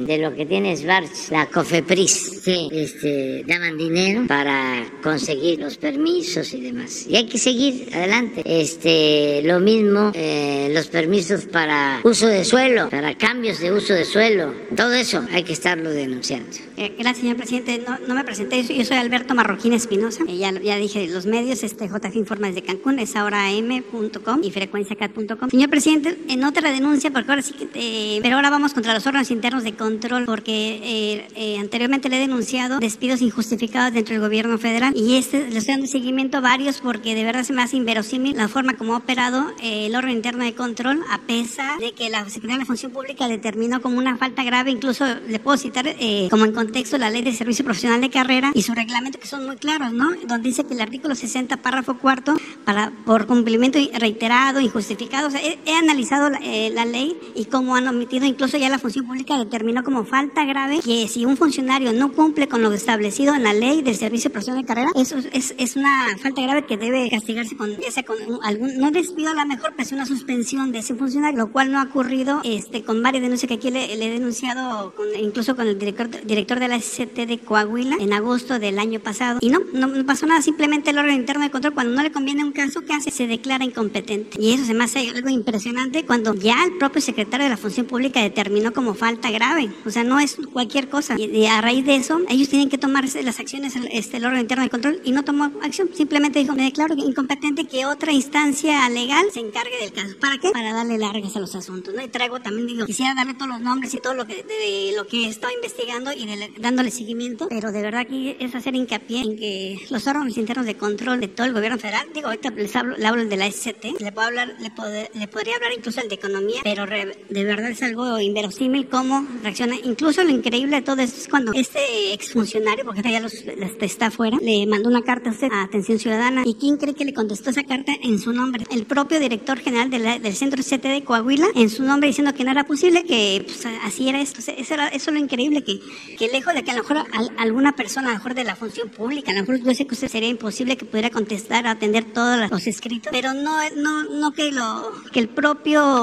de 0.06 0.18
lo 0.18 0.34
que 0.34 0.46
tiene 0.46 0.76
Svarch, 0.76 1.30
la 1.30 1.46
COFEPRIS, 1.46 2.42
que 2.44 2.68
este, 2.70 3.44
daban 3.46 3.76
dinero 3.76 4.24
para 4.28 4.86
conseguir 5.02 5.58
los 5.58 5.76
permisos 5.76 6.54
y 6.54 6.60
demás. 6.60 7.06
Y 7.08 7.16
hay 7.16 7.26
que 7.26 7.38
seguir 7.38 7.88
adelante. 7.92 8.42
Este, 8.44 9.42
lo 9.42 9.58
mismo, 9.58 10.12
eh, 10.14 10.70
los 10.72 10.86
permisos 10.86 11.46
para 11.46 12.00
uso 12.04 12.28
de 12.28 12.44
suelo, 12.44 12.88
para 12.88 13.16
cambios 13.18 13.58
de 13.58 13.72
uso 13.72 13.94
de 13.94 14.04
suelo, 14.04 14.54
todo 14.76 14.92
eso 14.92 15.24
hay 15.32 15.42
que 15.42 15.52
estarlo 15.52 15.90
denunciando. 15.90 16.56
Eh, 16.76 16.94
gracias, 16.96 17.18
señor 17.18 17.36
presidente. 17.36 17.84
No, 18.06 18.14
me 18.14 18.22
presenté, 18.22 18.62
yo 18.62 18.84
soy 18.84 18.98
Alberto 18.98 19.34
Marroquín 19.34 19.72
Espinosa. 19.72 20.22
Eh, 20.28 20.36
ya, 20.36 20.52
ya 20.52 20.76
dije 20.76 21.08
los 21.08 21.26
medios, 21.26 21.64
este 21.64 21.88
JF 21.88 22.14
Informa 22.14 22.48
desde 22.48 22.62
Cancún, 22.62 23.00
es 23.00 23.16
ahora 23.16 23.48
am.com 23.48 24.40
y 24.42 24.50
frecuenciacat.com. 24.50 25.50
Señor 25.50 25.70
presidente, 25.70 26.16
en 26.28 26.35
otra 26.44 26.70
denuncia, 26.70 27.10
porque 27.10 27.30
ahora 27.30 27.42
sí 27.42 27.52
que, 27.54 28.20
pero 28.22 28.36
ahora 28.36 28.50
vamos 28.50 28.74
contra 28.74 28.94
los 28.94 29.06
órganos 29.06 29.30
internos 29.30 29.64
de 29.64 29.74
control 29.74 30.24
porque 30.24 30.80
eh, 30.82 31.28
eh, 31.34 31.58
anteriormente 31.58 32.08
le 32.08 32.16
he 32.16 32.20
denunciado 32.20 32.78
despidos 32.78 33.22
injustificados 33.22 33.92
dentro 33.92 34.14
del 34.14 34.22
gobierno 34.22 34.58
federal 34.58 34.92
y 34.96 35.16
este 35.16 35.48
le 35.50 35.58
estoy 35.58 35.74
dando 35.74 35.86
seguimiento 35.86 36.38
a 36.38 36.40
varios 36.40 36.78
porque 36.78 37.14
de 37.14 37.24
verdad 37.24 37.42
se 37.42 37.52
me 37.52 37.62
hace 37.62 37.76
inverosímil 37.76 38.36
la 38.36 38.48
forma 38.48 38.74
como 38.74 38.94
ha 38.94 38.98
operado 38.98 39.52
eh, 39.62 39.86
el 39.86 39.94
órgano 39.94 40.14
interno 40.14 40.44
de 40.44 40.54
control 40.54 41.02
a 41.10 41.18
pesar 41.22 41.78
de 41.78 41.92
que 41.92 42.10
la 42.10 42.24
Secretaría 42.24 42.56
de 42.56 42.60
la 42.60 42.66
Función 42.66 42.92
Pública 42.92 43.28
determinó 43.28 43.80
como 43.80 43.98
una 43.98 44.16
falta 44.16 44.42
grave, 44.42 44.70
incluso 44.70 45.04
le 45.28 45.38
puedo 45.38 45.56
citar 45.56 45.86
como 46.30 46.44
en 46.44 46.52
contexto 46.52 46.98
la 46.98 47.10
ley 47.10 47.22
de 47.22 47.32
servicio 47.32 47.64
profesional 47.64 48.00
de 48.00 48.10
carrera 48.10 48.50
y 48.54 48.62
su 48.62 48.74
reglamento 48.74 49.18
que 49.18 49.26
son 49.26 49.46
muy 49.46 49.56
claros, 49.56 49.92
¿no? 49.92 50.10
Donde 50.26 50.48
dice 50.48 50.64
que 50.64 50.74
el 50.74 50.80
artículo 50.80 51.14
60, 51.14 51.56
párrafo 51.58 51.98
cuarto, 51.98 52.36
para, 52.64 52.92
por 53.04 53.26
cumplimiento 53.26 53.78
reiterado, 53.98 54.60
injustificado, 54.60 55.28
o 55.28 55.30
sea, 55.30 55.40
he, 55.42 55.76
analizado 55.76 56.25
la, 56.28 56.40
la 56.40 56.84
ley 56.84 57.16
y 57.34 57.46
cómo 57.46 57.76
han 57.76 57.88
omitido, 57.88 58.26
incluso 58.26 58.58
ya 58.58 58.68
la 58.68 58.78
Función 58.78 59.06
Pública 59.06 59.38
determinó 59.38 59.82
como 59.82 60.04
falta 60.04 60.44
grave 60.44 60.80
que 60.84 61.08
si 61.08 61.24
un 61.24 61.36
funcionario 61.36 61.92
no 61.92 62.12
cumple 62.12 62.48
con 62.48 62.62
lo 62.62 62.72
establecido 62.72 63.34
en 63.34 63.42
la 63.42 63.52
ley 63.52 63.82
del 63.82 63.96
servicio 63.96 64.28
de 64.28 64.32
profesión 64.32 64.56
de 64.58 64.64
carrera, 64.64 64.90
eso 64.94 65.16
es, 65.32 65.54
es 65.56 65.76
una 65.76 66.16
falta 66.20 66.42
grave 66.42 66.66
que 66.66 66.76
debe 66.76 67.08
castigarse 67.10 67.56
con, 67.56 67.70
ese 67.86 68.04
con 68.04 68.16
algún, 68.42 68.78
no 68.78 68.90
despido 68.90 69.30
a 69.30 69.34
la 69.34 69.44
mejor, 69.44 69.74
pero 69.76 69.86
una 69.92 70.06
suspensión 70.06 70.72
de 70.72 70.78
ese 70.78 70.94
funcionario, 70.94 71.38
lo 71.38 71.52
cual 71.52 71.70
no 71.70 71.78
ha 71.78 71.84
ocurrido 71.84 72.40
este, 72.44 72.82
con 72.82 73.02
varias 73.02 73.22
denuncias 73.22 73.48
que 73.48 73.54
aquí 73.54 73.70
le, 73.70 73.92
he 73.92 74.10
denunciado, 74.10 74.94
incluso 75.20 75.56
con 75.56 75.66
el 75.66 75.78
director, 75.78 76.08
director 76.24 76.60
de 76.60 76.68
la 76.68 76.80
SCT 76.80 77.26
de 77.26 77.38
Coahuila 77.38 77.96
en 78.00 78.12
agosto 78.12 78.58
del 78.58 78.78
año 78.78 79.00
pasado. 79.00 79.38
Y 79.42 79.50
no, 79.50 79.60
no, 79.72 80.04
pasó 80.04 80.26
nada, 80.26 80.42
simplemente 80.42 80.90
el 80.90 80.98
órgano 80.98 81.16
interno 81.16 81.44
de 81.44 81.50
control, 81.50 81.74
cuando 81.74 81.94
no 81.94 82.02
le 82.02 82.12
conviene 82.12 82.44
un 82.44 82.52
caso, 82.52 82.82
¿qué 82.82 82.94
hace? 82.94 83.10
Se 83.10 83.26
declara 83.26 83.64
incompetente. 83.64 84.40
Y 84.40 84.52
eso 84.52 84.64
se 84.64 84.74
me 84.74 84.84
hace 84.84 85.08
algo 85.08 85.28
impresionante 85.28 86.04
cuando 86.04 86.15
ya 86.34 86.64
el 86.64 86.78
propio 86.78 87.00
secretario 87.00 87.44
de 87.44 87.50
la 87.50 87.56
Función 87.56 87.86
Pública 87.86 88.20
determinó 88.20 88.72
como 88.72 88.94
falta 88.94 89.30
grave. 89.30 89.70
O 89.84 89.90
sea, 89.90 90.04
no 90.04 90.18
es 90.18 90.36
cualquier 90.52 90.88
cosa. 90.88 91.16
Y 91.18 91.46
a 91.46 91.60
raíz 91.60 91.84
de 91.84 91.96
eso, 91.96 92.20
ellos 92.28 92.48
tienen 92.48 92.68
que 92.68 92.78
tomar 92.78 93.04
las 93.22 93.40
acciones, 93.40 93.74
este, 93.90 94.16
el 94.18 94.24
órgano 94.24 94.40
interno 94.40 94.64
de 94.64 94.70
control, 94.70 95.00
y 95.04 95.12
no 95.12 95.24
tomó 95.24 95.50
acción. 95.62 95.90
Simplemente 95.94 96.38
dijo, 96.38 96.54
me 96.54 96.64
declaro 96.64 96.94
incompetente 96.94 97.66
que 97.66 97.86
otra 97.86 98.12
instancia 98.12 98.88
legal 98.88 99.26
se 99.32 99.40
encargue 99.40 99.78
del 99.80 99.92
caso. 99.92 100.16
¿Para 100.18 100.38
qué? 100.38 100.50
Para 100.50 100.72
darle 100.72 100.98
largas 100.98 101.36
a 101.36 101.40
los 101.40 101.54
asuntos. 101.54 101.94
¿no? 101.94 102.02
Y 102.02 102.08
traigo 102.08 102.40
también, 102.40 102.66
digo, 102.66 102.86
quisiera 102.86 103.14
darle 103.14 103.34
todos 103.34 103.48
los 103.48 103.60
nombres 103.60 103.92
y 103.94 103.98
todo 103.98 104.14
lo 104.14 104.26
que, 104.26 104.42
de, 104.42 104.92
lo 104.96 105.06
que 105.06 105.28
estaba 105.28 105.52
investigando 105.52 106.12
y 106.12 106.26
dándole 106.58 106.90
seguimiento, 106.90 107.48
pero 107.48 107.72
de 107.72 107.82
verdad 107.82 108.00
aquí 108.00 108.36
es 108.38 108.54
hacer 108.54 108.74
hincapié 108.74 109.20
en 109.20 109.36
que 109.36 109.86
los 109.90 110.06
órganos 110.06 110.36
internos 110.36 110.66
de 110.66 110.76
control 110.76 111.20
de 111.20 111.28
todo 111.28 111.46
el 111.46 111.52
gobierno 111.52 111.78
federal, 111.78 112.06
digo, 112.14 112.28
ahorita 112.28 112.50
les 112.50 112.74
hablo, 112.76 112.96
le 112.96 113.06
hablo 113.06 113.24
de 113.24 113.36
la 113.36 113.50
SCT, 113.50 114.00
le 114.00 114.12
puedo 114.12 114.28
hablar, 114.28 114.54
le, 114.58 114.70
le 115.14 115.28
podría 115.28 115.56
hablar 115.56 115.72
incluso 115.76 116.00
de 116.08 116.14
economía, 116.14 116.60
pero 116.64 116.86
de 116.86 117.44
verdad 117.44 117.70
es 117.70 117.82
algo 117.82 118.18
inverosímil 118.18 118.88
cómo 118.88 119.26
reacciona 119.42 119.76
incluso 119.84 120.22
lo 120.24 120.30
increíble 120.30 120.76
de 120.76 120.82
todo 120.82 121.00
esto 121.02 121.20
es 121.20 121.28
cuando 121.28 121.52
este 121.52 122.12
exfuncionario, 122.12 122.84
porque 122.84 123.02
ya 123.10 123.20
los, 123.20 123.34
está 123.34 124.06
afuera, 124.06 124.38
le 124.40 124.66
mandó 124.66 124.88
una 124.88 125.02
carta 125.02 125.32
a 125.50 125.62
Atención 125.62 125.98
Ciudadana. 125.98 126.42
¿Y 126.44 126.54
quién 126.54 126.76
cree 126.76 126.94
que 126.94 127.04
le 127.04 127.14
contestó 127.14 127.50
esa 127.50 127.62
carta 127.64 127.92
en 128.02 128.18
su 128.18 128.32
nombre? 128.32 128.64
El 128.70 128.84
propio 128.84 129.20
director 129.20 129.58
general 129.58 129.90
del 129.90 130.34
Centro 130.34 130.62
CT 130.62 130.82
de 130.82 131.04
Coahuila, 131.04 131.46
en 131.54 131.70
su 131.70 131.82
nombre, 131.82 132.08
diciendo 132.08 132.34
que 132.34 132.44
no 132.44 132.50
era 132.50 132.64
posible, 132.64 133.04
que 133.04 133.42
pues, 133.44 133.66
así 133.84 134.08
era 134.08 134.20
esto. 134.20 134.40
eso, 134.40 134.74
era, 134.74 134.88
es 134.88 135.06
lo 135.06 135.18
increíble, 135.18 135.62
que, 135.62 135.80
que 136.18 136.28
lejos 136.28 136.54
de 136.54 136.64
que 136.64 136.70
a 136.70 136.74
lo 136.74 136.82
mejor 136.82 137.04
alguna 137.38 137.74
persona, 137.74 138.08
a 138.08 138.12
lo 138.12 138.18
mejor 138.18 138.34
de 138.34 138.44
la 138.44 138.56
función 138.56 138.88
pública, 138.88 139.32
a 139.32 139.34
lo 139.34 139.40
mejor 139.40 139.62
yo 139.62 139.74
sé 139.74 139.86
que 139.86 139.94
usted 139.94 140.08
sería 140.08 140.28
imposible 140.28 140.76
que 140.76 140.84
pudiera 140.84 141.10
contestar, 141.10 141.66
atender 141.66 142.04
todos 142.12 142.50
los 142.50 142.66
escritos, 142.66 143.10
pero 143.12 143.32
no, 143.32 143.58
no, 143.76 144.04
no 144.04 144.32
que, 144.32 144.52
lo, 144.52 144.92
que 145.12 145.20
el 145.20 145.28
propio, 145.28 145.95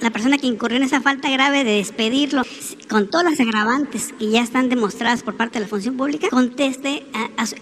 la 0.00 0.10
persona 0.10 0.38
que 0.38 0.46
incurrió 0.46 0.76
en 0.76 0.82
esa 0.82 1.00
falta 1.00 1.30
grave 1.30 1.64
de 1.64 1.76
despedirlo, 1.76 2.42
con 2.88 3.08
todas 3.08 3.30
las 3.30 3.40
agravantes 3.40 4.12
que 4.18 4.30
ya 4.30 4.42
están 4.42 4.68
demostradas 4.68 5.22
por 5.22 5.36
parte 5.36 5.58
de 5.58 5.64
la 5.64 5.68
función 5.68 5.96
pública, 5.96 6.28
conteste 6.28 7.04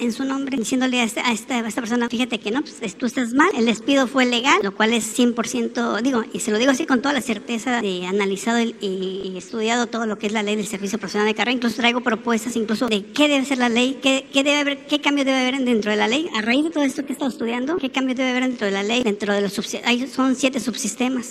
en 0.01 0.12
su 0.12 0.24
nombre 0.24 0.56
diciéndole 0.56 1.01
a, 1.01 1.05
este, 1.05 1.20
a, 1.20 1.32
esta, 1.32 1.62
persona, 1.62 2.09
fíjate 2.09 2.40
que 2.40 2.51
no, 2.51 2.62
pues 2.62 2.97
tú 2.97 3.06
estás 3.06 3.32
mal, 3.35 3.48
el 3.56 3.66
despido 3.66 4.06
fue 4.06 4.24
legal, 4.27 4.59
lo 4.62 4.74
cual 4.74 4.93
es 4.93 5.19
100%, 5.19 6.02
digo, 6.02 6.24
y 6.32 6.40
se 6.40 6.51
lo 6.51 6.59
digo 6.59 6.70
así 6.70 6.86
con 6.86 7.02
toda 7.02 7.12
la 7.12 7.20
certeza 7.20 7.81
de 7.81 8.06
analizado 8.06 8.60
y, 8.60 9.35
estudiado 9.39 9.86
todo 9.86 10.05
lo 10.05 10.19
que 10.19 10.27
es 10.27 10.32
la 10.32 10.43
ley 10.43 10.56
del 10.56 10.66
servicio 10.66 10.98
profesional 10.98 11.28
de 11.28 11.35
carrera, 11.35 11.55
incluso 11.55 11.77
traigo 11.77 12.01
propuestas 12.01 12.56
incluso 12.56 12.89
de 12.89 13.05
qué 13.05 13.28
debe 13.28 13.44
ser 13.44 13.59
la 13.59 13.69
ley, 13.69 13.98
qué, 14.02 14.27
qué 14.32 14.43
debe 14.43 14.59
haber, 14.59 14.86
qué 14.86 15.01
cambio 15.01 15.24
debe 15.24 15.39
haber 15.39 15.65
dentro 15.65 15.93
de 15.93 15.97
la 15.97 16.09
ley, 16.09 16.28
a 16.35 16.43
raíz 16.43 16.65
de 16.65 16.70
todo 16.70 16.82
esto 16.82 17.02
que 17.02 17.10
he 17.10 17.12
estado 17.12 17.31
estudiando, 17.31 17.77
qué 17.77 17.90
cambio 17.90 18.15
debe 18.15 18.31
haber 18.31 18.48
dentro 18.48 18.66
de 18.66 18.73
la 18.73 18.82
ley, 18.82 19.02
dentro 19.05 19.32
de 19.32 19.40
los 19.43 19.52
subsistemas, 19.52 20.10
son 20.10 20.35
siete 20.35 20.59
subsistemas, 20.59 21.31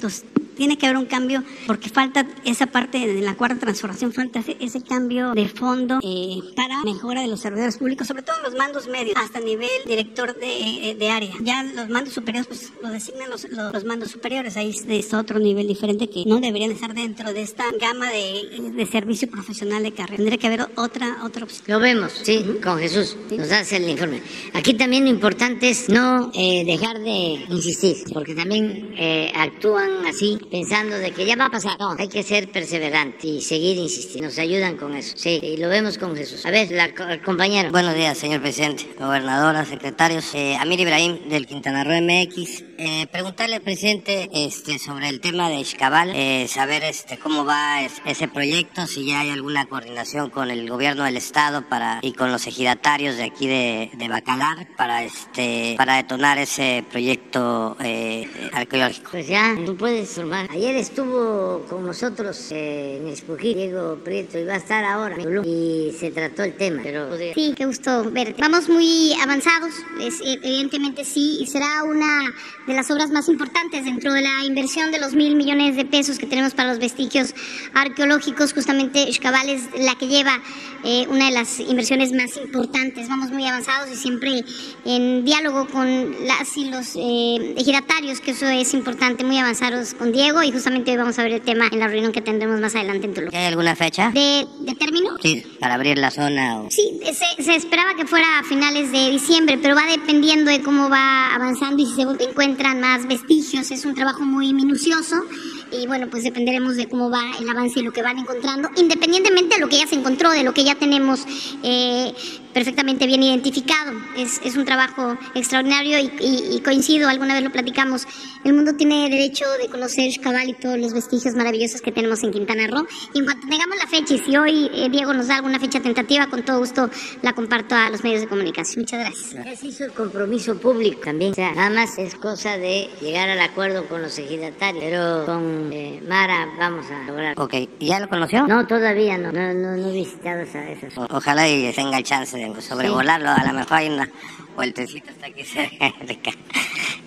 tiene 0.57 0.77
que 0.77 0.87
haber 0.87 0.97
un 0.97 1.05
cambio 1.05 1.43
porque 1.65 1.89
falta 1.89 2.27
esa 2.43 2.67
parte 2.67 2.97
de 3.07 3.21
la 3.21 3.35
cuarta 3.35 3.59
transformación, 3.59 4.11
falta 4.13 4.43
ese, 4.59 4.81
cambio 4.81 5.33
de 5.33 5.47
fondo 5.47 5.99
eh, 6.03 6.39
para 6.55 6.83
mejora 6.83 7.21
de 7.21 7.27
los 7.27 7.39
servidores 7.39 7.77
públicos, 7.77 8.07
sobre 8.07 8.23
todo 8.23 8.35
los 8.43 8.55
mandos 8.55 8.87
medios, 8.87 9.15
hasta 9.17 9.39
nivel 9.39 9.69
director 9.85 10.35
de, 10.37 10.95
de 10.97 11.09
área. 11.09 11.33
Ya 11.41 11.63
los 11.63 11.89
mandos 11.89 12.13
superiores, 12.13 12.47
pues 12.47 12.71
lo 12.81 12.89
designan 12.89 13.29
los, 13.29 13.47
los, 13.49 13.83
mandos 13.85 14.11
superiores, 14.11 14.55
ahí 14.57 14.75
es 14.87 15.13
otro 15.13 15.39
nivel 15.39 15.67
diferente 15.67 16.09
que 16.09 16.23
no 16.25 16.39
deberían 16.39 16.71
estar 16.71 16.93
dentro 16.93 17.33
de 17.33 17.41
esta 17.41 17.65
gama 17.79 18.09
de, 18.11 18.71
de 18.73 18.85
servicio 18.85 19.29
profesional 19.29 19.83
de 19.83 19.91
carrera. 19.91 20.17
Tendría 20.17 20.37
que 20.37 20.47
haber 20.47 20.67
otra, 20.75 21.19
otra 21.23 21.43
opción. 21.43 21.63
Lo 21.67 21.79
vemos, 21.79 22.13
sí, 22.23 22.45
con 22.63 22.79
Jesús, 22.79 23.17
nos 23.31 23.51
hace 23.51 23.77
el 23.77 23.89
informe. 23.89 24.21
Aquí 24.53 24.73
también 24.73 25.03
lo 25.03 25.09
importante 25.09 25.69
es 25.69 25.89
no 25.89 26.31
eh, 26.33 26.63
dejar 26.65 26.99
de 26.99 27.45
insistir, 27.49 27.97
porque 28.13 28.35
también 28.35 28.93
eh, 28.97 29.31
actúan 29.35 30.05
así 30.05 30.39
pensando 30.49 30.97
de 30.97 31.11
que 31.11 31.25
ya 31.25 31.35
va 31.35 31.45
a 31.45 31.51
pasar. 31.51 31.79
No, 31.79 31.95
hay 31.97 32.07
que 32.07 32.23
ser 32.23 32.51
perseverante 32.51 33.27
y 33.27 33.41
seguir 33.41 33.77
insistiendo. 33.77 34.27
Nos 34.27 34.39
ayudan 34.39 34.77
con 34.77 34.95
eso. 34.95 35.15
Sí, 35.17 35.39
y 35.41 35.57
lo 35.57 35.69
vemos 35.69 35.97
con 35.97 36.15
Jesús. 36.15 36.45
A 36.45 36.51
ver, 36.51 36.71
la 36.71 36.93
compañera. 37.23 37.69
Buenos 37.69 37.95
días, 37.95 38.17
señor 38.17 38.41
presidente, 38.41 38.87
gobernadora, 38.99 39.63
secretarios. 39.65 40.33
Eh, 40.33 40.57
Amir 40.59 40.79
Ibrahim 40.79 41.29
del 41.29 41.47
Quintana 41.47 41.83
Roo 41.83 42.01
MX. 42.01 42.63
Eh, 42.79 43.07
preguntarle 43.11 43.55
al 43.55 43.61
presidente 43.61 44.29
este, 44.33 44.77
sobre 44.77 45.09
el 45.09 45.19
tema 45.19 45.49
de 45.49 45.63
Xcabal, 45.63 46.11
eh, 46.13 46.47
saber 46.47 46.83
este, 46.83 47.17
cómo 47.17 47.43
va 47.43 47.81
ese 48.05 48.27
proyecto, 48.27 48.85
si 48.85 49.07
ya 49.07 49.21
hay 49.21 49.31
alguna 49.31 49.65
coordinación 49.65 50.29
con 50.29 50.51
el 50.51 50.69
gobierno 50.69 51.03
del 51.03 51.17
estado 51.17 51.67
para 51.67 51.99
y 52.03 52.13
con 52.13 52.31
los 52.31 52.45
ejidatarios 52.45 53.17
de 53.17 53.23
aquí 53.23 53.47
de, 53.47 53.89
de 53.93 54.07
Bacalar 54.07 54.67
para 54.75 55.03
este 55.03 55.75
para 55.77 55.95
detonar 55.95 56.37
ese 56.37 56.85
proyecto 56.89 57.77
eh, 57.83 58.27
arqueológico. 58.53 59.11
Pues 59.11 59.27
ya, 59.27 59.55
tú 59.65 59.75
puedes 59.75 60.09
formar. 60.09 60.36
Ayer 60.49 60.75
estuvo 60.75 61.65
con 61.67 61.85
nosotros 61.85 62.51
eh, 62.51 62.97
en 63.01 63.07
Espují, 63.07 63.55
Diego 63.55 63.95
Prieto, 64.03 64.37
y 64.37 64.43
va 64.43 64.53
a 64.53 64.57
estar 64.57 64.83
ahora 64.83 65.17
y 65.43 65.91
se 65.97 66.11
trató 66.11 66.43
el 66.43 66.53
tema. 66.53 66.81
Pero 66.83 67.09
sí, 67.33 67.53
qué 67.55 67.65
gusto 67.65 68.11
verte. 68.11 68.35
Vamos 68.39 68.69
muy 68.69 69.13
avanzados, 69.21 69.73
es, 69.99 70.19
evidentemente 70.21 71.03
sí, 71.05 71.39
y 71.41 71.47
será 71.47 71.83
una 71.83 72.31
de 72.67 72.73
las 72.75 72.91
obras 72.91 73.09
más 73.09 73.29
importantes 73.29 73.85
dentro 73.85 74.13
de 74.13 74.21
la 74.21 74.43
inversión 74.45 74.91
de 74.91 74.99
los 74.99 75.15
mil 75.15 75.35
millones 75.35 75.75
de 75.75 75.85
pesos 75.85 76.19
que 76.19 76.27
tenemos 76.27 76.53
para 76.53 76.69
los 76.69 76.79
vestigios 76.79 77.33
arqueológicos. 77.73 78.53
Justamente 78.53 79.11
Xcabal 79.11 79.49
es 79.49 79.63
la 79.79 79.95
que 79.95 80.07
lleva 80.07 80.39
eh, 80.83 81.07
una 81.09 81.25
de 81.25 81.31
las 81.31 81.59
inversiones 81.59 82.11
más 82.11 82.37
importantes. 82.37 83.09
Vamos 83.09 83.31
muy 83.31 83.47
avanzados 83.47 83.89
y 83.91 83.95
siempre 83.95 84.43
en 84.85 85.25
diálogo 85.25 85.67
con 85.67 86.27
las 86.27 86.55
y 86.57 86.69
los 86.69 86.95
eh, 86.95 87.55
ejidatarios, 87.57 88.21
que 88.21 88.31
eso 88.31 88.47
es 88.47 88.73
importante, 88.75 89.23
muy 89.23 89.39
avanzados 89.39 89.95
con 89.95 90.11
Diego 90.11 90.26
y 90.43 90.51
justamente 90.51 90.91
hoy 90.91 90.97
vamos 90.97 91.17
a 91.19 91.23
ver 91.23 91.33
el 91.33 91.41
tema 91.41 91.69
en 91.71 91.79
la 91.79 91.87
reunión 91.87 92.11
que 92.11 92.21
tendremos 92.21 92.59
más 92.59 92.75
adelante 92.75 93.07
en 93.07 93.13
Tulum. 93.13 93.29
¿Hay 93.33 93.45
alguna 93.45 93.75
fecha? 93.75 94.11
¿De, 94.11 94.45
de 94.59 94.75
término? 94.75 95.17
Sí, 95.21 95.43
para 95.59 95.75
abrir 95.75 95.97
la 95.97 96.11
zona. 96.11 96.59
O... 96.59 96.69
Sí, 96.69 96.99
se, 97.05 97.43
se, 97.43 97.55
esperaba 97.55 97.95
que 97.95 98.05
fuera 98.05 98.39
a 98.39 98.43
finales 98.43 98.91
de 98.91 99.09
diciembre, 99.09 99.57
pero 99.61 99.75
va 99.75 99.85
dependiendo 99.89 100.51
de 100.51 100.61
cómo 100.61 100.89
va 100.89 101.33
avanzando 101.33 101.81
y 101.81 101.85
si 101.85 101.95
se 101.95 102.01
encuentran 102.01 102.81
más 102.81 103.07
vestigios. 103.07 103.71
Es 103.71 103.85
un 103.85 103.95
trabajo 103.95 104.23
muy 104.23 104.53
minucioso 104.53 105.23
y 105.71 105.87
bueno, 105.87 106.07
pues 106.09 106.23
dependeremos 106.23 106.75
de 106.75 106.87
cómo 106.87 107.09
va 107.09 107.23
el 107.39 107.49
avance 107.49 107.79
y 107.79 107.83
lo 107.83 107.91
que 107.91 108.01
van 108.01 108.17
encontrando, 108.17 108.69
independientemente 108.75 109.55
de 109.55 109.61
lo 109.61 109.69
que 109.69 109.77
ya 109.77 109.87
se 109.87 109.95
encontró, 109.95 110.31
de 110.31 110.43
lo 110.43 110.53
que 110.53 110.63
ya 110.63 110.75
tenemos 110.75 111.25
eh, 111.63 112.13
perfectamente 112.53 113.05
bien 113.05 113.21
identificado. 113.21 113.93
Es, 114.17 114.41
es 114.43 114.57
un 114.57 114.65
trabajo 114.65 115.17
extraordinario 115.35 115.99
y, 115.99 116.59
coincido, 116.61 117.07
alguna 117.07 117.35
vez 117.35 117.43
lo 117.43 117.51
platicamos, 117.51 118.07
el 118.43 118.53
mundo 118.53 118.73
tiene 118.75 119.09
derecho 119.09 119.45
de 119.61 119.67
conocer 119.67 120.11
Xcabal 120.11 120.49
y 120.49 120.53
todos 120.53 120.79
los 120.79 120.93
vestigios 120.93 121.35
maravillosos 121.35 121.81
que 121.81 121.91
tenemos 121.91 122.23
en 122.23 122.31
Quintana 122.31 122.67
Roo. 122.67 122.87
Y 123.13 123.19
en 123.19 123.25
cuanto 123.25 123.47
tengamos 123.47 123.77
la 123.77 123.87
fecha, 123.87 124.13
y 124.15 124.19
si 124.19 124.37
hoy 124.37 124.71
eh, 124.73 124.89
Diego 124.89 125.13
nos 125.13 125.27
da 125.27 125.35
alguna 125.35 125.59
fecha 125.59 125.81
tentativa, 125.81 126.27
con 126.27 126.43
todo 126.43 126.59
gusto 126.59 126.89
la 127.21 127.33
comparto 127.33 127.75
a 127.75 127.89
los 127.89 128.03
medios 128.03 128.21
de 128.21 128.27
comunicación. 128.27 128.81
Muchas 128.81 129.01
gracias. 129.01 129.45
Ya 129.45 129.55
se 129.55 129.67
hizo 129.67 129.85
el 129.85 129.91
compromiso 129.91 130.57
público 130.57 131.01
también. 131.03 131.33
O 131.33 131.35
sea, 131.35 131.53
nada 131.53 131.69
más 131.69 131.97
es 131.97 132.15
cosa 132.15 132.57
de 132.57 132.89
llegar 133.01 133.29
al 133.29 133.39
acuerdo 133.39 133.87
con 133.87 134.01
los 134.01 134.17
ejidatarios, 134.17 134.83
pero 134.83 135.25
con 135.25 135.56
eh, 135.71 136.01
Mara 136.07 136.47
vamos 136.57 136.85
a 136.91 137.03
lograr. 137.03 137.39
Ok, 137.39 137.53
¿ya 137.79 137.99
lo 137.99 138.09
conoció? 138.09 138.47
No, 138.47 138.65
todavía 138.67 139.17
no, 139.17 139.31
no, 139.31 139.53
no, 139.53 139.75
he 139.75 139.91
visitado 139.91 140.41
esa, 140.41 140.67
esa 140.69 140.87
ojalá 141.09 141.47
y 141.47 141.71
tenga 141.73 141.97
el 141.97 142.03
chance 142.03 142.37
de 142.37 142.61
sobrevolarlo, 142.61 143.29
a 143.29 143.43
lo 143.45 143.53
mejor 143.53 143.77
hay 143.77 143.89
una 143.89 144.09
vueltecita 144.55 145.11
hasta 145.11 145.27
aquí 145.27 145.43
cerca. 145.45 145.93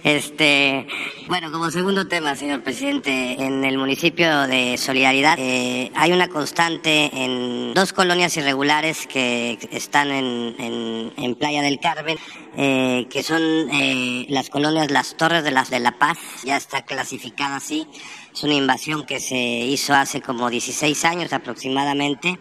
Este, 0.03 0.87
bueno, 1.29 1.53
como 1.53 1.71
segundo 1.71 2.09
tema, 2.09 2.35
señor 2.35 2.63
presidente, 2.63 3.37
en 3.39 3.65
el 3.65 3.77
municipio 3.77 4.47
de 4.47 4.79
Solidaridad 4.79 5.37
eh, 5.39 5.93
hay 5.95 6.13
una 6.13 6.29
constante 6.29 7.11
en 7.13 7.75
dos 7.75 7.93
colonias 7.93 8.35
irregulares 8.39 9.07
que 9.07 9.59
están 9.71 10.11
en, 10.11 11.13
en, 11.17 11.35
Playa 11.35 11.61
del 11.63 11.79
Carmen, 11.81 12.17
eh, 12.57 13.07
que 13.11 13.23
son 13.23 13.43
eh, 13.43 14.27
las 14.31 14.49
colonias 14.49 14.91
Las 14.91 15.17
Torres 15.17 15.45
de, 15.45 15.51
las 15.51 15.69
de 15.69 15.81
la 15.81 15.93
Paz, 15.93 16.19
ya 16.45 16.57
está 16.57 16.83
clasificada 16.83 17.57
así. 17.57 17.87
Es 18.35 18.43
una 18.43 18.55
invasión 18.55 19.05
que 19.05 19.21
se 19.21 19.37
hizo 19.37 19.95
hace 19.95 20.21
como 20.21 20.51
16 20.51 21.05
años 21.05 21.33
aproximadamente 21.33 22.39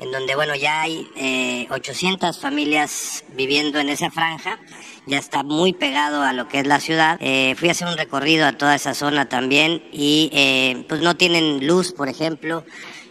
en 0.00 0.10
donde, 0.12 0.34
bueno, 0.34 0.54
ya 0.54 0.82
hay 0.82 1.08
eh, 1.14 1.66
800 1.70 2.38
familias 2.38 3.24
viviendo 3.34 3.78
en 3.78 3.90
esa 3.90 4.10
franja, 4.10 4.58
ya 5.06 5.18
está 5.18 5.42
muy 5.42 5.74
pegado 5.74 6.22
a 6.22 6.32
lo 6.32 6.48
que 6.48 6.60
es 6.60 6.66
la 6.66 6.80
ciudad. 6.80 7.18
Eh, 7.20 7.54
fui 7.58 7.68
a 7.68 7.72
hacer 7.72 7.86
un 7.86 7.96
recorrido 7.96 8.46
a 8.46 8.52
toda 8.52 8.74
esa 8.74 8.94
zona 8.94 9.28
también 9.28 9.82
y 9.92 10.30
eh, 10.32 10.84
pues 10.88 11.02
no 11.02 11.16
tienen 11.16 11.66
luz, 11.66 11.92
por 11.92 12.08
ejemplo. 12.08 12.64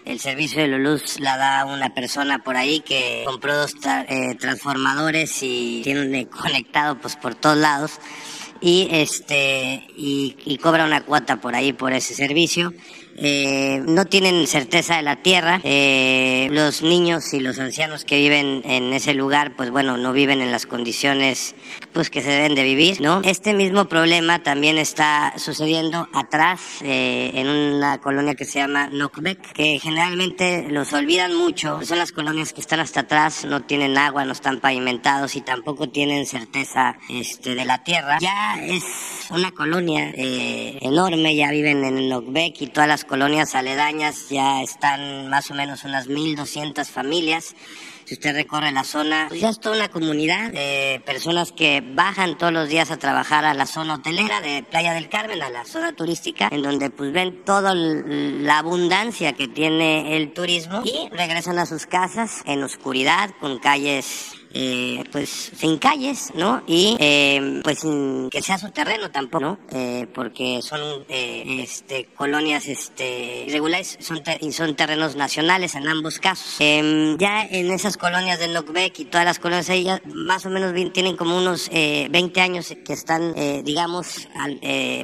El 0.05 0.19
servicio 0.19 0.61
de 0.61 0.69
la 0.69 0.79
luz 0.79 1.19
la 1.19 1.37
da 1.37 1.65
una 1.65 1.93
persona 1.93 2.39
por 2.39 2.57
ahí 2.57 2.79
que 2.79 3.21
compró 3.25 3.55
dos 3.55 3.75
eh, 4.07 4.33
transformadores 4.39 5.43
y 5.43 5.81
tiene 5.83 6.27
conectado 6.27 6.97
pues 6.97 7.15
por 7.15 7.35
todos 7.35 7.57
lados 7.57 7.99
y 8.61 8.87
este 8.91 9.83
y, 9.95 10.35
y, 10.45 10.57
cobra 10.57 10.85
una 10.85 11.01
cuota 11.01 11.39
por 11.39 11.55
ahí 11.55 11.73
por 11.73 11.93
ese 11.93 12.13
servicio 12.13 12.73
eh, 13.21 13.83
no 13.85 14.05
tienen 14.05 14.47
certeza 14.47 14.95
de 14.95 15.01
la 15.01 15.17
tierra. 15.17 15.59
Eh, 15.63 16.47
los 16.51 16.81
niños 16.81 17.33
y 17.33 17.41
los 17.41 17.59
ancianos 17.59 18.05
que 18.05 18.17
viven 18.17 18.61
en 18.63 18.93
ese 18.93 19.13
lugar, 19.13 19.55
pues 19.57 19.71
bueno, 19.71 19.97
no 19.97 20.13
viven 20.13 20.41
en 20.41 20.51
las 20.51 20.65
condiciones 20.65 21.53
pues 21.91 22.09
que 22.09 22.21
se 22.21 22.29
deben 22.29 22.55
de 22.55 22.63
vivir, 22.63 23.01
¿no? 23.01 23.21
Este 23.25 23.53
mismo 23.53 23.85
problema 23.85 24.41
también 24.41 24.77
está 24.77 25.33
sucediendo 25.37 26.07
atrás 26.13 26.61
eh, 26.81 27.31
en 27.33 27.47
una 27.49 27.99
colonia 27.99 28.35
que 28.35 28.45
se 28.45 28.59
llama 28.59 28.87
Nokbek, 28.87 29.51
que 29.51 29.79
generalmente 29.79 30.67
los 30.69 30.93
olvidan 30.93 31.35
mucho. 31.35 31.81
Son 31.83 31.97
las 31.97 32.13
colonias 32.13 32.53
que 32.53 32.61
están 32.61 32.79
hasta 32.79 33.01
atrás, 33.01 33.43
no 33.43 33.63
tienen 33.63 33.97
agua, 33.97 34.23
no 34.23 34.31
están 34.31 34.61
pavimentados 34.61 35.35
y 35.35 35.41
tampoco 35.41 35.89
tienen 35.89 36.25
certeza 36.25 36.97
este, 37.09 37.55
de 37.55 37.65
la 37.65 37.83
tierra. 37.83 38.17
Ya 38.21 38.63
es 38.63 38.83
una 39.29 39.51
colonia 39.51 40.13
enorme, 40.15 41.35
ya 41.35 41.51
viven 41.51 41.83
en 41.83 42.07
Nokbek 42.07 42.61
y 42.61 42.67
todas 42.67 42.87
las 42.87 43.03
colonias 43.09 43.55
aledañas 43.55 44.29
ya 44.29 44.61
están 44.61 45.29
más 45.29 45.49
o 45.49 45.55
menos 45.55 45.83
unas 45.83 46.07
1.200 46.07 46.85
familias. 46.85 47.55
Si 48.05 48.13
usted 48.13 48.33
recorre 48.33 48.71
la 48.71 48.83
zona, 48.83 49.25
pues 49.29 49.41
ya 49.41 49.49
es 49.49 49.59
toda 49.59 49.75
una 49.75 49.89
comunidad 49.89 50.51
de 50.51 51.01
personas 51.05 51.51
que 51.51 51.81
bajan 51.81 52.37
todos 52.37 52.53
los 52.53 52.69
días 52.69 52.91
a 52.91 52.97
trabajar 52.97 53.45
a 53.45 53.53
la 53.53 53.65
zona 53.65 53.95
hotelera 53.95 54.41
de 54.41 54.63
Playa 54.63 54.93
del 54.93 55.09
Carmen, 55.09 55.41
a 55.41 55.49
la 55.49 55.65
zona 55.65 55.93
turística, 55.93 56.49
en 56.51 56.61
donde 56.61 56.91
pues 56.91 57.11
ven 57.11 57.43
toda 57.43 57.73
la 57.75 58.59
abundancia 58.59 59.33
que 59.33 59.47
tiene 59.47 60.15
el 60.15 60.31
turismo 60.33 60.81
y 60.85 61.09
regresan 61.09 61.57
a 61.59 61.65
sus 61.65 61.85
casas 61.87 62.41
en 62.45 62.63
oscuridad, 62.63 63.31
con 63.39 63.59
calles 63.59 64.38
eh, 64.53 65.03
pues 65.11 65.51
sin 65.55 65.77
calles, 65.77 66.31
¿no? 66.33 66.63
Y 66.65 66.97
eh, 66.99 67.61
pues 67.63 67.79
sin 67.79 68.29
que 68.29 68.41
sea 68.41 68.57
su 68.57 68.71
terreno 68.71 69.11
tampoco, 69.11 69.43
¿no? 69.43 69.59
Eh, 69.71 70.07
porque 70.13 70.61
son 70.61 70.81
eh, 71.07 71.59
este, 71.61 72.05
colonias 72.15 72.67
este, 72.67 73.45
irregulares 73.47 73.97
son 74.01 74.21
y 74.41 74.51
son 74.51 74.75
terrenos 74.75 75.15
nacionales 75.15 75.75
en 75.75 75.87
ambos 75.87 76.19
casos. 76.19 76.55
Em, 76.59 77.17
ya 77.17 77.45
en 77.45 77.71
esas 77.71 77.97
colonias 77.97 78.39
de 78.39 78.47
Nocbec 78.47 78.99
y 78.99 79.05
todas 79.05 79.25
las 79.25 79.39
colonias 79.39 79.69
ahí 79.69 79.83
ya 79.83 80.01
más 80.13 80.45
o 80.45 80.49
menos 80.49 80.73
tienen 80.93 81.15
como 81.15 81.37
unos 81.37 81.69
20 81.69 82.41
años 82.41 82.73
que 82.85 82.93
están, 82.93 83.33
digamos, 83.63 84.27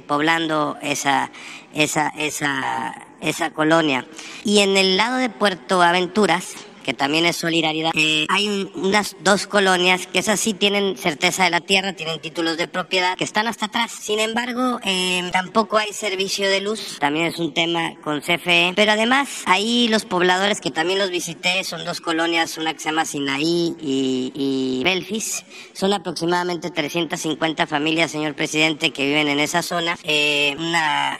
poblando 0.07 0.77
esa, 0.81 1.31
esa, 1.73 2.09
esa, 2.17 3.07
esa 3.21 3.51
colonia. 3.51 4.07
Y 4.43 4.59
en 4.59 4.77
el 4.77 4.97
lado 4.97 5.17
de 5.17 5.29
Puerto 5.29 5.81
Aventuras, 5.81 6.55
que 6.85 6.93
también 6.93 7.25
es 7.25 7.35
solidaridad. 7.35 7.91
Eh, 7.95 8.27
hay 8.29 8.69
unas 8.75 9.15
dos 9.21 9.47
colonias 9.47 10.05
que 10.05 10.19
esas 10.19 10.39
sí 10.39 10.53
tienen 10.53 10.95
certeza 10.97 11.43
de 11.43 11.49
la 11.49 11.59
tierra, 11.59 11.93
tienen 11.93 12.19
títulos 12.19 12.57
de 12.57 12.67
propiedad, 12.67 13.17
que 13.17 13.23
están 13.23 13.47
hasta 13.47 13.65
atrás. 13.65 13.91
Sin 13.91 14.19
embargo, 14.19 14.79
eh, 14.83 15.27
tampoco 15.33 15.79
hay 15.79 15.91
servicio 15.93 16.47
de 16.47 16.61
luz, 16.61 16.97
también 16.99 17.25
es 17.25 17.39
un 17.39 17.55
tema 17.55 17.95
con 18.03 18.21
CFE. 18.21 18.73
Pero 18.75 18.91
además, 18.91 19.41
ahí 19.47 19.87
los 19.87 20.05
pobladores 20.05 20.61
que 20.61 20.69
también 20.69 20.99
los 20.99 21.09
visité 21.09 21.63
son 21.63 21.85
dos 21.85 22.01
colonias, 22.01 22.59
una 22.59 22.71
que 22.73 22.79
se 22.79 22.89
llama 22.89 23.05
Sinaí 23.05 23.75
y, 23.81 24.81
Belfis. 24.83 25.43
Son 25.73 25.91
aproximadamente 25.91 26.69
350 26.69 27.65
familias, 27.65 28.11
señor 28.11 28.35
presidente, 28.35 28.91
que 28.91 29.07
viven 29.07 29.27
en 29.27 29.39
esa 29.39 29.63
zona. 29.63 29.97
Eh, 30.03 30.55
una 30.59 31.17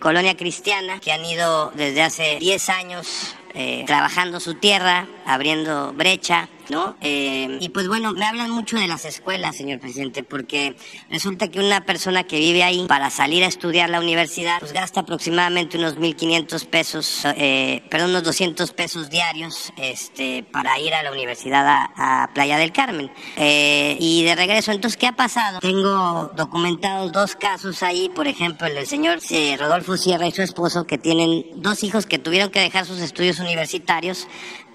colonia 0.00 0.34
cristiana 0.34 0.98
que 0.98 1.12
han 1.12 1.24
ido 1.26 1.72
desde 1.74 2.02
hace 2.02 2.38
10 2.38 2.68
años 2.70 3.36
eh, 3.56 3.84
trabajando 3.86 4.38
su 4.38 4.54
tierra, 4.54 5.06
abriendo 5.24 5.92
brecha 5.94 6.48
¿no? 6.70 6.96
Eh, 7.00 7.58
y 7.60 7.68
pues 7.70 7.88
bueno, 7.88 8.12
me 8.12 8.24
hablan 8.24 8.50
mucho 8.50 8.76
de 8.76 8.86
las 8.86 9.04
escuelas, 9.04 9.56
señor 9.56 9.80
presidente, 9.80 10.22
porque 10.22 10.76
resulta 11.10 11.48
que 11.48 11.60
una 11.60 11.84
persona 11.84 12.24
que 12.24 12.38
vive 12.38 12.62
ahí 12.62 12.86
para 12.88 13.10
salir 13.10 13.44
a 13.44 13.46
estudiar 13.46 13.90
la 13.90 14.00
universidad, 14.00 14.58
pues 14.60 14.72
gasta 14.72 15.00
aproximadamente 15.00 15.78
unos 15.78 15.96
1.500 15.96 16.66
pesos, 16.66 17.22
eh, 17.36 17.82
perdón, 17.90 18.10
unos 18.10 18.24
200 18.24 18.72
pesos 18.72 19.10
diarios 19.10 19.72
este, 19.76 20.44
para 20.44 20.78
ir 20.78 20.94
a 20.94 21.02
la 21.02 21.12
universidad 21.12 21.64
a, 21.66 22.30
Playa 22.34 22.58
del 22.58 22.72
Carmen. 22.72 23.10
Eh, 23.36 23.96
y 24.00 24.24
de 24.24 24.34
regreso, 24.34 24.72
entonces, 24.72 24.96
¿qué 24.96 25.06
ha 25.06 25.12
pasado? 25.12 25.60
Tengo 25.60 26.30
documentados 26.36 27.12
dos 27.12 27.36
casos 27.36 27.82
ahí, 27.82 28.08
por 28.08 28.26
ejemplo, 28.26 28.66
el 28.66 28.74
del 28.74 28.86
señor 28.86 29.20
Rodolfo 29.58 29.96
Sierra 29.96 30.26
y 30.26 30.32
su 30.32 30.42
esposo, 30.42 30.86
que 30.86 30.98
tienen 30.98 31.44
dos 31.56 31.82
hijos 31.84 32.06
que 32.06 32.18
tuvieron 32.18 32.50
que 32.50 32.60
dejar 32.60 32.84
sus 32.84 33.00
estudios 33.00 33.38
universitarios 33.38 34.26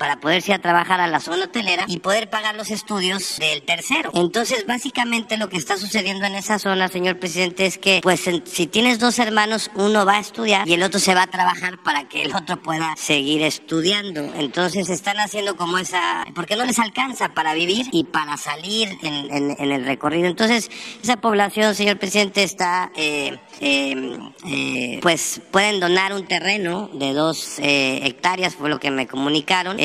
para 0.01 0.19
poderse 0.19 0.51
a 0.51 0.57
trabajar 0.57 0.99
a 0.99 1.05
la 1.05 1.19
zona 1.19 1.45
hotelera 1.45 1.85
y 1.87 1.99
poder 1.99 2.27
pagar 2.27 2.55
los 2.55 2.71
estudios 2.71 3.37
del 3.37 3.61
tercero. 3.61 4.09
Entonces, 4.15 4.65
básicamente 4.65 5.37
lo 5.37 5.47
que 5.47 5.57
está 5.57 5.77
sucediendo 5.77 6.25
en 6.25 6.33
esa 6.33 6.57
zona, 6.57 6.87
señor 6.87 7.19
presidente, 7.19 7.67
es 7.67 7.77
que, 7.77 7.99
pues, 8.01 8.27
si 8.45 8.65
tienes 8.65 8.97
dos 8.97 9.19
hermanos, 9.19 9.69
uno 9.75 10.03
va 10.03 10.13
a 10.13 10.19
estudiar 10.19 10.67
y 10.67 10.73
el 10.73 10.81
otro 10.81 10.99
se 10.99 11.13
va 11.13 11.21
a 11.21 11.27
trabajar 11.27 11.83
para 11.83 12.09
que 12.09 12.23
el 12.23 12.35
otro 12.35 12.59
pueda 12.63 12.95
seguir 12.97 13.43
estudiando. 13.43 14.21
Entonces, 14.39 14.89
están 14.89 15.19
haciendo 15.19 15.55
como 15.55 15.77
esa, 15.77 16.25
porque 16.33 16.55
no 16.55 16.65
les 16.65 16.79
alcanza 16.79 17.35
para 17.35 17.53
vivir 17.53 17.85
y 17.91 18.05
para 18.05 18.37
salir 18.37 18.97
en, 19.03 19.55
el 19.59 19.85
recorrido. 19.85 20.25
Entonces, 20.25 20.71
esa 21.03 21.17
población, 21.17 21.75
señor 21.75 21.99
presidente, 21.99 22.41
está, 22.41 22.91
eh, 22.95 23.37
eh, 23.59 24.17
eh, 24.47 24.99
pues, 25.03 25.41
pueden 25.51 25.79
donar 25.79 26.11
un 26.13 26.25
terreno 26.25 26.89
de 26.91 27.13
dos 27.13 27.59
hectáreas, 27.59 28.55
fue 28.55 28.67
lo 28.67 28.79
que 28.79 28.89
me 28.89 29.05
comunicaron 29.05 29.77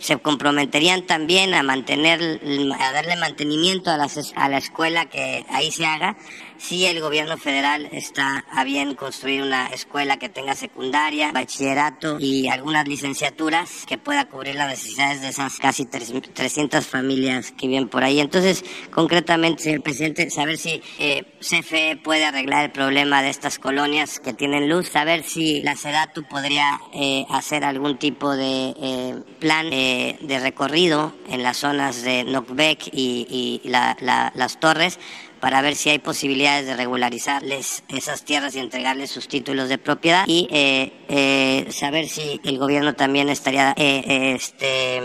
se 0.00 0.16
comprometerían 0.18 1.02
también 1.06 1.54
a 1.54 1.62
mantener, 1.62 2.40
a 2.78 2.92
darle 2.92 3.16
mantenimiento 3.16 3.90
a, 3.90 3.94
a 3.94 4.48
la 4.48 4.58
escuela 4.58 5.06
que 5.06 5.44
ahí 5.50 5.70
se 5.70 5.86
haga 5.86 6.16
si 6.58 6.86
el 6.86 7.00
gobierno 7.00 7.36
federal 7.38 7.88
está 7.92 8.44
a 8.50 8.64
bien 8.64 8.94
construir 8.94 9.42
una 9.42 9.68
escuela 9.68 10.18
que 10.18 10.28
tenga 10.28 10.54
secundaria, 10.54 11.32
bachillerato 11.32 12.18
y 12.20 12.48
algunas 12.48 12.86
licenciaturas 12.86 13.84
que 13.86 13.98
pueda 13.98 14.26
cubrir 14.26 14.56
las 14.56 14.68
necesidades 14.68 15.22
de 15.22 15.28
esas 15.28 15.58
casi 15.58 15.86
300 15.86 16.86
familias 16.86 17.52
que 17.52 17.68
viven 17.68 17.88
por 17.88 18.04
ahí. 18.04 18.20
Entonces, 18.20 18.64
concretamente, 18.90 19.62
señor 19.62 19.82
presidente, 19.82 20.30
saber 20.30 20.58
si 20.58 20.82
eh, 20.98 21.24
CFE 21.40 21.96
puede 22.02 22.24
arreglar 22.24 22.64
el 22.64 22.70
problema 22.70 23.22
de 23.22 23.30
estas 23.30 23.58
colonias 23.58 24.20
que 24.20 24.32
tienen 24.32 24.68
luz, 24.68 24.88
saber 24.88 25.22
si 25.22 25.62
la 25.62 25.76
SEDATU 25.76 26.24
podría 26.24 26.80
eh, 26.92 27.24
hacer 27.30 27.64
algún 27.64 27.98
tipo 27.98 28.36
de 28.36 28.74
eh, 28.80 29.14
plan 29.38 29.70
de 29.70 30.40
recorrido 30.40 31.14
en 31.28 31.42
las 31.42 31.58
zonas 31.58 32.02
de 32.02 32.24
Nocbec 32.24 32.88
y, 32.92 33.60
las 33.64 34.60
torres 34.60 34.98
para 35.40 35.62
ver 35.62 35.74
si 35.74 35.90
hay 35.90 35.98
posibilidades 35.98 36.66
de 36.66 36.76
regularizarles 36.76 37.84
esas 37.88 38.24
tierras 38.24 38.54
y 38.54 38.58
entregarles 38.58 39.10
sus 39.10 39.28
títulos 39.28 39.68
de 39.68 39.78
propiedad 39.78 40.24
y 40.26 40.48
eh, 40.50 40.92
eh, 41.08 41.66
saber 41.70 42.08
si 42.08 42.40
el 42.44 42.58
gobierno 42.58 42.94
también 42.94 43.28
estaría 43.28 43.74
eh, 43.76 44.34
este, 44.34 45.00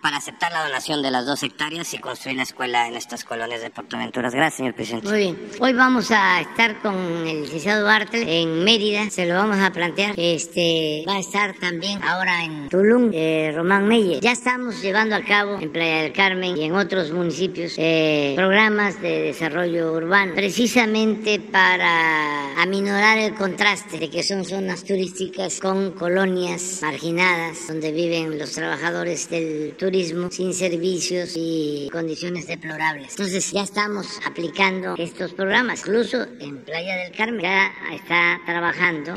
para 0.00 0.16
aceptar 0.16 0.52
la 0.52 0.64
donación 0.64 1.02
de 1.02 1.10
las 1.10 1.26
dos 1.26 1.42
hectáreas 1.42 1.92
y 1.94 1.98
construir 1.98 2.36
la 2.36 2.44
escuela 2.44 2.86
en 2.88 2.96
estas 2.96 3.24
colonias 3.24 3.60
de 3.60 3.70
Puerto 3.70 3.96
Venturas. 3.98 4.34
Gracias, 4.34 4.58
señor 4.58 4.74
presidente. 4.74 5.08
Muy 5.08 5.18
bien. 5.18 5.38
Hoy 5.60 5.72
vamos 5.72 6.10
a 6.10 6.40
estar 6.40 6.80
con 6.80 6.94
el 7.26 7.42
licenciado 7.42 7.84
Bartel 7.84 8.28
en 8.28 8.64
Mérida. 8.64 9.10
Se 9.10 9.26
lo 9.26 9.34
vamos 9.34 9.58
a 9.58 9.72
plantear. 9.72 10.14
Este 10.16 11.04
va 11.08 11.14
a 11.14 11.20
estar 11.20 11.54
también 11.58 12.02
ahora 12.02 12.44
en 12.44 12.68
Tulum, 12.68 13.12
Román 13.54 13.88
Meyer. 13.88 14.20
Ya 14.20 14.32
estamos 14.32 14.80
llevando 14.82 15.16
a 15.16 15.22
cabo 15.22 15.58
en 15.60 15.70
Playa 15.72 16.02
del 16.02 16.12
Carmen 16.12 16.56
y 16.56 16.64
en 16.64 16.74
otros 16.74 17.10
municipios 17.12 17.74
programas 17.74 19.00
de 19.00 19.22
desarrollo 19.22 19.71
urbano, 19.80 20.34
precisamente 20.34 21.40
para 21.40 22.60
aminorar 22.60 23.18
el 23.18 23.34
contraste 23.34 23.98
de 23.98 24.10
que 24.10 24.22
son 24.22 24.44
zonas 24.44 24.84
turísticas 24.84 25.60
con 25.60 25.92
colonias 25.92 26.80
marginadas 26.82 27.68
donde 27.68 27.92
viven 27.92 28.38
los 28.38 28.52
trabajadores 28.52 29.30
del 29.30 29.74
turismo 29.76 30.30
sin 30.30 30.52
servicios 30.52 31.32
y 31.36 31.88
condiciones 31.92 32.46
deplorables. 32.46 33.10
Entonces 33.10 33.50
ya 33.52 33.62
estamos 33.62 34.20
aplicando 34.26 34.94
estos 34.98 35.32
programas, 35.32 35.80
incluso 35.80 36.26
en 36.40 36.58
Playa 36.64 36.96
del 36.96 37.12
Carmen 37.16 37.42
ya 37.42 37.72
está 37.92 38.40
trabajando, 38.44 39.14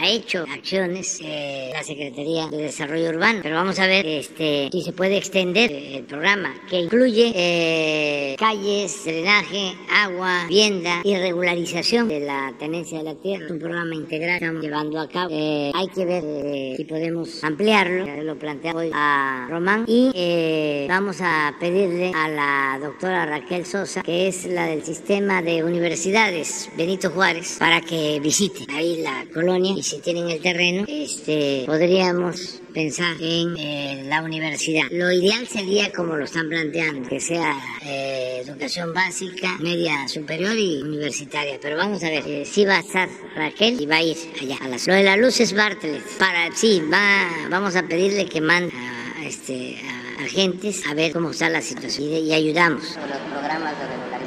ha 0.00 0.08
hecho 0.08 0.44
acciones 0.50 1.20
eh, 1.22 1.70
la 1.72 1.82
Secretaría 1.82 2.48
de 2.48 2.58
Desarrollo 2.58 3.10
Urbano, 3.10 3.40
pero 3.42 3.56
vamos 3.56 3.78
a 3.78 3.86
ver 3.86 4.06
este, 4.06 4.68
si 4.72 4.82
se 4.82 4.92
puede 4.92 5.16
extender 5.16 5.70
el 5.72 6.04
programa 6.04 6.54
que 6.68 6.80
incluye 6.80 7.32
eh, 7.34 8.36
calles, 8.38 9.04
drenaje, 9.04 9.74
agua, 9.90 10.46
vivienda 10.48 11.00
y 11.04 11.16
regularización 11.16 12.08
de 12.08 12.20
la 12.20 12.52
tenencia 12.58 12.98
de 12.98 13.04
la 13.04 13.14
tierra. 13.14 13.46
Es 13.46 13.50
un 13.50 13.58
programa 13.58 13.94
integral 13.94 14.38
que 14.38 14.44
estamos 14.44 14.62
llevando 14.62 15.00
a 15.00 15.08
cabo. 15.08 15.30
Eh, 15.32 15.70
hay 15.74 15.88
que 15.88 16.04
ver 16.04 16.22
eh, 16.24 16.74
si 16.76 16.84
podemos 16.84 17.42
ampliarlo, 17.44 18.06
ya 18.06 18.22
lo 18.22 18.36
planteamos 18.36 18.82
hoy 18.82 18.90
a 18.92 19.46
Román 19.50 19.84
y 19.86 20.10
eh, 20.14 20.86
vamos 20.88 21.20
a 21.20 21.54
pedirle 21.60 22.12
a 22.14 22.28
la 22.28 22.78
doctora 22.80 23.26
Raquel 23.26 23.66
Sosa, 23.66 24.02
que 24.02 24.28
es 24.28 24.46
la 24.46 24.66
del 24.66 24.82
sistema 24.82 25.42
de 25.42 25.64
universidades 25.64 26.70
Benito 26.76 27.10
Juárez, 27.10 27.56
para 27.58 27.80
que 27.80 28.20
visite 28.20 28.66
ahí 28.72 29.02
la 29.02 29.24
colonia 29.32 29.74
si 29.82 29.98
tienen 29.98 30.28
el 30.28 30.40
terreno, 30.40 30.84
este, 30.86 31.64
podríamos 31.66 32.60
pensar 32.72 33.16
en 33.20 33.56
eh, 33.56 34.04
la 34.06 34.22
universidad. 34.22 34.84
Lo 34.90 35.10
ideal 35.10 35.46
sería 35.46 35.92
como 35.92 36.16
lo 36.16 36.24
están 36.24 36.48
planteando, 36.48 37.08
que 37.08 37.20
sea 37.20 37.54
eh, 37.84 38.42
educación 38.44 38.94
básica, 38.94 39.58
media 39.58 40.08
superior 40.08 40.56
y 40.56 40.82
universitaria. 40.82 41.58
Pero 41.60 41.76
vamos 41.76 42.02
a 42.04 42.10
ver, 42.10 42.24
eh, 42.26 42.44
si 42.44 42.64
va 42.64 42.76
a 42.76 42.80
estar 42.80 43.08
Raquel 43.34 43.80
y 43.80 43.86
va 43.86 43.96
a 43.96 44.02
ir 44.02 44.16
allá. 44.40 44.58
A 44.62 44.68
Lo 44.68 44.94
de 44.94 45.02
la 45.02 45.16
luz 45.16 45.40
es 45.40 45.52
Bartlett. 45.52 46.02
Para, 46.18 46.54
sí, 46.54 46.82
va, 46.92 47.28
vamos 47.50 47.76
a 47.76 47.82
pedirle 47.82 48.26
que 48.26 48.40
mande 48.40 48.72
a, 48.74 49.24
este, 49.24 49.78
agentes 50.20 50.86
a 50.86 50.94
ver 50.94 51.12
cómo 51.12 51.30
está 51.30 51.48
la 51.48 51.60
situación 51.60 52.08
y, 52.08 52.18
y 52.18 52.32
ayudamos. 52.32 52.82
Los 52.82 53.18
programas 53.32 53.74
de 53.78 54.21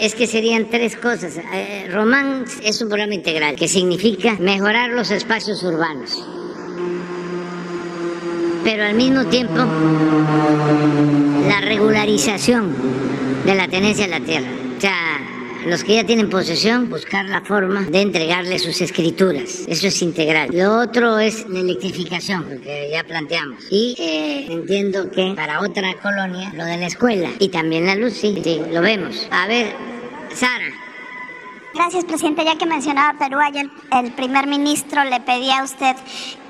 es 0.00 0.14
que 0.14 0.26
serían 0.26 0.68
tres 0.70 0.96
cosas. 0.96 1.38
Eh, 1.52 1.88
Román 1.90 2.44
es 2.62 2.80
un 2.80 2.88
programa 2.88 3.14
integral 3.14 3.56
que 3.56 3.68
significa 3.68 4.36
mejorar 4.38 4.90
los 4.90 5.10
espacios 5.10 5.62
urbanos, 5.62 6.24
pero 8.64 8.84
al 8.84 8.94
mismo 8.94 9.26
tiempo 9.26 9.64
la 11.48 11.60
regularización 11.60 12.74
de 13.44 13.54
la 13.54 13.68
tenencia 13.68 14.04
de 14.06 14.10
la 14.10 14.20
tierra. 14.20 14.48
O 14.76 14.80
sea, 14.80 15.37
los 15.68 15.84
que 15.84 15.96
ya 15.96 16.04
tienen 16.04 16.30
posesión, 16.30 16.88
buscar 16.88 17.24
la 17.26 17.42
forma 17.42 17.82
de 17.82 18.00
entregarle 18.00 18.58
sus 18.58 18.80
escrituras. 18.80 19.64
Eso 19.68 19.86
es 19.86 20.02
integral. 20.02 20.50
Lo 20.52 20.78
otro 20.80 21.18
es 21.18 21.48
la 21.48 21.60
electrificación, 21.60 22.60
que 22.62 22.88
ya 22.90 23.04
planteamos. 23.04 23.64
Y 23.70 23.94
eh, 23.98 24.46
entiendo 24.50 25.10
que 25.10 25.34
para 25.36 25.60
otra 25.60 25.94
colonia, 26.02 26.52
lo 26.54 26.64
de 26.64 26.76
la 26.78 26.86
escuela 26.86 27.30
y 27.38 27.48
también 27.48 27.86
la 27.86 27.94
luz, 27.94 28.14
sí, 28.14 28.40
sí, 28.42 28.60
lo 28.72 28.80
vemos. 28.80 29.28
A 29.30 29.46
ver, 29.46 29.74
Sara. 30.32 30.72
Gracias, 31.74 32.04
presidente. 32.06 32.44
Ya 32.44 32.56
que 32.56 32.66
mencionaba 32.66 33.18
Perú, 33.18 33.38
ayer 33.40 33.68
el 33.92 34.12
primer 34.12 34.46
ministro 34.46 35.04
le 35.04 35.20
pedía 35.20 35.60
a 35.60 35.64
usted 35.64 35.94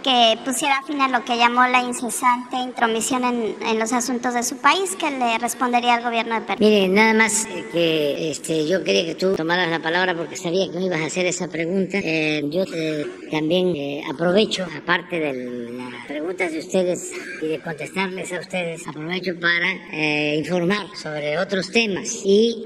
que 0.09 0.39
pusiera 0.43 0.81
fin 0.87 1.03
a 1.03 1.09
lo 1.09 1.23
que 1.23 1.37
llamó 1.37 1.67
la 1.67 1.83
incesante 1.83 2.57
intromisión 2.57 3.25
en, 3.25 3.79
los 3.79 3.93
asuntos 3.93 4.33
de 4.33 4.43
su 4.43 4.57
país, 4.57 4.97
que 4.97 5.11
le 5.11 5.37
respondería 5.37 5.97
al 5.97 6.03
gobierno 6.03 6.35
de 6.37 6.41
Perú. 6.47 6.59
Mire, 6.61 6.89
nada 6.89 7.13
más 7.13 7.45
eh, 7.45 7.67
que 7.71 8.31
este, 8.31 8.67
yo 8.67 8.83
quería 8.83 9.05
que 9.05 9.15
tú 9.17 9.35
tomaras 9.37 9.69
la 9.69 9.81
palabra 9.81 10.17
porque 10.17 10.37
sabía 10.37 10.67
que 10.73 10.79
me 10.79 10.87
ibas 10.87 11.03
a 11.03 11.07
hacer 11.07 11.27
esa 11.27 11.49
pregunta. 11.49 11.99
Eh, 12.03 12.43
yo 12.47 12.65
eh, 12.75 13.07
también 13.31 14.03
aprovecho, 14.11 14.67
aparte 14.75 15.21
de 15.21 15.69
las 15.91 16.07
preguntas 16.07 16.53
de 16.53 16.59
ustedes 16.61 17.13
y 17.43 17.49
de 17.49 17.61
contestarles 17.61 18.33
a 18.33 18.41
ustedes, 18.41 18.89
aprovecho 18.89 19.39
para 19.39 20.35
informar 20.37 20.87
sobre 20.97 21.39
otros 21.39 21.71
temas. 21.71 22.23
Y 22.25 22.65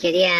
quería 0.00 0.32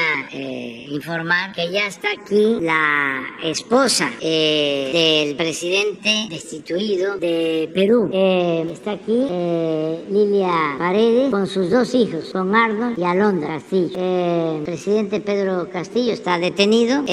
informar 0.89 1.53
que 1.53 1.71
ya 1.71 1.87
está 1.87 2.09
aquí 2.11 2.57
la 2.63 3.23
esposa 3.43 4.11
del 4.19 5.37
presidente 5.37 6.22
destituido 6.29 7.19
de 7.19 7.71
Perú. 7.75 8.11
Eh, 8.13 8.67
está 8.73 8.93
aquí 8.93 9.27
eh, 9.31 10.05
Lilia 10.11 10.77
Paredes 10.79 11.31
con 11.31 11.47
sus 11.47 11.71
dos 11.71 11.95
hijos, 11.95 12.31
con 12.33 12.55
Arnold 12.55 12.99
y 12.99 13.05
Alondra 13.05 13.55
Castillo. 13.55 13.97
Eh, 13.97 14.57
el 14.59 14.65
presidente 14.65 15.21
Pedro 15.21 15.69
Castillo 15.71 16.13
está 16.13 16.39
detenido. 16.39 17.05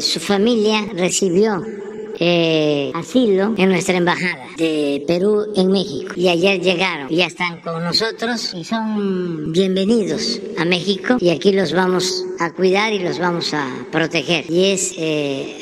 su 0.00 0.20
familia 0.20 0.86
recibió 0.94 1.62
asilo 2.94 3.54
en 3.56 3.68
nuestra 3.68 3.96
embajada 3.96 4.46
de 4.56 5.02
Perú 5.08 5.46
en 5.56 5.72
México. 5.72 6.12
Y 6.14 6.28
ayer 6.28 6.60
llegaron, 6.60 7.08
ya 7.08 7.26
están 7.26 7.60
con 7.62 7.82
nosotros 7.82 8.54
y 8.54 8.62
son 8.62 9.52
bienvenidos 9.52 10.40
a 10.56 10.64
México 10.64 11.16
y 11.18 11.30
aquí 11.30 11.52
los 11.52 11.72
vamos 11.72 12.24
a 12.38 12.52
cuidar 12.52 12.92
y 12.92 13.00
los 13.00 13.18
vamos 13.18 13.52
a 13.54 13.66
proteger. 13.90 14.44
Y 14.48 14.66
es 14.66 14.94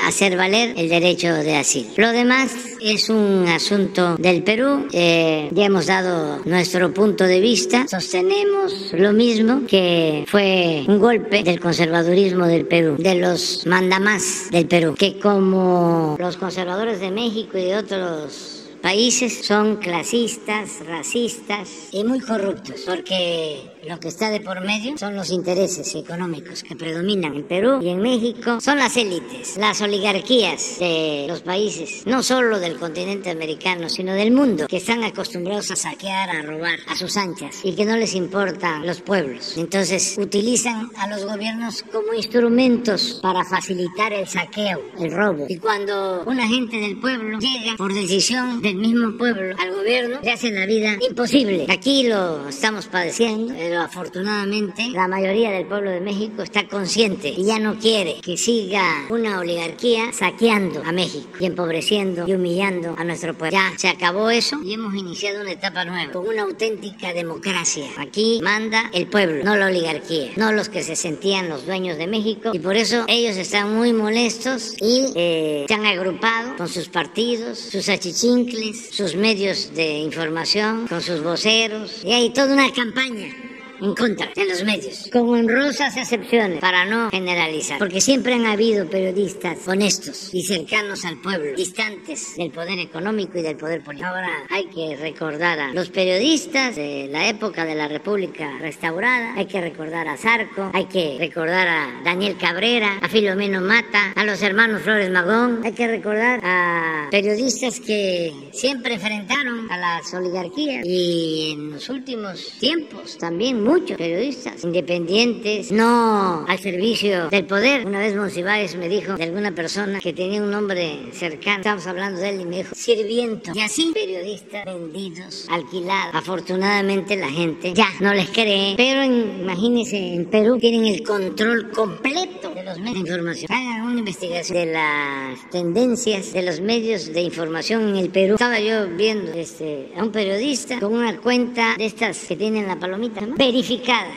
hacer 0.04 0.36
valer 0.36 0.74
el 0.76 0.90
derecho 0.90 1.32
de 1.32 1.56
asilo. 1.56 1.90
Lo 1.96 2.12
demás 2.12 2.69
es 2.80 3.08
un 3.08 3.46
asunto 3.48 4.16
del 4.16 4.42
Perú. 4.42 4.86
Eh, 4.92 5.48
ya 5.52 5.66
hemos 5.66 5.86
dado 5.86 6.40
nuestro 6.44 6.92
punto 6.92 7.24
de 7.24 7.40
vista. 7.40 7.86
Sostenemos 7.88 8.92
lo 8.92 9.12
mismo 9.12 9.62
que 9.66 10.24
fue 10.28 10.84
un 10.86 10.98
golpe 10.98 11.42
del 11.42 11.60
conservadurismo 11.60 12.46
del 12.46 12.66
Perú, 12.66 12.96
de 12.98 13.16
los 13.16 13.66
mandamás 13.66 14.48
del 14.50 14.66
Perú, 14.66 14.94
que 14.98 15.18
como 15.18 16.16
los 16.18 16.36
conservadores 16.36 17.00
de 17.00 17.10
México 17.10 17.58
y 17.58 17.64
de 17.64 17.76
otros 17.76 18.59
países 18.80 19.44
son 19.44 19.76
clasistas, 19.76 20.84
racistas 20.86 21.88
y 21.92 22.04
muy 22.04 22.20
corruptos, 22.20 22.82
porque 22.86 23.70
lo 23.86 24.00
que 24.00 24.08
está 24.08 24.30
de 24.30 24.40
por 24.40 24.60
medio 24.60 24.96
son 24.98 25.14
los 25.16 25.30
intereses 25.30 25.94
económicos 25.94 26.62
que 26.62 26.76
predominan 26.76 27.34
en 27.34 27.44
Perú 27.44 27.80
y 27.82 27.88
en 27.88 28.00
México, 28.00 28.60
son 28.60 28.78
las 28.78 28.96
élites, 28.96 29.56
las 29.56 29.80
oligarquías 29.80 30.78
de 30.78 31.26
los 31.28 31.42
países, 31.42 32.06
no 32.06 32.22
solo 32.22 32.58
del 32.58 32.78
continente 32.78 33.30
americano, 33.30 33.88
sino 33.88 34.12
del 34.14 34.32
mundo, 34.32 34.66
que 34.66 34.78
están 34.78 35.04
acostumbrados 35.04 35.70
a 35.70 35.76
saquear, 35.76 36.30
a 36.30 36.42
robar 36.42 36.78
a 36.88 36.96
sus 36.96 37.16
anchas 37.16 37.60
y 37.64 37.74
que 37.74 37.84
no 37.84 37.96
les 37.96 38.14
importan 38.14 38.86
los 38.86 39.00
pueblos. 39.00 39.56
Entonces 39.56 40.16
utilizan 40.18 40.90
a 40.96 41.08
los 41.08 41.24
gobiernos 41.24 41.82
como 41.92 42.14
instrumentos 42.14 43.20
para 43.22 43.44
facilitar 43.44 44.12
el 44.12 44.26
saqueo, 44.26 44.82
el 44.98 45.12
robo. 45.12 45.46
Y 45.48 45.58
cuando 45.58 46.24
una 46.26 46.46
gente 46.46 46.78
del 46.78 46.98
pueblo 46.98 47.38
llega 47.38 47.76
por 47.76 47.92
decisión 47.92 48.60
de 48.62 48.69
el 48.70 48.76
mismo 48.76 49.16
pueblo 49.18 49.56
al 49.58 49.74
gobierno 49.74 50.20
le 50.22 50.30
hacen 50.30 50.54
la 50.54 50.64
vida 50.64 50.96
imposible. 51.00 51.66
Aquí 51.68 52.04
lo 52.04 52.48
estamos 52.48 52.86
padeciendo, 52.86 53.52
pero 53.56 53.80
afortunadamente 53.80 54.88
la 54.90 55.08
mayoría 55.08 55.50
del 55.50 55.66
pueblo 55.66 55.90
de 55.90 56.00
México 56.00 56.42
está 56.42 56.68
consciente 56.68 57.28
y 57.28 57.44
ya 57.44 57.58
no 57.58 57.78
quiere 57.78 58.20
que 58.20 58.36
siga 58.36 59.06
una 59.10 59.40
oligarquía 59.40 60.12
saqueando 60.12 60.82
a 60.84 60.92
México 60.92 61.28
y 61.40 61.46
empobreciendo 61.46 62.28
y 62.28 62.34
humillando 62.34 62.94
a 62.96 63.02
nuestro 63.02 63.34
pueblo. 63.34 63.58
Ya 63.58 63.76
se 63.76 63.88
acabó 63.88 64.30
eso 64.30 64.60
y 64.62 64.74
hemos 64.74 64.94
iniciado 64.94 65.40
una 65.40 65.50
etapa 65.50 65.84
nueva 65.84 66.12
con 66.12 66.28
una 66.28 66.42
auténtica 66.42 67.12
democracia. 67.12 67.86
Aquí 67.98 68.38
manda 68.42 68.88
el 68.92 69.08
pueblo, 69.08 69.42
no 69.42 69.56
la 69.56 69.66
oligarquía, 69.66 70.30
no 70.36 70.52
los 70.52 70.68
que 70.68 70.84
se 70.84 70.94
sentían 70.94 71.48
los 71.48 71.66
dueños 71.66 71.98
de 71.98 72.06
México 72.06 72.52
y 72.52 72.60
por 72.60 72.76
eso 72.76 73.04
ellos 73.08 73.36
están 73.36 73.74
muy 73.74 73.92
molestos 73.92 74.76
y 74.80 75.12
eh, 75.16 75.64
se 75.66 75.74
han 75.74 75.86
agrupado 75.86 76.56
con 76.56 76.68
sus 76.68 76.88
partidos, 76.88 77.58
sus 77.58 77.88
achichincles 77.88 78.59
sus 78.90 79.14
medios 79.14 79.74
de 79.74 79.98
información, 79.98 80.86
con 80.86 81.00
sus 81.02 81.22
voceros, 81.22 82.02
y 82.04 82.12
hay 82.12 82.30
toda 82.30 82.52
una 82.54 82.72
campaña 82.72 83.49
en 83.80 83.94
contra 83.94 84.28
en 84.36 84.48
los 84.48 84.64
medios, 84.64 85.08
con 85.12 85.28
honrosas 85.28 85.96
excepciones, 85.96 86.60
para 86.60 86.84
no 86.84 87.10
generalizar, 87.10 87.78
porque 87.78 88.00
siempre 88.00 88.34
han 88.34 88.46
habido 88.46 88.86
periodistas 88.88 89.66
honestos 89.66 90.30
y 90.32 90.42
cercanos 90.42 91.04
al 91.04 91.20
pueblo, 91.20 91.56
distantes 91.56 92.36
del 92.36 92.50
poder 92.50 92.78
económico 92.78 93.38
y 93.38 93.42
del 93.42 93.56
poder 93.56 93.82
político. 93.82 94.08
Ahora 94.08 94.30
hay 94.50 94.66
que 94.66 94.96
recordar 94.96 95.58
a 95.58 95.72
los 95.72 95.90
periodistas 95.90 96.76
de 96.76 97.08
la 97.10 97.28
época 97.28 97.64
de 97.64 97.74
la 97.74 97.88
República 97.88 98.58
restaurada, 98.58 99.34
hay 99.34 99.46
que 99.46 99.60
recordar 99.60 100.08
a 100.08 100.16
Zarco, 100.16 100.70
hay 100.72 100.84
que 100.86 101.16
recordar 101.18 101.68
a 101.68 102.02
Daniel 102.04 102.36
Cabrera, 102.38 102.98
a 103.00 103.08
Filomeno 103.08 103.60
Mata, 103.60 104.12
a 104.14 104.24
los 104.24 104.42
hermanos 104.42 104.82
Flores 104.82 105.10
Magón, 105.10 105.60
hay 105.64 105.72
que 105.72 105.86
recordar 105.86 106.40
a 106.42 107.08
periodistas 107.10 107.80
que 107.80 108.32
siempre 108.52 108.94
enfrentaron 108.94 109.70
a 109.70 109.78
las 109.78 110.12
oligarquías 110.14 110.84
y 110.84 111.52
en 111.52 111.72
los 111.72 111.88
últimos 111.88 112.52
tiempos 112.58 113.18
también 113.18 113.62
muchos 113.70 113.96
periodistas 113.96 114.64
independientes, 114.64 115.70
no 115.70 116.44
al 116.48 116.58
servicio 116.58 117.28
del 117.28 117.44
poder. 117.44 117.86
Una 117.86 118.00
vez 118.00 118.16
Monsiváis 118.16 118.74
me 118.74 118.88
dijo 118.88 119.14
de 119.14 119.24
alguna 119.24 119.52
persona 119.52 120.00
que 120.00 120.12
tenía 120.12 120.42
un 120.42 120.50
nombre 120.50 121.12
cercano, 121.12 121.58
estamos 121.58 121.86
hablando 121.86 122.20
de 122.20 122.30
él 122.30 122.40
y 122.40 122.44
me 122.46 122.56
dijo 122.58 122.74
sirviento. 122.74 123.52
Y 123.54 123.60
así 123.60 123.92
periodistas 123.94 124.64
vendidos, 124.64 125.46
alquilados. 125.48 126.14
Afortunadamente 126.16 127.16
la 127.16 127.28
gente 127.28 127.72
ya 127.72 127.86
no 128.00 128.12
les 128.12 128.28
cree, 128.30 128.74
pero 128.76 129.04
imagínense, 129.04 130.14
en 130.14 130.24
Perú 130.26 130.58
tienen 130.58 130.86
el 130.86 131.04
control 131.04 131.70
completo 131.70 132.50
de 132.52 132.64
los 132.64 132.76
medios 132.78 133.04
de 133.04 133.08
información. 133.08 133.52
Hagan 133.52 133.82
una 133.82 133.98
investigación 134.00 134.58
de 134.58 134.72
las 134.72 135.50
tendencias 135.50 136.32
de 136.32 136.42
los 136.42 136.60
medios 136.60 137.12
de 137.12 137.20
información 137.20 137.88
en 137.90 137.96
el 137.96 138.10
Perú. 138.10 138.34
Estaba 138.34 138.58
yo 138.58 138.88
viendo 138.88 139.32
este, 139.32 139.92
a 139.96 140.02
un 140.02 140.10
periodista 140.10 140.80
con 140.80 140.94
una 140.94 141.16
cuenta 141.18 141.76
de 141.78 141.86
estas 141.86 142.18
que 142.24 142.34
tienen 142.34 142.66
la 142.66 142.76
palomita, 142.76 143.20
¿no? 143.20 143.36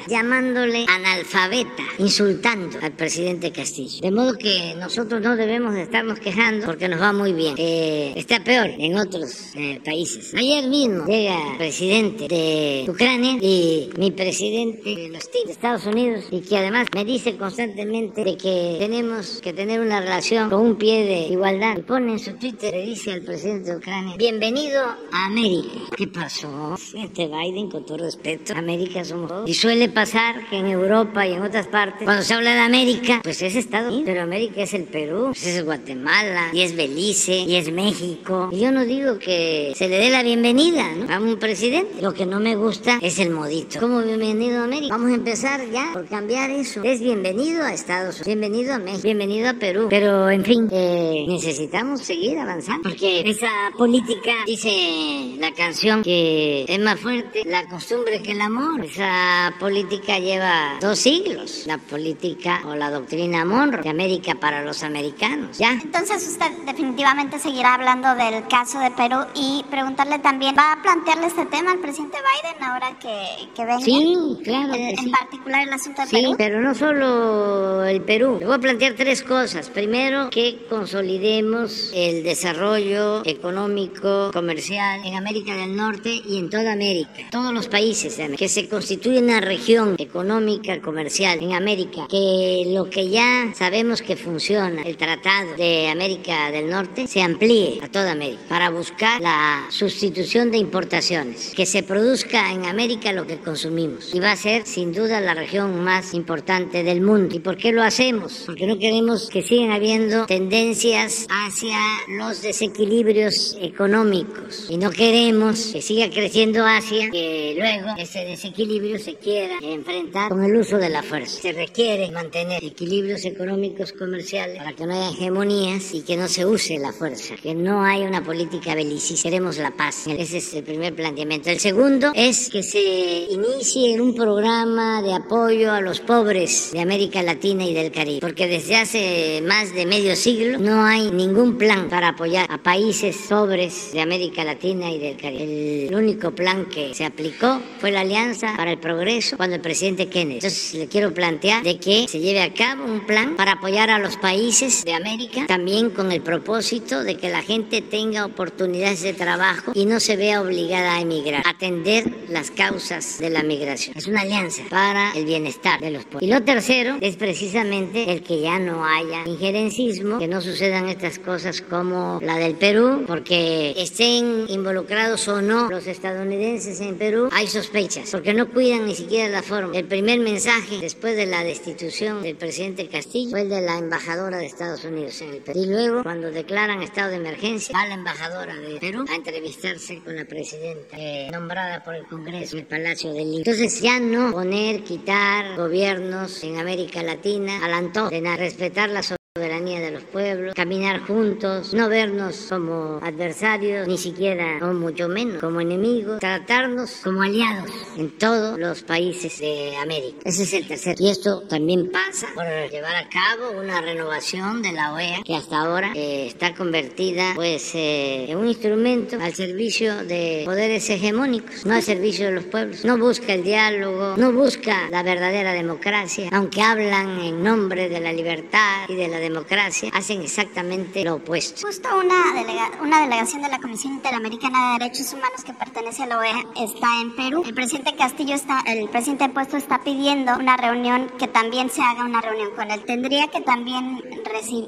Llamándole 0.08 0.86
analfabeta, 0.88 1.84
insultando 2.00 2.80
al 2.82 2.94
presidente 2.94 3.52
Castillo. 3.52 4.00
De 4.02 4.12
modo 4.12 4.38
que 4.38 4.74
nosotros 4.80 5.22
no 5.22 5.36
debemos 5.36 5.74
de 5.74 5.84
estarnos 5.84 6.20
quejando 6.20 6.66
porque 6.66 6.88
nos 6.88 7.02
va 7.02 7.12
muy 7.12 7.34
bien. 7.34 7.56
Eh, 7.58 8.14
está 8.16 8.44
peor 8.44 8.70
en 8.78 8.98
otros 8.98 9.54
eh, 9.56 9.82
países. 9.84 10.34
Ayer 10.34 10.68
mismo 10.68 11.06
llega 11.06 11.52
el 11.52 11.58
presidente 11.58 12.28
de 12.28 12.86
Ucrania 12.88 13.38
y 13.42 13.90
mi 13.98 14.12
presidente 14.12 14.96
de 14.96 15.10
los 15.10 15.30
de 15.32 15.52
Estados 15.52 15.86
Unidos 15.86 16.26
y 16.32 16.42
que 16.42 16.58
además 16.58 16.88
me 16.94 17.04
dice 17.04 17.36
constantemente 17.36 18.24
de 18.24 18.38
que 18.38 18.78
tenemos 18.80 19.42
que 19.42 19.52
tener 19.52 19.82
una 19.82 20.00
relación 20.00 20.50
con 20.50 20.62
un 20.62 20.76
pie 20.78 21.04
de 21.06 21.28
igualdad. 21.34 21.78
Y 21.78 21.82
pone 21.82 22.14
en 22.14 22.20
su 22.20 22.34
Twitter, 22.36 22.74
le 22.74 22.86
dice 22.86 23.12
al 23.12 23.22
presidente 23.22 23.72
de 23.72 23.78
Ucrania, 23.78 24.16
bienvenido 24.18 24.82
a 25.12 25.26
América. 25.26 25.70
¿Qué 25.98 26.08
pasó? 26.08 26.76
Este 26.96 27.28
Biden, 27.28 27.70
con 27.70 27.86
todo 27.86 27.98
respeto, 27.98 28.54
América 28.56 29.04
somos 29.04 29.33
y 29.46 29.54
suele 29.54 29.90
pasar 29.90 30.48
que 30.50 30.58
en 30.58 30.68
Europa 30.68 31.26
y 31.28 31.34
en 31.34 31.42
otras 31.42 31.68
partes, 31.68 32.04
cuando 32.04 32.24
se 32.24 32.34
habla 32.34 32.54
de 32.54 32.60
América, 32.60 33.22
pues 33.24 33.42
es 33.42 33.56
Estados 33.56 33.90
Unidos, 33.90 34.06
pero 34.06 34.24
América 34.24 34.62
es 34.62 34.74
el 34.74 34.84
Perú, 34.84 35.28
pues 35.28 35.46
es 35.46 35.64
Guatemala, 35.64 36.50
y 36.54 36.62
es 36.62 36.76
Belice, 36.76 37.36
y 37.36 37.56
es 37.56 37.72
México. 37.72 38.50
Y 38.52 38.60
yo 38.60 38.72
no 38.72 38.86
digo 38.86 39.20
que 39.20 39.74
se 39.76 39.88
le 39.88 39.98
dé 39.98 40.10
la 40.10 40.24
bienvenida 40.24 40.86
a 41.10 41.20
un 41.20 41.38
presidente. 41.38 42.02
Lo 42.02 42.14
que 42.14 42.26
no 42.26 42.40
me 42.40 42.56
gusta 42.56 43.00
es 43.02 43.20
el 43.20 43.30
modito. 43.30 43.80
Como 43.80 44.02
bienvenido 44.02 44.62
a 44.62 44.66
América. 44.66 44.96
Vamos 44.96 45.12
a 45.12 45.16
empezar 45.16 45.70
ya 45.70 45.92
por 45.94 46.06
cambiar 46.08 46.50
eso. 46.50 46.84
Es 46.84 47.00
bienvenido 47.00 47.64
a 47.64 47.74
Estados 47.74 48.22
Unidos, 48.22 48.26
bienvenido 48.26 48.74
a 48.74 48.80
México, 48.80 49.04
bienvenido 49.04 49.50
a 49.50 49.54
Perú. 49.54 49.88
Pero 49.90 50.30
en 50.30 50.44
fin, 50.44 50.68
eh, 50.72 51.26
necesitamos 51.28 52.02
seguir 52.02 52.38
avanzando. 52.38 52.90
Porque 52.90 53.22
esa 53.22 53.72
política, 53.78 54.32
dice 54.46 55.36
la 55.40 55.52
canción, 55.54 56.04
que 56.04 56.66
es 56.68 56.80
más 56.80 57.00
fuerte 57.00 57.44
la 57.46 57.68
costumbre 57.68 58.22
que 58.22 58.32
el 58.32 58.42
amor. 58.42 58.84
Esa 58.84 59.13
política 59.60 60.20
lleva 60.20 60.78
dos 60.82 61.00
siglos, 61.00 61.64
la 61.66 61.78
política 61.78 62.62
o 62.66 62.76
la 62.76 62.90
doctrina 62.90 63.46
Monroe 63.46 63.84
de 63.84 63.90
América 63.90 64.36
para 64.36 64.64
los 64.64 64.84
americanos, 64.84 65.58
¿ya? 65.58 65.72
Entonces 65.72 66.28
usted 66.28 66.52
definitivamente 66.66 67.40
seguirá 67.40 67.76
hablando 67.76 68.16
del 68.16 68.48
caso 68.48 68.80
de 68.80 68.92
Perú 68.92 69.18
y 69.36 69.64
preguntarle 69.70 70.20
también, 70.20 70.56
¿va 70.58 70.74
a 70.74 70.82
plantearle 70.82 71.28
este 71.28 71.46
tema 71.46 71.72
al 71.72 71.80
presidente 71.80 72.18
Biden 72.18 72.64
ahora 72.64 72.98
que, 73.00 73.50
que 73.56 73.66
venga? 73.66 73.82
Sí, 73.82 74.16
claro. 74.44 74.74
en 74.74 75.12
particular 75.12 75.68
el 75.68 75.74
asunto 75.74 76.02
de 76.02 76.08
sí, 76.08 76.16
Perú. 76.16 76.36
pero 76.38 76.62
no 76.62 76.74
solo 76.74 77.84
el 77.84 78.02
Perú. 78.02 78.38
Le 78.40 78.46
voy 78.46 78.56
a 78.56 78.60
plantear 78.60 78.94
tres 78.94 79.22
cosas. 79.24 79.70
Primero, 79.70 80.30
que 80.30 80.66
consolidemos 80.70 81.92
el 81.94 82.24
desarrollo 82.24 83.26
económico, 83.26 84.32
comercial 84.32 85.02
en 85.06 85.16
América 85.16 85.56
del 85.56 85.76
Norte 85.76 86.22
y 86.28 86.38
en 86.38 86.50
toda 86.50 86.74
América. 86.74 87.24
Todos 87.32 87.54
los 87.54 87.68
países 87.68 88.20
que 88.38 88.48
se 88.48 88.68
constituyen 88.68 89.03
una 89.10 89.42
región 89.42 89.96
económica 90.00 90.80
comercial 90.82 91.40
en 91.42 91.54
América 91.54 92.08
que 92.10 92.64
lo 92.68 92.90
que 92.90 93.10
ya 93.10 93.54
sabemos 93.56 94.02
que 94.02 94.16
funciona, 94.16 94.82
el 94.84 94.98
Tratado 94.98 95.56
de 95.56 95.90
América 95.90 96.52
del 96.52 96.70
Norte, 96.70 97.08
se 97.08 97.22
amplíe 97.22 97.80
a 97.82 97.90
toda 97.90 98.12
América 98.12 98.44
para 98.48 98.70
buscar 98.70 99.22
la 99.22 99.66
sustitución 99.70 100.52
de 100.52 100.58
importaciones, 100.58 101.54
que 101.56 101.66
se 101.66 101.84
produzca 101.84 102.52
en 102.52 102.66
América 102.66 103.12
lo 103.14 103.28
que 103.28 103.38
consumimos 103.38 104.14
y 104.14 104.20
va 104.20 104.32
a 104.32 104.36
ser 104.36 104.66
sin 104.66 104.94
duda 104.94 105.20
la 105.22 105.34
región 105.34 105.84
más 105.84 106.14
importante 106.14 106.84
del 106.84 107.02
mundo. 107.02 107.36
¿Y 107.36 107.40
por 107.40 107.58
qué 107.58 107.72
lo 107.72 107.84
hacemos? 107.84 108.44
Porque 108.46 108.66
no 108.68 108.78
queremos 108.78 109.30
que 109.30 109.42
sigan 109.42 109.72
habiendo 109.72 110.26
tendencias 110.26 111.28
hacia 111.30 111.78
los 112.08 112.42
desequilibrios 112.42 113.58
económicos 113.62 114.68
y 114.70 114.78
no 114.78 114.92
queremos 114.92 115.72
que 115.74 115.82
siga 115.82 116.10
creciendo 116.10 116.66
Asia, 116.66 117.10
que 117.12 117.56
luego 117.58 117.90
ese 117.98 118.26
desequilibrio 118.26 118.93
se 119.00 119.16
quiera 119.16 119.58
enfrentar 119.62 120.30
con 120.30 120.44
el 120.44 120.56
uso 120.56 120.78
de 120.78 120.90
la 120.90 121.04
fuerza. 121.04 121.42
Se 121.42 121.52
requiere 121.52 122.12
mantener 122.12 122.64
equilibrios 122.64 123.26
económicos 123.26 123.94
comerciales 123.94 124.58
para 124.58 124.74
que 124.74 124.86
no 124.86 124.94
haya 124.94 125.10
hegemonías 125.10 125.94
y 125.94 126.02
que 126.02 126.18
no 126.18 126.28
se 126.28 126.46
use 126.46 126.78
la 126.78 126.92
fuerza, 126.92 127.36
que 127.42 127.56
no 127.56 127.84
haya 127.84 128.08
una 128.08 128.24
política 128.24 128.76
belicista. 128.76 129.30
Queremos 129.30 129.58
la 129.58 129.72
paz. 129.72 130.08
Ese 130.08 130.38
es 130.38 130.54
el 130.54 130.64
primer 130.64 130.96
planteamiento. 130.96 131.50
El 131.50 131.60
segundo 131.60 132.12
es 132.16 132.50
que 132.50 132.64
se 132.64 133.28
inicie 133.30 134.00
un 134.00 134.16
programa 134.16 135.02
de 135.02 135.14
apoyo 135.14 135.72
a 135.72 135.82
los 135.82 136.00
pobres 136.00 136.72
de 136.74 136.82
América 136.82 137.24
Latina 137.24 137.66
y 137.66 137.74
del 137.74 137.92
Caribe, 137.92 138.20
porque 138.22 138.48
desde 138.48 138.76
hace 138.76 139.42
más 139.46 139.74
de 139.74 139.86
medio 139.86 140.16
siglo 140.16 140.60
no 140.60 140.86
hay 140.86 141.12
ningún 141.12 141.58
plan 141.58 141.90
para 141.90 142.10
apoyar 142.10 142.48
a 142.50 142.62
países 142.62 143.16
sobres 143.16 143.92
de 143.94 144.02
América 144.02 144.44
Latina 144.44 144.92
y 144.92 145.00
del 145.00 145.18
Caribe. 145.18 145.88
El 145.88 145.96
único 145.96 146.32
plan 146.32 146.66
que 146.66 146.94
se 146.94 147.06
aplicó 147.06 147.62
fue 147.80 147.92
la 147.92 148.02
Alianza 148.02 148.54
para 148.58 148.72
el 148.72 148.80
Progreso 148.84 149.38
cuando 149.38 149.56
el 149.56 149.62
presidente 149.62 150.10
Kennedy. 150.10 150.36
Entonces 150.36 150.74
le 150.74 150.88
quiero 150.88 151.14
plantear 151.14 151.64
de 151.64 151.78
que 151.78 152.06
se 152.10 152.20
lleve 152.20 152.42
a 152.42 152.54
cabo 152.54 152.84
un 152.84 153.06
plan 153.06 153.38
para 153.38 153.54
apoyar 153.54 153.90
a 153.90 153.98
los 153.98 154.18
países 154.18 154.84
de 154.84 154.94
América, 154.94 155.46
también 155.48 155.90
con 155.90 156.12
el 156.12 156.20
propósito 156.22 157.02
de 157.02 157.16
que 157.16 157.30
la 157.30 157.42
gente 157.42 157.82
tenga 157.82 158.26
oportunidades 158.26 159.02
de 159.02 159.14
trabajo 159.14 159.72
y 159.74 159.86
no 159.86 160.02
se 160.02 160.18
vea 160.18 160.42
obligada 160.42 160.96
a 160.96 161.00
emigrar, 161.00 161.44
atender 161.46 162.14
las 162.28 162.52
causas 162.52 163.20
de 163.20 163.30
la 163.30 163.42
migración. 163.42 163.96
Es 163.98 164.06
una 164.08 164.20
alianza 164.20 164.64
para 164.70 165.14
el 165.14 165.24
bienestar 165.24 165.80
de 165.80 165.92
los 165.92 166.04
pueblos. 166.04 166.24
Y 166.24 166.28
lo 166.28 166.44
tercero 166.44 166.98
es 167.00 167.16
precisamente 167.16 168.12
el 168.12 168.22
que 168.22 168.42
ya 168.42 168.60
no 168.60 168.86
haya 168.86 169.24
injerencismo, 169.26 170.20
que 170.20 170.28
no 170.28 170.42
sucedan 170.42 170.90
estas 170.90 171.20
cosas 171.20 171.62
como 171.62 172.20
la 172.22 172.36
del 172.36 172.56
Perú, 172.56 173.06
porque 173.08 173.74
estén 173.78 174.46
involucrados 174.50 175.26
o 175.30 175.42
no 175.42 175.70
los 175.70 175.88
estadounidenses 175.88 176.82
en 176.82 176.98
Perú, 176.98 177.30
hay 177.32 177.48
sospechas, 177.48 178.10
porque 178.12 178.34
no 178.34 178.50
cuidan 178.50 178.73
ni 178.80 178.96
siquiera 178.96 179.30
la 179.30 179.42
forma. 179.42 179.76
El 179.78 179.86
primer 179.86 180.20
mensaje 180.20 180.80
después 180.80 181.16
de 181.16 181.26
la 181.26 181.44
destitución 181.44 182.22
del 182.22 182.36
presidente 182.36 182.88
Castillo 182.88 183.32
fue 183.32 183.42
el 183.42 183.50
de 183.50 183.62
la 183.62 183.78
embajadora 183.78 184.38
de 184.38 184.46
Estados 184.46 184.84
Unidos 184.84 185.22
en 185.22 185.30
el 185.34 185.42
Perú. 185.42 185.60
Y 185.60 185.66
luego, 185.66 186.04
cuando 186.04 186.32
declaran 186.32 186.82
estado 186.82 187.10
de 187.10 187.18
emergencia, 187.18 187.76
va 187.78 187.88
la 187.88 187.96
embajadora 187.96 188.56
de 188.56 188.80
Perú 188.80 189.06
a 189.10 189.16
entrevistarse 189.16 190.02
con 190.04 190.16
la 190.16 190.26
presidenta 190.26 190.98
eh, 190.98 191.30
nombrada 191.32 191.84
por 191.84 191.96
el 191.96 192.06
Congreso 192.06 192.56
en 192.56 192.62
el 192.62 192.68
Palacio 192.68 193.14
de 193.14 193.26
Lima. 193.26 193.38
Entonces 193.38 193.82
ya 193.82 194.00
no 194.00 194.32
poner, 194.32 194.84
quitar 194.84 195.56
gobiernos 195.56 196.44
en 196.44 196.58
América 196.58 197.04
Latina 197.04 197.64
al 197.64 197.74
antojo 197.74 198.10
de 198.10 198.38
respetar 198.38 198.90
la 198.90 199.04
de 199.36 199.90
los 199.90 200.04
pueblos, 200.04 200.54
caminar 200.54 201.02
juntos, 201.02 201.74
no 201.74 201.90
vernos 201.90 202.46
como 202.50 203.00
adversarios, 203.02 203.88
ni 203.88 203.98
siquiera, 203.98 204.60
o 204.62 204.74
mucho 204.74 205.08
menos, 205.08 205.42
como 205.42 205.60
enemigos, 205.60 206.20
tratarnos 206.20 207.02
como 207.04 207.24
aliados 207.24 207.72
en 207.98 208.16
todos 208.20 208.60
los 208.60 208.84
países 208.84 209.40
de 209.40 209.76
América. 209.78 210.20
Ese 210.24 210.44
es 210.44 210.54
el 210.54 210.68
tercer. 210.68 210.96
Y 211.00 211.10
esto 211.10 211.42
también 211.48 211.90
pasa 211.92 212.28
por 212.36 212.46
llevar 212.46 212.96
a 212.96 213.10
cabo 213.10 213.60
una 213.60 213.82
renovación 213.82 214.62
de 214.62 214.72
la 214.72 214.94
OEA 214.94 215.24
que 215.26 215.36
hasta 215.36 215.62
ahora 215.62 215.92
eh, 215.96 216.28
está 216.28 216.54
convertida 216.54 217.34
pues 217.34 217.74
eh, 217.74 218.30
en 218.30 218.38
un 218.38 218.48
instrumento 218.48 219.18
al 219.20 219.34
servicio 219.34 220.06
de 220.06 220.44
poderes 220.46 220.88
hegemónicos, 220.92 221.66
no 221.66 221.74
al 221.74 221.82
servicio 221.82 222.28
de 222.28 222.34
los 222.34 222.44
pueblos. 222.44 222.86
No 222.86 223.00
busca 223.00 223.34
el 223.34 223.44
diálogo, 223.44 224.16
no 224.16 224.32
busca 224.32 224.90
la 224.92 225.02
verdadera 225.02 225.54
democracia, 225.54 226.30
aunque 226.32 226.62
hablan 226.62 227.20
en 227.20 227.44
nombre 227.44 227.90
de 227.90 228.00
la 228.00 228.14
libertad 228.14 228.86
y 228.88 228.96
de 228.96 229.08
la 229.08 229.23
democracia 229.24 229.90
hacen 229.94 230.22
exactamente 230.22 231.04
lo 231.04 231.16
opuesto. 231.16 231.66
Justo 231.66 231.90
una, 231.98 232.34
delega 232.34 232.72
una 232.82 233.02
delegación 233.02 233.42
de 233.42 233.50
la 233.50 233.60
Comisión 233.60 233.94
Interamericana 233.94 234.74
de 234.74 234.80
Derechos 234.80 235.14
Humanos 235.14 235.44
que 235.46 235.54
pertenece 235.54 236.04
a 236.04 236.08
la 236.08 236.20
OEA 236.20 236.44
está 236.56 236.88
en 237.02 237.16
Perú. 237.16 237.44
El 237.46 237.54
presidente 237.54 237.96
Castillo 237.96 238.36
está, 238.36 238.62
el 238.68 238.90
presidente 238.90 239.30
puesto 239.30 239.58
está 239.58 239.84
pidiendo 239.84 240.36
una 240.36 240.58
reunión 240.58 241.12
que 241.18 241.28
también 241.28 241.70
se 241.70 241.82
haga 241.82 242.06
una 242.06 242.22
reunión 242.22 242.52
con 242.56 242.70
él. 242.70 242.84
Tendría 242.86 243.28
que 243.28 243.42
también 243.42 244.02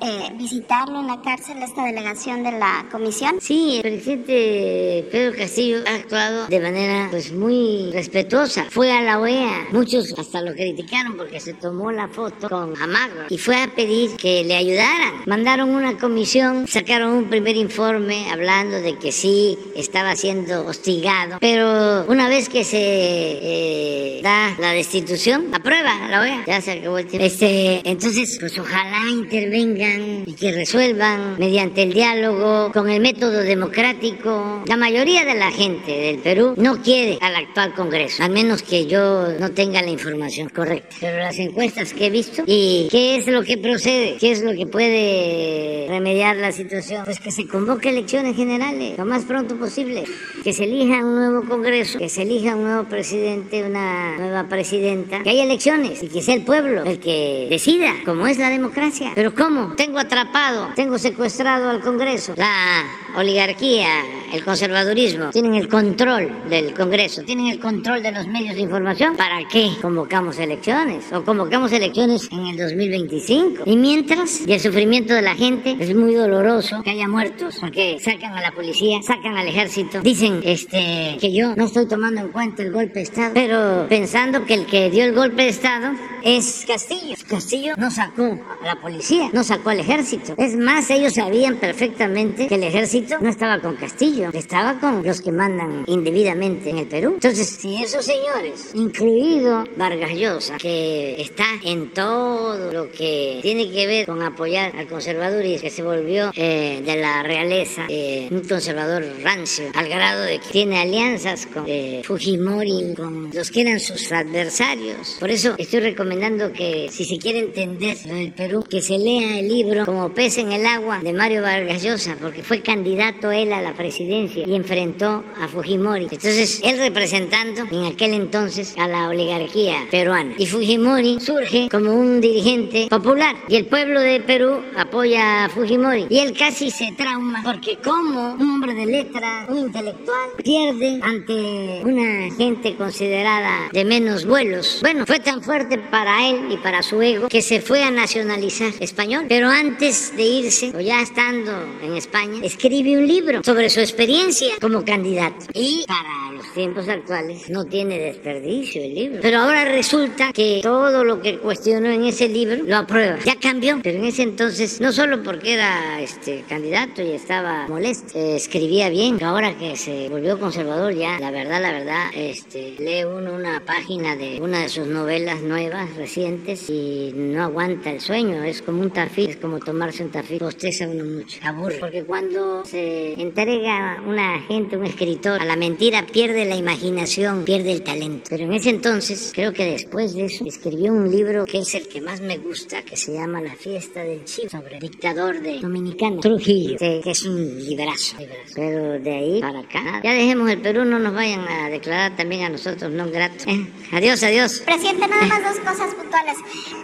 eh, 0.02 0.32
visitarlo 0.36 1.02
en 1.02 1.07
la 1.07 1.22
cárcel 1.22 1.61
esta 1.61 1.84
delegación 1.86 2.44
de 2.44 2.52
la 2.53 2.88
comisión. 2.91 3.36
Sí, 3.41 3.77
el 3.77 3.82
presidente 3.82 5.07
Pedro 5.11 5.38
Castillo 5.38 5.80
ha 5.86 5.95
actuado 5.95 6.48
de 6.48 6.60
manera 6.60 7.07
pues 7.11 7.34
muy 7.34 7.91
respetuosa. 7.91 8.65
Fue 8.69 8.91
a 8.91 9.02
la 9.02 9.19
OEA, 9.19 9.68
muchos 9.72 10.18
hasta 10.18 10.41
lo 10.41 10.53
criticaron 10.53 11.18
porque 11.18 11.40
se 11.40 11.53
tomó 11.53 11.91
la 11.91 12.07
foto 12.07 12.48
con 12.48 12.82
Amago 12.82 13.23
y 13.30 13.38
fue 13.38 13.61
a 13.61 13.68
pedir 13.68 14.15
que 14.15 14.44
le 14.45 14.55
ayudaran. 14.55 15.23
Mandaron 15.26 15.69
una 15.69 15.97
comisión, 15.97 16.67
sacaron 16.67 17.11
un 17.11 17.30
primer 17.30 17.55
informe 17.55 18.30
hablando 18.31 18.80
de 18.81 18.97
que 18.97 19.11
sí 19.11 19.57
estaba 19.76 20.15
siendo 20.15 20.65
hostigado, 20.65 21.38
pero 21.39 22.05
una 22.07 22.30
vez 22.30 22.49
que 22.49 22.63
se 22.63 22.77
eh, 22.80 24.19
da 24.23 24.55
la 24.59 24.72
destitución, 24.72 25.53
aprueba 25.53 26.07
la 26.09 26.22
OEA, 26.22 26.43
ya 26.45 26.61
se 26.61 26.72
acabó 26.73 26.97
el 26.97 27.07
tiempo. 27.07 27.26
Este, 27.26 27.81
entonces, 27.84 28.38
pues 28.39 28.57
ojalá 28.57 29.01
intervengan 29.11 30.23
y 30.26 30.34
que 30.34 30.51
resuelvan 30.51 31.38
mediante 31.38 31.84
el 31.84 31.93
diálogo, 31.93 32.72
con 32.72 32.89
el 32.89 33.01
método 33.01 33.39
democrático. 33.39 34.63
La 34.67 34.77
mayoría 34.77 35.26
de 35.26 35.35
la 35.35 35.51
gente 35.51 35.91
del 35.91 36.19
Perú 36.19 36.53
no 36.57 36.81
quiere 36.81 37.17
al 37.22 37.35
actual 37.35 37.73
Congreso, 37.73 38.23
al 38.23 38.31
menos 38.31 38.61
que 38.61 38.85
yo 38.85 39.27
no 39.39 39.51
tenga 39.51 39.81
la 39.81 39.89
información 39.89 40.49
correcta. 40.49 40.95
Pero 40.99 41.17
las 41.17 41.38
encuestas 41.38 41.93
que 41.93 42.07
he 42.07 42.09
visto 42.09 42.43
y 42.45 42.88
qué 42.91 43.17
es 43.17 43.27
lo 43.27 43.43
que 43.43 43.57
procede, 43.57 44.17
qué 44.19 44.31
es 44.31 44.35
lo 44.41 44.53
que 44.53 44.66
puede 44.66 45.86
remediar 45.90 46.36
la 46.38 46.52
situación? 46.52 47.06
Pues 47.06 47.20
que 47.20 47.32
se 47.32 47.48
convoque 47.48 47.90
elecciones 47.90 48.36
generales 48.36 48.98
lo 48.98 49.06
más 49.06 49.26
pronto 49.26 49.56
posible, 49.57 50.03
que 50.44 50.53
se 50.53 50.66
elija 50.66 51.06
un 51.06 51.16
nuevo 51.16 51.48
Congreso, 51.48 51.99
que 51.99 52.10
se 52.10 52.24
elija 52.24 52.56
un 52.56 52.64
nuevo 52.64 52.84
presidente, 52.86 53.64
una 53.64 54.18
nueva 54.18 54.48
presidenta, 54.48 55.24
que 55.24 55.30
haya 55.30 55.44
elecciones 55.44 56.02
y 56.03 56.07
que 56.07 56.22
sea 56.22 56.36
el 56.36 56.44
pueblo 56.44 56.84
el 56.84 56.99
que 56.99 57.48
decida, 57.49 57.94
como 58.06 58.28
es 58.28 58.38
la 58.38 58.49
democracia. 58.49 59.12
Pero 59.16 59.34
¿cómo? 59.34 59.74
Tengo 59.76 59.99
atrapado, 59.99 60.70
tengo 60.76 60.98
secuestrado 60.98 61.70
al 61.70 61.82
Congreso. 61.82 62.34
La 62.38 62.84
oligarquía, 63.16 63.88
el 64.34 64.44
conservadurismo, 64.44 65.30
tienen 65.30 65.56
el 65.56 65.68
control 65.68 66.32
del 66.49 66.74
Congreso, 66.74 67.24
tienen 67.24 67.48
el 67.48 67.60
control 67.60 68.03
de 68.03 68.12
los 68.12 68.28
medios 68.28 68.56
de 68.56 68.62
información. 68.62 69.16
¿Para 69.16 69.48
qué 69.48 69.72
convocamos 69.82 70.38
elecciones? 70.40 71.12
O 71.14 71.24
convocamos 71.24 71.72
elecciones 71.72 72.28
en 72.32 72.48
el 72.48 72.57
2025. 72.57 73.64
Y 73.66 73.78
mientras 73.78 74.24
y 74.45 74.53
el 74.53 74.60
sufrimiento 74.60 75.14
de 75.14 75.22
la 75.22 75.35
gente 75.35 75.76
es 75.80 75.95
muy 75.95 76.15
doloroso 76.15 76.81
que 76.84 76.91
haya 76.91 77.07
muertos 77.07 77.57
porque 77.60 77.97
sacan 77.99 78.34
a 78.34 78.41
la 78.41 78.52
policía, 78.52 79.02
sacan 79.03 79.38
al 79.38 79.47
ejército, 79.47 80.02
dicen 80.02 80.41
este 80.43 81.18
que 81.19 81.31
yo 81.31 81.56
no 81.56 81.65
estoy 81.65 81.88
tomando 81.88 82.22
en 82.22 82.30
cuenta 82.30 82.64
el 82.64 82.72
golpe 82.72 82.95
de 82.95 83.02
Estado, 83.03 83.31
pero 83.34 83.85
pensando 83.88 84.45
que 84.45 84.56
el 84.56 84.65
que 84.65 84.89
dio 84.89 85.06
el 85.06 85.14
golpe 85.14 85.43
de 85.43 85.49
Estado 85.49 85.91
es 86.23 86.65
Castillo. 86.68 87.15
Castillo 87.27 87.76
no 87.77 87.91
sacó 87.91 88.23
a 88.23 88.65
la 88.65 88.81
policía, 88.81 89.30
no 89.31 89.43
sacó 89.43 89.69
al 89.69 89.80
ejército. 89.80 90.34
Es 90.38 90.56
más, 90.56 90.89
ellos 90.89 91.14
sabían 91.14 91.57
perfectamente 91.57 92.47
que 92.47 92.56
el 92.56 92.64
ejército 92.64 93.18
no 93.19 93.30
estaba 93.30 93.60
con 93.60 93.76
Castillo, 93.76 94.31
estaba 94.34 94.80
con 94.80 95.03
los 95.03 95.22
que 95.22 95.31
mandan 95.31 95.84
indebidamente 95.85 96.72
en 96.72 96.80
el 96.80 96.88
Perú. 96.88 97.11
Entonces, 97.15 97.47
si 97.47 97.76
esos 97.84 98.06
señores, 98.06 98.72
incluido 98.73 99.65
Vargas 99.77 100.14
Llosa, 100.14 100.57
que 100.57 101.22
está 101.22 101.45
en 101.64 101.91
todo 101.93 102.72
lo 102.72 102.91
que 102.91 103.39
tiene 103.43 103.72
que 103.72 103.85
ver 103.85 104.06
con 104.07 104.15
apoyar 104.22 104.76
al 104.76 104.88
conservadurismo, 104.88 105.62
que 105.62 105.70
se 105.70 105.84
volvió 105.84 106.32
eh, 106.36 106.82
de 106.86 106.96
la 106.98 107.24
realeza 107.24 107.86
eh, 107.90 108.28
un 108.32 108.42
conservador 108.42 109.04
rancio, 109.24 109.66
al 109.74 109.88
grado 109.90 110.24
de 110.24 110.40
que 110.40 110.50
tiene 110.52 110.80
alianzas 110.80 111.46
con 111.48 111.66
eh, 111.68 112.02
Fujimori, 112.04 112.94
con 112.96 113.32
los 113.34 113.52
que 113.52 113.62
eran 113.62 113.80
sus 113.80 114.12
adversarios. 114.12 115.18
Por 115.20 115.30
eso 115.30 115.56
estoy 115.58 115.80
recomendando 115.80 116.52
que 116.52 116.88
si 116.92 117.06
se 117.06 117.18
quiere 117.18 117.40
entender 117.40 117.98
lo 118.06 118.16
del 118.16 118.34
Perú, 118.34 118.64
que 118.70 118.82
se 118.82 118.98
lea 118.98 119.40
el 119.40 119.48
libro 119.48 119.86
Como 119.86 120.14
pez 120.14 120.38
en 120.38 120.52
el 120.52 120.66
agua 120.66 121.00
de 121.00 121.14
Mario 121.14 121.42
Vargas 121.42 121.84
Llosa, 121.84 122.18
porque 122.20 122.44
fue 122.44 122.62
candidato 122.62 123.32
él 123.32 123.54
a 123.54 123.62
la 123.62 123.74
presidencia 123.74 124.46
y 124.48 124.56
enfrentó 124.56 125.24
a 125.40 125.48
Fujimori. 125.48 126.08
Entonces, 126.12 126.62
él 126.64 126.78
representando 126.78 127.64
en 127.72 127.86
aquel 127.86 128.14
entonces 128.14 128.76
a 128.78 128.88
la 128.88 129.10
oligarquía 129.10 129.88
peruana. 129.92 130.36
Y 130.38 130.46
Fujimori 130.46 131.20
surge 131.20 131.70
como 131.70 131.94
un 131.94 132.22
dirigente 132.22 132.88
popular 132.90 133.36
y 133.48 133.56
el 133.56 133.66
pueblo 133.66 134.02
de 134.06 134.19
Perú 134.22 134.61
apoya 134.77 135.45
a 135.45 135.49
Fujimori. 135.49 136.07
Y 136.10 136.19
él 136.19 136.36
casi 136.38 136.72
se 136.72 136.91
trauma 136.94 137.41
porque 137.44 137.77
como 137.77 138.34
un 138.34 138.41
hombre 138.41 138.73
de 138.73 138.86
letra, 138.86 139.45
un 139.49 139.57
intelectual, 139.57 140.30
pierde 140.44 140.99
ante 141.02 141.82
una 141.84 142.34
gente 142.36 142.76
considerada 142.76 143.69
de 143.72 143.86
menos 143.86 144.26
vuelos. 144.26 144.80
Bueno, 144.82 145.06
fue 145.06 145.19
tan 145.19 145.41
fuerte 145.41 145.77
para 145.77 146.30
él 146.30 146.48
y 146.52 146.57
para 146.57 146.82
su 146.84 147.02
ego 147.02 147.27
que 147.27 147.41
se 147.41 147.61
fue 147.61 147.84
a 147.84 147.91
nacionalizar 147.91 148.72
español. 148.80 149.26
Pero 149.27 149.49
antes 149.49 150.15
de 150.15 150.23
irse, 150.23 150.72
o 150.76 150.80
ya 150.80 151.02
estando 151.02 151.52
en 151.82 151.95
España, 151.95 152.40
escribe 152.44 152.98
un 152.98 153.07
libro 153.07 153.44
sobre 153.44 153.69
su 153.69 153.80
experiencia 153.80 154.53
como 154.61 154.84
candidato. 154.84 155.45
Y 155.53 155.86
para 155.88 156.32
los 156.34 156.53
tiempos 156.53 156.88
actuales 156.88 157.49
no 157.49 157.65
tiene 157.65 157.99
desperdicio 157.99 158.84
el 158.84 158.95
libro. 158.95 159.19
Pero 159.22 159.40
ahora 159.40 159.65
resulta 159.65 160.32
que 160.34 160.60
todo 160.61 161.03
lo 161.03 161.22
que 161.22 161.38
cuestionó 161.40 161.90
en 161.90 162.06
ese 162.06 162.27
libro 162.27 162.64
lo 162.64 162.77
aprueba. 162.77 163.18
Ya 163.26 163.36
cambió, 163.36 163.80
pero 163.82 163.94
en 163.95 164.05
ese 164.05 164.23
entonces 164.23 164.81
no 164.81 164.91
solo 164.91 165.23
porque 165.23 165.53
era 165.53 166.01
este 166.01 166.43
candidato 166.47 167.01
y 167.01 167.11
estaba 167.11 167.67
molesto. 167.67 168.17
Eh, 168.17 168.35
escribía 168.35 168.89
bien, 168.89 169.23
ahora 169.23 169.57
que 169.57 169.76
se 169.77 170.09
volvió 170.09 170.39
conservador 170.39 170.93
ya, 170.93 171.19
la 171.19 171.31
verdad, 171.31 171.61
la 171.61 171.72
verdad, 171.72 172.07
este, 172.13 172.76
lee 172.77 173.05
uno 173.05 173.34
una 173.34 173.63
página 173.63 174.15
de 174.15 174.39
una 174.41 174.61
de 174.61 174.69
sus 174.69 174.88
novelas 174.88 175.41
nuevas, 175.41 175.95
recientes, 175.95 176.69
y 176.69 177.13
no 177.15 177.43
aguanta 177.43 177.91
el 177.91 178.01
sueño, 178.01 178.43
es 178.43 178.61
como 178.61 178.81
un 178.81 178.91
tafí, 178.91 179.26
es 179.26 179.38
como 179.38 179.59
tomarse 179.59 180.03
un 180.03 180.11
tafí, 180.11 180.39
posteza 180.39 180.88
uno 180.88 181.03
mucho, 181.03 181.39
aburre, 181.43 181.77
porque 181.80 182.03
cuando 182.03 182.65
se 182.65 183.13
entrega 183.13 184.01
una 184.05 184.41
gente, 184.41 184.77
un 184.77 184.85
escritor, 184.85 185.41
a 185.41 185.45
la 185.45 185.55
mentira, 185.55 186.05
pierde 186.05 186.45
la 186.45 186.55
imaginación, 186.55 187.45
pierde 187.45 187.72
el 187.72 187.84
talento. 187.84 188.27
Pero 188.30 188.43
en 188.45 188.53
ese 188.53 188.72
entonces, 188.72 189.31
creo 189.34 189.53
que 189.53 189.65
después 189.65 190.13
de 190.15 190.26
eso, 190.26 190.45
escribió 190.45 190.91
un 190.91 191.09
libro 191.09 191.45
que 191.45 191.59
es 191.59 191.76
el 191.76 191.88
que 191.88 192.01
más 192.01 192.22
me 192.22 192.38
gusta, 192.38 192.84
que 192.84 192.97
se 192.97 193.13
llama 193.13 193.41
La 193.41 193.55
fiesta 193.55 193.74
del 193.76 194.23
Chivo, 194.23 194.49
sobre 194.49 194.76
el 194.76 194.80
dictador 194.80 195.41
de 195.41 195.60
Dominicana, 195.60 196.22
Trujillo, 196.22 196.77
que 196.77 197.02
es 197.03 197.26
un 197.26 197.57
librazo, 197.61 198.15
Pero 198.56 198.99
de 198.99 199.11
ahí 199.14 199.41
para 199.41 199.60
acá, 199.60 200.02
ya 200.02 200.14
dejemos 200.14 200.49
el 200.49 200.61
Perú, 200.61 200.85
no 200.85 200.97
nos 200.97 201.14
vayan 201.14 201.45
a 201.45 201.69
declarar 201.69 202.15
también 202.15 202.45
a 202.45 202.49
nosotros 202.49 202.89
no 202.91 203.11
gratos. 203.11 203.45
Eh, 203.47 203.68
adiós, 203.91 204.23
adiós. 204.23 204.61
Presidente, 204.65 205.06
nada 205.07 205.26
más 205.26 205.43
dos 205.43 205.60
cosas 205.60 205.93
puntuales. 205.93 206.38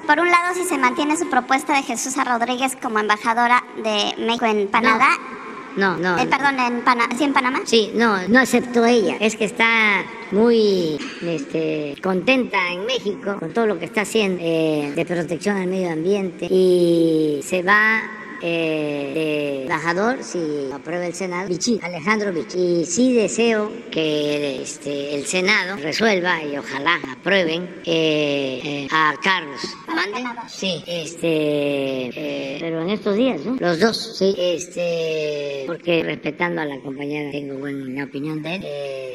Por 0.05 0.19
un 0.19 0.29
lado, 0.29 0.53
si 0.53 0.65
se 0.65 0.77
mantiene 0.77 1.15
su 1.15 1.29
propuesta 1.29 1.73
de 1.77 1.83
Jesús 1.83 2.13
Rodríguez 2.17 2.75
como 2.81 2.99
embajadora 2.99 3.63
de 3.77 4.13
México 4.25 4.45
en 4.45 4.67
Canadá. 4.67 5.17
No, 5.17 5.50
no. 5.77 6.17
Eh, 6.17 6.27
perdón, 6.27 6.59
en, 6.59 6.83
¿sí, 7.17 7.23
en 7.23 7.33
Panamá. 7.33 7.61
Sí, 7.65 7.91
no, 7.95 8.27
no 8.27 8.39
aceptó 8.39 8.85
ella. 8.85 9.17
Es 9.19 9.35
que 9.35 9.45
está 9.45 10.03
muy 10.31 10.97
este, 11.21 11.95
contenta 12.01 12.57
en 12.71 12.85
México 12.85 13.37
con 13.39 13.53
todo 13.53 13.67
lo 13.67 13.79
que 13.79 13.85
está 13.85 14.01
haciendo 14.01 14.41
eh, 14.41 14.93
de 14.95 15.05
protección 15.05 15.57
al 15.57 15.67
medio 15.67 15.91
ambiente 15.91 16.47
y 16.49 17.41
se 17.43 17.63
va 17.63 18.01
eh, 18.41 19.11
de 19.13 19.61
embajador, 19.63 20.23
si 20.23 20.69
aprueba 20.73 21.05
el 21.05 21.13
Senado, 21.13 21.47
Vichy, 21.47 21.79
Alejandro 21.83 22.33
Vichy. 22.33 22.57
Y 22.57 22.85
sí 22.85 23.13
deseo 23.13 23.71
que 23.91 24.61
este, 24.61 25.15
el 25.15 25.25
Senado 25.25 25.77
resuelva 25.77 26.43
y 26.43 26.57
ojalá 26.57 26.99
aprueben 27.11 27.63
eh, 27.85 28.61
eh, 28.63 28.87
a 28.91 29.13
Carlos. 29.23 29.61
¿Mande? 29.87 30.23
Sí, 30.47 30.83
este, 30.87 32.57
pero 32.59 32.81
en 32.81 32.89
estos 32.89 33.15
días, 33.15 33.41
¿no? 33.45 33.55
Los 33.59 33.79
dos, 33.79 34.17
sí, 34.17 34.35
este, 34.37 35.63
porque 35.67 36.03
respetando 36.03 36.61
a 36.61 36.65
la 36.65 36.79
compañera 36.79 37.31
tengo 37.31 37.59
buena 37.59 38.03
opinión 38.03 38.41
de 38.41 38.55
él 38.55 38.65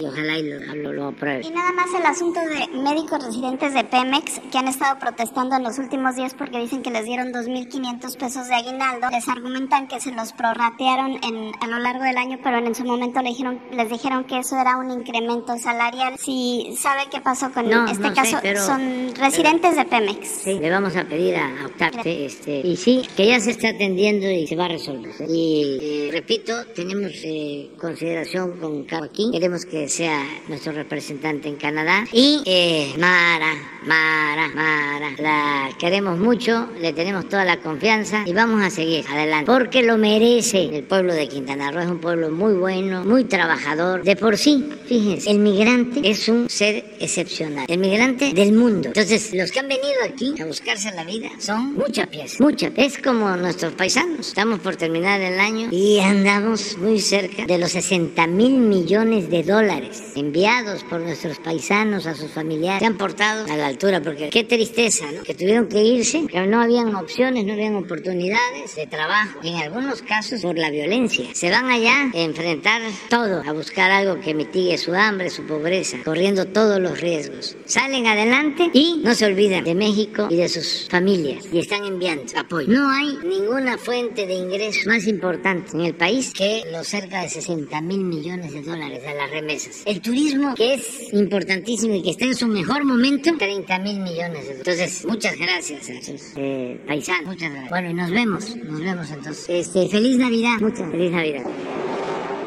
y 0.00 0.04
ojalá 0.04 0.38
y 0.38 0.42
lo, 0.42 0.92
lo, 0.92 1.08
apruebe. 1.08 1.46
Y 1.46 1.50
nada 1.50 1.72
más 1.72 1.86
el 1.98 2.04
asunto 2.04 2.40
de 2.40 2.68
médicos 2.78 3.24
residentes 3.24 3.74
de 3.74 3.84
Pemex 3.84 4.40
que 4.50 4.58
han 4.58 4.68
estado 4.68 4.98
protestando 4.98 5.56
en 5.56 5.62
los 5.62 5.78
últimos 5.78 6.16
días 6.16 6.34
porque 6.34 6.58
dicen 6.58 6.82
que 6.82 6.90
les 6.90 7.04
dieron 7.04 7.32
2.500 7.32 8.16
pesos 8.16 8.48
de 8.48 8.54
aguinaldo 8.54 9.08
les 9.16 9.28
argumentan 9.28 9.88
que 9.88 9.98
se 9.98 10.12
los 10.12 10.32
prorratearon 10.32 11.12
en, 11.22 11.52
a 11.60 11.66
lo 11.66 11.78
largo 11.78 12.04
del 12.04 12.18
año, 12.18 12.38
pero 12.42 12.58
en 12.58 12.74
su 12.74 12.84
momento 12.84 13.22
le 13.22 13.30
dijeron, 13.30 13.58
les 13.72 13.88
dijeron 13.88 14.24
que 14.24 14.38
eso 14.38 14.58
era 14.60 14.76
un 14.76 14.90
incremento 14.90 15.56
salarial. 15.58 16.18
Si 16.18 16.76
sabe 16.78 17.02
qué 17.10 17.20
pasó 17.20 17.50
con 17.50 17.66
este 17.88 18.12
caso, 18.12 18.38
son 18.66 19.14
residentes 19.14 19.76
de 19.76 19.84
Pemex. 19.86 20.28
Sí, 20.28 20.58
le 20.58 20.70
vamos 20.70 20.94
a 20.96 21.04
pedir 21.04 21.36
a 21.36 21.50
Octavio, 21.64 22.02
este, 22.04 22.60
y 22.60 22.76
sí, 22.76 23.02
que 23.16 23.26
ya 23.26 23.40
se 23.40 23.52
está 23.52 23.70
atendiendo 23.70 24.30
y 24.30 24.46
se 24.46 24.54
va 24.54 24.66
a 24.66 24.68
resolver. 24.68 25.14
Y 25.28 25.78
eh, 25.80 26.08
repito, 26.12 26.52
tenemos 26.74 27.12
eh, 27.24 27.70
consideración 27.80 28.58
con 28.60 28.84
Cabo 28.84 29.06
queremos 29.32 29.64
que 29.64 29.88
sea 29.88 30.22
nuestro 30.48 30.72
representante 30.72 31.48
en 31.48 31.56
Canadá. 31.56 32.04
Y 32.12 32.42
eh, 32.44 32.92
Mara, 32.98 33.54
Mara, 33.84 34.48
Mara, 34.48 35.10
la 35.18 35.70
queremos 35.78 36.18
mucho, 36.18 36.68
le 36.80 36.92
tenemos 36.92 37.28
toda 37.28 37.44
la 37.44 37.58
confianza 37.60 38.24
y 38.26 38.32
vamos 38.32 38.62
a 38.62 38.70
seguir 38.70 39.05
adelante, 39.10 39.50
porque 39.50 39.82
lo 39.82 39.96
merece 39.96 40.64
el 40.64 40.84
pueblo 40.84 41.14
de 41.14 41.28
Quintana 41.28 41.70
Roo. 41.70 41.82
Es 41.82 41.88
un 41.88 41.98
pueblo 42.00 42.30
muy 42.30 42.54
bueno, 42.54 43.04
muy 43.04 43.24
trabajador. 43.24 44.02
De 44.02 44.16
por 44.16 44.36
sí, 44.36 44.64
fíjense, 44.86 45.30
el 45.30 45.38
migrante 45.38 46.00
es 46.04 46.28
un 46.28 46.48
ser 46.48 46.84
excepcional, 47.00 47.66
el 47.68 47.78
migrante 47.78 48.32
del 48.32 48.52
mundo. 48.52 48.88
Entonces, 48.88 49.32
los 49.34 49.50
que 49.50 49.60
han 49.60 49.68
venido 49.68 49.94
aquí 50.04 50.34
a 50.40 50.46
buscarse 50.46 50.90
la 50.92 51.04
vida 51.04 51.28
son 51.38 51.74
muchas 51.74 52.06
piezas, 52.08 52.40
muchas. 52.40 52.72
Es 52.76 52.98
como 52.98 53.36
nuestros 53.36 53.72
paisanos. 53.74 54.28
Estamos 54.28 54.60
por 54.60 54.76
terminar 54.76 55.20
el 55.20 55.38
año 55.38 55.68
y 55.70 56.00
andamos 56.00 56.76
muy 56.78 57.00
cerca 57.00 57.46
de 57.46 57.58
los 57.58 57.72
60 57.72 58.26
mil 58.26 58.58
millones 58.58 59.30
de 59.30 59.42
dólares 59.42 60.12
enviados 60.16 60.84
por 60.84 61.00
nuestros 61.00 61.38
paisanos 61.38 62.06
a 62.06 62.14
sus 62.14 62.30
familiares. 62.30 62.80
Se 62.80 62.86
han 62.86 62.96
portado 62.96 63.44
a 63.50 63.56
la 63.56 63.66
altura, 63.66 64.02
porque 64.02 64.30
qué 64.30 64.44
tristeza, 64.44 65.10
¿no? 65.12 65.22
Que 65.22 65.34
tuvieron 65.34 65.68
que 65.68 65.82
irse, 65.82 66.26
que 66.26 66.46
no 66.46 66.60
habían 66.60 66.94
opciones, 66.94 67.44
no 67.44 67.52
habían 67.52 67.76
oportunidades 67.76 68.76
de 68.76 68.86
trabajo, 68.96 69.40
en 69.42 69.56
algunos 69.56 70.00
casos 70.02 70.40
por 70.40 70.56
la 70.56 70.70
violencia. 70.70 71.26
Se 71.34 71.50
van 71.50 71.66
allá 71.70 72.10
a 72.14 72.18
enfrentar 72.18 72.80
todo, 73.10 73.42
a 73.46 73.52
buscar 73.52 73.90
algo 73.90 74.20
que 74.20 74.34
mitigue 74.34 74.78
su 74.78 74.94
hambre, 74.94 75.28
su 75.28 75.42
pobreza, 75.46 75.98
corriendo 76.04 76.46
todos 76.46 76.80
los 76.80 77.00
riesgos. 77.00 77.56
Salen 77.66 78.06
adelante 78.06 78.70
y 78.72 79.02
no 79.04 79.14
se 79.14 79.26
olvidan 79.26 79.64
de 79.64 79.74
México 79.74 80.28
y 80.30 80.36
de 80.36 80.48
sus 80.48 80.88
familias 80.88 81.44
y 81.52 81.58
están 81.58 81.84
enviando 81.84 82.24
apoyo. 82.36 82.68
No 82.68 82.88
hay 82.88 83.18
ninguna 83.24 83.76
fuente 83.76 84.26
de 84.26 84.34
ingreso 84.34 84.88
más 84.88 85.06
importante 85.06 85.72
en 85.74 85.82
el 85.82 85.94
país 85.94 86.32
que 86.32 86.62
los 86.72 86.86
cerca 86.86 87.22
de 87.22 87.28
60 87.28 87.80
mil 87.82 88.00
millones 88.00 88.52
de 88.52 88.62
dólares 88.62 89.02
a 89.06 89.14
las 89.14 89.30
remesas. 89.30 89.82
El 89.84 90.00
turismo, 90.00 90.54
que 90.54 90.74
es 90.74 91.12
importantísimo 91.12 91.94
y 91.94 92.02
que 92.02 92.10
está 92.10 92.24
en 92.24 92.34
su 92.34 92.46
mejor 92.46 92.84
momento, 92.84 93.36
30 93.36 93.78
mil 93.80 94.00
millones 94.00 94.48
de 94.48 94.54
dólares. 94.56 94.66
Entonces, 94.66 95.04
muchas 95.06 95.36
gracias 95.36 95.90
a 95.90 96.02
sus 96.02 96.32
eh, 96.36 96.80
paisanos. 96.86 97.26
Muchas 97.26 97.50
gracias. 97.50 97.70
Bueno, 97.70 97.90
y 97.90 97.94
nos 97.94 98.10
vemos. 98.10 98.56
Nos 98.86 98.94
vemos 98.94 99.10
entonces. 99.10 99.46
Este, 99.48 99.88
feliz 99.88 100.16
Navidad. 100.16 100.60
Muchas 100.60 100.88
feliz 100.88 101.10
Navidad. 101.10 101.42